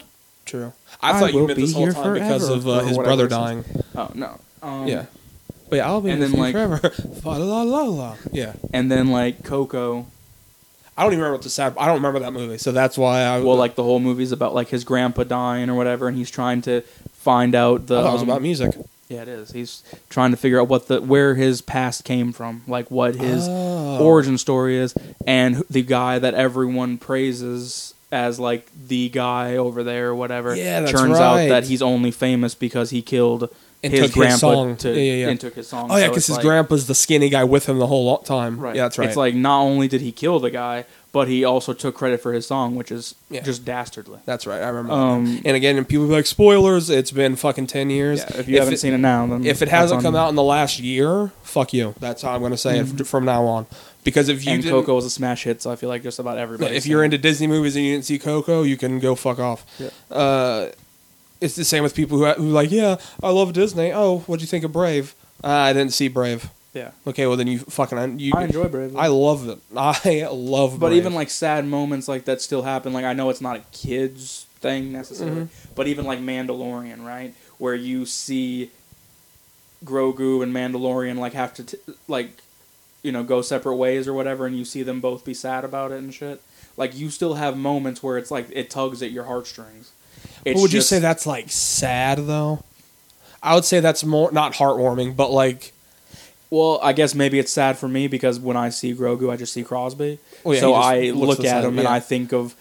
true. 0.47 0.73
I, 1.03 1.11
I 1.17 1.21
thought 1.21 1.33
you 1.35 1.47
meant 1.47 1.57
be 1.57 1.63
this 1.63 1.75
whole 1.75 1.85
here 1.85 1.93
time 1.93 2.15
because 2.15 2.49
of 2.49 2.67
uh, 2.67 2.81
his 2.81 2.97
brother 2.97 3.29
dying. 3.29 3.65
oh 3.95 4.11
no, 4.15 4.41
um, 4.63 4.87
yeah, 4.89 5.05
but 5.69 5.77
yeah, 5.77 5.87
I'll 5.87 6.01
be 6.01 6.11
and 6.11 6.23
then, 6.23 6.33
like- 6.33 6.53
forever. 6.55 6.79
Fa 6.79 7.29
la 7.29 7.63
la 7.63 7.83
la. 7.83 8.17
Yeah, 8.33 8.55
and 8.73 8.91
then 8.91 9.09
like 9.11 9.45
Coco. 9.45 10.07
I 10.97 11.03
don't 11.03 11.13
even 11.13 11.21
remember 11.21 11.35
what 11.37 11.43
the 11.43 11.51
sad. 11.51 11.75
I 11.79 11.87
don't 11.87 11.97
remember 11.97 12.21
that 12.21 12.33
movie, 12.33 12.59
so 12.59 12.73
that's 12.73 12.97
why 12.97 13.21
I. 13.23 13.41
Well, 13.41 13.57
like 13.57 13.75
the 13.75 13.83
whole 13.83 14.01
movie's 14.01 14.33
about 14.33 14.55
like 14.55 14.69
his 14.69 14.85
grandpa 14.85 15.25
dying 15.25 15.69
or 15.69 15.75
whatever, 15.75 16.09
and 16.09 16.17
he's 16.17 16.31
trying 16.31 16.63
to 16.63 16.81
find 17.13 17.55
out 17.55 17.87
the. 17.87 17.99
I 17.99 18.03
thought 18.03 18.09
it 18.11 18.13
was 18.13 18.23
um, 18.23 18.29
about 18.31 18.43
music. 18.43 18.75
Yeah, 19.09 19.23
it 19.23 19.29
is. 19.29 19.53
He's 19.53 19.83
trying 20.09 20.33
to 20.33 20.37
figure 20.37 20.61
out 20.61 20.69
what 20.69 20.89
the 20.89 21.01
where 21.01 21.35
his 21.35 21.61
past 21.61 22.05
came 22.05 22.33
from, 22.33 22.63
like 22.67 22.91
what 22.91 23.15
his 23.15 23.47
Oh. 23.49 23.99
origin 24.05 24.37
story 24.39 24.77
is, 24.79 24.95
and 25.27 25.63
the 25.71 25.83
guy 25.83 26.19
that 26.19 26.35
everyone 26.35 26.99
praises 26.99 27.95
as 28.11 28.41
like 28.41 28.69
the 28.89 29.09
guy 29.11 29.57
over 29.57 29.83
there 29.85 30.09
or 30.09 30.15
whatever. 30.15 30.55
Yeah, 30.57 30.81
that's 30.81 30.93
turns 30.93 31.19
right. 31.19 31.45
out 31.45 31.49
that 31.51 31.65
he's 31.65 31.83
only 31.83 32.11
famous 32.11 32.55
because 32.55 32.91
he 32.91 33.03
killed 33.03 33.49
And 33.87 33.95
his 33.95 34.13
took 34.13 34.25
his 34.25 34.39
song. 34.41 34.77
to 34.77 34.89
Yeah, 34.91 34.95
yeah, 34.97 35.13
yeah. 35.25 35.29
and 35.31 35.41
took 35.41 35.55
his 35.55 35.69
song. 35.69 35.89
Oh 35.91 35.97
yeah, 35.97 36.05
because 36.09 36.19
it's 36.19 36.27
his 36.29 36.37
like- 36.37 36.45
grandpa's 36.45 36.87
the 36.87 36.95
skinny 36.95 37.29
guy 37.29 37.45
with 37.45 37.67
him 37.67 37.79
the 37.79 37.87
whole 37.87 38.19
time. 38.19 38.59
Right. 38.61 38.77
Yeah, 38.77 38.83
that's 38.83 38.99
right. 38.99 39.09
It's 39.09 39.17
like 39.17 39.35
not 39.35 39.61
only 39.61 39.89
did 39.89 40.01
he 40.01 40.13
kill 40.13 40.39
the 40.39 40.51
guy, 40.51 40.85
but 41.13 41.29
he 41.29 41.45
also 41.45 41.73
took 41.73 41.95
credit 41.95 42.21
for 42.21 42.35
his 42.35 42.47
song, 42.47 42.77
which 42.77 42.93
is 42.93 43.15
Yeah. 43.31 43.41
just 43.41 43.65
dastardly. 43.65 44.19
that's 44.27 44.47
right. 44.47 44.61
I 44.63 44.69
remember. 44.69 44.93
Um, 44.93 45.37
that. 45.37 45.47
and 45.47 45.57
again, 45.57 45.77
and 45.79 45.89
people 45.89 46.07
be 46.07 46.13
like 46.13 46.27
spoilers. 46.27 46.91
It's 46.91 47.11
been 47.11 47.37
fucking 47.37 47.69
ten 47.69 47.89
years. 47.89 48.21
Yeah, 48.21 48.37
if 48.41 48.49
you 48.49 48.59
haven't 48.59 48.75
it, 48.75 48.81
seen 48.81 48.93
it 48.93 48.99
now, 48.99 49.27
then 49.27 49.47
if 49.47 49.63
it 49.63 49.69
hasn't 49.69 50.03
come 50.03 50.15
out 50.15 50.29
in 50.29 50.35
the 50.35 50.43
last 50.43 50.79
year, 50.79 51.33
fuck 51.43 51.73
you. 51.73 51.95
That's 52.01 52.21
how 52.23 52.33
I'm 52.35 52.41
going 52.41 52.53
to 52.53 52.59
say 52.59 52.79
it 52.81 53.07
from 53.07 53.25
now 53.25 53.45
on. 53.47 53.67
Because 54.05 54.29
if 54.29 54.45
you 54.45 54.53
and 54.53 54.63
didn't- 54.63 54.73
Coco 54.79 54.95
was 54.95 55.05
a 55.05 55.11
smash 55.11 55.45
hit, 55.45 55.63
so 55.63 55.71
I 55.73 55.77
feel 55.77 55.89
like 55.89 56.03
just 56.05 56.19
about 56.21 56.39
everybody. 56.39 56.77
if 56.77 56.87
you're 56.87 57.03
into 57.03 57.19
Disney 57.19 57.47
movies 57.49 57.75
and 57.77 57.85
you 57.85 57.93
didn't 57.95 58.05
see 58.05 58.19
Coco, 58.21 58.63
you 58.63 58.77
can 58.77 59.01
go 59.01 59.15
fuck 59.17 59.39
off. 59.41 59.65
Yeah. 59.81 59.89
Uh, 60.17 60.69
it's 61.41 61.57
the 61.57 61.65
same 61.65 61.83
with 61.83 61.95
people 61.95 62.19
who 62.19 62.25
who 62.33 62.51
like, 62.51 62.71
yeah, 62.71 62.97
I 63.23 63.31
love 63.31 63.53
Disney. 63.53 63.93
Oh, 63.93 64.21
what'd 64.21 64.41
you 64.43 64.47
think 64.49 64.65
of 64.65 64.73
Brave? 64.73 65.15
Uh, 65.45 65.49
I 65.49 65.73
didn't 65.73 65.93
see 65.93 66.09
Brave. 66.09 66.49
yeah, 66.73 66.91
Okay, 67.07 67.27
well 67.27 67.37
then 67.37 67.47
you 67.47 67.59
fucking 67.59 68.19
you. 68.19 68.33
I 68.35 68.45
enjoy 68.45 68.69
Brave. 68.69 68.97
I 68.97 69.07
love 69.09 69.49
it. 69.49 69.59
I 69.77 70.27
love. 70.33 70.79
but 70.81 70.89
Brave. 70.89 70.99
even 70.99 71.15
like 71.15 71.31
sad 71.31 71.65
moments 71.67 72.09
like 72.09 72.25
that 72.25 72.41
still 72.41 72.63
happen. 72.63 72.93
Like 72.93 73.05
I 73.05 73.13
know 73.13 73.29
it's 73.31 73.41
not 73.41 73.57
a 73.57 73.61
kids 73.73 74.47
thing 74.61 74.93
necessarily, 74.93 75.43
Mm-hmm. 75.43 75.73
but 75.75 75.87
even 75.87 76.07
like 76.07 76.19
Mandalorian, 76.21 77.05
right, 77.05 77.35
where 77.59 77.75
you 77.75 78.07
see 78.07 78.71
Grogu 79.85 80.43
and 80.43 80.55
Mandalorian 80.55 81.17
like 81.19 81.35
have 81.35 81.53
to 81.55 81.65
t- 81.65 81.79
like 82.09 82.43
you 83.03 83.13
know 83.13 83.23
go 83.23 83.43
separate 83.43 83.77
ways 83.77 84.09
or 84.09 84.15
whatever, 84.15 84.47
and 84.47 84.57
you 84.57 84.65
see 84.65 84.83
them 84.83 85.01
both 85.01 85.25
be 85.25 85.35
sad 85.35 85.65
about 85.65 85.93
it 85.93 85.99
and 85.99 86.13
shit. 86.15 86.41
Like 86.77 86.97
you 86.97 87.11
still 87.11 87.35
have 87.35 87.57
moments 87.57 88.03
where 88.03 88.17
it's 88.19 88.31
like 88.31 88.49
it 88.53 88.71
tugs 88.71 89.03
at 89.03 89.11
your 89.11 89.25
heartstrings. 89.25 89.93
It's 90.47 90.61
would 90.61 90.73
you 90.73 90.81
say 90.81 90.99
that's 91.01 91.27
like 91.27 91.51
sad 91.51 92.19
though? 92.19 92.63
I 93.43 93.55
would 93.55 93.65
say 93.65 93.81
that's 93.81 94.05
more 94.05 94.31
not 94.33 94.55
heartwarming, 94.55 95.17
but 95.17 95.31
like 95.31 95.73
Well, 96.51 96.79
I 96.83 96.93
guess 96.93 97.15
maybe 97.15 97.39
it's 97.39 97.53
sad 97.53 97.77
for 97.77 97.89
me 97.89 98.07
because 98.09 98.39
when 98.41 98.57
I 98.57 98.69
see 98.71 98.95
Grogu, 98.95 99.31
I 99.31 99.37
just 99.37 99.53
see 99.53 99.65
Crosby. 99.65 100.19
Well, 100.45 100.55
yeah, 100.55 100.61
so 100.61 100.75
I 100.75 101.11
look 101.11 101.41
at 101.41 101.63
same, 101.63 101.65
him 101.73 101.79
and. 101.81 101.89
I 101.89 102.01
think 102.01 102.33
of 102.33 102.55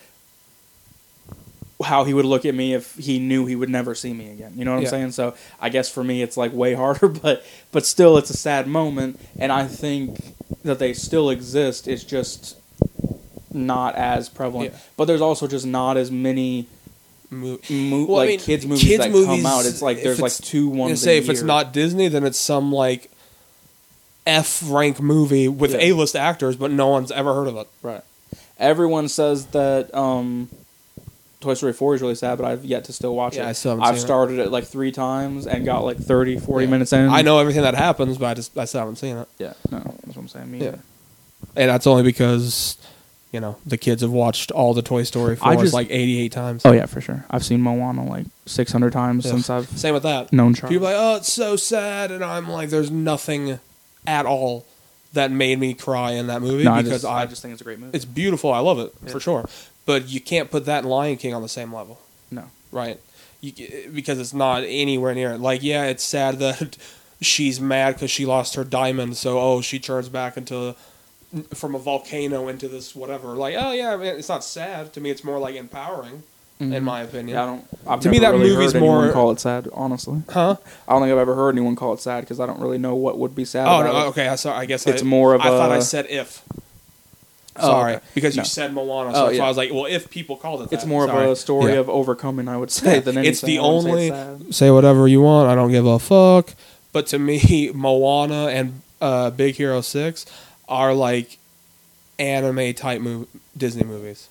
how 1.84 2.06
he 2.06 2.14
would 2.14 2.26
look 2.26 2.46
at 2.46 2.56
me 2.56 2.74
if 2.74 2.96
he 2.96 3.20
knew 3.20 3.46
he 3.46 3.56
would 3.56 3.70
never 3.70 3.94
see 3.94 4.14
me 4.14 4.32
again. 4.32 4.54
You 4.56 4.64
know 4.66 4.72
what 4.74 4.82
Yeah. 4.82 4.88
I'm 4.88 4.92
saying? 4.92 5.12
So 5.12 5.36
I 5.60 5.70
guess 5.70 5.90
for 5.90 6.04
me 6.04 6.22
it's 6.22 6.38
like 6.38 6.54
way 6.54 6.74
harder, 6.84 7.08
but 7.08 7.46
but 7.72 7.86
still 7.86 8.18
it's 8.18 8.30
a 8.30 8.38
sad 8.38 8.68
moment, 8.68 9.20
and 9.38 9.52
I 9.52 9.68
think 9.68 10.34
that 10.64 10.80
they 10.80 10.94
still 10.94 11.30
exist. 11.30 11.88
It's 11.88 12.04
just 12.04 12.58
not 13.54 13.96
as 13.96 14.30
prevalent. 14.30 14.72
Yeah. 14.74 14.80
But 14.98 15.06
there's 15.06 15.22
also 15.22 15.48
just 15.48 15.66
not 15.66 15.98
as 15.98 16.10
many 16.12 16.68
mo- 17.30 17.60
mo- 17.70 18.06
Well, 18.06 18.18
I 18.18 18.20
like 18.22 18.30
mean, 18.30 18.40
kids 18.40 18.66
movies 18.66 18.84
kids 18.84 19.04
that 19.04 19.12
movies, 19.12 19.26
come 19.44 19.46
out. 19.46 19.66
It's 19.66 19.82
like 19.82 20.02
there's 20.04 20.20
like 20.22 20.34
two 20.34 20.70
ones. 20.70 21.02
say 21.02 21.18
if 21.18 21.30
it's 21.30 21.42
not 21.42 21.74
Disney, 21.74 22.08
then 22.08 22.24
it's 22.26 22.40
some 22.40 22.72
like 22.72 23.10
F 24.28 24.64
rank 24.68 25.00
movie 25.00 25.48
with 25.48 25.72
Yeah. 25.74 25.80
A 25.82 25.92
list 25.94 26.16
actors, 26.16 26.56
but 26.56 26.72
no 26.72 26.88
one's 26.88 27.12
ever 27.12 27.34
heard 27.34 27.48
of 27.48 27.58
it. 27.58 27.68
Right. 27.82 28.02
Everyone 28.58 29.08
says 29.08 29.48
that 29.48 29.94
um, 29.94 30.50
Toy 31.42 31.54
Story 31.54 31.74
4 31.74 31.96
is 31.96 32.02
really 32.02 32.16
sad, 32.16 32.38
but 32.38 32.46
I've 32.46 32.66
yet 32.66 32.86
to 32.86 32.94
still 32.94 33.14
watch 33.16 33.36
Yeah, 33.36 33.46
it. 33.46 33.50
I 33.50 33.52
still 33.52 33.82
I've 33.84 33.96
seen 33.96 33.98
it. 33.98 34.00
started 34.02 34.40
it. 34.40 34.50
like 34.52 34.64
three 34.66 34.92
times 34.92 35.46
and 35.46 35.64
got 35.66 35.84
like 35.84 35.98
30, 35.98 36.40
40 36.40 36.66
Yeah. 36.66 36.72
minutes 36.72 36.94
in. 36.94 37.10
I 37.10 37.22
know 37.22 37.38
everything 37.40 37.62
that 37.64 37.76
happens, 37.76 38.18
but 38.18 38.26
I 38.28 38.34
just 38.34 38.58
I 38.58 38.66
still 38.66 38.80
haven't 38.80 38.96
seen 38.96 39.18
it, 39.18 39.28
Yeah, 39.38 39.54
no, 39.72 39.80
that's 39.80 40.08
what 40.08 40.18
I'm 40.18 40.28
saying. 40.28 40.52
Me 40.52 40.60
Yeah. 40.60 40.68
either. 40.70 40.80
and 41.58 41.70
that's 41.70 41.86
only 41.86 42.02
because 42.04 42.78
you 43.32 43.40
know 43.40 43.58
the 43.66 43.78
kids 43.78 44.02
have 44.02 44.12
watched 44.12 44.52
all 44.52 44.74
the 44.74 44.82
Toy 44.82 45.04
Story 45.04 45.38
I 45.42 45.54
fours 45.56 45.62
just- 45.66 45.74
like 45.74 45.90
eighty 45.90 46.20
eight 46.22 46.32
times. 46.32 46.62
Oh, 46.66 46.72
yeah, 46.72 46.86
for 46.86 47.02
sure. 47.02 47.26
I've 47.30 47.44
seen 47.46 47.62
Moana 47.62 48.06
like 48.06 48.26
600 48.46 48.94
times 48.94 49.26
Yeah. 49.26 49.32
since 49.32 49.50
I've 49.50 49.68
Same 49.70 49.94
with 49.94 50.04
that. 50.04 50.32
known 50.32 50.54
Charlie. 50.54 50.76
People 50.76 50.88
are 50.88 50.94
like, 50.94 51.02
oh, 51.02 51.16
it's 51.18 51.34
so 51.34 51.56
sad, 51.56 52.12
and 52.12 52.24
I'm 52.24 52.48
like, 52.50 52.70
there's 52.70 52.92
nothing 52.92 53.60
at 54.08 54.26
all 54.26 54.66
that 55.14 55.32
made 55.32 55.60
me 55.60 55.74
cry 55.74 56.12
in 56.12 56.28
that 56.28 56.42
movie 56.42 56.64
no, 56.66 56.76
because 56.82 57.04
I, 57.06 57.26
just 57.26 57.42
think 57.42 57.54
it's 57.54 57.62
a 57.62 57.64
great 57.64 57.80
movie. 57.80 57.96
it's 57.96 58.06
beautiful. 58.06 58.52
I 58.54 58.60
love 58.60 58.80
it 58.80 58.94
Yeah. 59.06 59.12
for 59.12 59.20
sure, 59.20 59.50
but 59.86 60.08
you 60.10 60.20
can't 60.22 60.52
put 60.52 60.66
that 60.66 60.80
and 60.80 60.90
Lion 60.90 61.18
King 61.18 61.34
on 61.34 61.42
the 61.42 61.50
same 61.50 61.74
level, 61.74 62.00
no. 62.32 62.44
right? 62.72 63.00
You, 63.42 63.54
eh, 63.58 63.88
because 63.94 64.20
it's 64.20 64.34
not 64.34 64.64
anywhere 64.66 65.14
near 65.16 65.32
it. 65.34 65.40
Like, 65.40 65.64
yeah, 65.64 65.86
it's 65.86 66.04
sad 66.04 66.40
that 66.40 66.78
she's 67.22 67.60
mad 67.62 67.96
because 67.96 68.12
she 68.12 68.26
lost 68.26 68.56
her 68.56 68.64
diamond, 68.64 69.18
so 69.18 69.40
oh, 69.40 69.62
she 69.62 69.80
turns 69.80 70.10
back 70.10 70.38
into 70.38 70.76
from 71.54 71.76
a 71.76 71.80
volcano 71.80 72.48
into 72.48 72.68
this 72.68 72.96
whatever. 72.96 73.30
Like, 73.30 73.56
oh 73.58 73.72
yeah, 73.72 73.94
I 73.94 73.98
mean, 73.98 74.08
it's 74.08 74.30
not 74.30 74.44
sad 74.44 74.94
to 74.94 75.02
me. 75.02 75.10
It's 75.10 75.24
more 75.24 75.40
like 75.40 75.56
empowering, 75.56 76.24
in 76.60 76.84
my 76.84 77.02
opinion. 77.02 77.36
Yeah, 77.36 77.44
I 77.44 77.46
don't. 77.48 77.66
I've 77.88 78.00
To 78.02 78.10
me, 78.10 78.20
that 78.20 78.32
really 78.32 78.50
movie's 78.52 78.72
heard 78.74 78.82
anyone 78.82 79.04
more- 79.06 79.14
call 79.14 79.32
it 79.32 79.40
sad. 79.40 79.68
Honestly, 79.74 80.22
Huh? 80.30 80.56
I 80.88 80.92
don't 80.94 81.02
think 81.02 81.12
I've 81.12 81.18
ever 81.20 81.36
heard 81.36 81.56
anyone 81.56 81.76
call 81.76 81.94
it 81.94 82.00
sad 82.00 82.22
because 82.22 82.40
I 82.40 82.46
don't 82.46 82.60
really 82.60 82.78
know 82.78 82.96
what 82.96 83.18
would 83.18 83.36
be 83.36 83.46
sad. 83.46 83.68
Oh 83.68 83.82
about 83.82 83.94
no, 83.94 84.06
it. 84.06 84.08
okay. 84.10 84.28
I 84.28 84.36
saw. 84.36 84.56
I 84.58 84.66
guess 84.66 84.86
It's 84.88 85.02
I, 85.02 85.06
more 85.06 85.34
of 85.34 85.42
I 85.42 85.46
thought 85.46 85.72
I 85.72 85.80
said 85.80 86.06
if. 86.10 86.42
Oh, 87.58 87.68
Sorry, 87.70 87.94
okay. 87.96 88.06
because 88.14 88.36
No. 88.36 88.42
you 88.42 88.46
said 88.46 88.74
Moana, 88.74 89.12
Oh, 89.12 89.30
so, 89.30 89.38
so. 89.38 89.44
I 89.44 89.48
was 89.48 89.56
like, 89.56 89.72
well, 89.74 89.86
if 89.86 90.10
people 90.10 90.36
called 90.36 90.62
it, 90.64 90.70
that. 90.72 90.76
It's 90.76 90.86
more 90.86 91.08
Sorry. 91.08 91.24
of 91.24 91.32
a 91.32 91.36
story 91.38 91.72
Yeah. 91.72 91.80
of 91.80 91.90
overcoming, 91.90 92.50
I 92.50 92.58
would 92.58 92.70
say, 92.70 93.00
than 93.00 93.18
anything. 93.18 93.32
It's 93.32 93.40
the 93.40 93.60
I 93.60 93.62
wouldn't 93.62 93.84
say 94.02 94.12
only 94.12 94.52
say 94.52 94.72
whatever 94.72 95.08
you 95.08 95.22
want. 95.22 95.50
I 95.50 95.56
don't 95.56 95.72
give 95.72 95.86
a 95.86 95.98
fuck. 95.98 96.50
But 96.92 97.08
to 97.08 97.20
me, 97.20 97.72
Moana 97.74 98.48
and 98.48 98.82
uh, 99.00 99.30
Big 99.30 99.56
Hero 99.56 99.80
Six 99.80 100.26
are 100.68 100.93
like 100.93 101.38
anime 102.20 102.74
type 102.74 103.01
mov- 103.01 103.28
Disney 103.57 103.84
movies. 103.84 104.30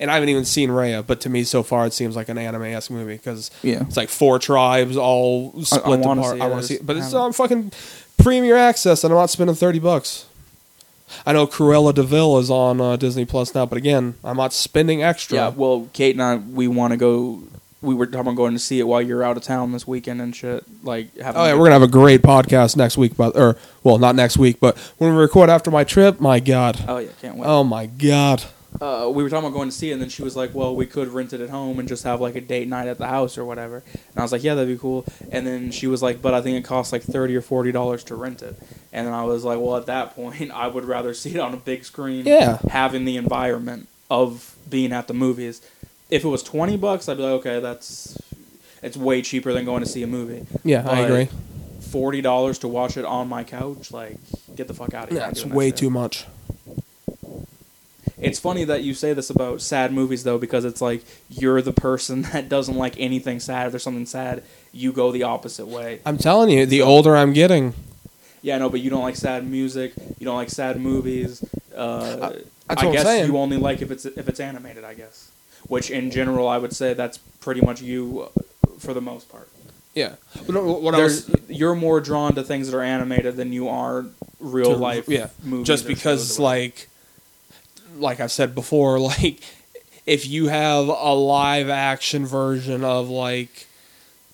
And 0.00 0.10
I 0.10 0.14
haven't 0.14 0.28
even 0.28 0.44
seen 0.44 0.70
Raya, 0.70 1.06
but 1.06 1.20
to 1.20 1.28
me, 1.30 1.44
so 1.44 1.62
far, 1.62 1.86
it 1.86 1.92
seems 1.92 2.16
like 2.16 2.28
an 2.28 2.36
anime 2.38 2.62
esque 2.64 2.90
movie 2.90 3.14
because 3.16 3.50
Yeah. 3.62 3.82
it's 3.82 3.96
like 3.96 4.08
four 4.08 4.38
tribes 4.40 4.96
all 4.96 5.52
split 5.62 6.00
wanna 6.00 6.20
apart. 6.22 6.36
see 6.36 6.42
I 6.42 6.46
want 6.48 6.62
to 6.62 6.66
see 6.68 6.74
it, 6.74 6.86
but 6.86 6.96
it's 6.96 7.12
on 7.14 7.32
fucking 7.32 7.70
Premier 8.18 8.56
Access, 8.56 9.04
and 9.04 9.12
I'm 9.12 9.18
not 9.18 9.30
spending 9.30 9.54
thirty 9.54 9.78
bucks. 9.78 10.24
I 11.26 11.32
know 11.32 11.46
Cruella 11.46 11.94
de 11.94 12.02
Vil 12.02 12.38
is 12.38 12.50
on 12.50 12.80
uh, 12.80 12.96
Disney 12.96 13.24
Plus 13.24 13.54
now, 13.54 13.66
but 13.66 13.76
again, 13.78 14.14
I'm 14.24 14.36
not 14.36 14.52
spending 14.52 15.02
extra. 15.02 15.36
Yeah, 15.36 15.48
well, 15.50 15.88
Kate 15.92 16.14
and 16.16 16.22
I, 16.22 16.36
we 16.36 16.66
want 16.66 16.90
to 16.92 16.96
go. 16.96 17.42
We 17.84 17.94
were 17.94 18.06
talking 18.06 18.20
about 18.22 18.36
going 18.36 18.54
to 18.54 18.58
see 18.58 18.80
it 18.80 18.84
while 18.88 19.02
you're 19.02 19.22
out 19.22 19.36
of 19.36 19.42
town 19.42 19.72
this 19.72 19.86
weekend 19.86 20.20
and 20.20 20.34
shit. 20.34 20.64
Like, 20.82 21.08
Oh 21.18 21.44
yeah, 21.44 21.52
we're 21.54 21.64
gonna 21.66 21.72
have 21.72 21.82
a 21.82 21.88
great 21.88 22.22
podcast 22.22 22.76
next 22.76 22.96
week, 22.96 23.16
but 23.16 23.36
or 23.36 23.56
well, 23.82 23.98
not 23.98 24.14
next 24.16 24.36
week, 24.38 24.58
but 24.60 24.76
when 24.98 25.14
we 25.14 25.20
record 25.20 25.50
after 25.50 25.70
my 25.70 25.84
trip, 25.84 26.20
my 26.20 26.40
god, 26.40 26.82
Oh 26.88 26.98
yeah, 26.98 27.10
can't 27.20 27.36
wait. 27.36 27.46
oh 27.46 27.62
my 27.64 27.86
god, 27.86 28.44
uh, 28.80 29.08
we 29.14 29.22
were 29.22 29.28
talking 29.30 29.46
about 29.46 29.56
going 29.56 29.68
to 29.68 29.74
see 29.74 29.90
it, 29.90 29.92
and 29.92 30.02
then 30.02 30.08
she 30.08 30.22
was 30.22 30.34
like, 30.34 30.52
"Well, 30.52 30.74
we 30.74 30.84
could 30.86 31.06
rent 31.08 31.32
it 31.32 31.40
at 31.40 31.48
home 31.50 31.78
and 31.78 31.86
just 31.88 32.02
have 32.04 32.20
like 32.20 32.34
a 32.34 32.40
date 32.40 32.66
night 32.66 32.88
at 32.88 32.98
the 32.98 33.06
house 33.06 33.38
or 33.38 33.44
whatever." 33.44 33.84
And 33.92 34.16
I 34.18 34.22
was 34.22 34.32
like, 34.32 34.42
"Yeah, 34.42 34.54
that'd 34.56 34.68
be 34.68 34.80
cool." 34.80 35.04
And 35.30 35.46
then 35.46 35.70
she 35.70 35.86
was 35.86 36.02
like, 36.02 36.20
"But 36.20 36.34
I 36.34 36.40
think 36.40 36.56
it 36.58 36.64
costs 36.64 36.92
like 36.92 37.02
thirty 37.02 37.36
or 37.36 37.40
forty 37.40 37.70
dollars 37.70 38.02
to 38.04 38.16
rent 38.16 38.42
it." 38.42 38.56
And 38.92 39.06
then 39.06 39.14
I 39.14 39.22
was 39.24 39.44
like, 39.44 39.60
"Well, 39.60 39.76
at 39.76 39.86
that 39.86 40.16
point, 40.16 40.50
I 40.54 40.66
would 40.66 40.84
rather 40.86 41.14
see 41.14 41.30
it 41.34 41.40
on 41.40 41.54
a 41.54 41.58
big 41.58 41.84
screen, 41.84 42.26
Yeah. 42.26 42.58
having 42.68 43.04
the 43.04 43.16
environment 43.16 43.86
of 44.10 44.56
being 44.68 44.92
at 44.92 45.06
the 45.06 45.14
movies. 45.14 45.62
If 46.10 46.24
it 46.24 46.28
was 46.28 46.42
twenty 46.42 46.76
bucks, 46.76 47.08
I'd 47.08 47.16
be 47.16 47.22
like, 47.22 47.32
okay, 47.40 47.60
that's 47.60 48.18
it's 48.82 48.96
way 48.96 49.22
cheaper 49.22 49.52
than 49.52 49.64
going 49.64 49.82
to 49.82 49.88
see 49.88 50.02
a 50.02 50.06
movie. 50.06 50.46
yeah, 50.64 50.88
I 50.88 51.00
agree. 51.00 51.28
Forty 51.80 52.20
dollars 52.20 52.58
to 52.60 52.68
watch 52.68 52.96
it 52.96 53.04
on 53.04 53.28
my 53.28 53.44
couch, 53.44 53.90
like, 53.92 54.16
get 54.54 54.68
the 54.68 54.74
fuck 54.74 54.94
out 54.94 55.04
of 55.04 55.10
here. 55.10 55.20
Yeah, 55.20 55.28
it's 55.30 55.44
way 55.44 55.70
too 55.70 55.90
much. 55.90 56.26
It's 58.18 58.38
funny 58.38 58.64
that 58.64 58.82
you 58.82 58.94
say 58.94 59.12
this 59.12 59.28
about 59.28 59.60
sad 59.60 59.92
movies 59.92 60.24
though, 60.24 60.38
because 60.38 60.64
it's 60.64 60.80
like 60.80 61.04
you're 61.28 61.60
the 61.60 61.72
person 61.72 62.22
that 62.32 62.48
doesn't 62.48 62.76
like 62.76 62.94
anything 62.98 63.40
sad. 63.40 63.66
If 63.66 63.72
there's 63.72 63.82
something 63.82 64.06
sad, 64.06 64.42
you 64.72 64.92
go 64.92 65.12
the 65.12 65.24
opposite 65.24 65.66
way. 65.66 66.00
I'm 66.06 66.18
telling 66.18 66.50
you, 66.50 66.64
the 66.66 66.80
older 66.82 67.16
I'm 67.16 67.32
getting, 67.32 67.74
Yeah, 68.42 68.58
no, 68.58 68.70
but 68.70 68.80
you 68.80 68.90
don't 68.90 69.02
like 69.02 69.16
sad 69.16 69.46
music. 69.46 69.92
You 70.18 70.24
don't 70.24 70.36
like 70.36 70.50
sad 70.50 70.80
movies. 70.80 71.44
Uh, 71.74 72.16
that's 72.68 72.82
I 72.82 72.86
I'm 72.86 72.92
guess 72.92 73.26
you 73.26 73.36
only 73.36 73.56
like 73.58 73.82
if 73.82 73.90
it's 73.90 74.04
if 74.06 74.28
it's 74.28 74.40
animated. 74.40 74.84
I 74.84 74.94
guess, 74.94 75.30
which 75.68 75.90
in 75.90 76.10
general 76.10 76.46
I 76.48 76.58
would 76.58 76.74
say 76.74 76.94
that's 76.94 77.18
pretty 77.18 77.60
much 77.60 77.80
you 77.82 78.28
uh, 78.36 78.40
for 78.78 78.94
the 78.94 79.00
most 79.00 79.28
part. 79.30 79.48
yeah. 79.94 80.14
What, 80.46 80.82
what 80.82 80.94
I 80.94 81.02
was, 81.02 81.30
you're 81.48 81.74
more 81.74 82.00
drawn 82.00 82.34
to 82.34 82.42
things 82.42 82.70
that 82.70 82.76
are 82.76 82.82
animated 82.82 83.36
than 83.36 83.52
you 83.52 83.68
are 83.68 84.06
real 84.40 84.72
To- 84.72 84.76
life. 84.76 85.08
yeah, 85.08 85.28
movies 85.42 85.66
just 85.66 85.86
because 85.86 86.20
shows 86.28 86.38
or 86.38 86.42
whatever. 86.42 86.60
like, 86.60 86.88
like 87.96 88.20
I've 88.20 88.32
said 88.32 88.54
before, 88.54 88.98
like 89.12 89.40
if 90.06 90.26
you 90.26 90.48
have 90.48 90.88
a 90.88 91.14
live 91.14 91.68
action 91.70 92.26
version 92.26 92.84
of 92.84 93.08
like, 93.08 93.66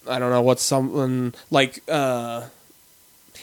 I 0.08 0.18
don't 0.18 0.30
know 0.30 0.42
what's 0.42 0.62
something 0.62 1.34
like, 1.50 1.82
uh 1.88 2.48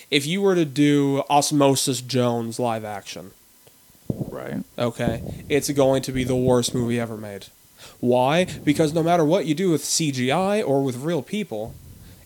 if 0.10 0.26
you 0.26 0.42
were 0.42 0.56
to 0.56 0.64
do 0.66 1.22
Osmosis 1.30 2.00
Jones 2.02 2.60
live 2.60 2.86
action. 2.86 3.32
right. 4.30 4.64
okay, 4.80 5.22
it's 5.50 5.70
going 5.72 6.02
to 6.04 6.12
be 6.14 6.24
the 6.24 6.36
worst 6.36 6.74
movie 6.74 6.98
ever 7.00 7.18
made. 7.18 7.48
Why? 8.00 8.46
Because 8.46 8.94
no 8.94 9.02
matter 9.04 9.26
what 9.26 9.46
you 9.46 9.56
do 9.56 9.72
with 9.72 9.82
CGI 9.84 10.66
or 10.66 10.84
with 10.84 10.98
real 10.98 11.22
people, 11.22 11.74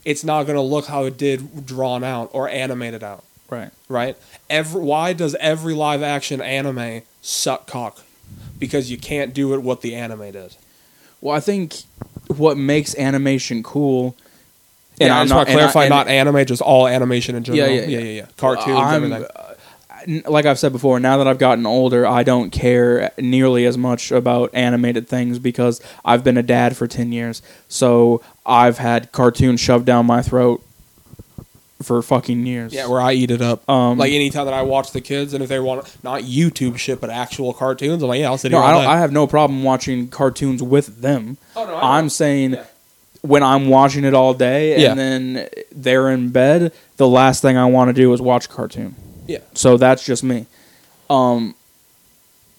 it's 0.03 0.24
not 0.24 0.43
going 0.43 0.55
to 0.57 0.61
look 0.61 0.88
how 0.88 1.05
it 1.05 1.17
did 1.17 1.65
drawn 1.65 2.03
out 2.03 2.30
or 2.34 2.49
animated 2.49 3.03
out, 3.03 3.24
Right. 3.49 3.69
right? 3.88 4.17
Every, 4.49 4.82
why 4.82 5.13
does 5.13 5.36
every 5.36 5.74
live 5.74 6.01
action 6.03 6.41
anime 6.41 7.03
suck 7.22 7.67
cock? 7.67 8.01
Because 8.59 8.91
you 8.91 8.97
can't 8.97 9.34
do 9.34 9.53
it 9.53 9.61
what 9.61 9.82
the 9.82 9.95
anime 9.95 10.32
did. 10.32 10.55
Well, 11.22 11.36
I 11.36 11.39
think 11.39 11.76
what 12.28 12.57
makes 12.57 12.95
animation 12.97 13.61
cool 13.63 14.15
And 14.99 15.07
yeah, 15.07 15.15
I 15.17 15.19
I'm 15.22 15.26
just 15.26 15.30
not- 15.30 15.38
want 15.38 15.47
to 15.47 15.51
and 15.53 15.61
I- 15.61 15.72
clarify, 15.72 15.88
not 15.88 16.07
anime, 16.07 16.45
just 16.45 16.61
all 16.61 16.88
animation 16.88 17.36
in 17.36 17.43
general. 17.43 17.69
yeah, 17.69 17.82
yeah, 17.82 17.97
yeah. 17.97 17.99
yeah. 18.22 18.26
Cartoons, 18.38 18.78
I'm- 18.78 19.03
everything. 19.03 19.26
Like 20.26 20.45
I've 20.45 20.60
said 20.60 20.72
before, 20.72 20.99
now 20.99 21.18
that 21.18 21.28
I've 21.28 21.38
gotten 21.38 21.66
older, 21.66 22.06
I 22.06 22.24
don't 22.24 22.49
care 22.52 23.12
nearly 23.18 23.66
as 23.66 23.78
much 23.78 24.12
about 24.12 24.49
animated 24.54 25.08
things 25.08 25.39
because 25.39 25.82
I've 26.06 26.24
been 26.24 26.38
a 26.38 26.43
dad 26.43 26.76
for 26.78 26.88
10 26.88 27.12
years. 27.12 27.41
So 27.68 28.22
I've 28.45 28.78
had 28.78 29.12
cartoons 29.12 29.60
shoved 29.60 29.86
down 29.86 30.06
my 30.06 30.22
throat 30.22 30.64
for 31.82 32.02
fucking 32.02 32.45
years. 32.45 32.74
Yeah, 32.74 32.88
where 32.88 33.02
I 33.02 33.14
eat 33.14 33.32
it 33.32 33.41
up. 33.41 33.68
Um, 33.70 33.97
like 33.97 34.12
anytime 34.12 34.45
that 34.45 34.54
I 34.54 34.62
watch 34.62 34.91
the 34.91 35.02
kids, 35.02 35.34
and 35.34 35.41
if 35.43 35.49
they 35.49 35.60
want 35.60 35.97
not 36.04 36.22
YouTube 36.22 36.78
shit, 36.78 37.02
but 37.02 37.10
actual 37.10 37.54
cartoons, 37.54 38.04
I'm 38.04 38.10
like, 38.10 38.20
yeah, 38.20 38.28
I'll 38.28 38.38
sit 38.38 38.52
no, 38.52 38.62
here. 38.62 38.68
I. 38.88 38.95
I 38.95 38.97
have 38.99 39.12
no 39.12 39.26
problem 39.28 39.64
watching 39.64 40.08
cartoons 40.08 40.62
with 40.62 41.02
them. 41.02 41.38
Oh, 41.56 41.66
no. 41.66 41.76
I'm 41.78 42.10
saying 42.10 42.52
Yeah. 42.54 42.64
when 43.22 43.41
I'm 43.41 43.68
watching 43.70 44.04
it 44.04 44.14
all 44.14 44.34
day 44.36 44.74
and 44.74 44.82
Yeah. 44.82 44.93
then 44.93 45.49
they're 45.72 46.10
in 46.12 46.30
bed, 46.30 46.72
the 46.97 47.08
last 47.08 47.41
thing 47.41 47.58
I 47.58 47.66
want 47.66 47.89
to 47.89 47.93
do 47.93 48.14
is 48.14 48.22
watch 48.22 48.45
a 48.45 48.49
cartoon. 48.49 48.95
Yeah. 49.32 49.39
So 49.53 49.77
that's 49.77 50.05
just 50.05 50.23
me. 50.23 50.45
Um, 51.09 51.55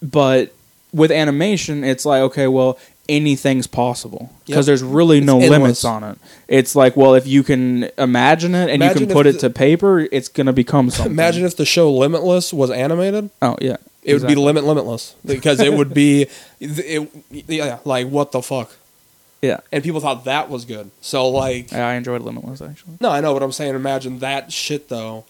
but 0.02 0.52
with 0.92 1.10
animation, 1.10 1.84
it's 1.84 2.04
like 2.04 2.20
okay, 2.22 2.46
well, 2.48 2.78
anything's 3.08 3.66
possible 3.66 4.30
because 4.46 4.66
Yep. 4.66 4.66
there's 4.66 4.82
really 4.82 5.20
no 5.20 5.40
It's 5.40 5.50
limits 5.50 5.84
on 5.84 6.04
it. 6.04 6.18
It's 6.48 6.74
like, 6.76 6.96
well, 6.96 7.14
if 7.14 7.26
you 7.26 7.42
can 7.42 7.88
imagine 7.98 8.54
it 8.54 8.64
and 8.70 8.82
Imagine 8.82 9.00
you 9.02 9.06
can 9.06 9.14
put 9.14 9.26
it 9.26 9.38
to 9.40 9.50
paper, 9.50 10.00
it's 10.00 10.28
gonna 10.28 10.52
become 10.52 10.90
something. 10.90 11.12
Imagine 11.12 11.44
if 11.44 11.56
the 11.56 11.64
show 11.66 11.92
Limitless 11.92 12.52
was 12.52 12.70
animated. 12.70 13.30
Oh 13.40 13.56
yeah, 13.60 13.76
It 14.02 14.14
would 14.14 14.22
exactly. 14.22 14.34
be 14.34 14.40
limit 14.40 14.64
limitless 14.64 15.14
because 15.24 15.60
it 15.60 15.72
would 15.72 15.94
be, 15.94 16.26
it, 16.60 17.10
yeah, 17.48 17.78
like 17.84 18.08
what 18.08 18.32
the 18.32 18.42
fuck. 18.42 18.70
Yeah, 19.40 19.58
And 19.72 19.82
people 19.82 20.00
thought 20.00 20.24
that 20.26 20.48
was 20.48 20.64
good. 20.64 20.92
So 21.00 21.28
like, 21.28 21.72
I 21.72 21.94
enjoyed 21.94 22.22
Limitless 22.22 22.62
actually. 22.62 22.92
no, 23.00 23.10
I 23.10 23.20
know 23.20 23.32
what 23.32 23.42
I'm 23.42 23.50
saying. 23.50 23.74
Imagine 23.74 24.20
that 24.20 24.52
shit 24.52 24.88
though, 24.88 25.24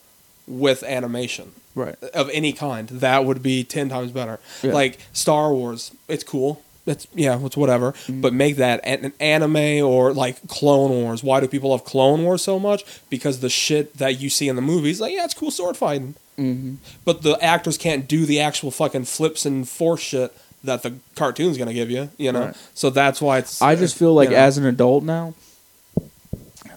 with 0.47 0.83
animation 0.83 1.53
Right. 1.75 1.97
of 2.15 2.29
any 2.33 2.53
kind. 2.53 2.89
That 2.89 3.25
would 3.25 3.43
be 3.43 3.65
ten 3.65 3.89
times 3.89 4.11
better. 4.13 4.39
Yeah. 4.63 4.73
Like 4.75 4.99
Star 5.13 5.53
Wars, 5.53 5.93
it's 6.09 6.25
cool. 6.25 6.63
It's 6.85 7.07
yeah, 7.15 7.39
it's 7.47 7.57
whatever. 7.57 7.93
Mm-hmm. 7.93 8.21
But 8.21 8.35
make 8.35 8.57
that 8.57 8.81
an, 8.85 9.05
an 9.05 9.13
anime 9.21 9.85
or 9.87 10.13
like 10.13 10.47
Clone 10.49 10.91
Wars. 10.91 11.23
Why 11.23 11.41
do 11.41 11.47
people 11.49 11.71
love 11.71 11.85
Clone 11.85 12.25
Wars 12.25 12.43
so 12.43 12.59
much? 12.59 12.85
Because 13.09 13.39
the 13.41 13.49
shit 13.49 13.97
that 13.99 14.21
you 14.21 14.29
see 14.29 14.49
in 14.49 14.57
the 14.57 14.63
movies, 14.63 15.01
like 15.01 15.13
yeah, 15.15 15.25
it's 15.25 15.33
cool 15.35 15.51
sword 15.53 15.77
fighting. 15.77 16.15
Mm-hmm. 16.39 16.75
But 17.05 17.23
the 17.23 17.39
actors 17.43 17.79
can't 17.79 18.09
do 18.09 18.27
the 18.27 18.41
actual 18.41 18.71
fucking 18.71 19.05
flips 19.05 19.47
and 19.47 19.69
force 19.69 20.01
shit 20.01 20.37
that 20.65 20.83
the 20.83 20.95
cartoon's 21.15 21.57
gonna 21.57 21.73
give 21.75 21.91
you. 21.91 22.11
You 22.19 22.33
know, 22.33 22.47
Right. 22.47 22.57
so 22.75 22.91
that's 22.91 23.23
why 23.23 23.39
it's. 23.39 23.63
I 23.63 23.77
just 23.77 23.97
feel 23.97 24.13
like 24.13 24.31
you 24.31 24.35
know. 24.37 24.43
as 24.43 24.59
an 24.59 24.67
adult 24.67 25.05
now, 25.05 25.35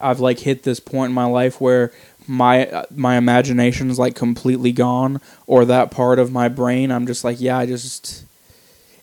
I've 0.00 0.20
like 0.20 0.38
hit 0.40 0.62
this 0.62 0.78
point 0.80 1.10
in 1.10 1.14
my 1.14 1.24
life 1.24 1.60
where 1.60 1.92
my 2.28 2.84
my 2.94 3.16
imagination 3.16 3.90
is 3.90 3.98
like 3.98 4.14
completely 4.14 4.72
gone, 4.72 5.20
or 5.46 5.64
that 5.64 5.90
part 5.90 6.18
of 6.18 6.32
my 6.32 6.48
brain. 6.48 6.90
I'm 6.90 7.06
just 7.06 7.24
like, 7.24 7.40
yeah, 7.40 7.58
I 7.58 7.66
just 7.66 8.24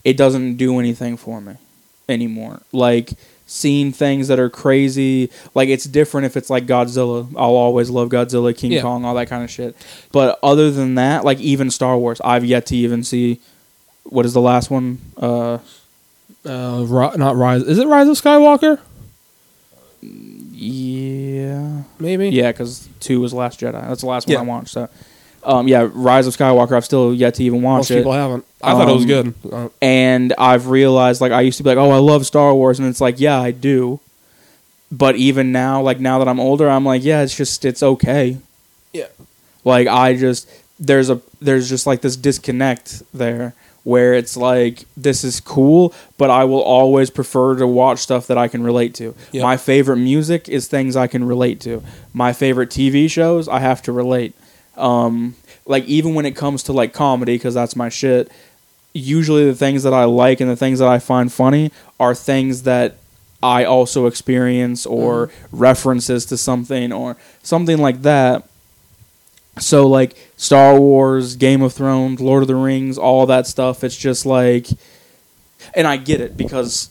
it 0.04 0.18
doesn't 0.18 0.56
do 0.58 0.80
anything 0.80 1.18
for 1.18 1.40
me 1.42 1.56
anymore. 2.10 2.62
Like 2.72 3.12
seeing 3.46 3.92
things 3.92 4.28
that 4.30 4.40
are 4.40 4.50
crazy, 4.50 5.30
like 5.54 5.70
it's 5.70 5.86
different 5.86 6.26
if 6.26 6.36
it's 6.38 6.50
like 6.50 6.66
Godzilla. 6.66 7.28
I'll 7.36 7.56
always 7.56 7.90
love 7.90 8.10
Godzilla, 8.10 8.58
King 8.58 8.72
Yeah. 8.74 8.82
Kong, 8.82 9.06
all 9.06 9.16
that 9.16 9.30
kind 9.30 9.44
of 9.44 9.50
shit. 9.52 9.76
But 10.12 10.40
other 10.44 10.72
than 10.72 10.96
that, 10.96 11.24
like 11.24 11.40
even 11.40 11.70
Star 11.72 11.98
Wars, 11.98 12.20
I've 12.24 12.46
yet 12.46 12.66
to 12.68 12.76
even 12.76 13.04
see. 13.04 13.40
What 14.06 14.26
is 14.26 14.34
the 14.34 14.42
last 14.42 14.70
one? 14.70 15.00
Uh, 15.16 15.60
uh, 16.46 17.12
not 17.16 17.38
Rise. 17.38 17.64
Is 17.64 17.78
it 17.78 17.88
Rise 17.88 18.10
of 18.10 18.18
Skywalker? 18.22 18.80
Yeah. 20.54 21.82
Maybe. 22.00 22.30
Yeah, 22.30 22.52
because 22.52 22.88
two 23.00 23.20
was 23.20 23.34
Last 23.34 23.60
Jedi. 23.60 23.74
That's 23.88 24.02
the 24.02 24.08
last 24.08 24.28
one 24.28 24.38
I 24.38 24.42
watched. 24.42 24.70
So, 24.70 24.88
um, 25.44 25.68
yeah, 25.68 25.90
Rise 25.92 26.28
of 26.28 26.36
Skywalker. 26.38 26.74
I've 26.74 26.86
still 26.86 27.14
yet 27.14 27.36
to 27.36 27.44
even 27.44 27.62
watch 27.62 27.80
Most 27.80 27.92
it, 27.92 27.96
people 27.98 28.14
haven't. 28.14 28.46
I 28.62 28.72
thought 28.74 28.88
it 28.88 28.94
was 28.94 29.04
Um, 29.04 29.08
good. 29.08 29.34
Uh, 29.52 29.70
and 29.82 30.34
I've 30.38 30.68
realized 30.68 31.20
like 31.22 31.32
I 31.32 31.42
used 31.42 31.58
to 31.58 31.64
be 31.64 31.70
like, 31.70 31.78
oh, 31.78 31.92
I 31.92 31.98
love 31.98 32.26
Star 32.26 32.54
Wars, 32.54 32.80
and 32.80 32.88
it's 32.88 33.02
like, 33.02 33.20
yeah, 33.20 33.40
I 33.40 33.52
do. 33.52 34.00
But 34.92 35.16
even 35.16 35.52
now, 35.52 35.82
like 35.82 36.00
now 36.00 36.20
that 36.20 36.28
I'm 36.28 36.40
older, 36.40 36.70
I'm 36.70 36.86
like, 36.86 37.04
yeah, 37.04 37.22
it's 37.24 37.36
just 37.36 37.66
it's 37.66 37.82
okay. 37.84 38.38
yeah. 38.94 39.08
Like 39.66 39.88
I 39.88 40.16
just 40.16 40.48
there's 40.80 41.10
a 41.10 41.20
there's 41.42 41.68
just 41.70 41.88
like 41.88 42.02
this 42.02 42.16
disconnect 42.16 43.02
there 43.14 43.54
where 43.84 44.14
it's 44.14 44.38
like 44.38 44.86
this 44.96 45.24
is 45.24 45.40
cool, 45.40 45.94
but 46.18 46.30
I 46.30 46.46
will 46.46 46.62
always 46.62 47.10
prefer 47.10 47.56
to 47.56 47.68
watch 47.68 48.00
stuff 48.00 48.28
that 48.28 48.38
I 48.38 48.48
can 48.48 48.64
relate 48.64 48.96
to. 48.96 49.16
Yep. 49.32 49.44
My 49.44 49.58
favorite 49.58 49.98
music 49.98 50.48
is 50.48 50.68
things 50.68 50.96
I 50.96 51.08
can 51.08 51.26
relate 51.26 51.60
to. 51.62 51.84
My 52.14 52.34
favorite 52.34 52.70
TV 52.70 53.10
shows 53.10 53.48
I 53.48 53.60
have 53.60 53.82
to 53.84 53.92
relate. 53.92 54.34
Um, 54.78 55.36
like 55.66 55.86
even 55.86 56.14
when 56.14 56.26
it 56.26 56.36
comes 56.36 56.64
to 56.64 56.74
like 56.74 56.94
comedy, 56.94 57.36
because 57.36 57.54
that's 57.54 57.76
my 57.76 57.90
shit. 57.90 58.32
Usually 58.94 59.46
the 59.46 59.56
things 59.56 59.84
that 59.84 59.94
I 59.94 60.06
like 60.06 60.40
and 60.40 60.50
the 60.50 60.56
things 60.56 60.80
that 60.80 60.88
I 60.88 61.00
find 61.00 61.32
funny 61.32 61.72
are 62.00 62.14
things 62.16 62.64
that 62.64 62.98
I 63.42 63.66
also 63.66 64.06
experience 64.08 64.86
or 64.86 65.30
references 65.52 66.26
to 66.28 66.38
something 66.38 66.94
or 66.94 67.18
something 67.42 67.78
like 67.78 68.04
that. 68.04 68.48
So 69.60 69.88
like 69.88 70.16
Star 70.36 70.80
Wars, 70.80 71.36
Game 71.36 71.62
of 71.62 71.74
Thrones, 71.74 72.20
Lord 72.20 72.44
of 72.44 72.48
the 72.48 72.56
Rings, 72.56 72.98
all 72.98 73.26
that 73.28 73.48
stuff. 73.48 73.84
It's 73.84 73.98
just 73.98 74.26
like, 74.26 74.68
and 75.76 75.88
I 75.88 75.98
get 75.98 76.22
it 76.22 76.36
because 76.36 76.90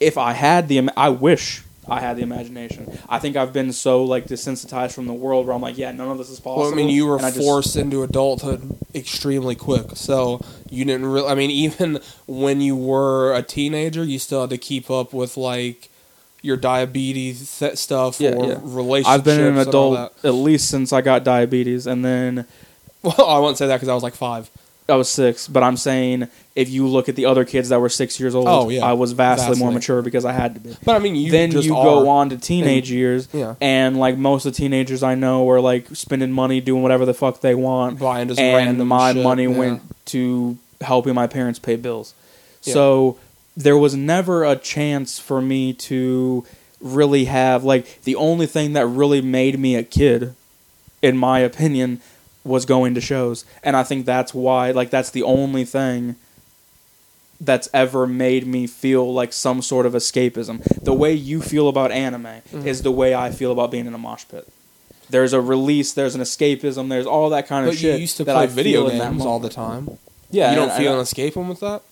if 0.00 0.16
I 0.16 0.32
had 0.32 0.68
the, 0.68 0.88
I 0.96 1.08
wish 1.08 1.62
I 1.88 2.00
had 2.00 2.16
the 2.16 2.22
imagination. 2.22 2.98
I 3.08 3.18
think 3.18 3.36
I've 3.36 3.52
been 3.52 3.72
so 3.72 4.04
like 4.04 4.26
desensitized 4.26 4.94
from 4.94 5.06
the 5.06 5.12
world 5.12 5.46
where 5.46 5.54
I'm 5.54 5.60
like, 5.62 5.76
yeah, 5.76 5.92
none 5.92 6.08
of 6.08 6.18
this 6.18 6.30
is 6.30 6.38
possible. 6.40 6.62
Well, 6.62 6.72
I 6.72 6.74
mean, 6.74 6.88
you 6.88 7.06
were 7.06 7.18
just- 7.18 7.36
forced 7.36 7.76
into 7.76 8.02
adulthood 8.02 8.76
extremely 8.94 9.54
quick, 9.54 9.90
so 9.94 10.40
you 10.70 10.84
didn't 10.84 11.06
really. 11.06 11.28
I 11.28 11.34
mean, 11.34 11.50
even 11.50 12.00
when 12.26 12.60
you 12.60 12.76
were 12.76 13.34
a 13.34 13.42
teenager, 13.42 14.04
you 14.04 14.18
still 14.18 14.42
had 14.42 14.50
to 14.50 14.58
keep 14.58 14.90
up 14.90 15.12
with 15.12 15.36
like 15.36 15.90
your 16.44 16.58
diabetes 16.58 17.48
stuff 17.48 18.20
Yeah, 18.20 18.34
or 18.34 18.46
yeah. 18.46 18.58
relationships. 18.62 19.08
I've 19.08 19.24
been 19.24 19.40
an 19.40 19.56
adult 19.58 20.12
at 20.22 20.34
least 20.34 20.68
since 20.68 20.92
I 20.92 21.00
got 21.00 21.24
diabetes, 21.24 21.86
and 21.86 22.04
then. 22.04 22.46
Well, 23.02 23.26
I 23.26 23.38
won't 23.38 23.58
say 23.58 23.66
that 23.66 23.76
because 23.76 23.88
I 23.88 23.94
was 23.94 24.02
like 24.02 24.14
five. 24.14 24.50
I 24.88 24.96
was 24.96 25.08
six. 25.08 25.48
But 25.48 25.62
I'm 25.62 25.76
saying 25.78 26.28
if 26.54 26.68
you 26.68 26.86
look 26.86 27.08
at 27.08 27.16
the 27.16 27.24
other 27.24 27.44
kids 27.46 27.70
that 27.70 27.80
were 27.80 27.88
six 27.88 28.20
years 28.20 28.34
old, 28.34 28.46
Oh, 28.48 28.68
yeah. 28.68 28.84
I 28.84 28.92
was 28.92 29.12
vastly, 29.12 29.58
more 29.58 29.72
mature 29.72 30.02
because 30.02 30.24
I 30.26 30.32
had 30.32 30.54
to 30.54 30.60
be. 30.60 30.76
But 30.84 30.96
I 30.96 30.98
mean, 30.98 31.16
you 31.16 31.30
then 31.30 31.50
just 31.50 31.66
you 31.66 31.72
go 31.72 32.08
on 32.08 32.28
to 32.30 32.36
teenage 32.36 32.90
years, 32.90 33.28
Yeah. 33.32 33.54
and 33.62 33.98
like 33.98 34.16
most 34.18 34.44
of 34.46 34.52
the 34.52 34.56
teenagers 34.56 35.02
I 35.02 35.14
know 35.14 35.48
are 35.50 35.60
like 35.60 35.88
spending 35.94 36.32
money 36.32 36.60
doing 36.60 36.82
whatever 36.82 37.06
the 37.06 37.14
fuck 37.14 37.40
they 37.40 37.54
want, 37.54 37.98
buying 37.98 38.28
just 38.28 38.40
and 38.40 38.86
my 38.86 39.12
shit, 39.14 39.22
money 39.22 39.44
yeah. 39.44 39.58
went 39.58 39.82
to 40.06 40.58
helping 40.82 41.14
my 41.14 41.26
parents 41.26 41.58
pay 41.58 41.76
bills. 41.76 42.12
So 42.60 43.18
there 43.56 43.76
was 43.78 43.94
never 43.94 44.44
a 44.44 44.56
chance 44.56 45.18
for 45.18 45.40
me 45.40 45.72
to 45.72 46.44
really 46.80 47.26
have 47.26 47.64
like 47.64 48.02
the 48.02 48.16
only 48.16 48.46
thing 48.46 48.72
that 48.74 48.86
really 48.86 49.20
made 49.22 49.58
me 49.58 49.74
a 49.76 49.82
kid, 49.82 50.34
in 51.02 51.16
my 51.16 51.38
opinion, 51.38 52.00
was 52.44 52.64
going 52.66 52.94
to 52.94 53.00
shows, 53.00 53.44
and 53.62 53.76
I 53.76 53.84
think 53.84 54.04
that's 54.06 54.34
why 54.34 54.70
like 54.70 54.90
that's 54.90 55.10
the 55.10 55.22
only 55.22 55.64
thing 55.64 56.16
that's 57.40 57.68
ever 57.74 58.06
made 58.06 58.46
me 58.46 58.66
feel 58.66 59.12
like 59.12 59.32
some 59.32 59.60
sort 59.60 59.86
of 59.86 59.92
escapism. 59.92 60.62
The 60.82 60.94
way 60.94 61.12
you 61.12 61.42
feel 61.42 61.68
about 61.68 61.90
anime 61.90 62.24
Mm-hmm. 62.24 62.66
is 62.66 62.82
the 62.82 62.92
way 62.92 63.14
I 63.14 63.30
feel 63.30 63.50
about 63.52 63.70
being 63.70 63.86
in 63.86 63.94
a 63.94 63.98
mosh 63.98 64.24
pit. 64.30 64.46
There's 65.10 65.32
a 65.32 65.40
release, 65.40 65.92
there's 65.92 66.14
an 66.14 66.20
escapism, 66.22 66.88
there's 66.88 67.06
all 67.06 67.28
that 67.30 67.46
kind 67.46 67.66
of 67.66 67.72
But 67.74 67.82
you 67.82 67.92
used 67.92 68.16
to 68.18 68.24
play 68.24 68.46
video 68.46 68.82
feel 68.84 68.90
in 68.90 68.98
that 68.98 69.10
games 69.10 69.26
all 69.26 69.38
the 69.40 69.48
time. 69.50 69.98
Yeah, 70.30 70.50
you 70.50 70.56
don't 70.56 70.70
and- 70.70 70.78
feel 70.78 70.92
and 70.92 71.00
an 71.00 71.04
escapism 71.06 71.48
with 71.48 71.60
that? 71.60 71.82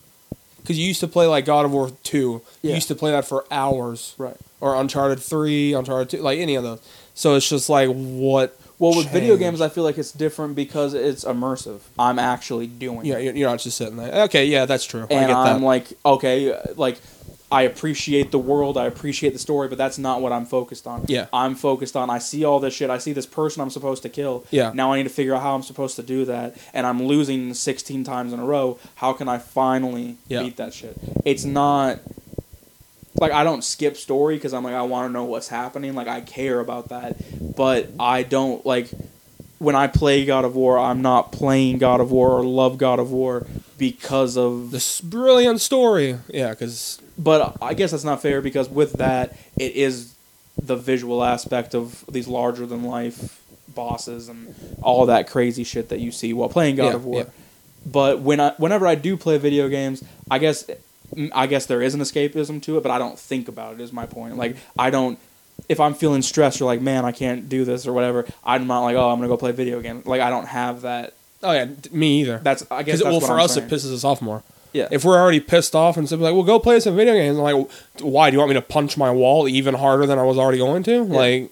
Because 0.63 0.79
you 0.79 0.87
used 0.87 1.01
to 1.01 1.07
play 1.07 1.27
like 1.27 1.45
God 1.45 1.65
of 1.65 1.71
War 1.71 1.91
2. 2.03 2.41
You 2.61 2.73
used 2.73 2.87
to 2.87 2.95
play 2.95 3.11
that 3.11 3.25
for 3.27 3.45
hours. 3.51 4.15
Right. 4.17 4.37
Or 4.61 4.79
Uncharted 4.79 5.19
3, 5.19 5.73
Uncharted 5.73 6.09
2, 6.09 6.23
like 6.23 6.39
any 6.39 6.55
of 6.55 6.63
those. 6.63 6.81
So 7.13 7.35
it's 7.35 7.47
just 7.47 7.69
like, 7.69 7.89
what? 7.89 8.57
Well, 8.79 8.95
with 8.97 9.09
video 9.11 9.37
games, 9.37 9.61
I 9.61 9.69
feel 9.69 9.83
like 9.83 9.97
it's 9.97 10.11
different 10.11 10.55
because 10.55 10.93
it's 10.93 11.23
immersive. 11.23 11.81
I'm 11.99 12.17
actually 12.17 12.67
doing 12.67 13.05
Yeah, 13.05 13.17
it. 13.17 13.23
you're 13.25 13.35
you're 13.35 13.49
not 13.49 13.59
just 13.59 13.77
sitting 13.77 13.97
there. 13.97 14.23
Okay, 14.23 14.45
yeah, 14.45 14.65
that's 14.65 14.83
true. 14.85 15.05
I 15.09 15.13
and 15.13 15.31
I'm 15.31 15.59
that. 15.61 15.65
like, 15.65 15.87
okay, 16.05 16.57
like 16.75 16.99
I 17.53 17.61
appreciate 17.63 18.31
the 18.31 18.39
world, 18.39 18.77
I 18.77 18.85
appreciate 18.85 19.33
the 19.33 19.39
story, 19.39 19.67
but 19.67 19.77
that's 19.77 19.97
not 19.97 20.21
what 20.21 20.31
I'm 20.31 20.45
focused 20.45 20.87
on. 20.87 21.05
Yeah. 21.07 21.27
I'm 21.31 21.55
focused 21.55 21.95
on 21.95 22.09
I 22.09 22.17
see 22.19 22.43
all 22.43 22.59
this 22.59 22.73
shit, 22.73 22.89
I 22.89 22.97
see 22.97 23.13
this 23.13 23.25
person 23.25 23.61
I'm 23.61 23.69
supposed 23.69 24.01
to 24.03 24.09
kill. 24.09 24.45
Yeah. 24.51 24.71
Now 24.73 24.91
I 24.93 24.97
need 24.97 25.03
to 25.03 25.09
figure 25.09 25.35
out 25.35 25.41
how 25.43 25.55
I'm 25.55 25.63
supposed 25.63 25.95
to 25.97 26.03
do 26.03 26.25
that, 26.25 26.57
and 26.73 26.85
I'm 26.87 27.03
losing 27.03 27.53
16 27.53 28.03
times 28.03 28.33
in 28.33 28.39
a 28.39 28.45
row. 28.45 28.79
How 28.95 29.13
can 29.13 29.27
I 29.27 29.37
finally 29.37 30.17
Yeah. 30.27 30.43
beat 30.43 30.57
that 30.57 30.73
shit? 30.73 30.97
It's 31.25 31.45
not 31.45 31.99
like 33.19 33.31
I 33.31 33.43
don't 33.43 33.63
skip 33.63 33.95
story 33.97 34.35
because 34.35 34.53
I'm 34.53 34.63
like 34.63 34.73
I 34.73 34.81
want 34.81 35.07
to 35.09 35.13
know 35.13 35.23
what's 35.25 35.47
happening. 35.49 35.93
Like 35.95 36.07
I 36.07 36.21
care 36.21 36.59
about 36.59 36.89
that, 36.89 37.17
but 37.55 37.89
I 37.99 38.23
don't 38.23 38.65
like 38.65 38.89
when 39.59 39.75
I 39.75 39.87
play 39.87 40.25
God 40.25 40.43
of 40.43 40.55
War. 40.55 40.77
I'm 40.79 41.01
not 41.01 41.31
playing 41.31 41.77
God 41.77 42.01
of 42.01 42.11
War 42.11 42.31
or 42.31 42.43
love 42.43 42.77
God 42.77 42.99
of 42.99 43.11
War 43.11 43.45
because 43.77 44.35
of 44.37 44.71
this 44.71 44.99
brilliant 45.01 45.61
story. 45.61 46.17
Yeah, 46.27 46.49
because 46.49 46.99
but 47.17 47.57
I 47.61 47.73
guess 47.73 47.91
that's 47.91 48.03
not 48.03 48.21
fair 48.21 48.41
because 48.41 48.69
with 48.69 48.93
that, 48.93 49.37
it 49.57 49.75
is 49.75 50.15
the 50.61 50.75
visual 50.75 51.23
aspect 51.23 51.73
of 51.73 52.05
these 52.09 52.27
larger 52.27 52.65
than 52.65 52.83
life 52.83 53.41
bosses 53.67 54.29
and 54.29 54.55
all 54.81 55.05
that 55.07 55.27
crazy 55.27 55.63
shit 55.63 55.89
that 55.89 55.99
you 55.99 56.11
see 56.11 56.33
while 56.33 56.49
playing 56.49 56.75
God 56.75 56.85
Yeah, 56.85 56.93
of 56.93 57.05
War. 57.05 57.19
yeah. 57.21 57.29
But 57.85 58.19
when 58.19 58.39
I, 58.39 58.53
whenever 58.57 58.87
I 58.87 58.95
do 58.95 59.17
play 59.17 59.37
video 59.37 59.67
games, 59.67 60.03
I 60.29 60.39
guess 60.39 60.69
I 61.33 61.47
guess 61.47 61.65
there 61.65 61.81
is 61.81 61.93
an 61.93 62.01
escapism 62.01 62.61
to 62.63 62.77
it, 62.77 62.83
but 62.83 62.91
I 62.91 62.97
don't 62.97 63.19
think 63.19 63.47
about 63.47 63.75
it. 63.75 63.81
Is 63.81 63.91
my 63.93 64.05
point? 64.05 64.37
Like 64.37 64.55
mm-hmm. 64.55 64.79
I 64.81 64.89
don't. 64.89 65.19
If 65.69 65.79
I'm 65.79 65.93
feeling 65.93 66.21
stressed 66.23 66.61
or 66.61 66.65
like, 66.65 66.81
man, 66.81 67.05
I 67.05 67.11
can't 67.11 67.47
do 67.47 67.63
this 67.63 67.85
or 67.85 67.93
whatever, 67.93 68.25
I'm 68.43 68.67
not 68.67 68.81
like, 68.81 68.95
oh, 68.95 69.09
I'm 69.09 69.17
gonna 69.17 69.27
go 69.27 69.37
play 69.37 69.51
video 69.51 69.81
game. 69.81 70.01
Like 70.05 70.21
I 70.21 70.29
don't 70.29 70.47
have 70.47 70.81
that. 70.81 71.13
Oh 71.43 71.51
yeah, 71.51 71.67
me 71.91 72.21
either. 72.21 72.39
That's 72.39 72.65
I 72.71 72.83
guess. 72.83 72.99
That's 72.99 73.03
well, 73.05 73.19
what 73.19 73.27
for 73.27 73.33
I'm 73.33 73.41
us, 73.41 73.53
saying. 73.55 73.67
it 73.67 73.71
pisses 73.71 73.93
us 73.93 74.03
off 74.03 74.21
more. 74.21 74.43
Yeah. 74.73 74.87
If 74.91 75.05
we're 75.05 75.17
already 75.17 75.39
pissed 75.39 75.75
off 75.75 75.97
and 75.97 76.09
simply 76.09 76.25
like, 76.25 76.33
well, 76.33 76.43
go 76.43 76.59
play 76.59 76.79
some 76.79 76.95
video 76.95 77.13
games. 77.13 77.37
I'm 77.37 77.43
like, 77.43 77.69
why? 78.01 78.29
Do 78.29 78.35
you 78.35 78.39
want 78.39 78.49
me 78.49 78.55
to 78.55 78.61
punch 78.61 78.97
my 78.97 79.11
wall 79.11 79.47
even 79.47 79.75
harder 79.75 80.05
than 80.05 80.19
I 80.19 80.23
was 80.23 80.37
already 80.37 80.57
going 80.57 80.83
to? 80.83 81.03
Like, 81.03 81.51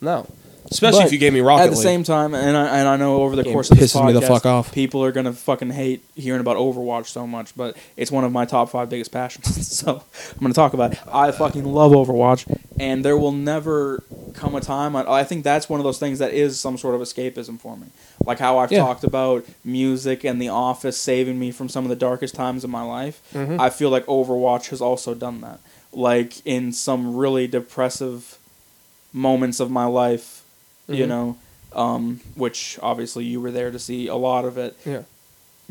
no. 0.00 0.26
Especially 0.70 1.00
But 1.00 1.06
if 1.06 1.12
you 1.12 1.18
gave 1.18 1.32
me 1.32 1.40
Rocket 1.40 1.62
at 1.64 1.70
the 1.70 1.76
League. 1.76 1.82
same 1.82 2.04
time, 2.04 2.34
and 2.34 2.56
I, 2.56 2.78
and 2.78 2.88
I 2.88 2.96
know 2.96 3.22
over 3.22 3.34
the 3.36 3.42
Game 3.42 3.52
course 3.52 3.70
of 3.70 3.78
this 3.78 3.92
pisses 3.94 4.06
me 4.06 4.12
the 4.12 4.20
podcast, 4.20 4.28
fuck 4.28 4.46
off. 4.46 4.72
people 4.72 5.02
are 5.04 5.10
gonna 5.12 5.32
fucking 5.32 5.70
hate 5.70 6.04
hearing 6.14 6.40
about 6.40 6.56
Overwatch 6.56 7.06
so 7.06 7.26
much, 7.26 7.56
but 7.56 7.76
it's 7.96 8.10
one 8.12 8.22
of 8.24 8.30
my 8.32 8.44
top 8.44 8.70
five 8.70 8.88
biggest 8.88 9.10
passions. 9.10 9.66
so 9.78 10.02
I'm 10.32 10.40
gonna 10.40 10.54
talk 10.54 10.72
about 10.74 10.92
it. 10.92 11.00
I 11.12 11.32
fucking 11.32 11.64
love 11.64 11.92
Overwatch, 11.92 12.46
and 12.78 13.04
there 13.04 13.16
will 13.16 13.32
never 13.32 14.02
come 14.34 14.54
a 14.54 14.60
time. 14.60 14.94
I, 14.94 15.04
I 15.10 15.24
think 15.24 15.42
that's 15.42 15.68
one 15.68 15.80
of 15.80 15.84
those 15.84 15.98
things 15.98 16.20
that 16.20 16.32
is 16.32 16.58
some 16.60 16.78
sort 16.78 16.94
of 16.94 17.00
escapism 17.00 17.58
for 17.58 17.76
me. 17.76 17.88
Like 18.24 18.38
how 18.38 18.58
I've 18.58 18.70
Yeah. 18.70 18.78
talked 18.78 19.02
about 19.02 19.44
music 19.64 20.22
and 20.24 20.40
The 20.40 20.48
Office 20.50 20.96
saving 20.96 21.38
me 21.38 21.50
from 21.50 21.68
some 21.68 21.84
of 21.84 21.88
the 21.90 21.96
darkest 21.96 22.34
times 22.36 22.62
of 22.62 22.70
my 22.70 22.82
life. 22.82 23.20
Mhm. 23.34 23.58
I 23.58 23.70
feel 23.70 23.90
like 23.90 24.06
Overwatch 24.06 24.68
has 24.68 24.80
also 24.80 25.14
done 25.14 25.40
that. 25.40 25.58
Like 25.92 26.34
in 26.46 26.70
some 26.72 27.16
really 27.16 27.48
depressive 27.48 28.38
moments 29.12 29.58
of 29.58 29.70
my 29.70 29.86
life, 29.86 30.39
you 30.90 31.04
Mhm. 31.04 31.08
know, 31.08 31.36
um, 31.74 32.20
which 32.34 32.78
obviously 32.82 33.24
you 33.24 33.40
were 33.40 33.50
there 33.50 33.70
to 33.70 33.78
see 33.78 34.06
a 34.08 34.16
lot 34.16 34.44
of 34.44 34.58
it. 34.58 34.76
Yeah. 34.84 35.02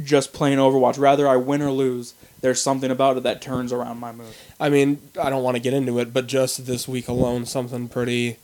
Just 0.04 0.32
playing 0.32 0.60
Overwatch, 0.60 0.98
rather 0.98 1.28
I 1.28 1.36
win 1.36 1.62
or 1.62 1.72
lose, 1.72 2.14
there's 2.40 2.62
something 2.62 2.90
about 2.90 3.18
it 3.18 3.24
that 3.24 3.42
turns 3.42 3.74
around 3.74 4.00
my 4.00 4.14
mood. 4.14 4.28
I 4.60 4.70
mean, 4.70 5.00
I 5.22 5.30
don't 5.30 5.44
want 5.44 5.56
to 5.56 5.62
get 5.62 5.74
into 5.74 6.00
it, 6.00 6.14
but 6.14 6.26
just 6.28 6.66
this 6.66 6.88
week 6.88 7.10
alone, 7.10 7.46
something 7.46 7.90
pretty 7.90 8.38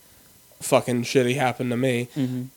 fucking 0.61 1.03
shitty 1.03 1.35
happened 1.35 1.69
to 1.69 1.77
me. 1.77 2.09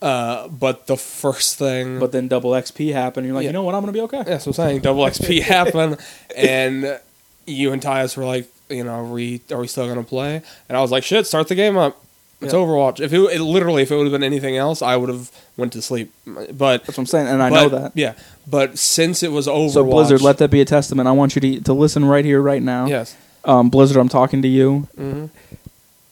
Uh, 0.02 0.48
but 0.48 0.86
the 0.88 0.96
first 0.96 1.58
thing, 1.58 1.98
But 2.00 2.10
then 2.12 2.26
double 2.26 2.50
XP 2.54 2.92
happened, 2.92 3.26
you're 3.26 3.34
like, 3.36 3.44
Yeah. 3.44 3.50
you 3.50 3.52
know 3.52 3.62
what, 3.62 3.74
I'm 3.76 3.82
gonna 3.82 3.92
be 3.92 4.00
okay. 4.02 4.24
yeah, 4.26 4.38
so 4.38 4.48
I'm 4.50 4.54
saying 4.54 4.80
double 4.80 5.04
XP 5.04 5.40
happened, 5.42 5.98
and 6.36 6.98
you 7.46 7.72
and 7.72 7.80
Tyus 7.80 8.16
were 8.16 8.24
like, 8.24 8.48
you 8.68 8.82
know, 8.84 8.90
are 8.92 9.04
we 9.04 9.40
are 9.52 9.58
we 9.58 9.66
still 9.68 9.86
gonna 9.88 10.02
play? 10.02 10.42
And 10.68 10.76
I 10.76 10.80
was 10.80 10.90
like, 10.90 11.04
shit, 11.04 11.26
start 11.26 11.46
the 11.48 11.54
game 11.54 11.76
up. 11.76 12.02
It's 12.40 12.52
Yeah. 12.52 12.60
Overwatch. 12.60 13.00
If 13.00 13.12
it, 13.12 13.18
it 13.18 13.40
literally, 13.42 13.82
if 13.82 13.90
it 13.90 13.96
would 13.96 14.04
have 14.04 14.12
been 14.12 14.22
anything 14.22 14.56
else, 14.56 14.80
I 14.80 14.96
would 14.96 15.08
have 15.08 15.30
went 15.56 15.72
to 15.72 15.82
sleep. 15.82 16.12
But 16.24 16.84
That's 16.84 16.88
what 16.88 16.98
I'm 16.98 17.06
saying, 17.06 17.26
and 17.26 17.42
I 17.42 17.50
but- 17.50 17.54
know 17.62 17.68
that. 17.80 17.92
Yeah, 17.96 18.14
but 18.46 18.78
since 18.78 19.22
it 19.24 19.32
was 19.32 19.46
Overwatch, 19.48 19.72
So 19.72 19.84
Blizzard, 19.84 20.20
let 20.22 20.38
that 20.38 20.50
be 20.50 20.60
a 20.60 20.64
testament. 20.64 21.08
I 21.08 21.12
want 21.12 21.34
you 21.34 21.40
to 21.40 21.60
to 21.62 21.72
listen 21.72 22.04
right 22.04 22.24
here, 22.24 22.40
right 22.40 22.62
now. 22.62 22.86
yes, 22.86 23.16
Um, 23.44 23.70
Blizzard, 23.70 23.96
I'm 23.96 24.08
talking 24.08 24.40
to 24.42 24.48
you. 24.48 24.86
hmm 24.96 25.26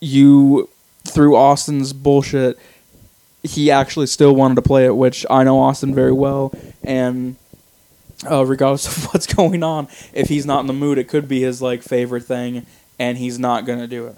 You 0.01 0.69
through 1.07 1.37
Austin's 1.37 1.93
bullshit, 1.93 2.59
he 3.45 3.71
actually 3.71 4.07
still 4.09 4.35
wanted 4.35 4.57
to 4.57 4.63
play 4.63 4.85
it, 4.87 4.97
which 4.97 5.25
I 5.31 5.45
know 5.45 5.61
Austin 5.61 5.95
very 5.95 6.13
well, 6.13 6.53
and 6.83 7.37
uh, 8.29 8.45
regardless 8.45 8.87
of 8.89 9.05
what's 9.15 9.27
going 9.27 9.63
on, 9.63 9.87
if 10.13 10.29
he's 10.29 10.45
not 10.45 10.61
in 10.61 10.67
the 10.67 10.73
mood, 10.73 10.99
it 10.99 11.05
could 11.09 11.29
be 11.29 11.41
his 11.43 11.63
like 11.63 11.83
favorite 11.83 12.25
thing, 12.25 12.67
and 12.99 13.17
he's 13.19 13.39
not 13.39 13.65
gonna 13.65 13.87
do 13.87 14.07
it. 14.09 14.17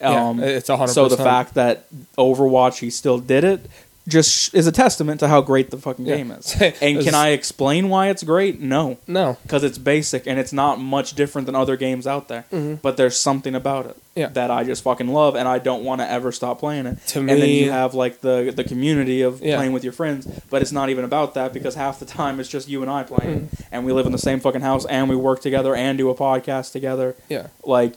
Yeah, 0.00 0.28
Um, 0.28 0.42
it's 0.42 0.68
a 0.68 0.76
hundred. 0.76 0.92
so 0.92 1.08
the 1.08 1.16
fact 1.16 1.54
that 1.54 1.84
Overwatch 2.16 2.78
he 2.78 2.90
still 2.90 3.18
did 3.18 3.44
it 3.44 3.60
just 4.08 4.54
is 4.54 4.66
a 4.66 4.72
testament 4.72 5.20
to 5.20 5.28
how 5.28 5.40
great 5.40 5.70
the 5.70 5.76
fucking 5.76 6.06
Yeah. 6.06 6.16
game 6.16 6.32
is. 6.32 6.56
And 6.80 7.04
can 7.04 7.14
I 7.14 7.28
explain 7.28 7.88
why 7.90 8.08
it's 8.08 8.22
great? 8.24 8.58
No, 8.60 8.96
no, 9.06 9.36
because 9.42 9.62
it's 9.62 9.78
basic 9.78 10.26
and 10.26 10.38
it's 10.38 10.52
not 10.52 10.80
much 10.80 11.14
different 11.14 11.46
than 11.46 11.54
other 11.54 11.76
games 11.76 12.06
out 12.06 12.26
there. 12.28 12.44
Mhm. 12.52 12.78
But 12.82 12.96
there's 12.96 13.16
something 13.16 13.54
about 13.54 13.86
it 13.86 13.96
Yeah. 14.16 14.28
that 14.28 14.50
I 14.50 14.64
just 14.64 14.82
fucking 14.82 15.08
love, 15.08 15.36
and 15.36 15.46
I 15.46 15.58
don't 15.58 15.84
want 15.84 16.00
to 16.00 16.10
ever 16.10 16.32
stop 16.32 16.58
playing 16.58 16.86
it. 16.86 16.96
To 17.08 17.20
and 17.20 17.28
then 17.28 17.48
you 17.48 17.70
have 17.70 17.94
like 17.94 18.20
the 18.22 18.52
the 18.56 18.64
community 18.64 19.20
of 19.22 19.42
Yeah. 19.42 19.56
playing 19.56 19.72
with 19.74 19.84
your 19.84 19.92
friends, 19.92 20.26
but 20.48 20.60
it's 20.62 20.72
not 20.72 20.88
even 20.88 21.04
about 21.04 21.34
that 21.34 21.52
because 21.52 21.74
half 21.76 22.00
the 22.00 22.06
time 22.06 22.40
it's 22.40 22.48
just 22.48 22.68
you 22.68 22.80
and 22.82 22.90
I 22.90 23.02
playing, 23.04 23.40
Mm-hmm. 23.52 23.62
and 23.70 23.84
we 23.86 23.92
live 23.92 24.06
in 24.06 24.12
the 24.12 24.18
same 24.18 24.40
fucking 24.40 24.62
house, 24.62 24.86
and 24.86 25.08
we 25.10 25.14
work 25.14 25.40
together, 25.42 25.76
and 25.76 25.96
do 25.98 26.08
a 26.08 26.14
podcast 26.14 26.72
together. 26.72 27.14
yeah, 27.28 27.48
Like, 27.64 27.92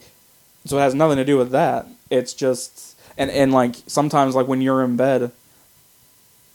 so 0.66 0.78
it 0.78 0.82
has 0.82 0.94
nothing 0.96 1.18
to 1.18 1.26
do 1.26 1.38
with 1.38 1.52
that. 1.52 1.88
It's 2.10 2.34
just 2.34 2.96
and 3.18 3.30
and 3.32 3.52
like 3.52 3.76
sometimes 3.88 4.36
like 4.36 4.48
when 4.48 4.62
you're 4.62 4.84
in 4.84 4.96
bed. 4.98 5.32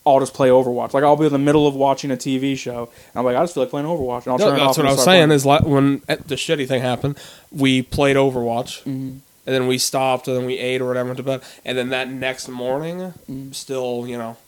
I'll 0.06 0.20
just 0.20 0.32
play 0.32 0.48
Overwatch. 0.48 0.94
Like 0.94 1.04
I'll 1.04 1.16
be 1.16 1.26
in 1.26 1.32
the 1.32 1.38
middle 1.38 1.66
of 1.66 1.74
watching 1.74 2.10
a 2.10 2.16
TV 2.16 2.56
show, 2.56 2.84
and 2.84 3.16
I'm 3.16 3.26
like, 3.26 3.36
I 3.36 3.42
just 3.42 3.52
feel 3.52 3.64
like 3.64 3.68
playing 3.70 3.86
Overwatch, 3.86 4.22
and 4.24 4.32
I'll 4.32 4.38
No, 4.38 4.48
turn 4.50 4.58
that's 4.58 4.78
what 4.78 4.86
I 4.86 4.90
was 4.92 5.04
saying. 5.04 5.26
playing. 5.26 5.30
Is 5.32 5.44
like 5.44 5.64
when 5.66 5.98
the 6.06 6.34
shitty 6.36 6.66
thing 6.66 6.80
happened, 6.80 7.18
we 7.52 7.82
played 7.82 8.16
Overwatch, 8.16 8.84
Mhm. 8.84 8.86
and 8.86 9.20
then 9.44 9.66
we 9.66 9.76
stopped, 9.76 10.26
and 10.26 10.34
then 10.34 10.46
we 10.46 10.56
ate 10.58 10.80
or 10.80 10.86
whatever, 10.86 11.08
went 11.08 11.18
to 11.18 11.22
bed, 11.22 11.42
and 11.62 11.76
then 11.76 11.90
that 11.90 12.08
next 12.10 12.48
morning, 12.48 13.12
Mhm. 13.30 13.54
still 13.54 14.06
you 14.08 14.16
know, 14.16 14.38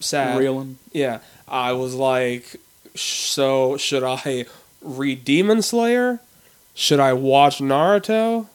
sad. 0.00 0.36
reeling. 0.36 0.78
Yeah, 0.92 1.18
I 1.46 1.74
was 1.74 1.94
like, 1.94 2.56
so 2.96 3.76
should 3.76 4.02
I 4.02 4.46
read 4.80 5.24
Demon 5.24 5.62
Slayer? 5.62 6.18
Should 6.74 6.98
I 6.98 7.12
watch 7.12 7.58
Naruto? 7.58 8.46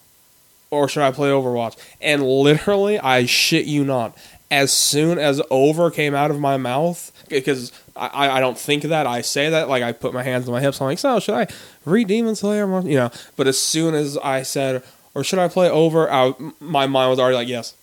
Or 0.70 0.88
should 0.88 1.02
I 1.02 1.12
play 1.12 1.30
Overwatch? 1.30 1.76
And 2.00 2.22
literally, 2.22 2.98
I 2.98 3.24
shit 3.26 3.66
you 3.66 3.84
not. 3.84 4.16
As 4.50 4.72
soon 4.72 5.18
as 5.18 5.42
over 5.50 5.90
came 5.90 6.14
out 6.14 6.30
of 6.30 6.40
my 6.40 6.56
mouth, 6.56 7.12
because 7.28 7.72
I, 7.96 8.30
I 8.30 8.40
don't 8.40 8.58
think 8.58 8.84
that, 8.84 9.06
I 9.06 9.20
say 9.20 9.50
that, 9.50 9.68
like 9.68 9.82
I 9.82 9.92
put 9.92 10.14
my 10.14 10.22
hands 10.22 10.46
on 10.48 10.52
my 10.54 10.60
hips, 10.60 10.80
I'm 10.80 10.86
like, 10.86 10.98
so 10.98 11.20
should 11.20 11.34
I 11.34 11.46
read 11.84 12.08
Demon 12.08 12.34
Slayer? 12.34 12.66
You 12.82 12.96
know, 12.96 13.10
but 13.36 13.46
as 13.46 13.58
soon 13.58 13.94
as 13.94 14.16
I 14.18 14.42
said, 14.42 14.82
or 15.14 15.24
should 15.24 15.38
I 15.38 15.48
play 15.48 15.68
over, 15.68 16.10
I, 16.10 16.34
my 16.60 16.86
mind 16.86 17.10
was 17.10 17.18
already 17.18 17.36
like, 17.36 17.48
yes, 17.48 17.74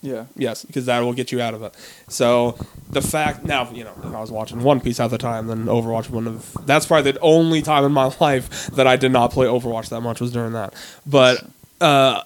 Yeah. 0.00 0.26
Yes, 0.36 0.64
because 0.64 0.86
that 0.86 1.00
will 1.00 1.12
get 1.12 1.32
you 1.32 1.40
out 1.40 1.54
of 1.54 1.62
it. 1.62 1.74
So 2.08 2.56
the 2.90 3.02
fact 3.02 3.44
now, 3.44 3.70
you 3.70 3.82
know, 3.84 3.92
if 3.98 4.14
I 4.14 4.20
was 4.20 4.30
watching 4.30 4.62
One 4.62 4.80
Piece 4.80 5.00
at 5.00 5.10
the 5.10 5.18
time, 5.18 5.46
then 5.46 5.66
Overwatch 5.66 6.10
wouldn't 6.10 6.34
have. 6.36 6.66
That's 6.66 6.86
probably 6.86 7.12
the 7.12 7.20
only 7.20 7.62
time 7.62 7.84
in 7.84 7.92
my 7.92 8.12
life 8.20 8.66
that 8.68 8.86
I 8.86 8.96
did 8.96 9.12
not 9.12 9.30
play 9.32 9.46
Overwatch 9.46 9.88
that 9.90 10.00
much 10.02 10.20
was 10.20 10.32
during 10.32 10.52
that. 10.52 10.74
But 11.06 11.44
uh, 11.82 12.22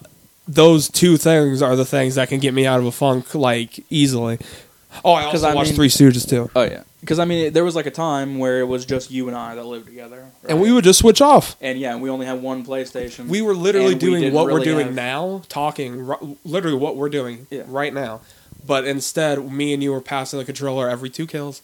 those 0.49 0.89
two 0.89 1.17
things 1.17 1.63
are 1.63 1.75
the 1.77 1.85
things 1.85 2.15
that 2.17 2.29
can 2.29 2.39
get 2.41 2.55
me 2.55 2.67
out 2.67 2.79
of 2.81 2.87
a 2.87 2.93
funk 2.93 3.35
like 3.35 3.85
easily. 3.91 4.39
Oh, 5.05 5.13
I 5.13 5.25
also 5.25 5.49
I 5.49 5.55
watched 5.55 5.71
mean- 5.71 5.77
Three 5.77 5.89
Stooges 5.89 6.29
too, 6.29 6.51
Oh 6.55 6.63
yeah. 6.63 6.83
Because 7.01 7.19
I 7.21 7.25
mean, 7.25 7.53
there 7.53 7.63
was 7.65 7.77
like 7.77 7.87
a 7.87 7.91
time 7.93 8.39
where 8.39 8.59
it 8.61 8.65
was 8.65 8.85
just 8.85 9.11
you 9.13 9.29
and 9.29 9.37
I 9.37 9.55
that 9.55 9.65
lived 9.65 9.87
together, 9.87 10.27
and 10.49 10.61
we 10.61 10.73
would 10.73 10.83
just 10.83 10.99
switch 10.99 11.21
off. 11.21 11.55
and 11.61 11.79
yeah, 11.79 11.95
we 11.97 12.11
only 12.11 12.27
had 12.27 12.43
one 12.43 12.65
PlayStation. 12.65 13.27
We 13.29 13.43
were 13.43 13.55
literally 13.55 13.95
we 13.95 14.01
doing 14.01 14.21
didn't 14.23 14.35
what 14.35 14.47
we're 14.47 14.65
doing 14.65 14.87
have- 14.87 14.95
now, 14.95 15.43
talking 15.49 16.05
ri- 16.07 16.37
literally 16.45 16.77
what 16.79 16.97
we're 16.97 17.09
doing 17.11 17.47
Yeah. 17.51 17.63
right 17.69 17.95
now. 17.95 18.23
But 18.67 18.85
instead, 18.87 19.53
me 19.53 19.73
and 19.75 19.83
you 19.83 19.93
were 19.93 20.01
passing 20.01 20.41
the 20.41 20.45
controller 20.45 20.89
every 20.89 21.09
two 21.11 21.27
kills 21.29 21.63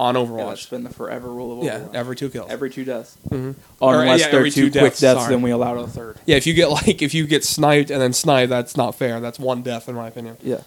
on 0.00 0.14
Yeah, 0.14 0.20
Overwatch. 0.22 0.48
that's 0.48 0.66
been 0.66 0.84
the 0.84 0.90
forever 0.90 1.28
rule 1.28 1.52
of 1.52 1.58
Overwatch. 1.58 1.92
Yeah, 1.92 1.98
every 1.98 2.16
two 2.16 2.28
kills. 2.30 2.50
every 2.50 2.70
two 2.70 2.84
deaths, 2.84 3.16
Mhm. 3.30 3.54
Or, 3.80 4.00
unless 4.02 4.20
yeah, 4.20 4.28
they're 4.30 4.38
every 4.40 4.50
two, 4.50 4.70
two 4.70 4.78
quick 4.78 4.92
deaths, 4.92 5.00
deaths, 5.00 5.20
sorry. 5.22 5.34
then 5.34 5.42
we 5.42 5.50
allow 5.50 5.74
a 5.78 5.86
third. 5.86 6.16
Yeah, 6.26 6.36
if 6.36 6.46
you 6.46 6.54
get 6.54 6.70
like 6.70 7.02
if 7.02 7.14
you 7.14 7.26
get 7.26 7.44
sniped 7.44 7.90
and 7.90 8.00
then 8.00 8.12
sniped, 8.12 8.50
that's 8.50 8.76
not 8.76 8.94
fair. 8.94 9.20
That's 9.20 9.38
one 9.38 9.62
death 9.62 9.88
in 9.88 9.94
my 9.94 10.08
opinion. 10.08 10.36
Yeah, 10.42 10.60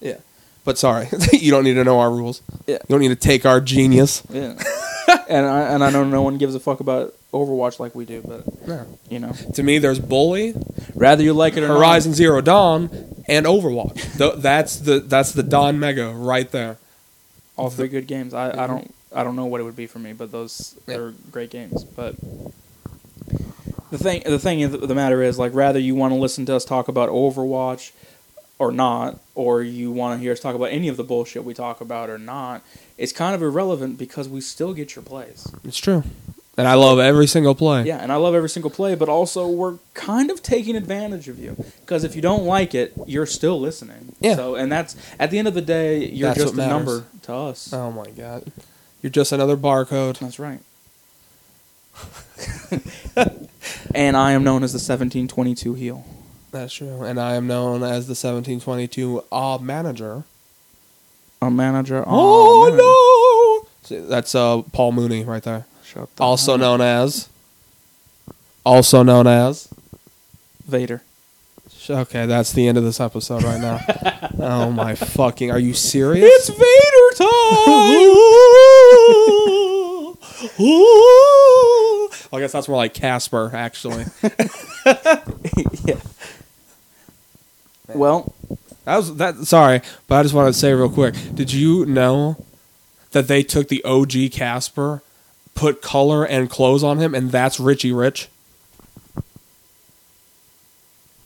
Yeah. 0.00 0.16
But 0.64 0.76
sorry, 0.78 1.08
you 1.32 1.50
don't 1.50 1.64
need 1.64 1.74
to 1.74 1.84
know 1.84 1.98
our 1.98 2.10
rules. 2.10 2.42
Yeah. 2.66 2.74
You 2.88 2.92
don't 2.94 3.00
need 3.00 3.08
to 3.08 3.16
take 3.16 3.46
our 3.46 3.60
genius. 3.60 4.22
yeah. 4.30 4.54
and 5.28 5.46
I 5.46 5.62
and 5.72 5.82
I 5.82 5.90
know 5.90 6.04
no 6.04 6.20
one 6.22 6.36
gives 6.38 6.54
a 6.54 6.60
fuck 6.60 6.80
about 6.80 7.14
Overwatch 7.32 7.78
like 7.80 7.94
we 7.94 8.04
do, 8.04 8.22
but 8.26 8.66
No. 8.68 8.86
you 9.10 9.18
know, 9.18 9.32
To 9.54 9.62
me, 9.62 9.78
there's 9.78 9.98
Bully, 9.98 10.54
rather 10.94 11.22
you 11.22 11.32
like 11.32 11.56
it 11.56 11.62
or 11.62 11.68
Horizon 11.68 12.12
Zero 12.14 12.40
Dawn, 12.42 12.90
and 13.26 13.44
Overwatch. 13.46 14.18
Th- 14.18 14.34
that's 14.36 14.76
the 14.76 15.00
that's 15.00 15.32
the 15.32 15.42
Dawn 15.42 15.78
Mega 15.78 16.10
right 16.14 16.50
there. 16.50 16.76
Not, 17.58 17.62
all 17.64 17.70
three 17.70 17.88
good 17.96 18.06
games. 18.06 18.34
I, 18.34 18.64
I 18.64 18.66
don't 18.66 18.94
I 19.14 19.24
don't 19.24 19.36
know 19.36 19.46
what 19.46 19.60
it 19.60 19.64
would 19.64 19.76
be 19.76 19.86
for 19.86 19.98
me, 19.98 20.12
but 20.12 20.30
those 20.32 20.76
Yeah. 20.86 20.96
are 20.96 21.14
great 21.30 21.50
games. 21.50 21.84
But 21.84 22.16
the 23.90 23.98
thing 23.98 24.22
the 24.24 24.38
thing 24.38 24.62
of 24.64 24.86
the 24.86 24.94
matter 24.94 25.22
is, 25.22 25.38
like, 25.38 25.54
rather 25.54 25.78
you 25.78 25.94
want 25.94 26.12
to 26.12 26.18
listen 26.18 26.46
to 26.46 26.54
us 26.56 26.64
talk 26.64 26.88
about 26.88 27.08
Overwatch 27.08 27.92
or 28.58 28.72
not, 28.72 29.18
or 29.34 29.62
you 29.62 29.90
want 29.92 30.18
to 30.18 30.22
hear 30.22 30.32
us 30.32 30.40
talk 30.40 30.54
about 30.54 30.66
any 30.70 30.88
of 30.88 30.96
the 30.96 31.04
bullshit 31.04 31.44
we 31.44 31.54
talk 31.54 31.80
about 31.80 32.10
or 32.10 32.18
not, 32.18 32.62
it's 32.98 33.12
kind 33.12 33.34
of 33.34 33.40
irrelevant 33.42 33.96
because 33.98 34.28
we 34.28 34.40
still 34.40 34.74
get 34.74 34.96
your 34.96 35.02
plays. 35.04 35.46
It's 35.64 35.78
true. 35.78 36.02
And 36.58 36.66
I 36.66 36.74
love 36.74 36.98
every 36.98 37.28
single 37.28 37.54
play. 37.54 37.84
Yeah, 37.84 37.98
and 37.98 38.10
I 38.10 38.16
love 38.16 38.34
every 38.34 38.48
single 38.48 38.70
play, 38.70 38.96
but 38.96 39.08
also 39.08 39.46
we're 39.46 39.78
kind 39.94 40.28
of 40.28 40.42
taking 40.42 40.74
advantage 40.74 41.28
of 41.28 41.38
you 41.38 41.56
because 41.80 42.02
if 42.02 42.16
you 42.16 42.20
don't 42.20 42.44
like 42.44 42.74
it, 42.74 42.92
you're 43.06 43.26
still 43.26 43.60
listening. 43.60 44.16
Yeah. 44.18 44.34
So, 44.34 44.56
and 44.56 44.70
that's 44.70 44.96
at 45.20 45.30
the 45.30 45.38
end 45.38 45.46
of 45.46 45.54
the 45.54 45.62
day, 45.62 46.04
you're 46.04 46.30
That's 46.30 46.40
just 46.40 46.54
a 46.54 46.56
matters. 46.56 46.70
number 46.72 47.04
to 47.22 47.32
us. 47.32 47.72
Oh 47.72 47.92
my 47.92 48.10
god. 48.10 48.50
You're 49.02 49.10
just 49.10 49.30
another 49.30 49.56
barcode. 49.56 50.18
That's 50.18 50.40
right. 50.40 50.58
and 53.94 54.16
I 54.16 54.32
am 54.32 54.42
known 54.42 54.64
as 54.64 54.72
the 54.72 54.78
1722 54.78 55.74
heel. 55.74 56.04
That's 56.50 56.74
true. 56.74 57.02
And 57.02 57.20
I 57.20 57.34
am 57.34 57.46
known 57.46 57.84
as 57.84 58.08
the 58.08 58.12
1722 58.18 59.22
uh, 59.30 59.58
manager. 59.60 60.24
A 61.40 61.50
manager. 61.52 62.02
Oh, 62.04 63.62
no! 63.62 63.68
See, 63.84 64.00
that's 64.00 64.34
uh, 64.34 64.62
Paul 64.72 64.90
Mooney 64.90 65.22
right 65.22 65.42
there. 65.44 65.66
Also 66.20 66.52
hell 66.52 66.58
known 66.58 66.80
as. 66.80 67.28
Also 68.64 69.02
known 69.02 69.26
as. 69.26 69.68
Vader. 70.66 71.02
Okay, 71.90 72.26
that's 72.26 72.52
the 72.52 72.68
end 72.68 72.76
of 72.76 72.84
this 72.84 73.00
episode 73.00 73.42
right 73.42 73.58
now. 73.60 73.80
oh 74.38 74.70
my 74.70 74.94
fucking! 74.94 75.50
Are 75.50 75.58
you 75.58 75.72
serious? 75.72 76.28
It's 76.30 76.48
Vader 76.50 77.14
time. 77.16 77.28
I 82.30 82.40
guess 82.40 82.52
that's 82.52 82.68
more 82.68 82.76
like 82.76 82.92
Casper, 82.92 83.50
actually. 83.54 84.04
yeah. 85.84 85.96
Well, 87.88 88.34
That 88.84 88.96
was 88.98 89.16
that. 89.16 89.36
Sorry, 89.46 89.80
but 90.06 90.16
I 90.16 90.22
just 90.22 90.34
wanted 90.34 90.52
to 90.52 90.58
say 90.58 90.72
real 90.74 90.90
quick. 90.90 91.14
Did 91.34 91.52
you 91.52 91.86
know 91.86 92.36
that 93.12 93.28
they 93.28 93.42
took 93.42 93.68
the 93.68 93.82
OG 93.84 94.30
Casper, 94.32 95.02
put 95.58 95.82
color 95.82 96.24
and 96.24 96.48
clothes 96.48 96.84
on 96.84 96.98
him, 96.98 97.14
and 97.14 97.30
that's 97.32 97.58
Richie 97.58 97.92
Rich? 97.92 98.28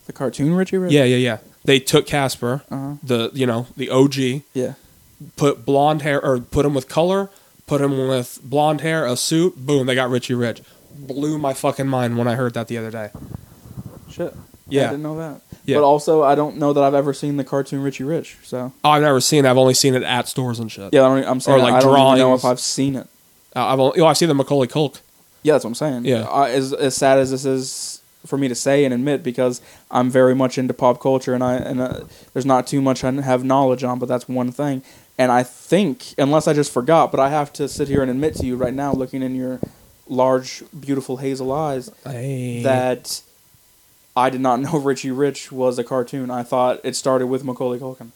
the 0.06 0.12
cartoon 0.12 0.54
Richie 0.54 0.78
Rich. 0.78 0.92
Yeah, 0.92 1.04
yeah, 1.04 1.16
yeah. 1.16 1.38
They 1.64 1.78
took 1.78 2.06
Casper, 2.06 2.62
Uh-huh. 2.70 2.94
the 3.02 3.30
you 3.34 3.46
know 3.46 3.66
the 3.76 3.88
OG, 3.90 4.42
Yeah. 4.52 4.74
put 5.36 5.64
blonde 5.64 6.02
hair 6.02 6.22
or 6.24 6.40
put 6.40 6.66
him 6.66 6.74
with 6.74 6.88
color, 6.88 7.30
put 7.66 7.80
him 7.80 8.08
with 8.08 8.40
blonde 8.42 8.80
hair, 8.80 9.06
a 9.06 9.16
suit. 9.16 9.64
Boom, 9.64 9.86
they 9.86 9.94
got 9.94 10.10
Richie 10.10 10.34
Rich. 10.34 10.62
Blew 10.94 11.38
my 11.38 11.54
fucking 11.54 11.86
mind 11.86 12.18
when 12.18 12.26
I 12.28 12.34
heard 12.34 12.54
that 12.54 12.68
the 12.68 12.78
other 12.78 12.90
day. 12.90 13.10
Shit. 14.10 14.34
Yeah. 14.68 14.86
I 14.86 14.90
didn't 14.90 15.02
know 15.02 15.16
that. 15.18 15.40
Yeah. 15.64 15.76
But 15.76 15.84
also, 15.84 16.22
I 16.22 16.34
don't 16.34 16.56
know 16.56 16.72
that 16.72 16.82
I've 16.82 16.94
ever 16.94 17.12
seen 17.14 17.36
the 17.36 17.44
cartoon 17.44 17.82
Richie 17.82 18.04
Rich. 18.04 18.38
So 18.42 18.72
Oh, 18.84 18.90
I've 18.90 19.02
never 19.02 19.20
seen 19.20 19.44
it. 19.44 19.48
I've 19.48 19.56
only 19.58 19.74
seen 19.74 19.94
it 19.94 20.02
at 20.02 20.26
stores 20.28 20.58
and 20.58 20.70
shit. 20.72 20.92
yeah, 20.92 21.04
I 21.06 21.20
don't, 21.20 21.30
I'm 21.30 21.40
saying 21.40 21.62
like 21.62 21.74
I 21.74 21.80
don't 21.80 21.96
even 22.16 22.18
know 22.18 22.34
if 22.34 22.44
I've 22.44 22.60
seen 22.60 22.96
it. 22.96 23.06
Uh, 23.54 23.66
I've 23.66 23.80
only, 23.80 24.00
oh, 24.00 24.06
I've 24.06 24.16
seen 24.16 24.28
the 24.28 24.34
Macaulay 24.34 24.66
Culk. 24.66 25.00
Yeah, 25.42 25.54
that's 25.54 25.64
what 25.64 25.70
I'm 25.70 25.74
saying. 25.74 26.04
Yeah. 26.04 26.22
Uh, 26.28 26.44
as 26.44 26.72
as 26.72 26.96
sad 26.96 27.18
as 27.18 27.30
this 27.32 27.44
is 27.44 28.00
for 28.24 28.38
me 28.38 28.46
to 28.48 28.54
say 28.54 28.84
and 28.84 28.94
admit, 28.94 29.22
because 29.24 29.60
I'm 29.90 30.08
very 30.10 30.34
much 30.34 30.56
into 30.56 30.72
pop 30.74 31.00
culture, 31.00 31.34
and 31.34 31.42
I 31.42 31.54
and 31.56 31.80
uh, 31.80 32.00
there's 32.32 32.46
not 32.46 32.66
too 32.66 32.80
much 32.80 33.02
I 33.04 33.10
have 33.20 33.42
knowledge 33.44 33.82
on, 33.84 33.98
but 33.98 34.06
that's 34.08 34.28
one 34.28 34.52
thing. 34.52 34.82
And 35.18 35.30
I 35.32 35.42
think, 35.42 36.14
unless 36.16 36.46
I 36.48 36.52
just 36.54 36.72
forgot, 36.72 37.10
but 37.10 37.20
I 37.20 37.28
have 37.28 37.52
to 37.54 37.68
sit 37.68 37.88
here 37.88 38.00
and 38.02 38.10
admit 38.10 38.34
to 38.36 38.46
you 38.46 38.56
right 38.56 38.72
now, 38.72 38.92
looking 38.92 39.22
in 39.22 39.34
your 39.34 39.60
large, 40.08 40.62
beautiful 40.78 41.18
hazel 41.18 41.52
eyes, 41.52 41.90
Hey. 42.04 42.62
that 42.62 43.20
I 44.16 44.30
did 44.30 44.40
not 44.40 44.60
know 44.64 44.78
Richie 44.78 45.10
Rich 45.10 45.50
was 45.52 45.78
a 45.78 45.84
cartoon. 45.84 46.30
I 46.30 46.42
thought 46.44 46.80
it 46.84 46.94
started 46.96 47.26
with 47.26 47.44
Macaulay 47.44 47.78
Culkin. 47.78 48.08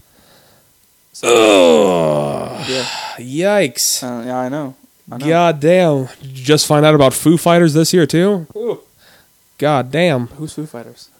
So, 1.12 1.28
Ugh. 1.28 2.66
yeah, 2.68 2.84
Yikes. 3.18 4.02
uh, 4.02 4.24
yeah, 4.26 4.38
I 4.38 4.48
know. 4.48 4.74
God 5.08 5.60
damn. 5.60 6.06
Did 6.06 6.26
you 6.38 6.44
just 6.44 6.66
find 6.66 6.84
out 6.84 6.94
about 6.94 7.14
Foo 7.14 7.36
Fighters 7.36 7.74
this 7.74 7.92
year, 7.92 8.06
too? 8.06 8.46
God 9.58 9.90
damn. 9.90 10.26
Who's 10.28 10.52
Foo 10.54 10.66
Fighters? 10.66 11.10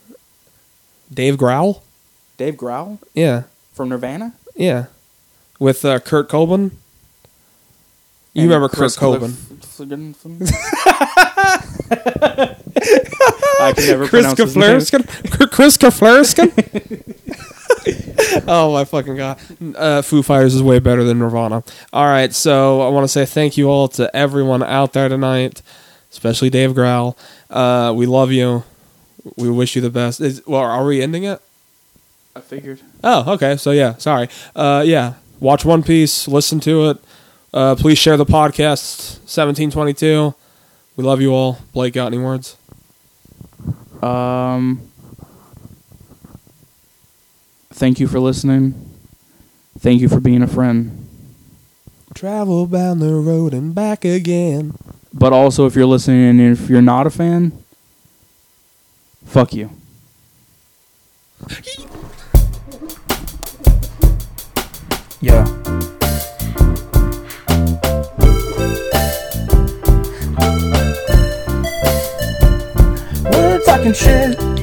Dave 1.13 1.37
Grohl? 1.37 1.81
Dave 2.37 2.55
Grohl 2.57 2.99
Yeah. 3.15 3.45
from 3.73 3.89
Nirvana. 3.91 4.33
Yeah. 4.57 4.87
With 5.61 5.85
uh, 5.85 6.01
Kurt 6.01 6.29
Cobain? 6.29 6.73
You 8.35 8.43
And 8.43 8.51
remember 8.51 8.69
Chris 8.69 8.97
Kurt 8.97 9.21
Cobain. 9.21 9.35
I 13.61 13.73
can 13.75 13.87
never 13.87 14.07
Chris 14.07 14.23
pronounce 14.35 14.39
his 14.39 14.57
name. 14.57 14.81
Chris 15.49 15.77
Kaflarskin? 15.79 17.15
oh 18.49 18.73
my 18.73 18.85
fucking 18.85 19.17
god. 19.17 19.39
Uh, 19.77 20.03
Foo 20.03 20.23
Fighters 20.23 20.55
is 20.55 20.63
way 20.63 20.79
better 20.79 21.05
than 21.05 21.19
Nirvana. 21.19 21.63
All 21.93 22.07
right, 22.07 22.33
so 22.33 22.81
I 22.81 22.89
want 22.89 23.05
to 23.05 23.09
say 23.09 23.25
thank 23.25 23.57
you 23.57 23.69
all 23.69 23.89
to 23.89 24.15
everyone 24.15 24.63
out 24.63 24.93
there 24.93 25.09
tonight, 25.09 25.63
especially 26.11 26.51
Dave 26.51 26.73
Grohl. 26.73 27.17
Uh, 27.51 27.93
we 27.95 28.07
love 28.07 28.33
you. 28.33 28.65
We 29.37 29.51
wish 29.51 29.77
you 29.77 29.83
the 29.83 29.91
best. 29.91 30.21
Is, 30.21 30.43
well, 30.47 30.63
are 30.63 30.85
we 30.85 31.03
ending 31.03 31.25
it? 31.25 31.41
I 32.35 32.41
figured. 32.41 32.81
Oh, 33.03 33.35
okay. 33.35 33.57
So 33.57 33.71
yeah, 33.71 33.97
sorry. 33.97 34.29
Uh, 34.55 34.83
yeah, 34.87 35.15
watch 35.41 35.65
One 35.65 35.83
Piece, 35.83 36.29
listen 36.29 36.61
to 36.61 36.91
it. 36.91 36.99
Uh, 37.55 37.75
please 37.75 37.99
share 37.99 38.17
the 38.17 38.27
podcast. 38.27 39.27
Seventeen 39.29 39.71
twenty 39.71 39.95
two. 39.95 40.35
We 40.97 41.05
love 41.05 41.21
you 41.21 41.33
all. 41.33 41.59
Blake, 41.73 41.95
got 41.95 42.07
any 42.07 42.19
words? 42.19 42.57
Um, 44.03 44.91
thank 47.77 48.01
you 48.01 48.09
for 48.09 48.19
listening. 48.19 48.74
Thank 49.78 50.01
you 50.01 50.09
for 50.09 50.19
being 50.19 50.43
a 50.43 50.47
friend. 50.47 51.07
Travel 52.15 52.66
down 52.66 52.98
the 53.01 53.12
road 53.15 53.53
and 53.53 53.74
back 53.74 54.05
again. 54.05 54.74
But 55.12 55.32
also, 55.35 55.66
if 55.66 55.77
you're 55.77 55.86
listening 55.86 56.40
and 56.40 56.40
if 56.40 56.70
you're 56.70 56.81
not 56.81 57.07
a 57.07 57.11
fan, 57.11 57.53
fuck 59.24 59.53
you. 59.53 59.70
Yeah. 65.20 65.44
We're 73.31 73.61
talking 73.65 73.93
shit. 73.93 74.56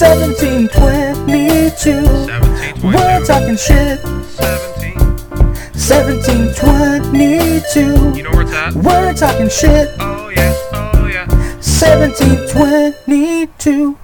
Yeah. 0.00 0.08
1722. 0.08 2.04
1722. 2.04 2.86
We're 2.86 3.24
talking 3.24 3.56
shit. 3.56 3.98
17. 4.00 4.94
1722. 5.72 8.16
You 8.16 8.22
know 8.22 8.30
where 8.32 8.42
it's 8.42 8.52
at? 8.52 8.74
We're 8.74 9.14
talking 9.14 9.48
shit. 9.48 9.88
Oh 9.98 10.28
yeah. 10.28 10.52
Oh 10.74 11.06
yeah. 11.06 11.26
1722. 11.26 13.96